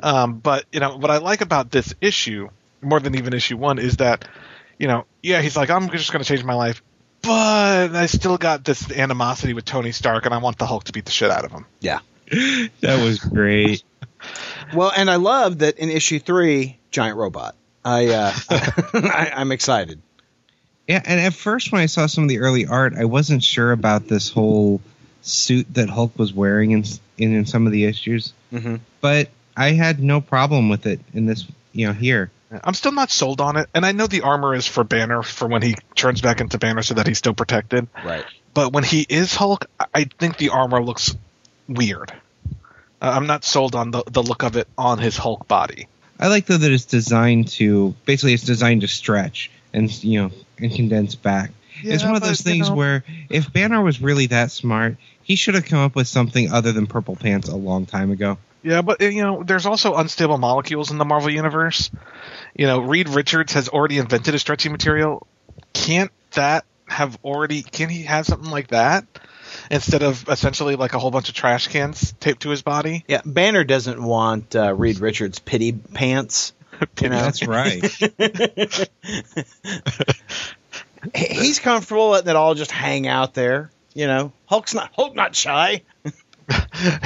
Um, 0.01 0.39
but 0.39 0.65
you 0.71 0.79
know 0.79 0.97
what 0.97 1.11
I 1.11 1.19
like 1.19 1.41
about 1.41 1.73
this 1.73 1.93
issue 2.01 2.49
more 2.81 3.01
than 3.01 3.17
even 3.17 3.33
issue 3.35 3.57
one 3.57 3.81
is 3.81 3.97
that, 3.97 4.29
you 4.79 4.87
know, 4.87 5.07
yeah, 5.25 5.43
he's 5.43 5.57
like, 5.57 5.71
I'm 5.71 5.91
just 5.91 6.13
going 6.13 6.23
to 6.23 6.29
change 6.29 6.45
my 6.45 6.55
life, 6.55 6.83
but 7.23 7.95
I 7.95 8.07
still 8.07 8.37
got 8.39 8.65
this 8.65 8.91
animosity 8.91 9.53
with 9.55 9.65
Tony 9.65 9.93
Stark, 9.93 10.25
and 10.27 10.35
I 10.35 10.39
want 10.39 10.59
the 10.59 10.67
Hulk 10.67 10.85
to 10.85 10.93
beat 10.93 11.05
the 11.05 11.11
shit 11.11 11.31
out 11.31 11.45
of 11.45 11.53
him. 11.53 11.67
Yeah, 11.81 12.01
that 12.81 13.03
was 13.03 13.19
great. 13.19 13.83
Well, 14.75 14.93
and 14.95 15.11
I 15.11 15.17
love 15.17 15.61
that 15.61 15.79
in 15.79 15.89
issue 15.89 16.19
three, 16.21 16.79
giant 16.93 17.17
robot. 17.17 17.57
I, 17.85 18.07
uh, 18.09 18.33
I 18.51 19.33
I'm 19.35 19.51
excited. 19.51 20.01
Yeah, 20.87 21.03
and 21.05 21.19
at 21.19 21.33
first 21.35 21.73
when 21.73 21.81
I 21.81 21.87
saw 21.87 22.07
some 22.07 22.25
of 22.25 22.29
the 22.29 22.39
early 22.41 22.67
art, 22.67 22.93
I 22.97 23.07
wasn't 23.07 23.43
sure 23.43 23.73
about 23.73 24.07
this 24.07 24.29
whole 24.31 24.81
suit 25.23 25.73
that 25.75 25.89
Hulk 25.89 26.17
was 26.19 26.33
wearing 26.35 26.71
in 26.73 26.85
in, 27.19 27.35
in 27.35 27.47
some 27.47 27.67
of 27.67 27.73
the 27.73 27.85
issues, 27.87 28.33
Mm-hmm. 28.53 28.77
but 29.01 29.31
I 29.57 29.71
had 29.73 30.01
no 30.03 30.21
problem 30.21 30.69
with 30.69 30.87
it 30.87 31.01
in 31.15 31.27
this. 31.27 31.47
You 31.73 31.87
know, 31.89 31.93
here. 31.95 32.31
I'm 32.65 32.75
still 32.75 32.93
not 32.93 33.11
sold 33.11 33.41
on 33.41 33.57
it, 33.57 33.69
and 33.75 33.87
I 33.87 33.93
know 33.93 34.07
the 34.07 34.23
armor 34.23 34.55
is 34.55 34.67
for 34.67 34.83
Banner 34.85 35.23
for 35.23 35.47
when 35.47 35.63
he 35.63 35.77
turns 35.95 36.21
back 36.21 36.41
into 36.41 36.59
Banner 36.59 36.83
so 36.83 36.95
that 36.95 37.07
he's 37.07 37.19
still 37.19 37.35
protected. 37.35 37.87
Right. 38.05 38.25
But 38.55 38.73
when 38.73 38.83
he 38.85 39.07
is 39.09 39.35
Hulk, 39.35 39.67
I- 39.79 39.87
I 39.95 40.05
think 40.19 40.37
the 40.37 40.49
armor 40.51 40.83
looks 40.83 41.15
weird. 41.69 42.13
Uh, 43.01 43.13
I'm 43.15 43.27
not 43.27 43.45
sold 43.45 43.75
on 43.77 43.93
the 43.93 44.03
the 44.07 44.23
look 44.23 44.43
of 44.43 44.57
it 44.57 44.67
on 44.77 44.99
his 44.99 45.17
Hulk 45.17 45.47
body. 45.49 45.87
I 46.19 46.27
like 46.29 46.47
though 46.47 46.57
that 46.59 46.71
it's 46.71 46.85
designed 46.85 47.49
to 47.53 47.95
basically 48.05 48.35
it's 48.35 48.43
designed 48.45 48.81
to 48.83 48.89
stretch 48.89 49.51
and 49.73 49.91
you 50.05 50.21
know 50.23 50.31
and 50.59 50.75
condense 50.75 51.15
back. 51.15 51.53
it's 51.83 52.03
one 52.05 52.15
of 52.17 52.21
but, 52.21 52.27
those 52.29 52.45
you 52.45 52.51
things 52.53 52.69
know- 52.69 52.75
where 52.75 53.05
if 53.31 53.53
Banner 53.53 53.81
was 53.83 54.03
really 54.03 54.27
that 54.27 54.51
smart, 54.51 54.97
he 55.23 55.37
should 55.37 55.55
have 55.55 55.65
come 55.65 55.79
up 55.79 55.95
with 55.95 56.09
something 56.09 56.51
other 56.53 56.73
than 56.73 56.87
purple 56.89 57.15
pants 57.17 57.49
a 57.49 57.57
long 57.57 57.87
time 57.87 58.11
ago. 58.11 58.37
Yeah, 58.63 58.83
but 58.83 59.03
uh, 59.03 59.07
you 59.07 59.23
know, 59.23 59.43
there's 59.43 59.67
also 59.67 59.95
unstable 59.95 60.39
molecules 60.39 60.91
in 60.91 60.99
the 60.99 61.05
Marvel 61.05 61.31
universe. 61.31 61.91
You 62.55 62.67
know, 62.67 62.81
Reed 62.81 63.09
Richards 63.09 63.55
has 63.55 63.69
already 63.69 63.99
invented 63.99 64.35
a 64.35 64.39
stretchy 64.39 64.69
material. 64.69 65.27
Can't 65.73 66.11
that 66.33 66.65
have 66.87 67.19
already? 67.25 67.63
Can 67.63 67.89
he 67.89 68.03
have 68.03 68.27
something 68.27 68.51
like 68.51 68.69
that 68.69 69.07
instead 69.71 70.03
of 70.03 70.29
essentially 70.29 70.77
like 70.77 70.93
a 70.95 70.99
whole 70.99 71.11
bunch 71.11 71.29
of 71.29 71.35
trash 71.35 71.69
cans 71.69 72.13
taped 72.21 72.43
to 72.43 72.51
his 72.51 72.63
body? 72.63 73.05
Yeah, 73.09 73.23
Banner 73.25 73.65
doesn't 73.65 74.03
want 74.03 74.55
uh, 74.55 74.75
Reed 74.75 74.99
Richards' 75.01 75.39
pity 75.39 75.73
pants. 75.73 76.53
You 77.03 77.11
know, 77.11 77.21
That's 77.21 77.47
right. 77.47 77.85
He's 81.15 81.59
comfortable 81.59 82.11
letting 82.11 82.31
it 82.31 82.37
all 82.37 82.55
just 82.55 82.71
hang 82.71 83.07
out 83.07 83.35
there. 83.35 83.71
You 83.93 84.07
know, 84.07 84.33
Hulk's 84.47 84.73
not 84.73 84.91
Hulk 84.95 85.15
not 85.15 85.35
shy. 85.35 85.83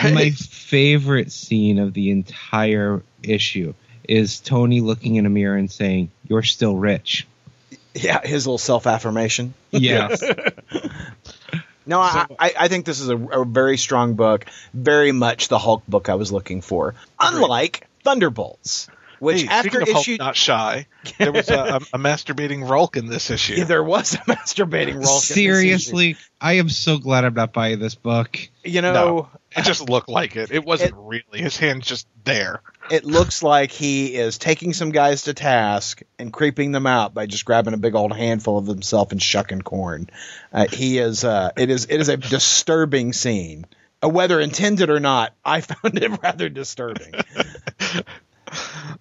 My 0.03 0.31
favorite 0.31 1.33
scene 1.33 1.79
of 1.79 1.93
the 1.95 2.11
entire 2.11 3.03
issue 3.23 3.75
is 4.09 4.41
Tony 4.41 4.81
looking 4.81 5.17
in 5.17 5.27
a 5.27 5.31
mirror 5.31 5.57
and 5.57 5.71
saying, 5.71 6.11
"You're 6.29 6.43
still 6.43 6.77
rich." 6.77 7.27
Yeah, 7.95 8.21
his 8.27 8.47
little 8.47 8.59
self 8.59 8.87
affirmation. 8.87 9.55
Yes. 9.71 10.23
No, 11.87 12.01
I, 12.01 12.27
I, 12.39 12.53
I 12.61 12.69
think 12.69 12.87
this 12.87 13.01
is 13.01 13.11
a, 13.11 13.17
a 13.17 13.45
very 13.45 13.77
strong 13.77 14.15
book. 14.15 14.47
Very 14.73 15.13
much 15.13 15.49
the 15.49 15.59
Hulk 15.59 15.83
book 15.87 16.09
I 16.09 16.15
was 16.15 16.33
looking 16.33 16.63
for. 16.63 16.95
Unlike 17.21 17.87
Thunderbolts. 18.03 18.89
Which 19.19 19.43
Hey, 19.43 19.49
after 19.49 19.71
speaking 19.71 19.83
of 19.83 19.93
Hulk 19.93 20.09
issue, 20.09 20.17
not 20.19 20.37
shy, 20.37 20.87
there 21.19 21.33
was 21.33 21.51
a, 21.51 21.55
a, 21.59 21.77
a 21.77 21.99
masturbating 21.99 22.69
Rulk 22.69 22.97
in 22.97 23.07
this 23.07 23.31
issue. 23.31 23.55
yeah, 23.59 23.65
there 23.65 23.83
was 23.85 24.15
a 24.15 24.19
masturbating 24.19 24.97
Rulk. 25.05 25.23
Seriously, 25.23 26.17
I 26.41 26.55
am 26.55 26.69
so 26.69 26.99
glad 26.99 27.25
I'm 27.25 27.35
not 27.35 27.53
buying 27.53 27.79
this 27.79 27.95
book. 27.95 28.39
you 28.65 28.81
know, 28.83 28.93
No. 28.93 29.29
It 29.57 29.65
just 29.65 29.89
looked 29.89 30.09
like 30.09 30.35
it. 30.35 30.51
It 30.51 30.65
wasn't 30.65 30.95
really. 30.97 31.23
His 31.41 31.57
hand's 31.57 31.87
just 31.87 32.09
there. 32.25 32.61
it 32.91 33.05
looks 33.05 33.41
like 33.41 33.71
he 33.71 34.17
is 34.17 34.37
taking 34.37 34.73
some 34.73 34.91
guys 34.91 35.23
to 35.23 35.35
task 35.35 36.03
and 36.19 36.33
creeping 36.33 36.73
them 36.73 36.89
out 36.89 37.15
by 37.15 37.27
just 37.27 37.45
grabbing 37.45 37.73
a 37.73 37.77
big 37.77 37.95
old 37.95 38.13
handful 38.17 38.59
of 38.59 38.67
himself 38.67 39.13
and 39.13 39.23
shucking 39.23 39.63
corn. 39.63 40.11
Uh, 40.53 40.67
he 40.73 40.99
is. 40.99 41.23
Uh, 41.23 41.51
it 41.57 41.71
is. 41.71 41.85
It 41.85 42.01
is 42.01 42.09
a 42.09 42.17
disturbing 42.17 43.13
scene. 43.13 43.65
Uh, 44.03 44.09
whether 44.09 44.41
intended 44.41 44.91
or 44.91 44.99
not, 44.99 45.35
I 45.45 45.61
found 45.61 46.03
it 46.03 46.21
rather 46.21 46.49
disturbing. 46.49 47.13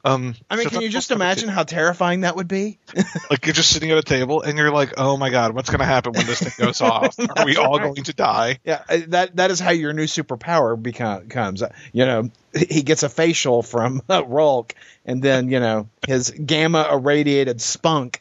Um, 0.06 0.36
I 0.50 0.58
mean, 0.58 0.66
so 0.66 0.70
can 0.72 0.82
you 0.82 0.90
just 0.90 1.12
imagine 1.12 1.48
how 1.48 1.64
terrifying 1.64 2.22
that 2.22 2.36
would 2.36 2.48
be? 2.48 2.78
Like 3.30 3.46
you're 3.46 3.54
just 3.54 3.72
sitting 3.72 3.90
at 3.90 3.98
a 3.98 4.04
table 4.04 4.42
and 4.42 4.58
you're 4.58 4.70
like, 4.72 4.94
"Oh 4.98 5.18
my 5.18 5.30
god, 5.30 5.56
what's 5.56 5.70
going 5.70 5.80
to 5.80 5.86
happen 5.86 6.12
when 6.14 6.26
this 6.26 6.40
thing 6.40 6.52
goes 6.58 6.82
off? 6.82 7.18
Are 7.20 7.46
we 7.46 7.56
all 7.58 7.80
going 7.80 8.04
to 8.04 8.14
die?" 8.14 8.60
Yeah, 8.66 8.84
that 9.08 9.38
that 9.38 9.50
is 9.50 9.60
how 9.60 9.72
your 9.72 9.94
new 9.94 10.04
superpower 10.04 10.82
becomes. 10.82 11.62
Uh, 11.64 11.72
You 11.94 12.06
know, 12.06 12.30
he 12.54 12.84
gets 12.84 13.04
a 13.04 13.10
facial 13.10 13.64
from 13.64 14.02
uh, 14.10 14.24
Rulk, 14.26 14.74
and 15.06 15.24
then 15.24 15.50
you 15.50 15.60
know 15.60 15.88
his 16.06 16.30
gamma 16.32 16.88
irradiated 16.92 17.62
spunk, 17.62 18.20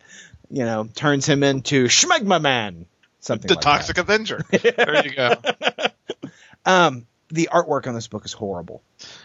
you 0.51 0.65
know, 0.65 0.89
turns 0.95 1.27
him 1.27 1.43
into 1.43 1.87
Schmegma 1.87 2.41
Man. 2.41 2.87
Something 3.21 3.49
The 3.49 3.55
like 3.55 3.63
Toxic 3.63 3.99
Avenger. 3.99 4.45
There 4.51 5.05
you 5.05 5.15
go. 5.15 5.35
Um, 6.65 7.07
the 7.29 7.49
artwork 7.53 7.87
on 7.87 7.95
this 7.95 8.09
book 8.09 8.25
is 8.25 8.33
horrible. 8.33 8.83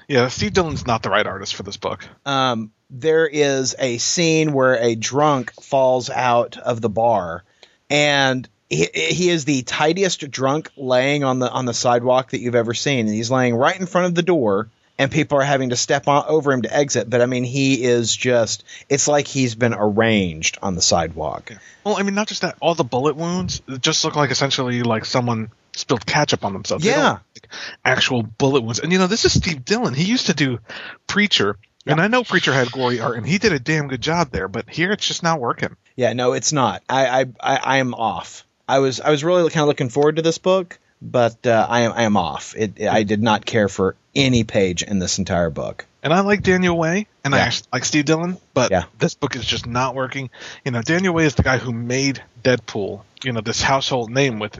Yeah, 0.07 0.29
Steve 0.29 0.53
Dillon's 0.53 0.87
not 0.87 1.03
the 1.03 1.09
right 1.09 1.27
artist 1.27 1.55
for 1.55 1.63
this 1.63 1.77
book. 1.77 2.07
Um, 2.25 2.71
there 2.89 3.27
is 3.27 3.75
a 3.77 3.97
scene 3.97 4.53
where 4.53 4.75
a 4.75 4.95
drunk 4.95 5.51
falls 5.61 6.09
out 6.09 6.57
of 6.57 6.79
the 6.79 6.89
bar, 6.89 7.43
and 7.89 8.47
he, 8.69 8.87
he 8.93 9.29
is 9.29 9.43
the 9.43 9.63
tidiest 9.63 10.31
drunk 10.31 10.71
laying 10.77 11.25
on 11.25 11.39
the 11.39 11.49
on 11.49 11.65
the 11.65 11.73
sidewalk 11.73 12.31
that 12.31 12.39
you've 12.39 12.55
ever 12.55 12.73
seen, 12.73 13.07
and 13.07 13.15
he's 13.15 13.29
laying 13.29 13.55
right 13.55 13.77
in 13.77 13.85
front 13.85 14.07
of 14.07 14.15
the 14.15 14.23
door, 14.23 14.69
and 14.97 15.11
people 15.11 15.39
are 15.39 15.43
having 15.43 15.69
to 15.69 15.75
step 15.75 16.07
on, 16.07 16.23
over 16.27 16.53
him 16.53 16.61
to 16.61 16.73
exit. 16.73 17.09
But 17.09 17.19
I 17.19 17.25
mean, 17.25 17.43
he 17.43 17.83
is 17.83 18.15
just—it's 18.15 19.09
like 19.09 19.27
he's 19.27 19.55
been 19.55 19.73
arranged 19.73 20.57
on 20.61 20.75
the 20.75 20.81
sidewalk. 20.81 21.51
Well, 21.83 21.97
I 21.97 22.03
mean, 22.03 22.15
not 22.15 22.29
just 22.29 22.43
that. 22.43 22.55
All 22.61 22.75
the 22.75 22.85
bullet 22.85 23.17
wounds 23.17 23.61
just 23.81 24.05
look 24.05 24.15
like 24.15 24.31
essentially 24.31 24.83
like 24.83 25.03
someone 25.03 25.51
spilled 25.77 26.05
ketchup 26.05 26.43
on 26.43 26.53
themselves. 26.53 26.83
Yeah. 26.85 27.19
like 27.35 27.47
actual 27.85 28.23
bullet 28.23 28.61
wounds. 28.61 28.79
And 28.79 28.91
you 28.91 28.97
know, 28.99 29.07
this 29.07 29.25
is 29.25 29.33
Steve 29.33 29.63
Dillon. 29.65 29.93
He 29.93 30.03
used 30.03 30.25
to 30.27 30.33
do 30.33 30.59
Preacher, 31.07 31.57
and 31.85 32.01
I 32.01 32.07
know 32.07 32.23
Preacher 32.23 32.53
had 32.53 32.71
gory 32.71 32.99
art, 32.99 33.17
and 33.17 33.25
he 33.27 33.37
did 33.37 33.53
a 33.53 33.59
damn 33.59 33.87
good 33.87 34.01
job 34.01 34.31
there. 34.31 34.47
But 34.47 34.69
here, 34.69 34.91
it's 34.91 35.07
just 35.07 35.23
not 35.23 35.39
working. 35.39 35.75
Yeah, 35.95 36.13
no, 36.13 36.33
it's 36.33 36.51
not. 36.51 36.83
I 36.89 37.07
I 37.21 37.25
I, 37.39 37.55
I 37.57 37.77
am 37.77 37.93
off. 37.93 38.45
I 38.67 38.79
was 38.79 38.99
I 38.99 39.09
was 39.11 39.23
really 39.23 39.49
kind 39.49 39.61
of 39.61 39.67
looking 39.67 39.89
forward 39.89 40.17
to 40.17 40.21
this 40.21 40.37
book, 40.37 40.77
but 41.01 41.45
uh, 41.47 41.65
I 41.69 41.81
am 41.81 41.93
I 41.93 42.03
am 42.03 42.17
off. 42.17 42.53
It 42.57 42.81
I 42.81 43.03
did 43.03 43.21
not 43.21 43.45
care 43.45 43.69
for 43.69 43.95
any 44.15 44.43
page 44.43 44.83
in 44.83 44.99
this 44.99 45.17
entire 45.19 45.49
book. 45.49 45.85
And 46.03 46.13
I 46.13 46.21
like 46.21 46.41
Daniel 46.43 46.77
Way, 46.77 47.07
and 47.23 47.33
I 47.33 47.39
Yeah. 47.39 47.43
actually 47.45 47.67
like 47.73 47.85
Steve 47.85 48.05
Dillon, 48.05 48.37
but 48.53 48.71
Yeah. 48.71 48.83
this 48.99 49.13
book 49.13 49.35
is 49.35 49.45
just 49.45 49.65
not 49.65 49.93
working. 49.95 50.29
You 50.65 50.71
know, 50.71 50.81
Daniel 50.81 51.13
Way 51.13 51.25
is 51.25 51.35
the 51.35 51.43
guy 51.43 51.57
who 51.57 51.71
made 51.73 52.23
Deadpool. 52.43 53.01
You 53.23 53.31
know, 53.33 53.41
this 53.41 53.61
household 53.61 54.09
name 54.11 54.39
with, 54.39 54.59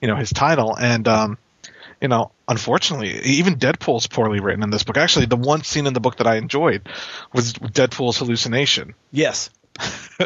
you 0.00 0.08
know, 0.08 0.16
his 0.16 0.30
title, 0.30 0.76
and 0.76 1.06
um, 1.08 1.38
you 2.00 2.08
know, 2.08 2.32
unfortunately, 2.48 3.18
even 3.24 3.56
Deadpool's 3.56 4.06
poorly 4.06 4.40
written 4.40 4.62
in 4.62 4.70
this 4.70 4.82
book. 4.82 4.96
Actually, 4.96 5.26
the 5.26 5.36
one 5.36 5.62
scene 5.62 5.86
in 5.86 5.94
the 5.94 6.00
book 6.00 6.16
that 6.16 6.26
I 6.26 6.36
enjoyed 6.36 6.88
was 7.32 7.52
Deadpool's 7.52 8.18
hallucination. 8.18 8.94
Yes. 9.10 9.50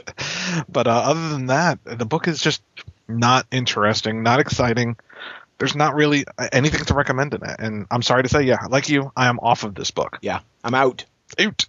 but 0.68 0.86
uh, 0.86 0.90
other 0.90 1.28
than 1.28 1.46
that, 1.46 1.78
the 1.84 2.04
book 2.04 2.28
is 2.28 2.40
just 2.40 2.62
not 3.06 3.46
interesting, 3.50 4.22
not 4.22 4.40
exciting. 4.40 4.96
There's 5.58 5.74
not 5.74 5.94
really 5.94 6.24
anything 6.52 6.84
to 6.84 6.94
recommend 6.94 7.34
in 7.34 7.44
it, 7.44 7.56
and 7.58 7.86
I'm 7.90 8.02
sorry 8.02 8.22
to 8.22 8.28
say, 8.28 8.42
yeah, 8.42 8.66
like 8.68 8.88
you, 8.88 9.10
I 9.16 9.28
am 9.28 9.40
off 9.40 9.64
of 9.64 9.74
this 9.74 9.90
book. 9.90 10.18
Yeah, 10.20 10.40
I'm 10.62 10.74
out. 10.74 11.04
Out. 11.38 11.66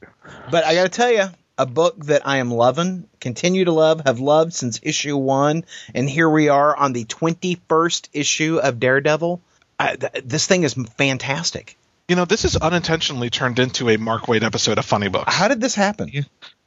But 0.51 0.63
I 0.63 0.75
got 0.75 0.83
to 0.83 0.89
tell 0.89 1.11
you, 1.11 1.27
a 1.59 1.65
book 1.67 2.05
that 2.05 2.25
I 2.25 2.37
am 2.37 2.49
loving, 2.49 3.07
continue 3.19 3.65
to 3.65 3.71
love, 3.71 4.01
have 4.05 4.19
loved 4.19 4.53
since 4.53 4.79
issue 4.81 5.15
one, 5.17 5.65
and 5.93 6.09
here 6.09 6.29
we 6.29 6.49
are 6.49 6.75
on 6.75 6.93
the 6.93 7.05
21st 7.05 8.09
issue 8.13 8.57
of 8.63 8.79
Daredevil. 8.79 9.41
I, 9.79 9.95
th- 9.95 10.23
this 10.25 10.47
thing 10.47 10.63
is 10.63 10.73
fantastic. 10.97 11.77
You 12.07 12.15
know, 12.15 12.25
this 12.25 12.45
is 12.45 12.55
unintentionally 12.55 13.29
turned 13.29 13.59
into 13.59 13.89
a 13.89 13.97
Mark 13.97 14.23
Waid 14.23 14.41
episode 14.43 14.77
of 14.79 14.85
Funny 14.85 15.09
Books. 15.09 15.33
How 15.35 15.47
did 15.47 15.61
this 15.61 15.75
happen? 15.75 16.09
Yeah. 16.11 16.21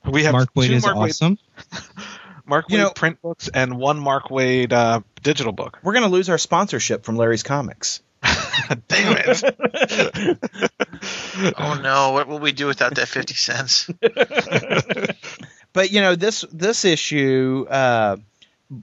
we 0.09 0.23
have 0.24 0.32
Mark 0.32 0.55
Waid 0.55 0.69
two 0.69 0.74
is 0.74 0.82
Mark 0.85 0.97
awesome. 0.97 1.39
Wade, 1.73 1.82
Mark 2.47 2.66
You 2.69 2.78
know- 2.78 2.90
print 2.90 3.20
books 3.23 3.48
and 3.52 3.78
one 3.78 3.98
Mark 3.98 4.28
Waid 4.28 4.73
uh, 4.73 5.01
digital 5.23 5.52
book. 5.52 5.78
We're 5.82 5.94
going 5.94 6.05
to 6.05 6.10
lose 6.10 6.28
our 6.28 6.39
sponsorship 6.39 7.05
from 7.05 7.16
Larry's 7.16 7.43
Comics. 7.43 8.02
Damn 8.89 9.16
it! 9.19 10.39
Oh 11.59 11.81
no, 11.82 12.12
what 12.12 12.28
will 12.28 12.39
we 12.39 12.53
do 12.53 12.66
without 12.66 12.94
that 12.94 13.09
fifty 13.09 13.35
cents? 13.35 13.90
but 15.73 15.90
you 15.90 16.01
know 16.01 16.15
this 16.15 16.44
this 16.53 16.85
issue 16.85 17.66
uh, 17.69 18.19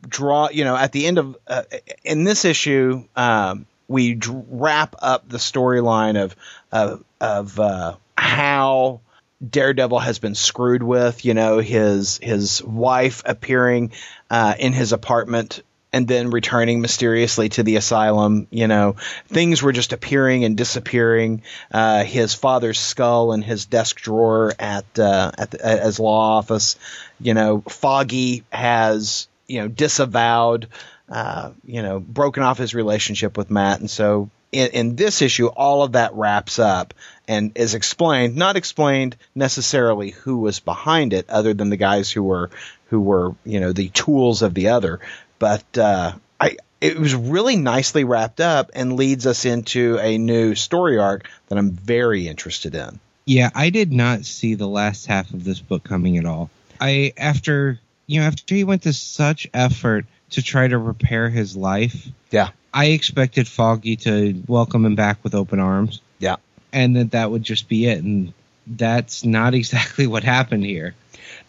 draw 0.08 0.50
you 0.50 0.64
know 0.64 0.76
at 0.76 0.92
the 0.92 1.06
end 1.06 1.18
of 1.18 1.38
uh, 1.48 1.64
in 2.04 2.24
this 2.24 2.44
issue 2.46 3.06
um, 3.16 3.66
we 3.88 4.16
dr- 4.16 4.46
wrap 4.50 4.96
up 5.00 5.30
the 5.30 5.38
storyline 5.38 6.22
of 6.22 6.36
of, 6.72 7.04
of 7.22 7.60
uh, 7.60 7.96
how 8.18 9.02
Daredevil 9.48 10.00
has 10.00 10.20
been 10.20 10.36
screwed 10.36 10.84
with 10.84 11.24
you 11.24 11.34
know 11.34 11.60
his 11.60 12.20
his 12.22 12.64
wife 12.64 13.24
appearing 13.26 13.94
uh, 14.30 14.56
in 14.60 14.74
his 14.74 14.92
apartment 14.92 15.62
and 15.92 16.08
then 16.08 16.30
returning 16.30 16.82
mysteriously 16.82 17.50
to 17.50 17.64
the 17.64 17.76
asylum. 17.76 18.48
You 18.52 18.68
know, 18.68 18.96
things 19.28 19.62
were 19.62 19.72
just 19.72 19.94
appearing 19.94 20.46
and 20.46 20.56
disappearing. 20.56 21.44
Uh, 21.72 22.04
his 22.04 22.34
father's 22.34 22.80
skull 22.80 23.34
in 23.34 23.42
his 23.42 23.66
desk 23.66 24.00
drawer 24.00 24.54
at 24.60 25.00
uh, 25.00 25.32
at, 25.38 25.52
the, 25.52 25.82
his 25.84 26.00
law 26.00 26.38
office. 26.38 26.78
You 27.20 27.34
know, 27.34 27.62
Foggy 27.62 28.44
has 28.52 29.28
you 29.48 29.62
know 29.62 29.68
disavowed. 29.68 30.68
Uh, 31.12 31.54
you 31.66 31.82
know, 31.82 32.00
broken 32.00 32.44
off 32.44 32.60
his 32.60 32.76
relationship 32.76 33.36
with 33.36 33.50
Matt, 33.50 33.80
and 33.80 33.90
so 33.90 34.30
in, 34.52 34.70
in 34.72 34.96
this 34.96 35.22
issue, 35.22 35.48
all 35.48 35.84
of 35.84 35.94
that 35.94 36.14
wraps 36.14 36.60
up 36.60 36.94
and 37.28 37.52
is 37.56 37.74
explained. 37.74 38.36
Not 38.36 38.58
explained 38.58 39.16
necessarily 39.36 40.12
who 40.12 40.38
was 40.38 40.60
behind 40.60 41.14
it, 41.14 41.30
other 41.30 41.54
than 41.54 41.70
the 41.70 41.78
guys 41.78 42.12
who 42.12 42.24
were 42.24 42.50
who 42.90 43.02
were 43.02 43.36
you 43.46 43.60
know 43.60 43.72
the 43.72 43.90
tools 43.90 44.42
of 44.42 44.54
the 44.54 44.70
other 44.70 45.00
but 45.40 45.78
uh, 45.78 46.14
I 46.40 46.58
it 46.82 46.98
was 46.98 47.16
really 47.16 47.56
nicely 47.56 48.04
wrapped 48.04 48.40
up 48.40 48.72
and 48.74 48.96
leads 48.96 49.26
us 49.26 49.46
into 49.46 49.98
a 50.00 50.18
new 50.18 50.56
story 50.56 50.98
arc 50.98 51.28
that 51.48 51.58
I'm 51.58 51.72
very 51.72 52.28
interested 52.28 52.76
in. 52.76 53.00
Yeah, 53.26 53.50
I 53.54 53.70
did 53.70 53.92
not 53.92 54.26
see 54.26 54.56
the 54.56 54.68
last 54.68 55.06
half 55.06 55.34
of 55.34 55.44
this 55.44 55.60
book 55.60 55.84
coming 55.84 56.18
at 56.18 56.26
all. 56.26 56.50
I 56.80 57.14
after 57.18 57.80
you 58.08 58.20
know 58.20 58.28
after 58.28 58.56
he 58.56 58.64
went 58.64 58.84
to 58.84 58.94
such 58.94 59.48
effort 59.54 60.06
to 60.32 60.42
try 60.42 60.68
to 60.68 60.78
repair 60.78 61.30
his 61.30 61.56
life. 61.56 62.08
Yeah. 62.32 62.50
I 62.74 62.88
expected 62.88 63.48
Foggy 63.48 63.96
to 63.98 64.44
welcome 64.48 64.86
him 64.86 64.96
back 64.96 65.24
with 65.24 65.34
open 65.34 65.60
arms. 65.60 66.02
Yeah. 66.20 66.36
And 66.72 66.96
that 66.96 67.12
that 67.12 67.32
would 67.32 67.44
just 67.44 67.68
be 67.68 67.88
it 67.88 68.04
and 68.04 68.34
that's 68.68 69.26
not 69.26 69.54
exactly 69.56 70.08
what 70.08 70.24
happened 70.24 70.64
here. 70.64 70.96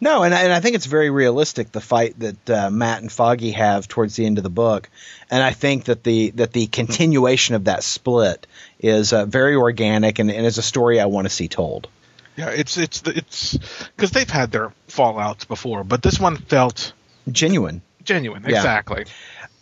No, 0.00 0.22
and 0.22 0.34
I, 0.34 0.42
and 0.42 0.52
I 0.52 0.60
think 0.60 0.76
it's 0.76 0.86
very 0.86 1.10
realistic 1.10 1.72
the 1.72 1.80
fight 1.80 2.18
that 2.20 2.50
uh, 2.50 2.70
Matt 2.70 3.02
and 3.02 3.12
Foggy 3.12 3.52
have 3.52 3.88
towards 3.88 4.16
the 4.16 4.26
end 4.26 4.38
of 4.38 4.44
the 4.44 4.50
book, 4.50 4.88
and 5.30 5.42
I 5.42 5.52
think 5.52 5.84
that 5.84 6.04
the 6.04 6.30
that 6.32 6.52
the 6.52 6.66
continuation 6.66 7.54
of 7.54 7.64
that 7.64 7.82
split 7.82 8.46
is 8.78 9.12
uh, 9.12 9.26
very 9.26 9.56
organic 9.56 10.18
and, 10.18 10.30
and 10.30 10.46
is 10.46 10.58
a 10.58 10.62
story 10.62 11.00
I 11.00 11.06
want 11.06 11.26
to 11.26 11.30
see 11.30 11.48
told. 11.48 11.88
yeah, 12.36 12.50
it's 12.50 12.78
it's 12.78 13.02
it's 13.06 13.58
because 13.96 14.10
they've 14.10 14.30
had 14.30 14.50
their 14.50 14.72
fallouts 14.88 15.46
before, 15.46 15.84
but 15.84 16.02
this 16.02 16.18
one 16.18 16.36
felt 16.36 16.92
Genuine. 17.30 17.82
genuine. 18.04 18.44
Yeah. 18.48 18.56
Exactly. 18.56 19.04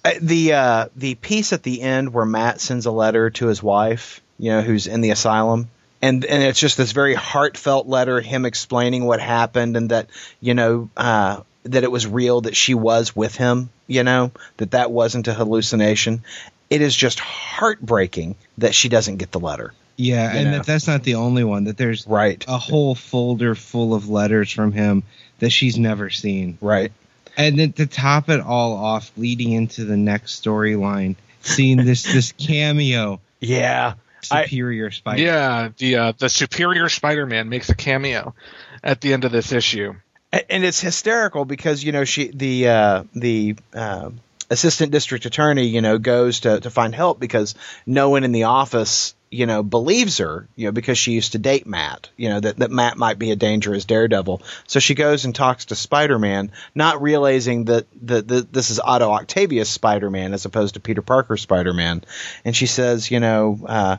Uh, 0.04 0.12
the 0.20 0.52
uh, 0.52 0.86
the 0.96 1.16
piece 1.16 1.52
at 1.52 1.62
the 1.62 1.82
end 1.82 2.12
where 2.12 2.24
Matt 2.24 2.60
sends 2.60 2.86
a 2.86 2.92
letter 2.92 3.30
to 3.30 3.46
his 3.46 3.62
wife, 3.62 4.20
you 4.38 4.50
know, 4.52 4.62
who's 4.62 4.86
in 4.86 5.00
the 5.00 5.10
asylum, 5.10 5.68
and 6.02 6.24
and 6.24 6.42
it's 6.42 6.60
just 6.60 6.76
this 6.76 6.92
very 6.92 7.14
heartfelt 7.14 7.86
letter, 7.86 8.20
him 8.20 8.44
explaining 8.44 9.04
what 9.04 9.20
happened 9.20 9.76
and 9.76 9.90
that 9.90 10.08
you 10.40 10.54
know 10.54 10.90
uh, 10.96 11.40
that 11.64 11.84
it 11.84 11.90
was 11.90 12.06
real, 12.06 12.42
that 12.42 12.56
she 12.56 12.74
was 12.74 13.14
with 13.14 13.36
him, 13.36 13.70
you 13.86 14.02
know, 14.04 14.32
that 14.58 14.72
that 14.72 14.90
wasn't 14.90 15.28
a 15.28 15.34
hallucination. 15.34 16.22
It 16.70 16.82
is 16.82 16.94
just 16.94 17.18
heartbreaking 17.20 18.36
that 18.58 18.74
she 18.74 18.88
doesn't 18.88 19.16
get 19.16 19.32
the 19.32 19.40
letter. 19.40 19.72
Yeah, 19.96 20.30
and 20.32 20.44
know. 20.44 20.56
that 20.58 20.66
that's 20.66 20.86
not 20.86 21.02
the 21.02 21.16
only 21.16 21.42
one. 21.42 21.64
That 21.64 21.76
there's 21.76 22.06
Right. 22.06 22.44
a 22.46 22.58
whole 22.58 22.94
folder 22.94 23.54
full 23.54 23.94
of 23.94 24.08
letters 24.08 24.52
from 24.52 24.72
him 24.72 25.02
that 25.40 25.50
she's 25.50 25.76
never 25.76 26.08
seen. 26.10 26.56
Right. 26.60 26.92
And 27.36 27.58
then 27.58 27.72
to 27.74 27.86
top 27.86 28.28
it 28.28 28.40
all 28.40 28.74
off, 28.74 29.10
leading 29.16 29.52
into 29.52 29.84
the 29.84 29.96
next 29.96 30.42
storyline, 30.42 31.16
seeing 31.42 31.84
this 31.84 32.04
this 32.04 32.32
cameo. 32.38 33.20
Yeah. 33.40 33.94
I- 34.30 34.44
superior 34.44 34.90
Spider. 34.90 35.22
Yeah, 35.22 35.68
the 35.76 35.96
uh, 35.96 36.12
the 36.18 36.28
superior 36.28 36.88
Spider-Man 36.88 37.48
makes 37.48 37.68
a 37.68 37.74
cameo 37.74 38.34
at 38.82 39.00
the 39.00 39.12
end 39.12 39.24
of 39.24 39.32
this 39.32 39.52
issue. 39.52 39.94
And 40.30 40.62
it's 40.62 40.80
hysterical 40.80 41.44
because 41.46 41.82
you 41.82 41.92
know 41.92 42.04
she 42.04 42.28
the 42.28 42.68
uh, 42.68 43.04
the 43.14 43.56
uh, 43.72 44.10
assistant 44.50 44.92
district 44.92 45.24
attorney 45.24 45.66
you 45.66 45.80
know 45.80 45.98
goes 45.98 46.40
to 46.40 46.60
to 46.60 46.70
find 46.70 46.94
help 46.94 47.18
because 47.18 47.54
no 47.86 48.10
one 48.10 48.24
in 48.24 48.32
the 48.32 48.44
office 48.44 49.14
you 49.30 49.46
know 49.46 49.62
believes 49.62 50.18
her 50.18 50.48
you 50.56 50.66
know 50.66 50.72
because 50.72 50.98
she 50.98 51.12
used 51.12 51.32
to 51.32 51.38
date 51.38 51.66
Matt 51.66 52.10
you 52.16 52.28
know 52.28 52.40
that 52.40 52.56
that 52.58 52.70
Matt 52.70 52.96
might 52.96 53.18
be 53.18 53.30
a 53.30 53.36
dangerous 53.36 53.84
daredevil. 53.84 54.42
So 54.66 54.80
she 54.80 54.94
goes 54.94 55.24
and 55.24 55.34
talks 55.34 55.66
to 55.66 55.74
Spider-Man 55.74 56.52
not 56.74 57.02
realizing 57.02 57.66
that 57.66 57.86
that, 58.06 58.28
that 58.28 58.52
this 58.52 58.70
is 58.70 58.80
Otto 58.80 59.10
Octavius 59.10 59.68
Spider-Man 59.68 60.32
as 60.32 60.44
opposed 60.44 60.74
to 60.74 60.80
Peter 60.80 61.02
Parker 61.02 61.36
Spider-Man. 61.36 62.04
And 62.44 62.56
she 62.56 62.66
says 62.66 63.10
you 63.10 63.20
know 63.20 63.58
uh, 63.66 63.96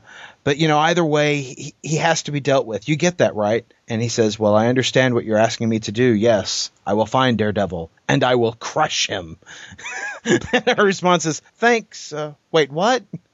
but 0.49 0.57
you 0.57 0.67
know 0.67 0.79
either 0.79 1.05
way 1.05 1.41
he, 1.41 1.75
he 1.83 1.97
has 1.97 2.23
to 2.23 2.31
be 2.31 2.39
dealt 2.39 2.65
with. 2.65 2.89
You 2.89 2.95
get 2.95 3.19
that 3.19 3.35
right? 3.35 3.71
And 3.87 4.01
he 4.01 4.09
says 4.09 4.39
well 4.39 4.55
i 4.55 4.65
understand 4.65 5.13
what 5.13 5.23
you're 5.23 5.37
asking 5.37 5.69
me 5.69 5.77
to 5.81 5.91
do. 5.91 6.11
Yes 6.11 6.71
i 6.87 6.93
will 6.93 7.05
find 7.05 7.37
daredevil 7.37 7.91
and 8.07 8.23
i 8.23 8.33
will 8.33 8.53
crush 8.53 9.05
him. 9.05 9.37
And 10.25 10.43
her 10.75 10.83
response 10.83 11.27
is 11.27 11.41
thanks 11.57 12.11
uh, 12.11 12.33
wait 12.51 12.71
what? 12.71 13.03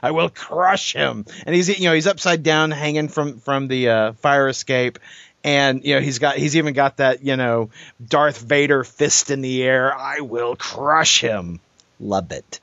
I 0.00 0.12
will 0.12 0.28
crush 0.28 0.92
him. 0.92 1.26
And 1.44 1.56
he's 1.56 1.76
you 1.76 1.88
know 1.88 1.94
he's 1.94 2.06
upside 2.06 2.44
down 2.44 2.70
hanging 2.70 3.08
from 3.08 3.40
from 3.40 3.66
the 3.66 3.88
uh, 3.88 4.12
fire 4.12 4.46
escape. 4.46 5.00
And 5.42 5.84
you 5.84 5.96
know 5.96 6.00
he's 6.00 6.20
got 6.20 6.36
he's 6.36 6.54
even 6.54 6.72
got 6.72 6.98
that 6.98 7.24
you 7.24 7.34
know 7.34 7.70
darth 8.06 8.40
vader 8.40 8.84
fist 8.84 9.32
in 9.32 9.40
the 9.40 9.64
air. 9.64 9.92
I 9.92 10.20
will 10.20 10.54
crush 10.54 11.20
him. 11.20 11.58
Love 11.98 12.30
it 12.30 12.60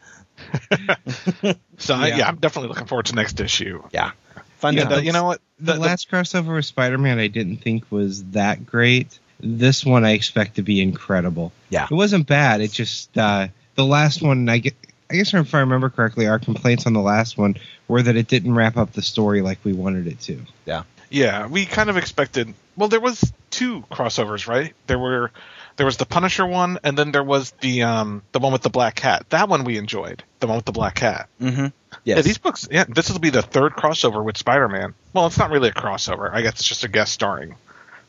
So 1.78 1.94
I, 1.96 2.08
Yeah. 2.08 2.18
yeah, 2.18 2.28
I'm 2.28 2.38
definitely 2.38 2.70
looking 2.70 2.88
forward 2.88 3.08
to 3.08 3.16
next 3.16 3.40
issue. 3.40 3.84
yeah 3.92 4.12
fun 4.58 4.76
Yeah, 4.76 4.86
the- 4.86 5.04
you 5.04 5.12
know 5.12 5.26
what? 5.26 5.42
The, 5.60 5.74
The- 5.74 5.74
the- 5.74 5.80
last 5.80 6.10
crossover 6.10 6.56
with 6.56 6.66
Spider-Man 6.66 7.20
I 7.20 7.28
didn't 7.28 7.58
think 7.58 7.84
was 7.92 8.24
that 8.32 8.66
great. 8.66 9.20
This 9.42 9.86
one 9.86 10.06
I 10.06 10.12
expect 10.12 10.56
to 10.56 10.62
be 10.62 10.82
incredible. 10.82 11.52
Yeah. 11.70 11.88
It 11.92 11.94
wasn't 11.94 12.26
bad. 12.26 12.62
It 12.62 12.72
just 12.72 13.18
uh, 13.18 13.50
the 13.76 13.86
last 13.86 14.22
one 14.22 14.48
I 14.50 14.60
get. 14.60 14.74
I 15.12 15.16
guess 15.18 15.34
if 15.34 15.54
I 15.54 15.60
remember 15.60 15.90
correctly, 15.90 16.26
our 16.28 16.40
complaints 16.40 16.88
on 16.88 16.94
the 16.94 17.02
last 17.02 17.38
one 17.38 17.58
were 17.88 18.02
that 18.02 18.16
it 18.16 18.28
didn't 18.28 18.56
wrap 18.56 18.76
up 18.78 18.94
the 18.94 19.02
story 19.04 19.42
like 19.42 19.60
we 19.64 19.74
wanted 19.74 20.08
it 20.08 20.20
to. 20.22 20.40
Yeah. 20.66 20.84
Yeah, 21.12 21.46
we 21.48 21.66
kind 21.68 21.90
of 21.90 21.98
expected. 21.98 22.54
Well, 22.76 22.90
there 22.90 23.00
was 23.02 23.32
two 23.52 23.82
crossovers, 23.92 24.48
right? 24.48 24.74
There 24.88 24.98
were 24.98 25.32
there 25.78 25.86
was 25.86 25.98
the 25.98 26.06
Punisher 26.06 26.46
one, 26.46 26.80
and 26.84 26.98
then 26.98 27.12
there 27.12 27.24
was 27.24 27.52
the 27.62 27.84
um 27.84 28.22
the 28.32 28.40
one 28.40 28.52
with 28.54 28.62
the 28.62 28.70
black 28.70 28.96
cat. 28.96 29.26
That 29.30 29.50
one 29.50 29.64
we 29.64 29.78
enjoyed. 29.78 30.24
The 30.40 30.48
one 30.48 30.56
with 30.58 30.66
the 30.66 30.72
black 30.72 30.96
cat. 30.96 31.28
mm-hmm 31.42 31.68
Yeah, 32.04 32.22
these 32.22 32.38
books. 32.38 32.68
Yeah, 32.72 32.86
this 32.88 33.10
will 33.10 33.20
be 33.20 33.30
the 33.32 33.42
third 33.42 33.74
crossover 33.74 34.24
with 34.24 34.38
Spider-Man. 34.38 34.94
Well, 35.14 35.28
it's 35.28 35.38
not 35.38 35.50
really 35.50 35.70
a 35.70 35.74
crossover. 35.74 36.32
I 36.34 36.42
guess 36.42 36.54
it's 36.54 36.68
just 36.68 36.84
a 36.84 36.88
guest 36.88 37.14
starring 37.14 37.56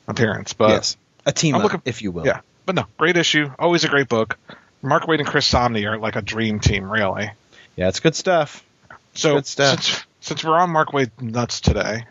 appearance. 0.08 0.52
But 0.52 0.70
yes 0.70 0.96
a 1.24 1.32
team 1.32 1.54
I'm 1.56 1.60
up 1.60 1.64
looking- 1.64 1.82
if 1.84 2.02
you 2.02 2.12
will 2.12 2.24
yeah, 2.26 2.40
but 2.66 2.74
no, 2.76 2.84
great 2.98 3.16
issue. 3.16 3.50
Always 3.58 3.82
a 3.84 3.88
great 3.88 4.08
book. 4.08 4.38
Mark 4.82 5.04
Waid 5.04 5.18
and 5.18 5.26
Chris 5.26 5.50
Samnee 5.50 5.84
are 5.90 5.98
like 5.98 6.14
a 6.16 6.22
dream 6.22 6.60
team, 6.60 6.88
really. 6.90 7.30
yeah 7.74 7.88
it's 7.88 7.98
good 8.00 8.14
stuff 8.14 8.62
So 9.14 9.34
Good 9.36 9.46
stuff. 9.46 9.82
since 9.82 10.06
since 10.20 10.44
we're 10.44 10.56
on 10.58 10.70
Mark 10.70 10.90
Waid 10.90 11.10
nuts 11.20 11.60
today, 11.60 12.04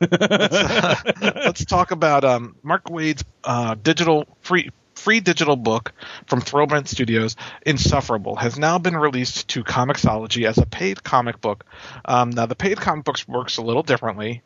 let's 0.10 1.64
talk 1.64 1.90
about 1.90 2.24
um, 2.24 2.56
Mark 2.62 2.90
Waid's 2.90 3.24
uh, 3.44 3.74
digital 3.74 4.26
free 4.42 4.70
free 4.94 5.20
digital 5.20 5.56
book 5.56 5.92
from 6.26 6.40
Thrillbent 6.40 6.88
Studios, 6.88 7.36
Insufferable, 7.64 8.36
has 8.36 8.58
now 8.58 8.78
been 8.78 8.96
released 8.96 9.48
to 9.48 9.62
Comixology 9.62 10.48
as 10.48 10.58
a 10.58 10.66
paid 10.66 11.04
comic 11.04 11.40
book. 11.40 11.64
Um, 12.04 12.30
now, 12.30 12.46
the 12.46 12.56
paid 12.56 12.78
comic 12.78 13.04
books 13.04 13.28
works 13.28 13.58
a 13.58 13.62
little 13.62 13.82
differently 13.82 14.42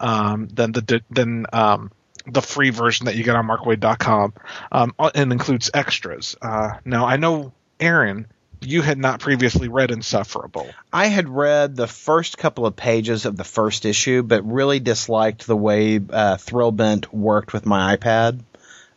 um, 0.00 0.48
than 0.48 0.72
the 0.72 1.02
than 1.10 1.46
um, 1.52 1.92
the 2.26 2.42
free 2.42 2.70
version 2.70 3.06
that 3.06 3.16
you 3.16 3.24
get 3.24 3.36
on 3.36 3.46
MarkWaid.com, 3.46 4.34
um, 4.72 4.94
and 5.14 5.32
includes 5.32 5.70
extras. 5.72 6.36
Uh, 6.42 6.72
now, 6.84 7.06
I 7.06 7.16
know 7.16 7.52
Aaron. 7.78 8.26
You 8.60 8.82
had 8.82 8.98
not 8.98 9.20
previously 9.20 9.68
read 9.68 9.90
Insufferable. 9.90 10.68
I 10.92 11.06
had 11.06 11.28
read 11.28 11.76
the 11.76 11.86
first 11.86 12.38
couple 12.38 12.66
of 12.66 12.76
pages 12.76 13.24
of 13.24 13.36
the 13.36 13.44
first 13.44 13.86
issue, 13.86 14.22
but 14.22 14.44
really 14.44 14.80
disliked 14.80 15.46
the 15.46 15.56
way 15.56 15.96
uh, 15.96 16.36
Thrillbent 16.36 17.12
worked 17.12 17.52
with 17.52 17.64
my 17.66 17.96
iPad. 17.96 18.40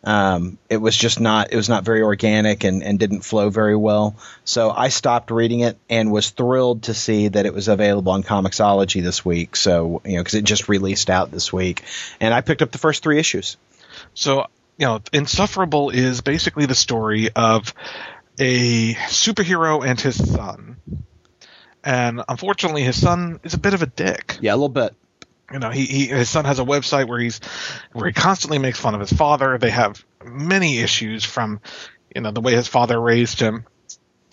Um, 0.05 0.57
it 0.69 0.77
was 0.77 0.97
just 0.97 1.21
not 1.21 1.53
it 1.53 1.55
was 1.55 1.69
not 1.69 1.85
very 1.85 2.01
organic 2.01 2.65
and, 2.65 2.83
and 2.83 2.99
didn't 2.99 3.21
flow 3.21 3.49
very 3.49 3.75
well. 3.75 4.17
So 4.43 4.69
I 4.69 4.89
stopped 4.89 5.31
reading 5.31 5.61
it 5.61 5.77
and 5.89 6.11
was 6.11 6.31
thrilled 6.31 6.83
to 6.83 6.93
see 6.93 7.29
that 7.29 7.45
it 7.45 7.53
was 7.53 7.69
available 7.69 8.11
on 8.11 8.21
Comixology 8.21 9.01
this 9.01 9.23
week. 9.23 9.55
So 9.55 10.01
you 10.03 10.15
know 10.15 10.21
because 10.21 10.33
it 10.33 10.43
just 10.43 10.67
released 10.67 11.09
out 11.09 11.31
this 11.31 11.53
week, 11.53 11.83
and 12.19 12.33
I 12.33 12.41
picked 12.41 12.61
up 12.61 12.71
the 12.71 12.79
first 12.79 13.01
three 13.01 13.17
issues. 13.17 13.55
So, 14.13 14.47
you 14.77 14.87
know, 14.87 15.01
Insufferable 15.11 15.89
is 15.89 16.21
basically 16.21 16.65
the 16.65 16.75
story 16.75 17.29
of 17.35 17.73
a 18.39 18.93
superhero 18.93 19.85
and 19.85 19.99
his 19.99 20.15
son. 20.15 20.77
And 21.83 22.21
unfortunately, 22.27 22.83
his 22.83 22.99
son 22.99 23.39
is 23.43 23.53
a 23.53 23.59
bit 23.59 23.73
of 23.73 23.81
a 23.81 23.85
dick. 23.85 24.37
Yeah, 24.41 24.53
a 24.53 24.55
little 24.55 24.69
bit. 24.69 24.95
You 25.51 25.59
know, 25.59 25.69
he, 25.69 25.85
he 25.85 26.05
his 26.07 26.29
son 26.29 26.45
has 26.45 26.59
a 26.59 26.63
website 26.63 27.07
where 27.07 27.19
he's 27.19 27.39
where 27.91 28.07
he 28.07 28.13
constantly 28.13 28.57
makes 28.57 28.79
fun 28.79 28.95
of 28.95 29.01
his 29.01 29.11
father. 29.11 29.57
They 29.57 29.69
have 29.69 30.03
many 30.25 30.79
issues 30.79 31.23
from, 31.25 31.59
you 32.15 32.21
know, 32.21 32.31
the 32.31 32.41
way 32.41 32.55
his 32.55 32.67
father 32.67 32.99
raised 32.99 33.39
him, 33.39 33.65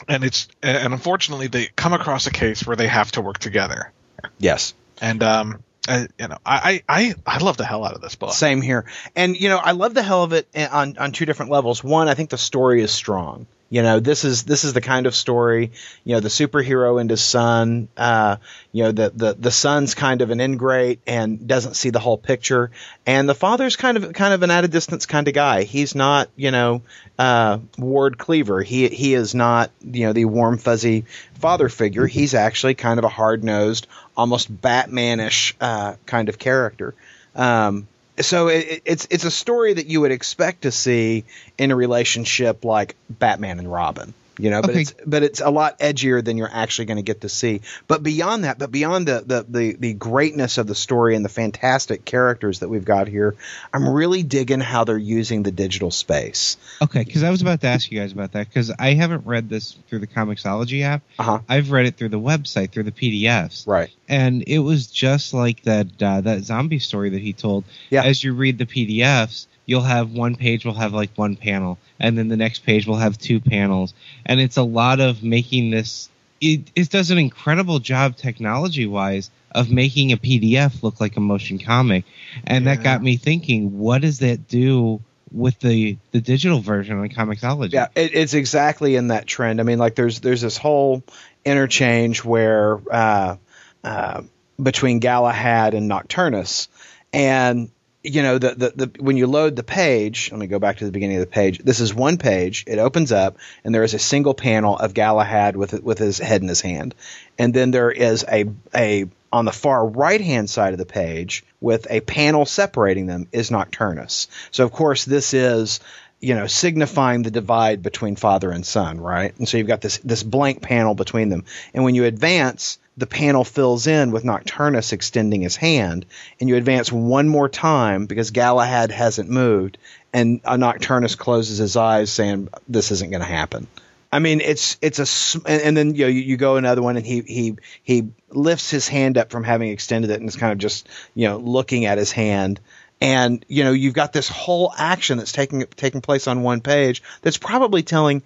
and 0.09 0.25
it's 0.25 0.49
and 0.63 0.95
unfortunately 0.95 1.49
they 1.49 1.67
come 1.77 1.93
across 1.93 2.27
a 2.27 2.31
case 2.31 2.67
where 2.67 2.77
they 2.77 2.87
have 2.87 3.11
to 3.13 3.21
work 3.21 3.39
together. 3.39 3.93
Yes. 4.39 4.73
And 5.03 5.23
um, 5.23 5.63
I, 5.89 6.09
you 6.19 6.29
know, 6.29 6.39
I, 6.47 6.83
I 6.89 7.15
I 7.27 7.39
love 7.39 7.57
the 7.57 7.65
hell 7.65 7.85
out 7.85 7.95
of 7.95 8.01
this 8.01 8.15
book. 8.15 8.33
Same 8.33 8.63
here. 8.63 8.87
And 9.17 9.39
you 9.39 9.49
know, 9.49 9.59
I 9.59 9.73
love 9.73 9.93
the 9.95 10.03
hell 10.03 10.23
of 10.23 10.33
it 10.33 10.47
eh, 10.55 10.69
on 10.71 10.97
on 10.97 11.13
two 11.13 11.27
different 11.27 11.51
levels. 11.51 11.83
One, 11.83 12.09
I 12.09 12.15
think 12.15 12.31
the 12.31 12.39
story 12.39 12.81
is 12.81 12.93
strong. 12.93 13.47
You 13.73 13.83
know, 13.83 14.01
this 14.01 14.25
is 14.25 14.43
this 14.43 14.65
is 14.65 14.73
the 14.73 14.81
kind 14.81 15.07
of 15.07 15.15
story. 15.15 15.71
You 16.03 16.15
know, 16.15 16.21
the 16.21 16.29
superhero 16.29 17.01
and 17.01 17.09
his 17.09 17.23
son. 17.23 17.87
Uh, 17.97 18.39
you 18.73 18.83
know, 18.83 18.91
the 18.91 19.13
the 19.15 19.35
the 19.35 19.51
son's 19.53 19.95
kind 19.95 20.23
of 20.23 20.31
an 20.31 20.41
ingrate 20.41 20.99
and 21.07 21.47
doesn't 21.47 21.75
see 21.77 21.91
the 21.91 22.01
whole 22.01 22.19
picture, 22.19 22.73
and 23.07 23.29
the 23.29 23.35
father's 23.35 23.77
kind 23.77 23.97
of 23.97 24.13
kind 24.13 24.35
of 24.35 24.43
an 24.43 24.51
at 24.51 24.65
a 24.65 24.69
distance 24.69 25.07
kind 25.07 25.29
of 25.29 25.35
guy. 25.35 25.63
He's 25.63 25.95
not, 25.95 26.29
you 26.35 26.51
know, 26.51 26.83
uh, 27.17 27.59
Ward 27.79 28.19
Cleaver. 28.19 28.61
He 28.61 28.89
he 28.89 29.15
is 29.15 29.37
not, 29.37 29.71
you 29.85 30.07
know, 30.07 30.13
the 30.13 30.25
warm 30.25 30.59
fuzzy 30.59 31.05
father 31.35 31.69
figure. 31.69 32.09
He's 32.09 32.35
actually 32.35 32.75
kind 32.75 32.99
of 32.99 33.05
a 33.05 33.09
hard 33.09 33.45
nosed, 33.45 33.87
almost 34.17 34.53
Batmanish 34.53 35.55
uh, 35.61 35.95
kind 36.07 36.29
of 36.29 36.41
character. 36.41 36.95
Um, 37.37 37.87
so 38.21 38.49
it, 38.49 38.67
it- 38.69 38.83
it's 38.85 39.07
it's 39.11 39.25
a 39.25 39.31
story 39.31 39.75
that 39.75 39.87
you 39.87 40.01
would 40.03 40.13
expect 40.13 40.63
to 40.63 40.73
see 40.73 41.25
in 41.59 41.71
a 41.71 41.77
relationship 41.77 42.65
like 42.65 42.97
Batman 43.09 43.59
and 43.59 43.71
Robin. 43.71 44.15
You 44.41 44.51
know, 44.51 44.61
but 44.63 44.71
Okay. 44.71 44.81
it's 44.83 44.95
but 45.07 45.23
it's 45.23 45.41
a 45.41 45.51
lot 45.51 45.79
edgier 45.79 46.25
than 46.25 46.37
you're 46.39 46.51
actually 46.53 46.87
going 46.87 46.97
to 46.97 47.03
get 47.03 47.21
to 47.23 47.29
see. 47.29 47.61
But 47.87 48.03
beyond 48.03 48.45
that, 48.45 48.59
but 48.59 48.71
beyond 48.71 49.07
the, 49.09 49.23
the 49.25 49.47
the 49.49 49.77
the 49.79 49.93
greatness 49.95 50.59
of 50.59 50.67
the 50.67 50.75
story 50.75 51.15
and 51.17 51.25
the 51.25 51.29
fantastic 51.29 52.05
characters 52.05 52.61
that 52.61 52.69
we've 52.69 52.85
got 52.85 53.09
here, 53.09 53.35
I'm 53.73 53.89
really 53.89 54.23
digging 54.23 54.61
how 54.61 54.85
they're 54.85 54.97
using 54.99 55.43
the 55.43 55.51
digital 55.53 55.91
space. 55.91 56.57
Okay, 56.83 57.05
because 57.05 57.23
I 57.23 57.31
was 57.31 57.43
about 57.43 57.61
to 57.63 57.67
ask 57.69 57.91
you 57.91 58.01
guys 58.01 58.13
about 58.13 58.33
that 58.33 58.49
because 58.49 58.71
I 58.79 58.95
haven't 58.95 59.27
read 59.27 59.49
this 59.49 59.77
through 59.89 59.99
the 60.01 60.07
Comixology 60.07 60.83
app. 60.83 61.03
Uh-huh. 61.19 61.41
I've 61.49 61.71
read 61.71 61.87
it 61.87 61.97
through 61.97 62.09
the 62.11 62.21
website 62.21 62.71
through 62.73 62.85
the 62.85 62.93
PDFs, 62.93 63.67
Right. 63.67 63.91
and 64.09 64.43
it 64.47 64.59
was 64.61 64.87
just 64.87 65.35
like 65.35 65.63
that 65.65 66.03
uh, 66.03 66.21
that 66.23 66.45
zombie 66.45 66.79
story 66.79 67.11
that 67.11 67.21
he 67.21 67.33
told. 67.33 67.65
Yeah. 67.91 68.05
As 68.05 68.23
you 68.25 68.33
read 68.35 68.59
the 68.59 68.67
PDFs, 68.67 69.47
you'll 69.71 69.83
have 69.83 70.11
one 70.11 70.35
page 70.35 70.65
will 70.65 70.75
have 70.75 70.93
like 70.93 71.11
one 71.15 71.37
panel, 71.37 71.79
and 72.01 72.19
then 72.19 72.27
the 72.27 72.37
next 72.37 72.67
page 72.67 72.89
will 72.89 72.97
have 72.97 73.17
two 73.17 73.39
panels, 73.39 73.95
and 74.27 74.41
it's 74.41 74.57
a 74.57 74.65
lot 74.65 74.99
of 74.99 75.23
making 75.23 75.71
this. 75.71 76.11
It, 76.41 76.73
it 76.75 76.91
does 76.91 77.13
an 77.13 77.19
incredible 77.19 77.79
job 77.79 78.17
technology 78.17 78.87
wise 78.87 79.31
of 79.53 79.71
making 79.71 80.11
a 80.11 80.17
PDF 80.17 80.83
look 80.83 81.01
like 81.01 81.17
a 81.17 81.21
motion 81.21 81.61
comic, 81.61 82.05
and 82.45 82.67
that 82.67 82.83
got 82.83 83.01
me 83.01 83.17
thinking, 83.17 83.79
what 83.79 84.03
does 84.03 84.19
that 84.19 84.49
do? 84.49 85.01
With 85.33 85.61
the 85.61 85.97
the 86.11 86.21
digital 86.21 86.59
version 86.59 86.99
on 86.99 87.09
Comixology, 87.09 87.73
Yeah, 87.73 87.87
it, 87.95 88.17
it's 88.17 88.35
exactly 88.35 88.97
in 88.97 89.09
that 89.09 89.29
trend. 89.29 89.61
I 89.61 89.63
mean, 89.63 89.79
like 89.79 89.95
there's 89.95 90.19
there's 90.19 90.41
this 90.41 90.57
whole 90.57 91.05
interchange 91.45 92.25
where 92.25 92.81
uh, 92.91 93.37
uh, 93.85 94.23
between 94.61 94.99
Galahad 94.99 95.75
and 95.75 95.89
Nocturnus, 95.89 96.67
and 97.13 97.71
you 98.03 98.23
know 98.23 98.39
the, 98.39 98.55
the 98.55 98.87
the 98.87 99.03
when 99.03 99.17
you 99.17 99.27
load 99.27 99.57
the 99.57 99.63
page. 99.63 100.31
Let 100.31 100.41
me 100.41 100.47
go 100.47 100.59
back 100.59 100.79
to 100.79 100.85
the 100.85 100.93
beginning 100.93 101.17
of 101.17 101.21
the 101.21 101.27
page. 101.27 101.59
This 101.59 101.81
is 101.81 101.95
one 101.95 102.17
page. 102.17 102.65
It 102.67 102.79
opens 102.79 103.13
up, 103.13 103.37
and 103.65 103.75
there 103.75 103.85
is 103.85 103.95
a 103.95 103.99
single 103.99 104.35
panel 104.35 104.77
of 104.77 104.95
Galahad 104.95 105.57
with 105.57 105.83
with 105.83 105.99
his 105.99 106.19
head 106.19 106.43
in 106.43 106.49
his 106.49 106.61
hand, 106.61 106.95
and 107.39 107.53
then 107.53 107.71
there 107.71 107.91
is 107.91 108.25
a 108.31 108.47
a 108.75 109.07
on 109.33 109.45
the 109.45 109.53
far 109.53 109.87
right 109.87 110.21
hand 110.21 110.49
side 110.49 110.73
of 110.73 110.79
the 110.79 110.87
page 110.87 111.45
with 111.61 111.87
a 111.91 112.01
panel 112.01 112.47
separating 112.47 113.07
them 113.07 113.29
is 113.33 113.51
Nocturnus. 113.51 114.29
So 114.51 114.65
of 114.65 114.73
course 114.73 115.05
this 115.05 115.35
is 115.35 115.81
you 116.21 116.35
know, 116.35 116.47
signifying 116.47 117.23
the 117.23 117.31
divide 117.31 117.83
between 117.83 118.17
father 118.17 118.51
and 118.51 118.65
son, 118.65 119.01
right? 119.01 119.37
And 119.39 119.49
so 119.49 119.57
you've 119.57 119.67
got 119.67 119.81
this 119.81 119.99
this 119.99 120.23
blank 120.23 120.61
panel 120.61 120.95
between 120.95 121.31
them. 121.31 121.45
And 121.73 121.83
when 121.83 121.95
you 121.95 122.05
advance, 122.05 122.79
the 122.97 123.07
panel 123.07 123.45
fills 123.45 123.87
in 123.87 124.11
with 124.11 124.25
Nocturnus 124.25 124.93
extending 124.93 125.41
his 125.41 125.57
hand, 125.57 126.05
and 126.39 126.49
you 126.49 126.57
advance 126.57 126.93
one 126.93 127.29
more 127.29 127.49
time 127.49 128.07
because 128.07 128.31
Galahad 128.31 128.91
hasn't 128.91 129.31
moved, 129.31 129.79
and 130.13 130.43
Nocturnus 130.43 131.17
closes 131.17 131.59
his 131.59 131.77
eyes, 131.77 132.11
saying, 132.11 132.49
"This 132.69 132.93
isn't 132.93 133.11
going 133.11 133.23
to 133.23 133.27
happen." 133.27 133.67
I 134.13 134.19
mean, 134.19 134.41
it's 134.41 134.77
it's 134.83 134.99
a 134.99 135.41
and, 135.49 135.77
then 135.77 135.95
you 135.95 136.05
know 136.05 136.09
you, 136.09 136.21
you 136.21 136.37
go 136.37 136.57
another 136.57 136.83
one, 136.83 136.97
and 136.97 137.07
he 137.07 137.21
he 137.21 137.57
he 137.83 138.09
lifts 138.31 138.71
his 138.71 138.89
hand 138.89 139.17
up 139.17 139.31
from 139.31 139.45
having 139.45 139.71
extended 139.71 140.11
it, 140.11 140.21
and 140.21 140.29
is 140.29 140.37
kind 140.37 140.53
of 140.53 140.59
just 140.59 140.89
you 141.15 141.29
know 141.29 141.39
looking 141.39 141.85
at 141.85 141.97
his 141.97 142.11
hand, 142.11 142.61
and 143.01 143.45
you 143.49 143.65
know 143.65 143.73
you've 143.73 143.95
got 143.95 144.13
this 144.13 144.29
whole 144.29 144.73
action 144.77 145.19
that's 145.19 145.33
taking 145.33 145.65
taking 145.77 146.01
place 146.01 146.27
on 146.27 146.43
one 146.43 146.61
page 146.61 147.03
that's 147.23 147.39
probably 147.39 147.83
telling 147.83 148.23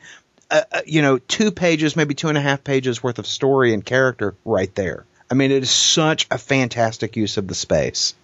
uh, 0.51 0.63
uh, 0.73 0.81
you 0.87 1.03
know 1.03 1.19
two 1.19 1.51
pages 1.51 1.97
maybe 1.97 2.15
two 2.15 2.29
and 2.29 2.39
a 2.39 2.41
half 2.41 2.65
pages 2.65 3.03
worth 3.03 3.19
of 3.19 3.27
story 3.27 3.73
and 3.73 3.85
character 3.85 4.35
right 4.45 4.75
there. 4.75 5.05
I 5.31 5.35
mean 5.35 5.51
it 5.51 5.63
is 5.63 5.71
such 5.71 6.27
a 6.31 6.39
fantastic 6.39 7.17
use 7.17 7.37
of 7.37 7.47
the 7.47 7.55
space. 7.55 8.15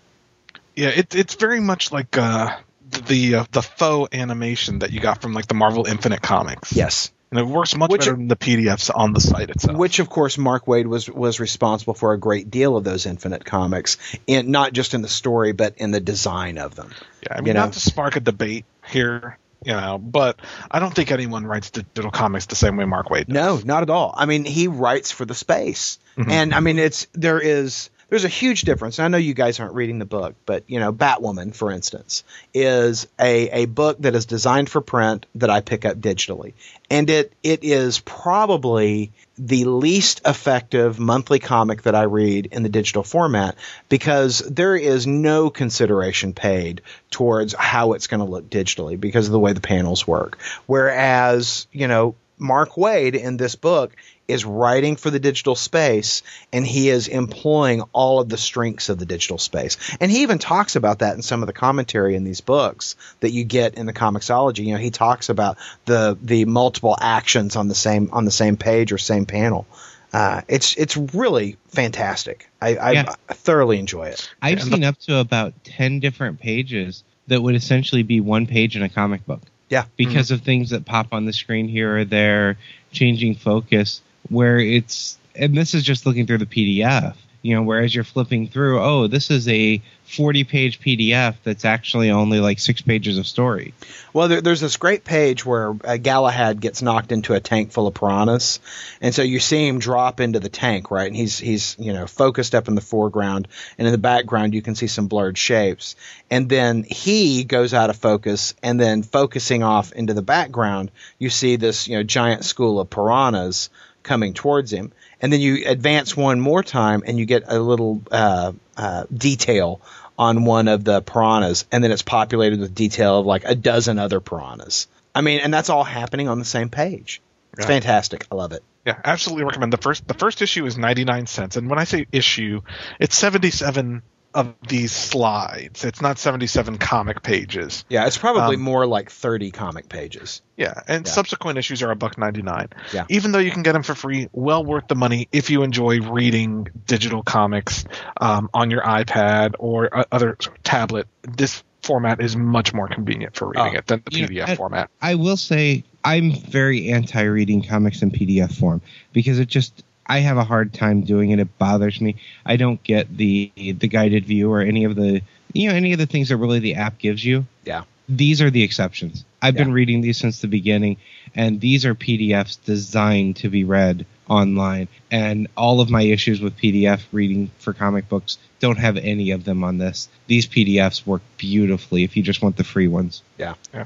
Yeah, 0.75 0.89
it, 0.89 1.15
it's 1.15 1.35
very 1.35 1.61
much 1.61 1.93
like 1.93 2.17
uh, 2.17 2.57
the 2.91 3.37
uh, 3.37 3.45
the 3.53 3.63
faux 3.63 4.15
animation 4.15 4.81
that 4.81 4.93
you 4.93 5.01
got 5.01 5.23
from 5.23 5.35
like 5.35 5.47
the 5.47 5.55
Marvel 5.55 5.87
Infinite 5.87 6.23
comics. 6.23 6.73
yes 6.73 7.13
and 7.31 7.39
it 7.41 7.47
works 7.47 7.77
much 7.77 7.91
Which- 7.91 8.01
better 8.03 8.13
than 8.17 8.29
the 8.29 8.37
PDFs 8.37 8.91
on 8.95 9.13
the 9.13 9.21
site 9.21 9.51
itself. 9.51 9.77
which 9.77 9.99
of 9.99 10.09
course 10.11 10.37
mark 10.39 10.67
waid 10.67 10.87
was 10.87 11.09
was 11.09 11.41
responsible 11.41 11.95
for 11.95 12.13
a 12.13 12.19
great 12.19 12.51
deal 12.51 12.77
of 12.77 12.85
those 12.85 13.07
infinite 13.07 13.45
comics 13.45 13.97
in 14.27 14.51
not 14.51 14.73
just 14.73 14.95
in 14.95 15.03
the 15.03 15.09
story 15.09 15.53
but 15.53 15.75
in 15.79 15.91
the 15.91 16.01
design 16.01 16.59
of 16.59 16.75
them 16.75 16.91
yeah, 17.23 17.35
I 17.35 17.41
mean, 17.41 17.47
you 17.49 17.55
know. 17.55 17.61
not 17.61 17.73
to 17.75 17.81
spark 17.81 18.17
a 18.17 18.21
debate 18.21 18.65
here, 18.89 19.37
you 19.65 19.73
know, 19.73 19.99
but 19.99 20.41
I 20.71 20.79
don't 20.79 20.95
think 20.95 21.13
anyone 21.13 21.47
writes 21.47 21.71
digital 21.71 22.11
comics 22.11 22.47
the 22.47 22.57
same 22.57 22.77
way 22.79 22.87
Mark 22.87 23.09
Waid. 23.09 23.27
Does. 23.27 23.35
No, 23.35 23.75
not 23.75 23.83
at 23.83 23.91
all. 23.91 24.15
I 24.17 24.25
mean, 24.25 24.47
he 24.47 24.69
writes 24.69 25.11
for 25.13 25.27
the 25.27 25.35
space, 25.35 25.99
Mhm. 26.17 26.31
and 26.31 26.55
I 26.55 26.61
mean, 26.61 26.79
it's 26.79 27.07
there 27.13 27.39
is 27.39 27.91
there's 28.11 28.25
a 28.25 28.29
huge 28.29 28.63
difference. 28.63 28.99
And 28.99 29.07
I 29.07 29.09
know 29.09 29.17
you 29.17 29.35
guys 29.35 29.61
aren't 29.61 29.75
reading 29.75 29.99
the 29.99 30.05
book, 30.05 30.35
but 30.45 30.65
you 30.67 30.81
know, 30.81 30.93
Batwoman, 30.93 31.55
for 31.55 31.71
instance, 31.71 32.25
is 32.53 33.07
a 33.19 33.63
a 33.63 33.67
book 33.67 33.99
that 34.01 34.15
is 34.15 34.27
designed 34.27 34.69
for 34.69 34.81
print 34.81 35.27
that 35.37 35.49
I 35.49 35.61
pick 35.61 35.85
up 35.85 35.97
digitally, 35.99 36.53
and 36.91 37.09
it 37.09 37.33
it 37.43 37.65
is 37.65 38.01
probably 38.01 39.13
the 39.39 39.65
least 39.65 40.21
effective 40.27 40.99
monthly 40.99 41.39
comic 41.39 41.83
that 41.83 41.95
I 41.95 42.03
read 42.03 42.47
in 42.53 42.63
the 42.63 42.69
digital 42.69 43.03
format 43.03 43.57
because 43.89 44.41
there 44.41 44.77
is 44.77 45.07
no 45.07 45.49
consideration 45.49 46.35
paid 46.35 46.83
towards 47.11 47.55
how 47.55 47.95
it's 47.95 48.07
going 48.07 48.21
to 48.21 48.27
look 48.27 48.51
digitally 48.51 49.01
because 49.01 49.27
of 49.27 49.33
the 49.33 49.39
way 49.39 49.55
the 49.55 49.61
panels 49.63 50.07
work. 50.07 50.39
Whereas, 50.67 51.67
you 51.73 51.89
know, 51.89 52.17
Mark 52.37 52.73
Waid 52.73 53.15
in 53.15 53.37
this 53.37 53.55
book 53.55 53.95
is 54.31 54.45
writing 54.45 54.97
for 54.97 55.11
the 55.11 55.21
digital 55.21 55.55
space 55.55 56.23
and 56.53 56.67
he 56.67 56.89
is 56.89 57.09
employing 57.09 57.83
all 57.93 58.21
of 58.21 58.29
the 58.29 58.37
strengths 58.37 58.89
of 58.89 58.99
the 58.99 59.07
digital 59.07 59.39
space. 59.39 59.77
And 60.01 60.11
he 60.11 60.23
even 60.23 60.39
talks 60.39 60.77
about 60.77 61.01
that 61.01 61.17
in 61.17 61.23
some 61.23 61.43
of 61.43 61.47
the 61.47 61.53
commentary 61.53 62.15
in 62.17 62.25
these 62.25 62.41
books 62.41 62.97
that 63.21 63.31
you 63.31 63.45
get 63.45 63.75
in 63.75 63.87
the 63.87 63.93
Comixology. 63.93 64.65
You 64.65 64.75
know, 64.75 64.79
he 64.79 64.91
talks 64.91 65.29
about 65.29 65.59
the 65.85 66.17
the 66.21 66.45
multiple 66.45 66.97
actions 67.01 67.57
on 67.57 67.69
the 67.69 67.75
same 67.75 68.11
on 68.13 68.25
the 68.25 68.31
same 68.31 68.57
page 68.57 68.93
or 68.93 68.99
same 68.99 69.27
panel. 69.27 69.67
Uh, 70.13 70.43
it's 70.49 70.77
it's 70.77 70.97
really 70.97 71.57
fantastic. 71.69 72.51
I, 72.61 72.77
I, 72.77 72.91
Yeah. 72.93 73.15
I 73.29 73.35
thoroughly 73.35 73.79
enjoy 73.79 74.09
it. 74.09 74.29
I've 74.43 74.59
and 74.61 74.73
seen 74.73 74.85
up 74.85 74.99
to 75.01 75.19
about 75.19 75.55
10 75.65 76.01
different 76.01 76.41
pages 76.41 77.05
that 77.29 77.41
would 77.41 77.55
essentially 77.55 78.03
be 78.03 78.21
one 78.21 78.47
page 78.47 78.77
in 78.77 78.83
a 78.83 78.89
comic 78.89 79.25
book 79.25 79.43
Yeah, 79.69 79.85
because 79.97 80.33
of 80.33 80.43
things 80.43 80.71
that 80.71 80.85
pop 80.85 81.13
on 81.13 81.27
the 81.27 81.33
screen 81.33 81.69
here 81.69 81.99
or 81.99 82.05
there, 82.05 82.59
changing 82.91 83.37
focus, 83.37 84.03
where 84.29 84.59
it's, 84.59 85.19
and 85.35 85.57
this 85.57 85.75
is 85.75 85.83
just 85.83 86.07
looking 86.07 86.27
through 86.27 86.39
the 86.39 86.47
PDF, 86.47 87.15
you 87.43 87.55
know, 87.55 87.63
whereas 87.63 87.95
you're 87.95 88.05
flipping 88.05 88.49
through, 88.49 88.81
oh, 88.81 89.07
this 89.07 89.31
is 89.31 89.49
a 89.49 89.81
40 90.05 90.45
page 90.45 90.81
PDF 90.81 91.37
that's 91.45 91.65
actually 91.65 92.11
only 92.11 92.41
like 92.41 92.59
six 92.59 92.83
pages 92.83 93.17
of 93.17 93.27
story. 93.27 93.73
Well, 94.13 94.29
there, 94.29 94.41
there's 94.41 94.61
this 94.61 94.77
great 94.77 95.05
page 95.05 95.47
where 95.47 95.75
uh, 95.85 95.97
Galahad 95.97 96.61
gets 96.61 96.83
knocked 96.83 97.13
into 97.13 97.35
a 97.35 97.41
tank 97.41 97.73
full 97.73 97.87
of 97.87 97.95
piranhas, 97.95 98.59
and 99.01 99.15
so 99.15 99.23
you 99.23 99.39
see 99.39 99.67
him 99.67 99.79
drop 99.79 100.21
into 100.21 100.41
the 100.41 100.49
tank, 100.49 100.91
right? 100.91 101.07
And 101.07 101.17
he's 101.17 101.39
he's 101.39 101.77
you 101.79 101.93
know 101.93 102.07
focused 102.07 102.55
up 102.55 102.69
in 102.69 102.75
the 102.75 102.81
foreground, 102.81 103.49
and 103.79 103.87
in 103.87 103.93
the 103.93 103.99
background 103.99 104.53
you 104.53 104.63
can 104.63 104.75
see 104.75 104.89
some 104.89 105.07
blurred 105.07 105.39
shapes, 105.39 105.95
and 106.29 106.49
then 106.49 106.83
he 106.83 107.45
goes 107.45 107.73
out 107.73 107.89
of 107.89 107.97
focus, 107.97 108.55
and 108.63 108.81
then 108.81 109.03
focusing 109.03 109.63
off 109.63 109.93
into 109.93 110.13
the 110.13 110.23
background, 110.23 110.91
you 111.19 111.31
see 111.31 111.57
this 111.57 111.87
you 111.87 111.97
know 111.97 112.03
giant 112.03 112.45
school 112.45 112.81
of 112.81 112.91
piranhas 112.91 113.71
coming 114.11 114.35
towards 114.35 114.73
him, 114.73 114.91
and 115.21 115.33
then 115.33 115.41
you 115.41 115.63
advance 115.67 116.17
one 116.17 116.41
more 116.41 116.65
time, 116.65 117.05
and 117.07 117.17
you 117.17 117.27
get 117.27 117.45
a 117.47 117.61
little 117.61 118.03
uh, 118.11 118.53
uh, 118.77 119.05
detail 119.17 119.81
on 120.19 120.45
one 120.45 120.67
of 120.67 120.83
the 120.83 121.01
piranhas, 121.01 121.65
and 121.71 121.83
then 121.85 121.93
it's 121.93 122.03
populated 122.03 122.59
with 122.59 122.75
detail 122.75 123.21
of 123.21 123.27
like 123.27 123.45
a 123.45 123.55
dozen 123.55 124.01
other 124.01 124.19
piranhas. 124.19 124.89
I 125.15 125.21
mean, 125.21 125.39
and 125.41 125.55
that's 125.55 125.71
all 125.71 125.85
happening 125.85 126.27
on 126.29 126.41
the 126.41 126.45
same 126.45 126.71
page. 126.71 127.23
It's 127.53 127.61
Yeah. 127.63 127.67
fantastic. 127.69 128.27
I 128.33 128.35
love 128.35 128.51
it. 128.51 128.65
Yeah, 128.85 128.99
absolutely 129.05 129.45
recommend 129.45 129.73
the 129.73 129.77
first. 129.77 130.09
The 130.09 130.15
first 130.15 130.43
issue 130.43 130.67
is 130.67 130.77
ninety 130.77 131.05
nine 131.05 131.27
cents, 131.29 131.57
and 131.57 131.71
when 131.71 131.79
I 131.79 131.85
say 131.85 132.07
issue, 132.11 132.63
it's 132.99 133.15
seventy 133.17 133.51
seven 133.53 134.03
of 134.35 134.55
these 134.69 134.93
slides. 134.93 135.85
It's 135.85 136.01
not 136.01 136.19
seventy 136.19 136.47
seven 136.47 136.79
comic 136.79 137.23
pages. 137.23 137.85
Yeah, 137.89 138.07
it's 138.07 138.17
probably 138.19 138.57
Um, 138.57 138.63
more 138.63 138.87
like 138.87 139.11
30 139.11 139.51
comic 139.51 139.89
pages. 139.89 140.41
Yeah, 140.57 140.75
and 140.87 141.05
Yeah. 141.07 141.13
subsequent 141.13 141.59
issues 141.59 141.83
are 141.83 141.91
a 141.91 141.97
buck 141.97 142.17
ninety 142.19 142.43
nine. 142.43 142.69
Yeah. 142.93 143.05
Even 143.09 143.33
though 143.33 143.39
you 143.41 143.51
can 143.51 143.63
get 143.63 143.73
them 143.73 143.83
for 143.83 143.95
free, 143.95 144.29
well 144.33 144.65
worth 144.65 144.87
the 144.89 144.95
money 144.95 145.29
if 145.33 145.51
you 145.51 145.63
enjoy 145.63 146.01
reading 146.01 146.69
digital 146.87 147.23
comics 147.23 147.85
um, 148.21 148.49
on 148.55 148.71
your 148.71 148.83
iPad 148.83 149.55
or 149.59 149.95
uh, 149.97 150.05
other 150.13 150.37
tablet. 150.63 151.09
This 151.23 151.63
format 151.83 152.21
is 152.21 152.37
much 152.37 152.73
more 152.75 152.87
convenient 152.89 153.35
for 153.35 153.49
reading 153.49 153.75
Oh, 153.75 153.79
it 153.79 153.87
than 153.87 154.03
the 154.05 154.17
you 154.17 154.23
know, 154.23 154.29
PDF 154.29 154.49
I- 154.51 154.55
format. 154.57 154.91
I 155.03 155.15
will 155.17 155.37
say 155.39 155.83
I'm 156.05 156.33
very 156.33 156.91
anti 156.91 157.23
reading 157.23 157.63
comics 157.63 158.03
in 158.03 158.11
PDF 158.11 158.53
form 158.59 158.81
because 159.13 159.39
it 159.39 159.49
just 159.49 159.83
I 160.11 160.19
have 160.19 160.39
a 160.39 160.45
hard 160.45 160.75
time 160.75 161.03
doing 161.03 161.31
it. 161.31 161.39
It 161.39 161.57
bothers 161.57 162.01
me. 162.01 162.17
I 162.45 162.57
don't 162.57 162.83
get 162.83 163.17
the 163.17 163.53
the 163.57 163.87
guided 163.87 164.27
view 164.27 164.51
or 164.51 164.61
any 164.61 164.83
of 164.83 164.97
the 164.97 165.23
you 165.53 165.69
know 165.69 165.75
any 165.77 165.93
of 165.93 166.01
the 166.01 166.07
things 166.07 166.31
that 166.31 166.37
really 166.37 166.59
the 166.59 166.75
app 166.75 166.99
gives 166.99 167.25
you. 167.25 167.47
Yeah. 167.65 167.85
These 168.09 168.43
are 168.43 168.51
the 168.51 168.65
exceptions. 168.65 169.25
I've 169.41 169.55
been 169.55 169.73
reading 169.73 170.01
these 170.01 170.19
since 170.19 170.41
the 170.41 170.49
beginning, 170.49 170.97
and 171.37 171.61
these 171.61 171.87
are 171.87 171.95
PDFs 171.95 172.59
designed 172.65 173.37
to 173.37 173.49
be 173.49 173.63
read 173.63 174.05
online. 174.29 174.89
And 175.13 175.47
all 175.57 175.81
of 175.81 175.91
my 175.91 176.03
issues 176.03 176.41
with 176.41 176.57
PDF 176.57 177.03
reading 177.13 177.53
for 177.61 177.73
comic 177.73 178.09
books 178.09 178.37
don't 178.59 178.79
have 178.79 178.97
any 178.97 179.31
of 179.31 179.45
them 179.45 179.63
on 179.63 179.79
this. 179.79 180.09
These 180.27 180.49
PDFs 180.49 181.07
work 181.07 181.23
beautifully 181.37 182.03
if 182.03 182.17
you 182.17 182.25
just 182.25 182.43
want 182.43 182.57
the 182.57 182.65
free 182.65 182.89
ones. 182.89 183.23
Yeah. 183.39 183.55
yeah. 183.73 183.85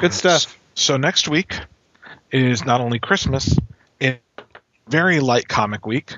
Good 0.00 0.14
stuff. 0.14 0.56
So 0.74 0.96
next 0.96 1.26
week 1.26 1.58
is 2.30 2.64
not 2.64 2.80
only 2.80 3.00
Christmas, 3.00 3.48
it's 3.48 3.58
very 4.88 5.20
light 5.20 5.48
comic 5.48 5.86
week. 5.86 6.16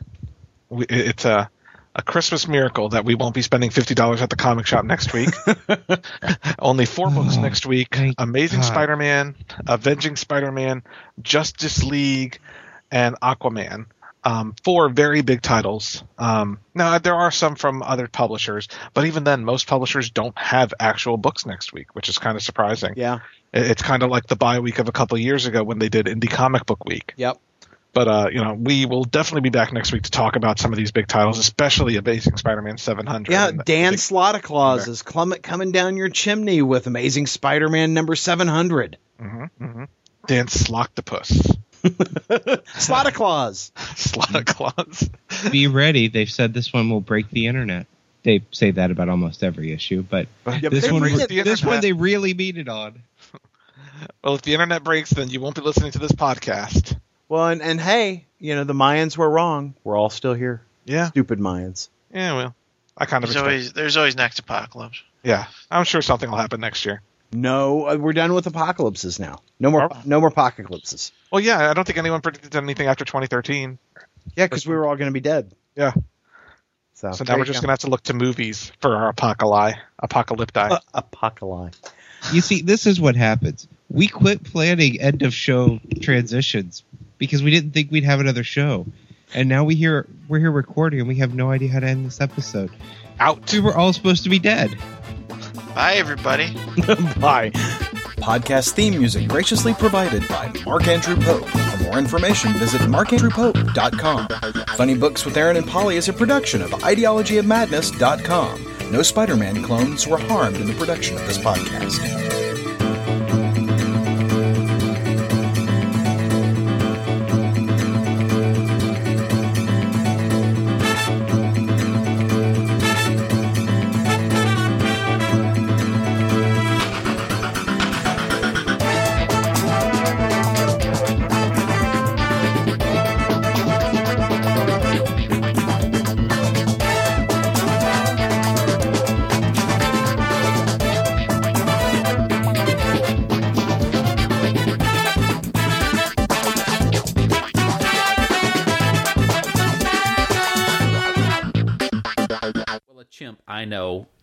It's 0.71 1.25
a 1.25 1.51
a 1.95 2.03
Christmas 2.03 2.47
miracle 2.47 2.91
that 2.91 3.07
we 3.07 3.15
won't 3.15 3.35
be 3.35 3.43
spending 3.43 3.71
fifty 3.71 3.95
dollars 3.95 4.21
at 4.21 4.29
the 4.29 4.37
comic 4.37 4.67
shop 4.67 4.85
next 4.85 5.13
week. 5.15 5.31
only 6.59 6.85
four 6.85 7.11
books 7.11 7.37
Oh, 7.39 7.41
next 7.41 7.65
week: 7.67 7.97
Amazing 8.19 8.61
God. 8.61 8.67
Spider-Man, 8.67 9.35
Avenging 9.67 10.17
Spider-Man, 10.17 10.83
Justice 11.23 11.83
League, 11.83 12.39
and 12.91 13.19
Aquaman. 13.21 13.87
Um, 14.25 14.57
four 14.65 14.89
very 14.89 15.23
big 15.23 15.41
titles. 15.41 16.03
Um, 16.19 16.59
now 16.75 16.99
there 16.99 17.15
are 17.15 17.31
some 17.31 17.55
from 17.55 17.83
other 17.83 18.09
publishers, 18.09 18.69
but 18.93 19.07
even 19.07 19.23
then, 19.23 19.45
most 19.45 19.69
publishers 19.69 20.11
don't 20.11 20.37
have 20.37 20.75
actual 20.81 21.17
books 21.17 21.47
next 21.47 21.73
week, 21.73 21.95
which 21.95 22.09
is 22.09 22.19
kind 22.19 22.37
of 22.37 22.43
surprising. 22.43 22.95
Yeah. 22.97 23.21
It's 23.55 23.83
kind 23.83 24.03
of 24.03 24.11
like 24.11 24.27
the 24.27 24.35
bye 24.35 24.59
week 24.59 24.81
of 24.81 24.89
a 24.89 24.93
couple 24.93 25.15
of 25.15 25.23
years 25.23 25.47
ago 25.47 25.63
when 25.63 25.79
they 25.79 25.89
did 25.89 26.07
Indie 26.07 26.29
Comic 26.29 26.67
Book 26.67 26.85
Week. 26.85 27.15
Yep. 27.17 27.39
But 27.97 28.09
uh, 28.09 28.29
you 28.31 28.45
know, 28.45 28.53
we 28.53 28.85
will 28.85 29.05
definitely 29.05 29.41
be 29.41 29.49
back 29.49 29.73
next 29.73 29.91
week 29.91 30.03
to 30.03 30.11
talk 30.11 30.37
about 30.37 30.59
some 30.59 30.71
of 30.71 30.77
these 30.77 30.93
big 30.93 31.07
titles, 31.07 31.39
especially 31.39 31.97
Amazing 31.97 32.37
Spider-Man 32.37 32.77
700. 32.77 33.33
Yeah, 33.33 33.49
And 33.49 33.65
Dan 33.65 33.95
I 33.95 33.97
think- 33.97 34.01
Slaughterclaws 34.03 34.87
is 34.87 35.01
clum- 35.01 35.33
coming 35.43 35.73
down 35.73 35.97
your 35.97 36.11
chimney 36.11 36.61
with 36.61 36.87
Amazing 36.87 37.27
Spider-Man 37.27 37.95
number 37.95 38.15
700. 38.15 38.99
Mhm, 39.19 39.49
mhm. 39.59 39.89
Dan 40.27 40.47
Sloctopus. 40.49 41.57
Slaughterclaws. 41.85 43.73
Slaughterclaws. 43.73 45.51
Be 45.51 45.67
ready. 45.67 46.09
They've 46.09 46.31
said 46.31 46.53
this 46.53 46.73
one 46.75 46.91
will 46.91 47.01
break 47.01 47.31
the 47.31 47.47
internet. 47.47 47.87
They 48.25 48.43
say 48.51 48.73
that 48.73 48.91
about 48.91 49.09
almost 49.09 49.43
every 49.43 49.73
issue, 49.73 50.03
but 50.03 50.27
Yeah, 50.47 50.69
this 50.69 50.91
one, 50.91 51.03
mean 51.03 51.17
this 51.17 51.31
it- 51.31 51.65
one 51.65 51.81
they 51.81 51.93
really 51.93 52.35
mean 52.35 52.59
it 52.59 52.69
on. 52.69 53.03
Well, 54.23 54.35
if 54.35 54.43
the 54.43 54.53
internet 54.53 54.85
breaks, 54.85 55.09
then 55.11 55.31
you 55.31 55.41
won't 55.41 55.55
be 55.55 55.63
listening 55.63 55.93
to 55.93 55.99
this 55.99 56.13
podcast. 56.13 56.99
Well, 57.29 57.49
and, 57.49 57.63
and 57.63 57.81
hey, 57.81 58.25
you 58.39 58.55
know, 58.55 58.65
the 58.65 58.75
Mayans 58.75 59.17
were 59.17 59.29
wrong. 59.29 59.75
We're 59.85 59.97
all 59.99 60.11
still 60.11 60.35
here. 60.35 60.63
Yeah, 60.85 61.09
Stupid 61.09 61.41
Mayans. 61.41 61.89
yeah. 62.13 62.35
Well, 62.35 62.55
I 62.97 63.07
kind 63.07 63.25
of 63.25 63.31
There's 63.31 63.43
always 63.43 63.73
there's 63.73 63.97
always 63.97 64.17
next 64.17 64.39
apocalypse. 64.39 65.03
Yeah, 65.25 65.47
I'm 65.71 65.85
sure 65.85 66.03
something 66.03 66.31
will 66.31 66.39
happen 66.39 66.61
next 66.61 66.85
year. 66.85 67.03
No, 67.33 67.89
uh, 67.89 67.97
we're 67.97 68.13
done 68.13 68.33
with 68.33 68.47
apocalypses 68.47 69.19
now. 69.19 69.41
No 69.59 69.71
more, 69.71 69.91
no 70.05 70.21
more 70.21 70.29
apocalypses. 70.29 71.11
Well, 71.33 71.41
yeah, 71.41 71.69
I 71.69 71.75
don't 71.75 71.85
think 71.85 71.99
anyone 71.99 72.21
predicted 72.21 72.55
anything 72.55 72.87
after 72.87 73.05
2013. 73.05 73.79
Yeah, 74.37 74.47
because 74.47 74.67
we 74.67 74.75
were 74.77 74.87
all 74.87 74.97
going 74.97 75.09
to 75.09 75.13
be 75.13 75.21
dead. 75.21 75.53
Yeah. 75.75 75.93
So, 76.95 77.13
So 77.13 77.25
now 77.25 77.37
we're 77.37 77.45
just 77.45 77.61
gonna 77.61 77.73
have 77.73 77.81
to 77.81 77.91
look 77.91 78.05
to 78.05 78.15
movies 78.15 78.73
for 78.81 78.97
our 78.97 79.09
apocalypse. 79.11 79.79
Apocalypti. 80.03 80.71
Uh, 80.71 80.79
apocalypse. 80.95 81.81
You 82.33 82.41
see, 82.41 82.63
this 82.63 82.87
is 82.87 83.01
what 83.01 83.17
happens. 83.17 83.69
We 83.91 84.09
quit 84.09 84.43
planning 84.43 85.01
end 85.01 85.23
of 85.23 85.35
show 85.35 85.79
transitions 86.01 86.85
because 87.19 87.43
we 87.43 87.51
didn't 87.51 87.73
think 87.73 87.91
we'd 87.91 88.05
have 88.05 88.21
another 88.21 88.45
show, 88.45 88.87
and 89.35 89.49
now 89.49 89.65
we 89.65 89.75
hear 89.75 90.07
we're 90.29 90.39
here 90.39 90.51
recording 90.51 91.01
and 91.01 91.09
we 91.09 91.17
have 91.17 91.35
no 91.35 91.51
idea 91.51 91.71
how 91.71 91.81
to 91.81 91.87
end 91.87 92.07
this 92.07 92.21
episode. 92.21 92.71
Out. 93.19 93.51
We 93.53 93.61
were 93.61 93.77
all 93.77 93.93
supposed 93.93 94.23
to 94.25 94.29
be 94.29 94.39
dead. 94.39 94.77
Bye, 95.75 95.95
everybody. 95.95 96.53
Bye. 97.21 97.51
Podcast 98.17 98.73
theme 98.73 98.99
music 98.99 99.29
graciously 99.29 99.75
provided 99.75 100.27
by 100.29 100.53
Mark 100.65 100.87
Andrew 100.89 101.17
Pope. 101.17 101.47
For 101.47 101.83
more 101.85 101.99
information, 101.99 102.53
visit 102.55 102.81
markandrewpope.com. 102.83 104.29
Funny 104.77 104.97
Books 104.97 105.25
with 105.25 105.37
Aaron 105.37 105.57
and 105.57 105.67
Polly 105.67 105.97
is 105.97 106.09
a 106.09 106.13
production 106.13 106.63
of 106.63 106.71
ideologyofmadness.com. 106.71 108.91
No 108.91 109.03
Spider 109.03 109.37
Man 109.37 109.63
clones 109.63 110.07
were 110.07 110.19
harmed 110.19 110.57
in 110.57 110.67
the 110.67 110.75
production 110.75 111.17
of 111.17 111.27
this 111.27 111.39
podcast. 111.39 112.46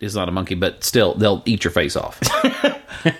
Is 0.04 0.14
not 0.14 0.28
a 0.28 0.32
monkey, 0.32 0.54
but 0.54 0.84
still, 0.84 1.14
they'll 1.14 1.42
eat 1.46 1.64
your 1.64 1.72
face 1.72 1.96
off. 1.96 2.20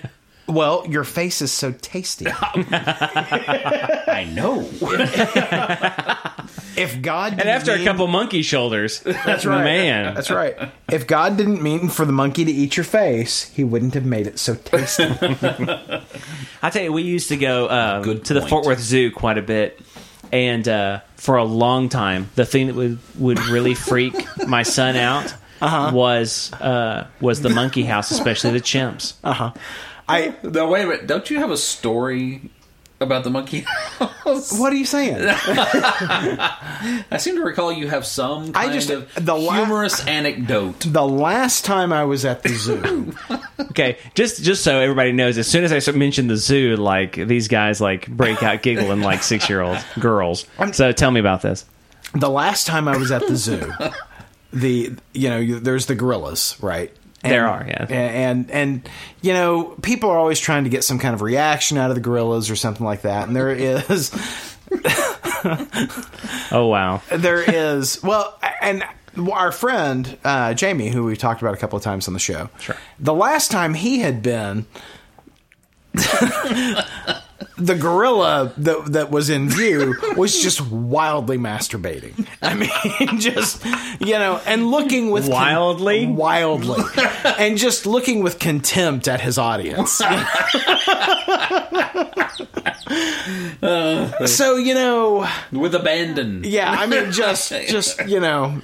Well, 0.47 0.85
your 0.87 1.03
face 1.03 1.41
is 1.41 1.51
so 1.51 1.71
tasty. 1.71 2.27
I 2.29 4.29
know. 4.31 4.69
If 6.77 7.01
God 7.01 7.31
And 7.31 7.37
didn't 7.41 7.53
after 7.53 7.71
a 7.71 7.81
couple 7.85 8.05
monkey 8.07 8.41
shoulders, 8.41 8.99
That's 8.99 9.45
right. 9.45 9.63
man. 9.63 10.13
That's 10.13 10.29
right. 10.29 10.57
If 10.91 11.07
God 11.07 11.37
didn't 11.37 11.63
mean 11.63 11.87
for 11.87 12.03
the 12.05 12.11
monkey 12.11 12.43
to 12.43 12.51
eat 12.51 12.75
your 12.75 12.83
face, 12.83 13.49
he 13.51 13.63
wouldn't 13.63 13.93
have 13.93 14.03
made 14.05 14.27
it 14.27 14.37
so 14.37 14.55
tasty. 14.55 15.05
I 16.61 16.69
tell 16.69 16.83
you, 16.83 16.91
we 16.91 17.03
used 17.03 17.29
to 17.29 17.37
go 17.37 17.69
um, 17.69 18.01
Good 18.03 18.25
to 18.25 18.33
the. 18.33 18.41
Fort 18.45 18.65
Worth 18.65 18.81
Zoo 18.81 19.09
quite 19.09 19.37
a 19.37 19.41
bit, 19.41 19.79
and 20.33 20.67
uh, 20.67 20.99
for 21.15 21.37
a 21.37 21.45
long 21.45 21.87
time, 21.87 22.29
the 22.35 22.45
thing 22.45 22.67
that 22.67 22.75
would 22.75 22.99
would 23.17 23.39
really 23.47 23.73
freak 23.73 24.13
my 24.45 24.63
son 24.63 24.97
out 24.97 25.33
was 25.61 26.51
uh, 26.53 27.07
was 27.21 27.41
the 27.41 27.49
monkey 27.49 27.83
house, 27.83 28.11
especially 28.11 28.51
the 28.51 28.61
chimps. 28.61 29.13
Uh 29.23 29.33
huh. 29.33 29.51
I. 30.07 30.35
no, 30.43 30.67
wait 30.69 30.83
a 30.83 30.87
minute. 30.87 31.07
Don't 31.07 31.29
you 31.29 31.39
have 31.39 31.51
a 31.51 31.57
story 31.57 32.49
about 33.01 33.23
the 33.23 33.29
monkey 33.29 33.61
house? 33.61 34.57
What 34.57 34.71
are 34.71 34.75
you 34.75 34.85
saying? 34.85 35.17
I 35.19 37.17
seem 37.17 37.35
to 37.35 37.41
recall 37.43 37.71
you 37.71 37.87
have 37.87 38.05
some 38.05 38.49
I 38.55 38.65
kind 38.65 38.73
just- 38.73 38.89
of 38.89 39.11
the 39.25 39.35
la- 39.35 39.53
humorous 39.53 40.05
anecdote. 40.07 40.79
The 40.81 41.05
last 41.07 41.65
time 41.65 41.91
I 41.93 42.03
was 42.05 42.25
at 42.25 42.43
the 42.43 42.49
zoo, 42.49 43.13
Okay, 43.71 43.97
just 44.13 44.43
just 44.43 44.63
so 44.63 44.79
everybody 44.79 45.11
knows, 45.11 45.37
as 45.37 45.47
soon 45.47 45.63
as 45.63 45.71
I 45.73 45.91
mention 45.91 46.27
the 46.27 46.37
zoo, 46.37 46.75
like 46.77 47.13
these 47.15 47.47
guys 47.47 47.81
like 47.81 48.07
break 48.07 48.41
out 48.43 48.61
giggling 48.61 49.01
like 49.01 49.23
six 49.23 49.49
year 49.49 49.61
old 49.61 49.83
girls. 49.99 50.45
So 50.73 50.91
tell 50.91 51.11
me 51.11 51.19
about 51.19 51.41
this. 51.41 51.65
the 52.13 52.29
last 52.29 52.67
time 52.67 52.87
I 52.87 52.95
was 52.97 53.11
at 53.11 53.27
the 53.27 53.35
zoo, 53.35 53.71
the 54.55 54.95
you 55.13 55.29
know 55.29 55.59
there's 55.59 55.85
the 55.85 55.93
gorillas, 55.95 56.57
right? 56.61 56.91
And, 57.23 57.31
There 57.33 57.47
are, 57.47 57.65
yeah. 57.67 57.85
and, 57.89 57.91
and 57.91 58.51
and 58.51 58.89
you 59.21 59.33
know 59.33 59.75
people 59.81 60.09
are 60.09 60.17
always 60.17 60.39
trying 60.39 60.63
to 60.63 60.69
get 60.69 60.83
some 60.83 60.97
kind 60.99 61.13
of 61.13 61.21
reaction 61.21 61.77
out 61.77 61.89
of 61.91 61.95
the 61.95 62.01
gorillas 62.01 62.49
or 62.49 62.55
something 62.55 62.85
like 62.85 63.01
that, 63.03 63.27
and 63.27 63.35
there 63.35 63.49
is 63.51 64.11
Oh 66.51 66.67
wow, 66.67 67.01
there 67.11 67.41
is 67.41 68.01
well 68.03 68.39
and 68.61 68.83
our 69.31 69.51
friend 69.51 70.17
uh, 70.23 70.53
jamie 70.53 70.89
who 70.89 71.03
we've 71.05 71.17
talked 71.17 71.41
about 71.41 71.53
a 71.53 71.57
couple 71.57 71.77
of 71.77 71.83
times 71.83 72.07
on 72.07 72.13
the 72.13 72.19
show 72.19 72.49
Sure. 72.59 72.75
the 72.99 73.13
last 73.13 73.49
time 73.49 73.73
he 73.73 73.99
had 73.99 74.21
been 74.21 74.65
the 77.57 77.75
gorilla 77.75 78.51
that, 78.57 78.91
that 78.91 79.11
was 79.11 79.29
in 79.29 79.49
view 79.49 79.95
was 80.17 80.41
just 80.41 80.59
wildly 80.69 81.37
masturbating 81.37 82.27
i 82.41 82.53
mean 82.53 83.19
just 83.19 83.63
you 84.01 84.13
know 84.19 84.41
and 84.45 84.67
looking 84.69 85.09
with 85.11 85.23
con- 85.23 85.31
Wildly? 85.31 86.05
wildly 86.07 86.83
and 87.39 87.57
just 87.57 87.85
looking 87.85 88.21
with 88.23 88.39
contempt 88.39 89.07
at 89.07 89.21
his 89.21 89.37
audience 89.37 89.91
so 94.25 94.55
you 94.57 94.73
know 94.73 95.27
With 95.51 95.75
abandon. 95.75 96.43
yeah, 96.43 96.69
I 96.71 96.85
mean, 96.85 97.11
just 97.11 97.49
just 97.67 98.05
you 98.07 98.19
know, 98.19 98.61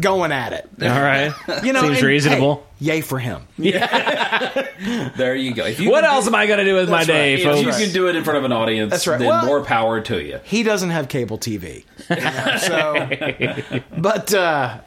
going 0.00 0.32
at 0.32 0.52
it. 0.52 0.68
all 0.82 0.88
right, 0.88 1.32
You 1.64 1.72
know, 1.72 1.82
seems 1.82 1.98
and, 1.98 2.06
reasonable. 2.06 2.66
hey, 2.78 2.84
yay 2.86 3.00
for 3.00 3.18
him. 3.18 3.42
Yeah. 3.58 4.66
There 5.16 5.36
you 5.36 5.54
go. 5.54 5.66
You 5.66 5.90
what 5.90 6.02
else 6.04 6.24
do- 6.24 6.30
am 6.30 6.34
I 6.34 6.46
gonna 6.46 6.64
do 6.64 6.74
with 6.74 6.90
my 6.90 7.04
day, 7.04 7.34
right. 7.34 7.38
If 7.40 7.64
folks? 7.64 7.78
you 7.78 7.84
can 7.86 7.94
do 7.94 8.08
it 8.08 8.16
in 8.16 8.24
front 8.24 8.38
of 8.38 8.44
an 8.44 8.52
audience, 8.52 8.90
That's 8.90 9.06
right. 9.06 9.18
then 9.18 9.28
Well- 9.28 9.46
more 9.46 9.62
power 9.64 10.00
to 10.00 10.20
you. 10.22 10.40
He 10.44 10.62
doesn't 10.64 10.90
have 10.90 11.08
cable 11.08 11.38
TV, 11.38 11.84
you 12.10 12.16
know, 12.16 12.56
so. 12.58 13.80
But 13.96 14.34
uh, 14.34 14.80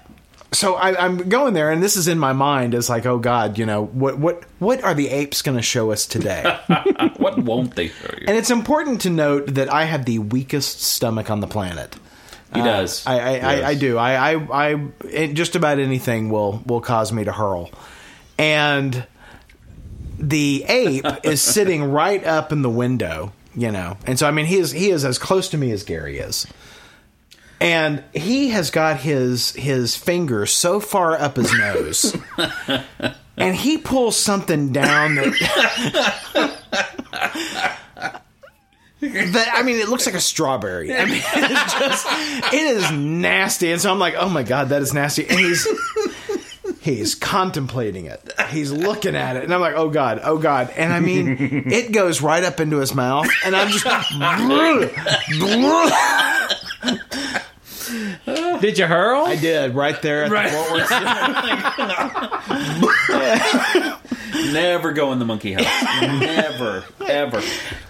so 0.51 0.75
I, 0.75 1.01
I'm 1.05 1.29
going 1.29 1.53
there, 1.53 1.71
and 1.71 1.81
this 1.81 1.95
is 1.95 2.07
in 2.09 2.19
my 2.19 2.33
mind 2.33 2.75
as 2.75 2.89
like, 2.89 3.05
oh 3.05 3.19
God, 3.19 3.57
you 3.57 3.65
know 3.65 3.85
what 3.85 4.17
what 4.19 4.43
what 4.59 4.83
are 4.83 4.93
the 4.93 5.07
apes 5.09 5.41
going 5.41 5.57
to 5.57 5.63
show 5.63 5.91
us 5.91 6.05
today? 6.05 6.43
What 7.17 7.39
won't 7.39 7.75
they 7.75 7.87
show 7.87 8.13
you? 8.19 8.25
and 8.27 8.37
it's 8.37 8.51
important 8.51 9.01
to 9.01 9.09
note 9.09 9.55
that 9.55 9.71
I 9.73 9.85
have 9.85 10.05
the 10.05 10.19
weakest 10.19 10.81
stomach 10.81 11.31
on 11.31 11.39
the 11.39 11.47
planet. 11.47 11.95
He 12.55 12.61
uh, 12.61 12.65
does. 12.65 13.05
I 13.05 13.13
I, 13.19 13.31
Yes. 13.31 13.43
I, 13.43 13.67
I 13.69 13.75
do. 13.75 13.97
I, 13.97 14.33
I, 14.33 14.79
I 15.03 15.27
just 15.27 15.55
about 15.55 15.79
anything 15.79 16.29
will 16.29 16.63
will 16.65 16.81
cause 16.81 17.11
me 17.11 17.23
to 17.25 17.31
hurl, 17.31 17.69
and 18.37 19.05
the 20.17 20.65
ape 20.67 21.05
is 21.23 21.41
sitting 21.41 21.83
right 21.91 22.23
up 22.23 22.51
in 22.51 22.61
the 22.61 22.69
window, 22.69 23.33
you 23.55 23.71
know, 23.71 23.97
and 24.05 24.17
so 24.17 24.27
I 24.27 24.31
mean 24.31 24.45
he 24.45 24.57
is 24.57 24.71
he 24.71 24.89
is 24.89 25.05
as 25.05 25.17
close 25.17 25.49
to 25.49 25.57
me 25.57 25.71
as 25.71 25.83
Gary 25.83 26.17
is, 26.19 26.47
and 27.59 28.03
he 28.13 28.49
has 28.49 28.71
got 28.71 28.99
his 28.99 29.51
his 29.51 29.95
finger 29.95 30.45
so 30.45 30.79
far 30.79 31.19
up 31.19 31.35
his 31.35 31.53
nose, 31.53 32.15
and 33.37 33.55
he 33.55 33.77
pulls 33.77 34.17
something 34.17 34.71
down 34.71 35.15
that. 35.15 35.31
That 39.09 39.51
I 39.53 39.63
mean, 39.63 39.79
it 39.79 39.89
looks 39.89 40.05
like 40.05 40.15
a 40.15 40.21
strawberry. 40.21 40.93
I 40.93 41.05
mean, 41.05 41.21
it's 41.23 41.79
just 41.79 42.05
it 42.53 42.77
is 42.77 42.91
nasty, 42.91 43.71
and 43.71 43.81
so 43.81 43.91
I'm 43.91 43.99
like, 43.99 44.15
oh 44.17 44.29
my 44.29 44.43
god, 44.43 44.69
that 44.69 44.81
is 44.81 44.93
nasty. 44.93 45.27
And 45.27 45.39
he's 45.39 45.67
he's 46.81 47.15
contemplating 47.15 48.05
it. 48.05 48.31
He's 48.49 48.71
looking 48.71 49.15
at 49.15 49.35
it, 49.35 49.43
and 49.43 49.53
I'm 49.53 49.61
like, 49.61 49.75
oh 49.75 49.89
god, 49.89 50.21
oh 50.23 50.37
god. 50.37 50.71
And 50.75 50.93
I 50.93 50.99
mean, 50.99 51.37
it 51.71 51.91
goes 51.91 52.21
right 52.21 52.43
up 52.43 52.59
into 52.59 52.77
his 52.77 52.93
mouth, 52.93 53.27
and 53.43 53.55
I'm 53.55 53.69
just. 53.69 53.85
Did 58.61 58.77
you 58.77 58.87
hurl? 58.87 59.25
I 59.25 59.35
did 59.35 59.75
right 59.75 60.01
there 60.01 60.25
at 60.25 60.29
the 60.29 60.49
Fort 60.49 60.71
Worth. 63.89 64.51
Never 64.53 64.91
go 64.93 65.11
in 65.11 65.19
the 65.19 65.25
monkey 65.25 65.53
house. 65.53 65.65
Never, 66.01 66.83
ever. 67.07 67.41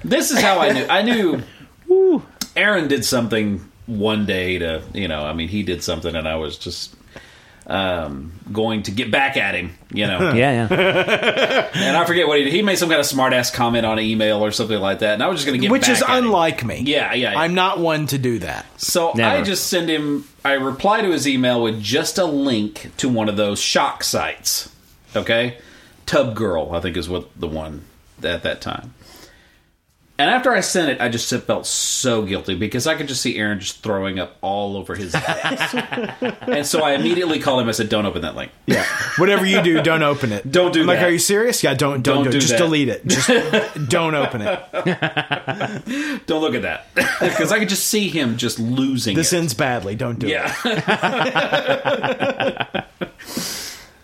This 0.04 0.32
is 0.32 0.40
how 0.40 0.60
I 0.60 0.72
knew. 0.72 0.86
I 0.88 1.02
knew. 1.02 1.42
Aaron 2.56 2.88
did 2.88 3.04
something 3.04 3.70
one 3.86 4.26
day 4.26 4.58
to, 4.60 4.82
you 4.94 5.08
know, 5.08 5.24
I 5.26 5.34
mean, 5.34 5.50
he 5.50 5.64
did 5.64 5.84
something, 5.84 6.16
and 6.16 6.28
I 6.28 6.36
was 6.36 6.58
just 6.58 6.96
um, 7.68 8.32
going 8.52 8.84
to 8.84 8.92
get 8.92 9.12
back 9.12 9.38
at 9.38 9.56
him, 9.56 9.72
you 9.92 10.06
know. 10.06 10.20
yeah, 10.34 10.68
yeah. 10.70 11.70
And 11.76 11.98
I 11.98 12.06
forget 12.06 12.28
what 12.28 12.38
he 12.38 12.46
did. 12.46 12.54
He 12.54 12.62
made 12.62 12.78
some 12.78 12.90
kind 12.90 13.00
of 13.00 13.06
smart 13.06 13.34
ass 13.34 13.52
comment 13.52 13.86
on 13.86 13.98
an 14.00 14.06
email 14.06 14.44
or 14.44 14.52
something 14.52 14.80
like 14.80 15.00
that, 15.00 15.16
and 15.16 15.24
I 15.24 15.28
was 15.28 15.38
just 15.38 15.48
going 15.48 15.60
to 15.60 15.62
get 15.62 15.72
Which 15.72 15.84
back 15.84 15.92
is 15.92 16.02
at 16.02 16.10
him. 16.10 16.26
unlike 16.26 16.64
me. 16.64 16.82
Yeah, 16.86 17.14
yeah, 17.14 17.32
yeah. 17.32 17.40
I'm 17.40 17.54
not 17.56 17.80
one 17.80 18.08
to 18.08 18.18
do 18.18 18.40
that. 18.40 18.66
So 18.78 19.12
Never. 19.14 19.38
I 19.38 19.44
just 19.44 19.68
send 19.68 19.90
him. 19.90 20.28
I 20.44 20.54
reply 20.54 21.02
to 21.02 21.10
his 21.12 21.28
email 21.28 21.62
with 21.62 21.82
just 21.82 22.18
a 22.18 22.26
link 22.26 22.92
to 22.98 23.10
one 23.10 23.30
of 23.30 23.38
those 23.38 23.60
shock 23.60 24.04
sites. 24.04 24.72
Okay, 25.16 25.58
Tub 26.06 26.36
Girl, 26.36 26.72
I 26.74 26.80
think 26.82 26.98
is 26.98 27.10
what 27.10 27.30
the 27.40 27.48
one 27.48 27.84
at 28.24 28.44
that 28.44 28.62
time. 28.62 28.94
And 30.18 30.30
after 30.30 30.54
I 30.54 30.62
sent 30.62 30.90
it, 30.92 31.02
I 31.02 31.10
just 31.10 31.30
felt 31.46 31.66
so 31.68 32.22
guilty 32.24 32.56
because 32.56 32.88
I 32.88 32.96
could 32.96 33.10
just 33.10 33.22
see 33.22 33.38
Aaron 33.38 33.60
just 33.60 33.84
throwing 33.84 34.18
up 34.18 34.38
all 34.40 34.78
over 34.78 34.96
his 34.96 35.12
desk. 35.14 35.76
and 36.42 36.66
so 36.66 36.82
I 36.84 36.94
immediately 36.94 37.40
called 37.40 37.62
him. 37.62 37.68
I 37.68 37.74
said, 37.74 37.90
"Don't 37.90 38.06
open 38.06 38.22
that 38.22 38.34
link. 38.34 38.54
Yeah. 38.66 38.86
Whatever 39.18 39.46
you 39.46 39.62
do, 39.62 39.82
don't 39.82 40.04
open 40.04 40.32
it. 40.32 40.50
Don't 40.50 40.72
do 40.74 40.80
I'm 40.82 40.88
like, 40.88 41.00
are 41.02 41.10
you 41.10 41.20
serious? 41.20 41.62
Yeah, 41.66 41.74
don't 41.74 42.02
don't, 42.02 42.24
Don't 42.24 42.24
do, 42.24 42.30
it. 42.30 42.32
do 42.32 42.40
Just 42.40 42.52
that. 42.54 42.60
delete 42.60 42.88
it. 42.88 43.06
Just 43.06 43.28
don't 43.90 44.16
open 44.16 44.42
it. 44.42 44.62
Don't 46.28 46.42
look 46.42 46.56
at 46.56 46.62
that." 46.62 46.88
Because 47.20 47.52
I 47.52 47.60
could 47.60 47.68
just 47.70 47.86
see 47.88 48.08
him 48.08 48.38
just 48.38 48.58
losing 48.58 49.18
This 49.18 49.34
it. 49.34 49.38
ends 49.40 49.54
badly. 49.54 49.96
Don't 49.96 50.18
do 50.18 50.28
it. 50.28 50.32
Yeah. 50.32 50.56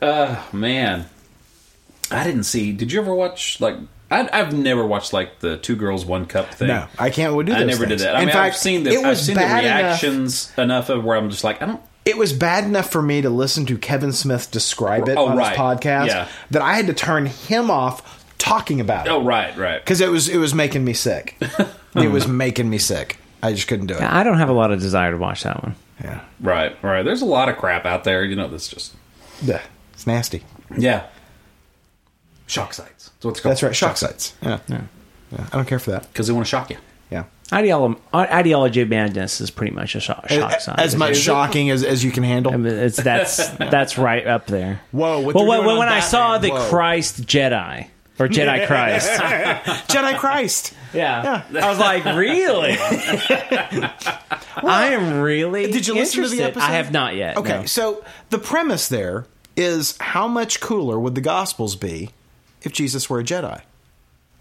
uh, 0.01 0.43
man, 0.51 1.05
I 2.09 2.23
didn't 2.25 2.43
see. 2.43 2.71
Did 2.73 2.91
you 2.91 2.99
ever 2.99 3.13
watch 3.15 3.61
like? 3.61 3.77
I, 4.11 4.29
I've 4.31 4.53
never 4.53 4.85
watched 4.85 5.13
like 5.13 5.39
the 5.39 5.57
two 5.57 5.75
girls 5.75 6.05
one 6.05 6.25
cup 6.25 6.53
thing. 6.53 6.67
No, 6.67 6.88
I 6.99 7.09
can't 7.09 7.33
do 7.45 7.51
those 7.53 7.61
I 7.61 7.65
never 7.65 7.88
things. 7.88 8.01
did 8.01 8.07
that. 8.07 8.15
I 8.15 8.19
In 8.21 8.25
mean, 8.27 8.33
fact, 8.33 8.45
I've 8.53 8.57
seen 8.57 8.83
the 8.83 8.91
it 8.91 9.05
I've 9.05 9.17
seen 9.17 9.35
the 9.35 9.41
bad 9.41 9.63
enough- 9.63 9.77
reactions 10.03 10.51
enough. 10.57 10.89
of 10.89 11.03
where 11.03 11.17
I'm 11.17 11.29
just 11.29 11.43
like, 11.43 11.61
I 11.61 11.65
don't. 11.65 11.81
It 12.03 12.17
was 12.17 12.33
bad 12.33 12.63
enough 12.65 12.89
for 12.91 13.01
me 13.01 13.21
to 13.21 13.29
listen 13.29 13.65
to 13.67 13.77
Kevin 13.77 14.11
Smith 14.11 14.49
describe 14.51 15.07
it 15.07 15.17
Oh, 15.17 15.27
on 15.27 15.38
right. 15.38 15.49
his 15.49 15.57
podcast 15.57 16.07
Yeah. 16.07 16.27
that 16.49 16.61
I 16.63 16.73
had 16.73 16.88
to 16.88 16.93
turn 16.93 17.27
him 17.27 17.69
off 17.71 18.25
talking 18.39 18.81
about 18.81 19.05
it 19.05 19.11
Oh, 19.11 19.23
right, 19.23 19.55
right. 19.55 19.79
because 19.79 20.01
it 20.01 20.09
was 20.09 20.27
it 20.27 20.38
was 20.38 20.53
making 20.55 20.83
me 20.83 20.93
sick. 20.93 21.38
it 21.95 22.11
was 22.11 22.27
making 22.27 22.69
me 22.69 22.79
sick. 22.79 23.17
I 23.43 23.53
just 23.53 23.67
couldn't 23.67 23.85
do 23.88 23.93
it. 23.93 24.01
I 24.01 24.23
don't 24.23 24.39
have 24.39 24.49
a 24.49 24.53
lot 24.53 24.71
of 24.71 24.79
desire 24.79 25.11
to 25.11 25.17
watch 25.17 25.43
that 25.43 25.63
one. 25.63 25.75
Yeah, 26.03 26.21
Right, 26.39 26.75
right. 26.83 27.03
There's 27.03 27.21
a 27.21 27.25
lot 27.25 27.49
of 27.49 27.57
crap 27.57 27.85
out 27.85 28.03
there. 28.03 28.23
You 28.25 28.35
know, 28.35 28.47
that's 28.47 28.67
just 28.67 28.95
Blech. 29.43 29.61
it's 29.93 30.07
nasty. 30.07 30.43
yeah. 30.75 31.03
Shock 32.52 32.73
sites. 32.73 33.10
That's 33.10 33.26
what 33.26 33.32
it's 33.32 33.40
called. 33.40 33.52
That's 33.52 33.64
right. 33.64 33.76
Shock 33.76 33.95
sites. 33.95 34.34
Yeah. 34.41 34.60
yeah, 34.68 34.82
I 35.53 35.56
don't 35.56 35.68
care 35.68 35.80
for 35.80 35.91
that. 35.91 36.07
Because 36.11 36.28
they 36.28 36.34
want 36.34 36.45
to 36.45 36.49
shock 36.49 36.69
you. 36.69 36.78
Yeah, 37.10 37.26
Ideolo- 37.49 37.98
ideology 38.14 38.82
of 38.82 38.90
madness 38.90 39.41
is 39.41 39.52
pretty 39.52 39.73
much 39.73 39.95
a 39.95 39.99
shock, 39.99 40.28
shock 40.30 40.53
as, 40.53 40.64
sign. 40.65 40.76
as 40.80 40.95
much 40.95 41.18
shocking 41.18 41.69
as, 41.69 41.84
as 41.84 42.03
you 42.03 42.11
can 42.11 42.23
handle. 42.23 42.53
I 42.53 42.57
mean, 42.57 42.73
it's 42.73 42.95
that's 42.95 43.48
that's 43.57 43.98
right 43.98 44.26
up 44.28 44.48
there. 44.48 44.82
Whoa! 44.91 45.19
Well, 45.19 45.45
when, 45.45 45.65
when, 45.65 45.78
when 45.78 45.88
I 45.90 46.02
saw 46.02 46.38
the 46.38 46.49
whoa. 46.49 46.69
Christ 46.69 47.26
Jedi 47.26 47.88
or 48.19 48.28
Jedi 48.28 48.68
Christ, 48.68 49.10
Jedi 49.90 50.18
Christ. 50.18 50.73
yeah, 50.94 51.44
I 51.53 51.69
was 51.69 51.80
like, 51.80 52.03
really? 52.03 52.78
I 54.57 54.90
am 54.91 55.22
really. 55.22 55.72
Did 55.72 55.88
you 55.88 55.95
listen 55.95 56.23
to 56.23 56.30
the 56.30 56.44
episode? 56.44 56.64
I 56.64 56.72
have 56.72 56.91
not 56.91 57.15
yet. 57.15 57.38
Okay, 57.38 57.60
no. 57.60 57.65
so 57.65 58.03
the 58.30 58.40
premise 58.40 58.90
there 58.90 59.26
is 59.57 59.98
how 59.99 60.28
much 60.28 60.60
cooler 60.61 60.99
would 60.99 61.15
the 61.15 61.22
Gospels 61.22 61.76
be 61.76 62.11
if 62.61 62.71
Jesus 62.73 63.09
were 63.09 63.19
a 63.19 63.23
Jedi? 63.23 63.61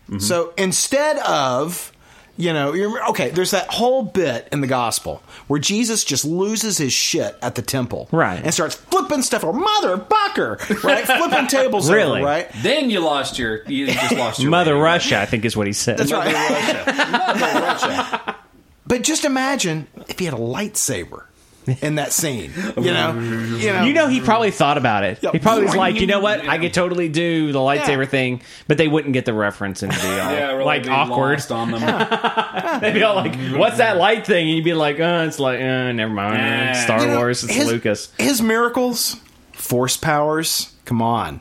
Mm-hmm. 0.09 0.19
So 0.19 0.53
instead 0.59 1.19
of, 1.19 1.93
you 2.37 2.53
know, 2.53 2.73
you're, 2.73 3.09
okay, 3.11 3.31
there's 3.31 3.53
that 3.53 3.69
whole 3.69 4.03
bit 4.03 4.49
in 4.51 4.61
the 4.61 4.67
Gospel 4.67 5.23
where 5.47 5.61
Jesus 5.61 6.03
just 6.05 6.25
loses 6.25 6.79
his 6.79 6.93
shit 6.93 7.37
at 7.43 7.55
the 7.55 7.63
temple, 7.63 8.09
Right. 8.11 8.41
and 8.43 8.53
starts 8.53 8.75
flipping 8.75 9.23
stuff 9.23 9.45
over, 9.45 9.59
mother 9.59 9.97
bucker, 9.97 10.59
right, 10.83 11.05
flipping 11.07 11.47
tables, 11.47 11.89
over, 11.89 11.97
Really? 11.97 12.23
right? 12.23 12.51
Then 12.63 12.91
you 12.91 13.01
lost 13.01 13.39
your. 13.39 13.63
You 13.69 13.87
just 13.87 14.13
lost 14.17 14.41
your 14.41 14.51
Mother 14.51 14.73
rating. 14.73 14.83
Russia, 14.85 15.21
I 15.21 15.27
think 15.27 15.45
is 15.45 15.57
what 15.57 15.67
he 15.67 15.73
said. 15.73 15.99
That's 15.99 16.13
right. 16.13 16.33
Mother 16.33 17.61
Russia. 17.61 18.37
But 18.87 19.03
just 19.03 19.25
imagine 19.25 19.87
if 20.09 20.19
he 20.19 20.25
had 20.25 20.35
a 20.35 20.39
lightsaber 20.39 21.27
in 21.83 21.97
that 21.97 22.13
scene, 22.13 22.51
you 22.79 22.93
know, 22.93 23.13
you 23.19 23.73
know, 23.73 23.83
You 23.85 23.93
know, 23.93 24.09
he 24.09 24.21
probably 24.21 24.51
thought 24.51 24.79
about 24.79 25.05
it. 25.05 25.19
Yeah. 25.23 25.31
He 25.33 25.39
probably 25.39 25.65
was 25.67 25.77
like, 25.77 26.01
you 26.01 26.07
know 26.07 26.21
what? 26.21 26.49
I 26.49 26.59
could 26.59 26.73
totally 26.73 27.09
do 27.09 27.53
the 27.53 27.59
lightsaber 27.59 28.05
Yeah. 28.05 28.09
thing, 28.11 28.43
but 28.67 28.79
they 28.79 28.89
wouldn't 28.89 29.13
get 29.13 29.25
the 29.27 29.35
reference 29.35 29.83
and 29.83 29.93
be 29.93 29.99
all 30.03 30.07
Yeah, 30.33 30.53
really 30.53 30.65
like 30.65 30.83
be 30.85 30.89
awkward. 30.89 31.35
lost 31.35 31.53
on 31.53 31.71
them. 31.71 31.81
They'd 32.81 32.95
be 32.95 33.03
all 33.03 33.15
like, 33.17 33.35
"What's 33.57 33.77
that 33.79 33.97
light 33.99 34.27
thing?" 34.27 34.49
And 34.49 34.57
you'd 34.57 34.65
be 34.65 34.75
like, 34.75 34.99
"Uh, 35.01 35.25
it's 35.29 35.39
like, 35.39 35.61
uh, 35.61 35.93
never 35.93 36.13
mind. 36.13 36.39
Nah. 36.39 36.73
Star 36.73 37.01
You 37.03 37.07
know, 37.09 37.17
Wars. 37.19 37.45
It's 37.45 37.53
his- 37.53 37.67
Lucas." 37.67 38.13
His 38.19 38.41
miracles, 38.43 39.17
force 39.53 39.97
powers. 39.97 40.73
Come 40.87 41.03
on, 41.03 41.41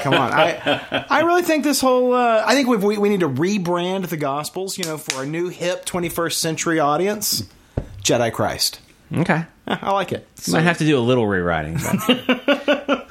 come 0.00 0.14
on. 0.14 0.32
I 0.32 1.04
I 1.10 1.20
really 1.22 1.42
think 1.42 1.64
this 1.64 1.80
whole. 1.82 2.14
Uh, 2.14 2.42
I 2.46 2.54
think 2.54 2.66
we've, 2.68 2.82
we 2.82 2.96
we 2.96 3.08
need 3.10 3.20
to 3.20 3.28
rebrand 3.28 4.08
the 4.08 4.16
Gospels. 4.16 4.78
You 4.78 4.84
know, 4.84 4.96
for 4.96 5.22
a 5.24 5.26
new 5.26 5.48
hip 5.48 5.84
21st 5.84 6.32
century 6.32 6.78
audience. 6.80 7.44
Jedi 8.02 8.32
Christ. 8.32 8.80
Okay, 9.14 9.44
I 9.82 9.92
like 9.92 10.12
it. 10.12 10.26
might 10.48 10.60
have 10.60 10.78
to 10.78 10.84
do 10.84 10.98
a 10.98 11.00
little 11.00 11.26
rewriting. 11.26 11.78
But 11.82 12.86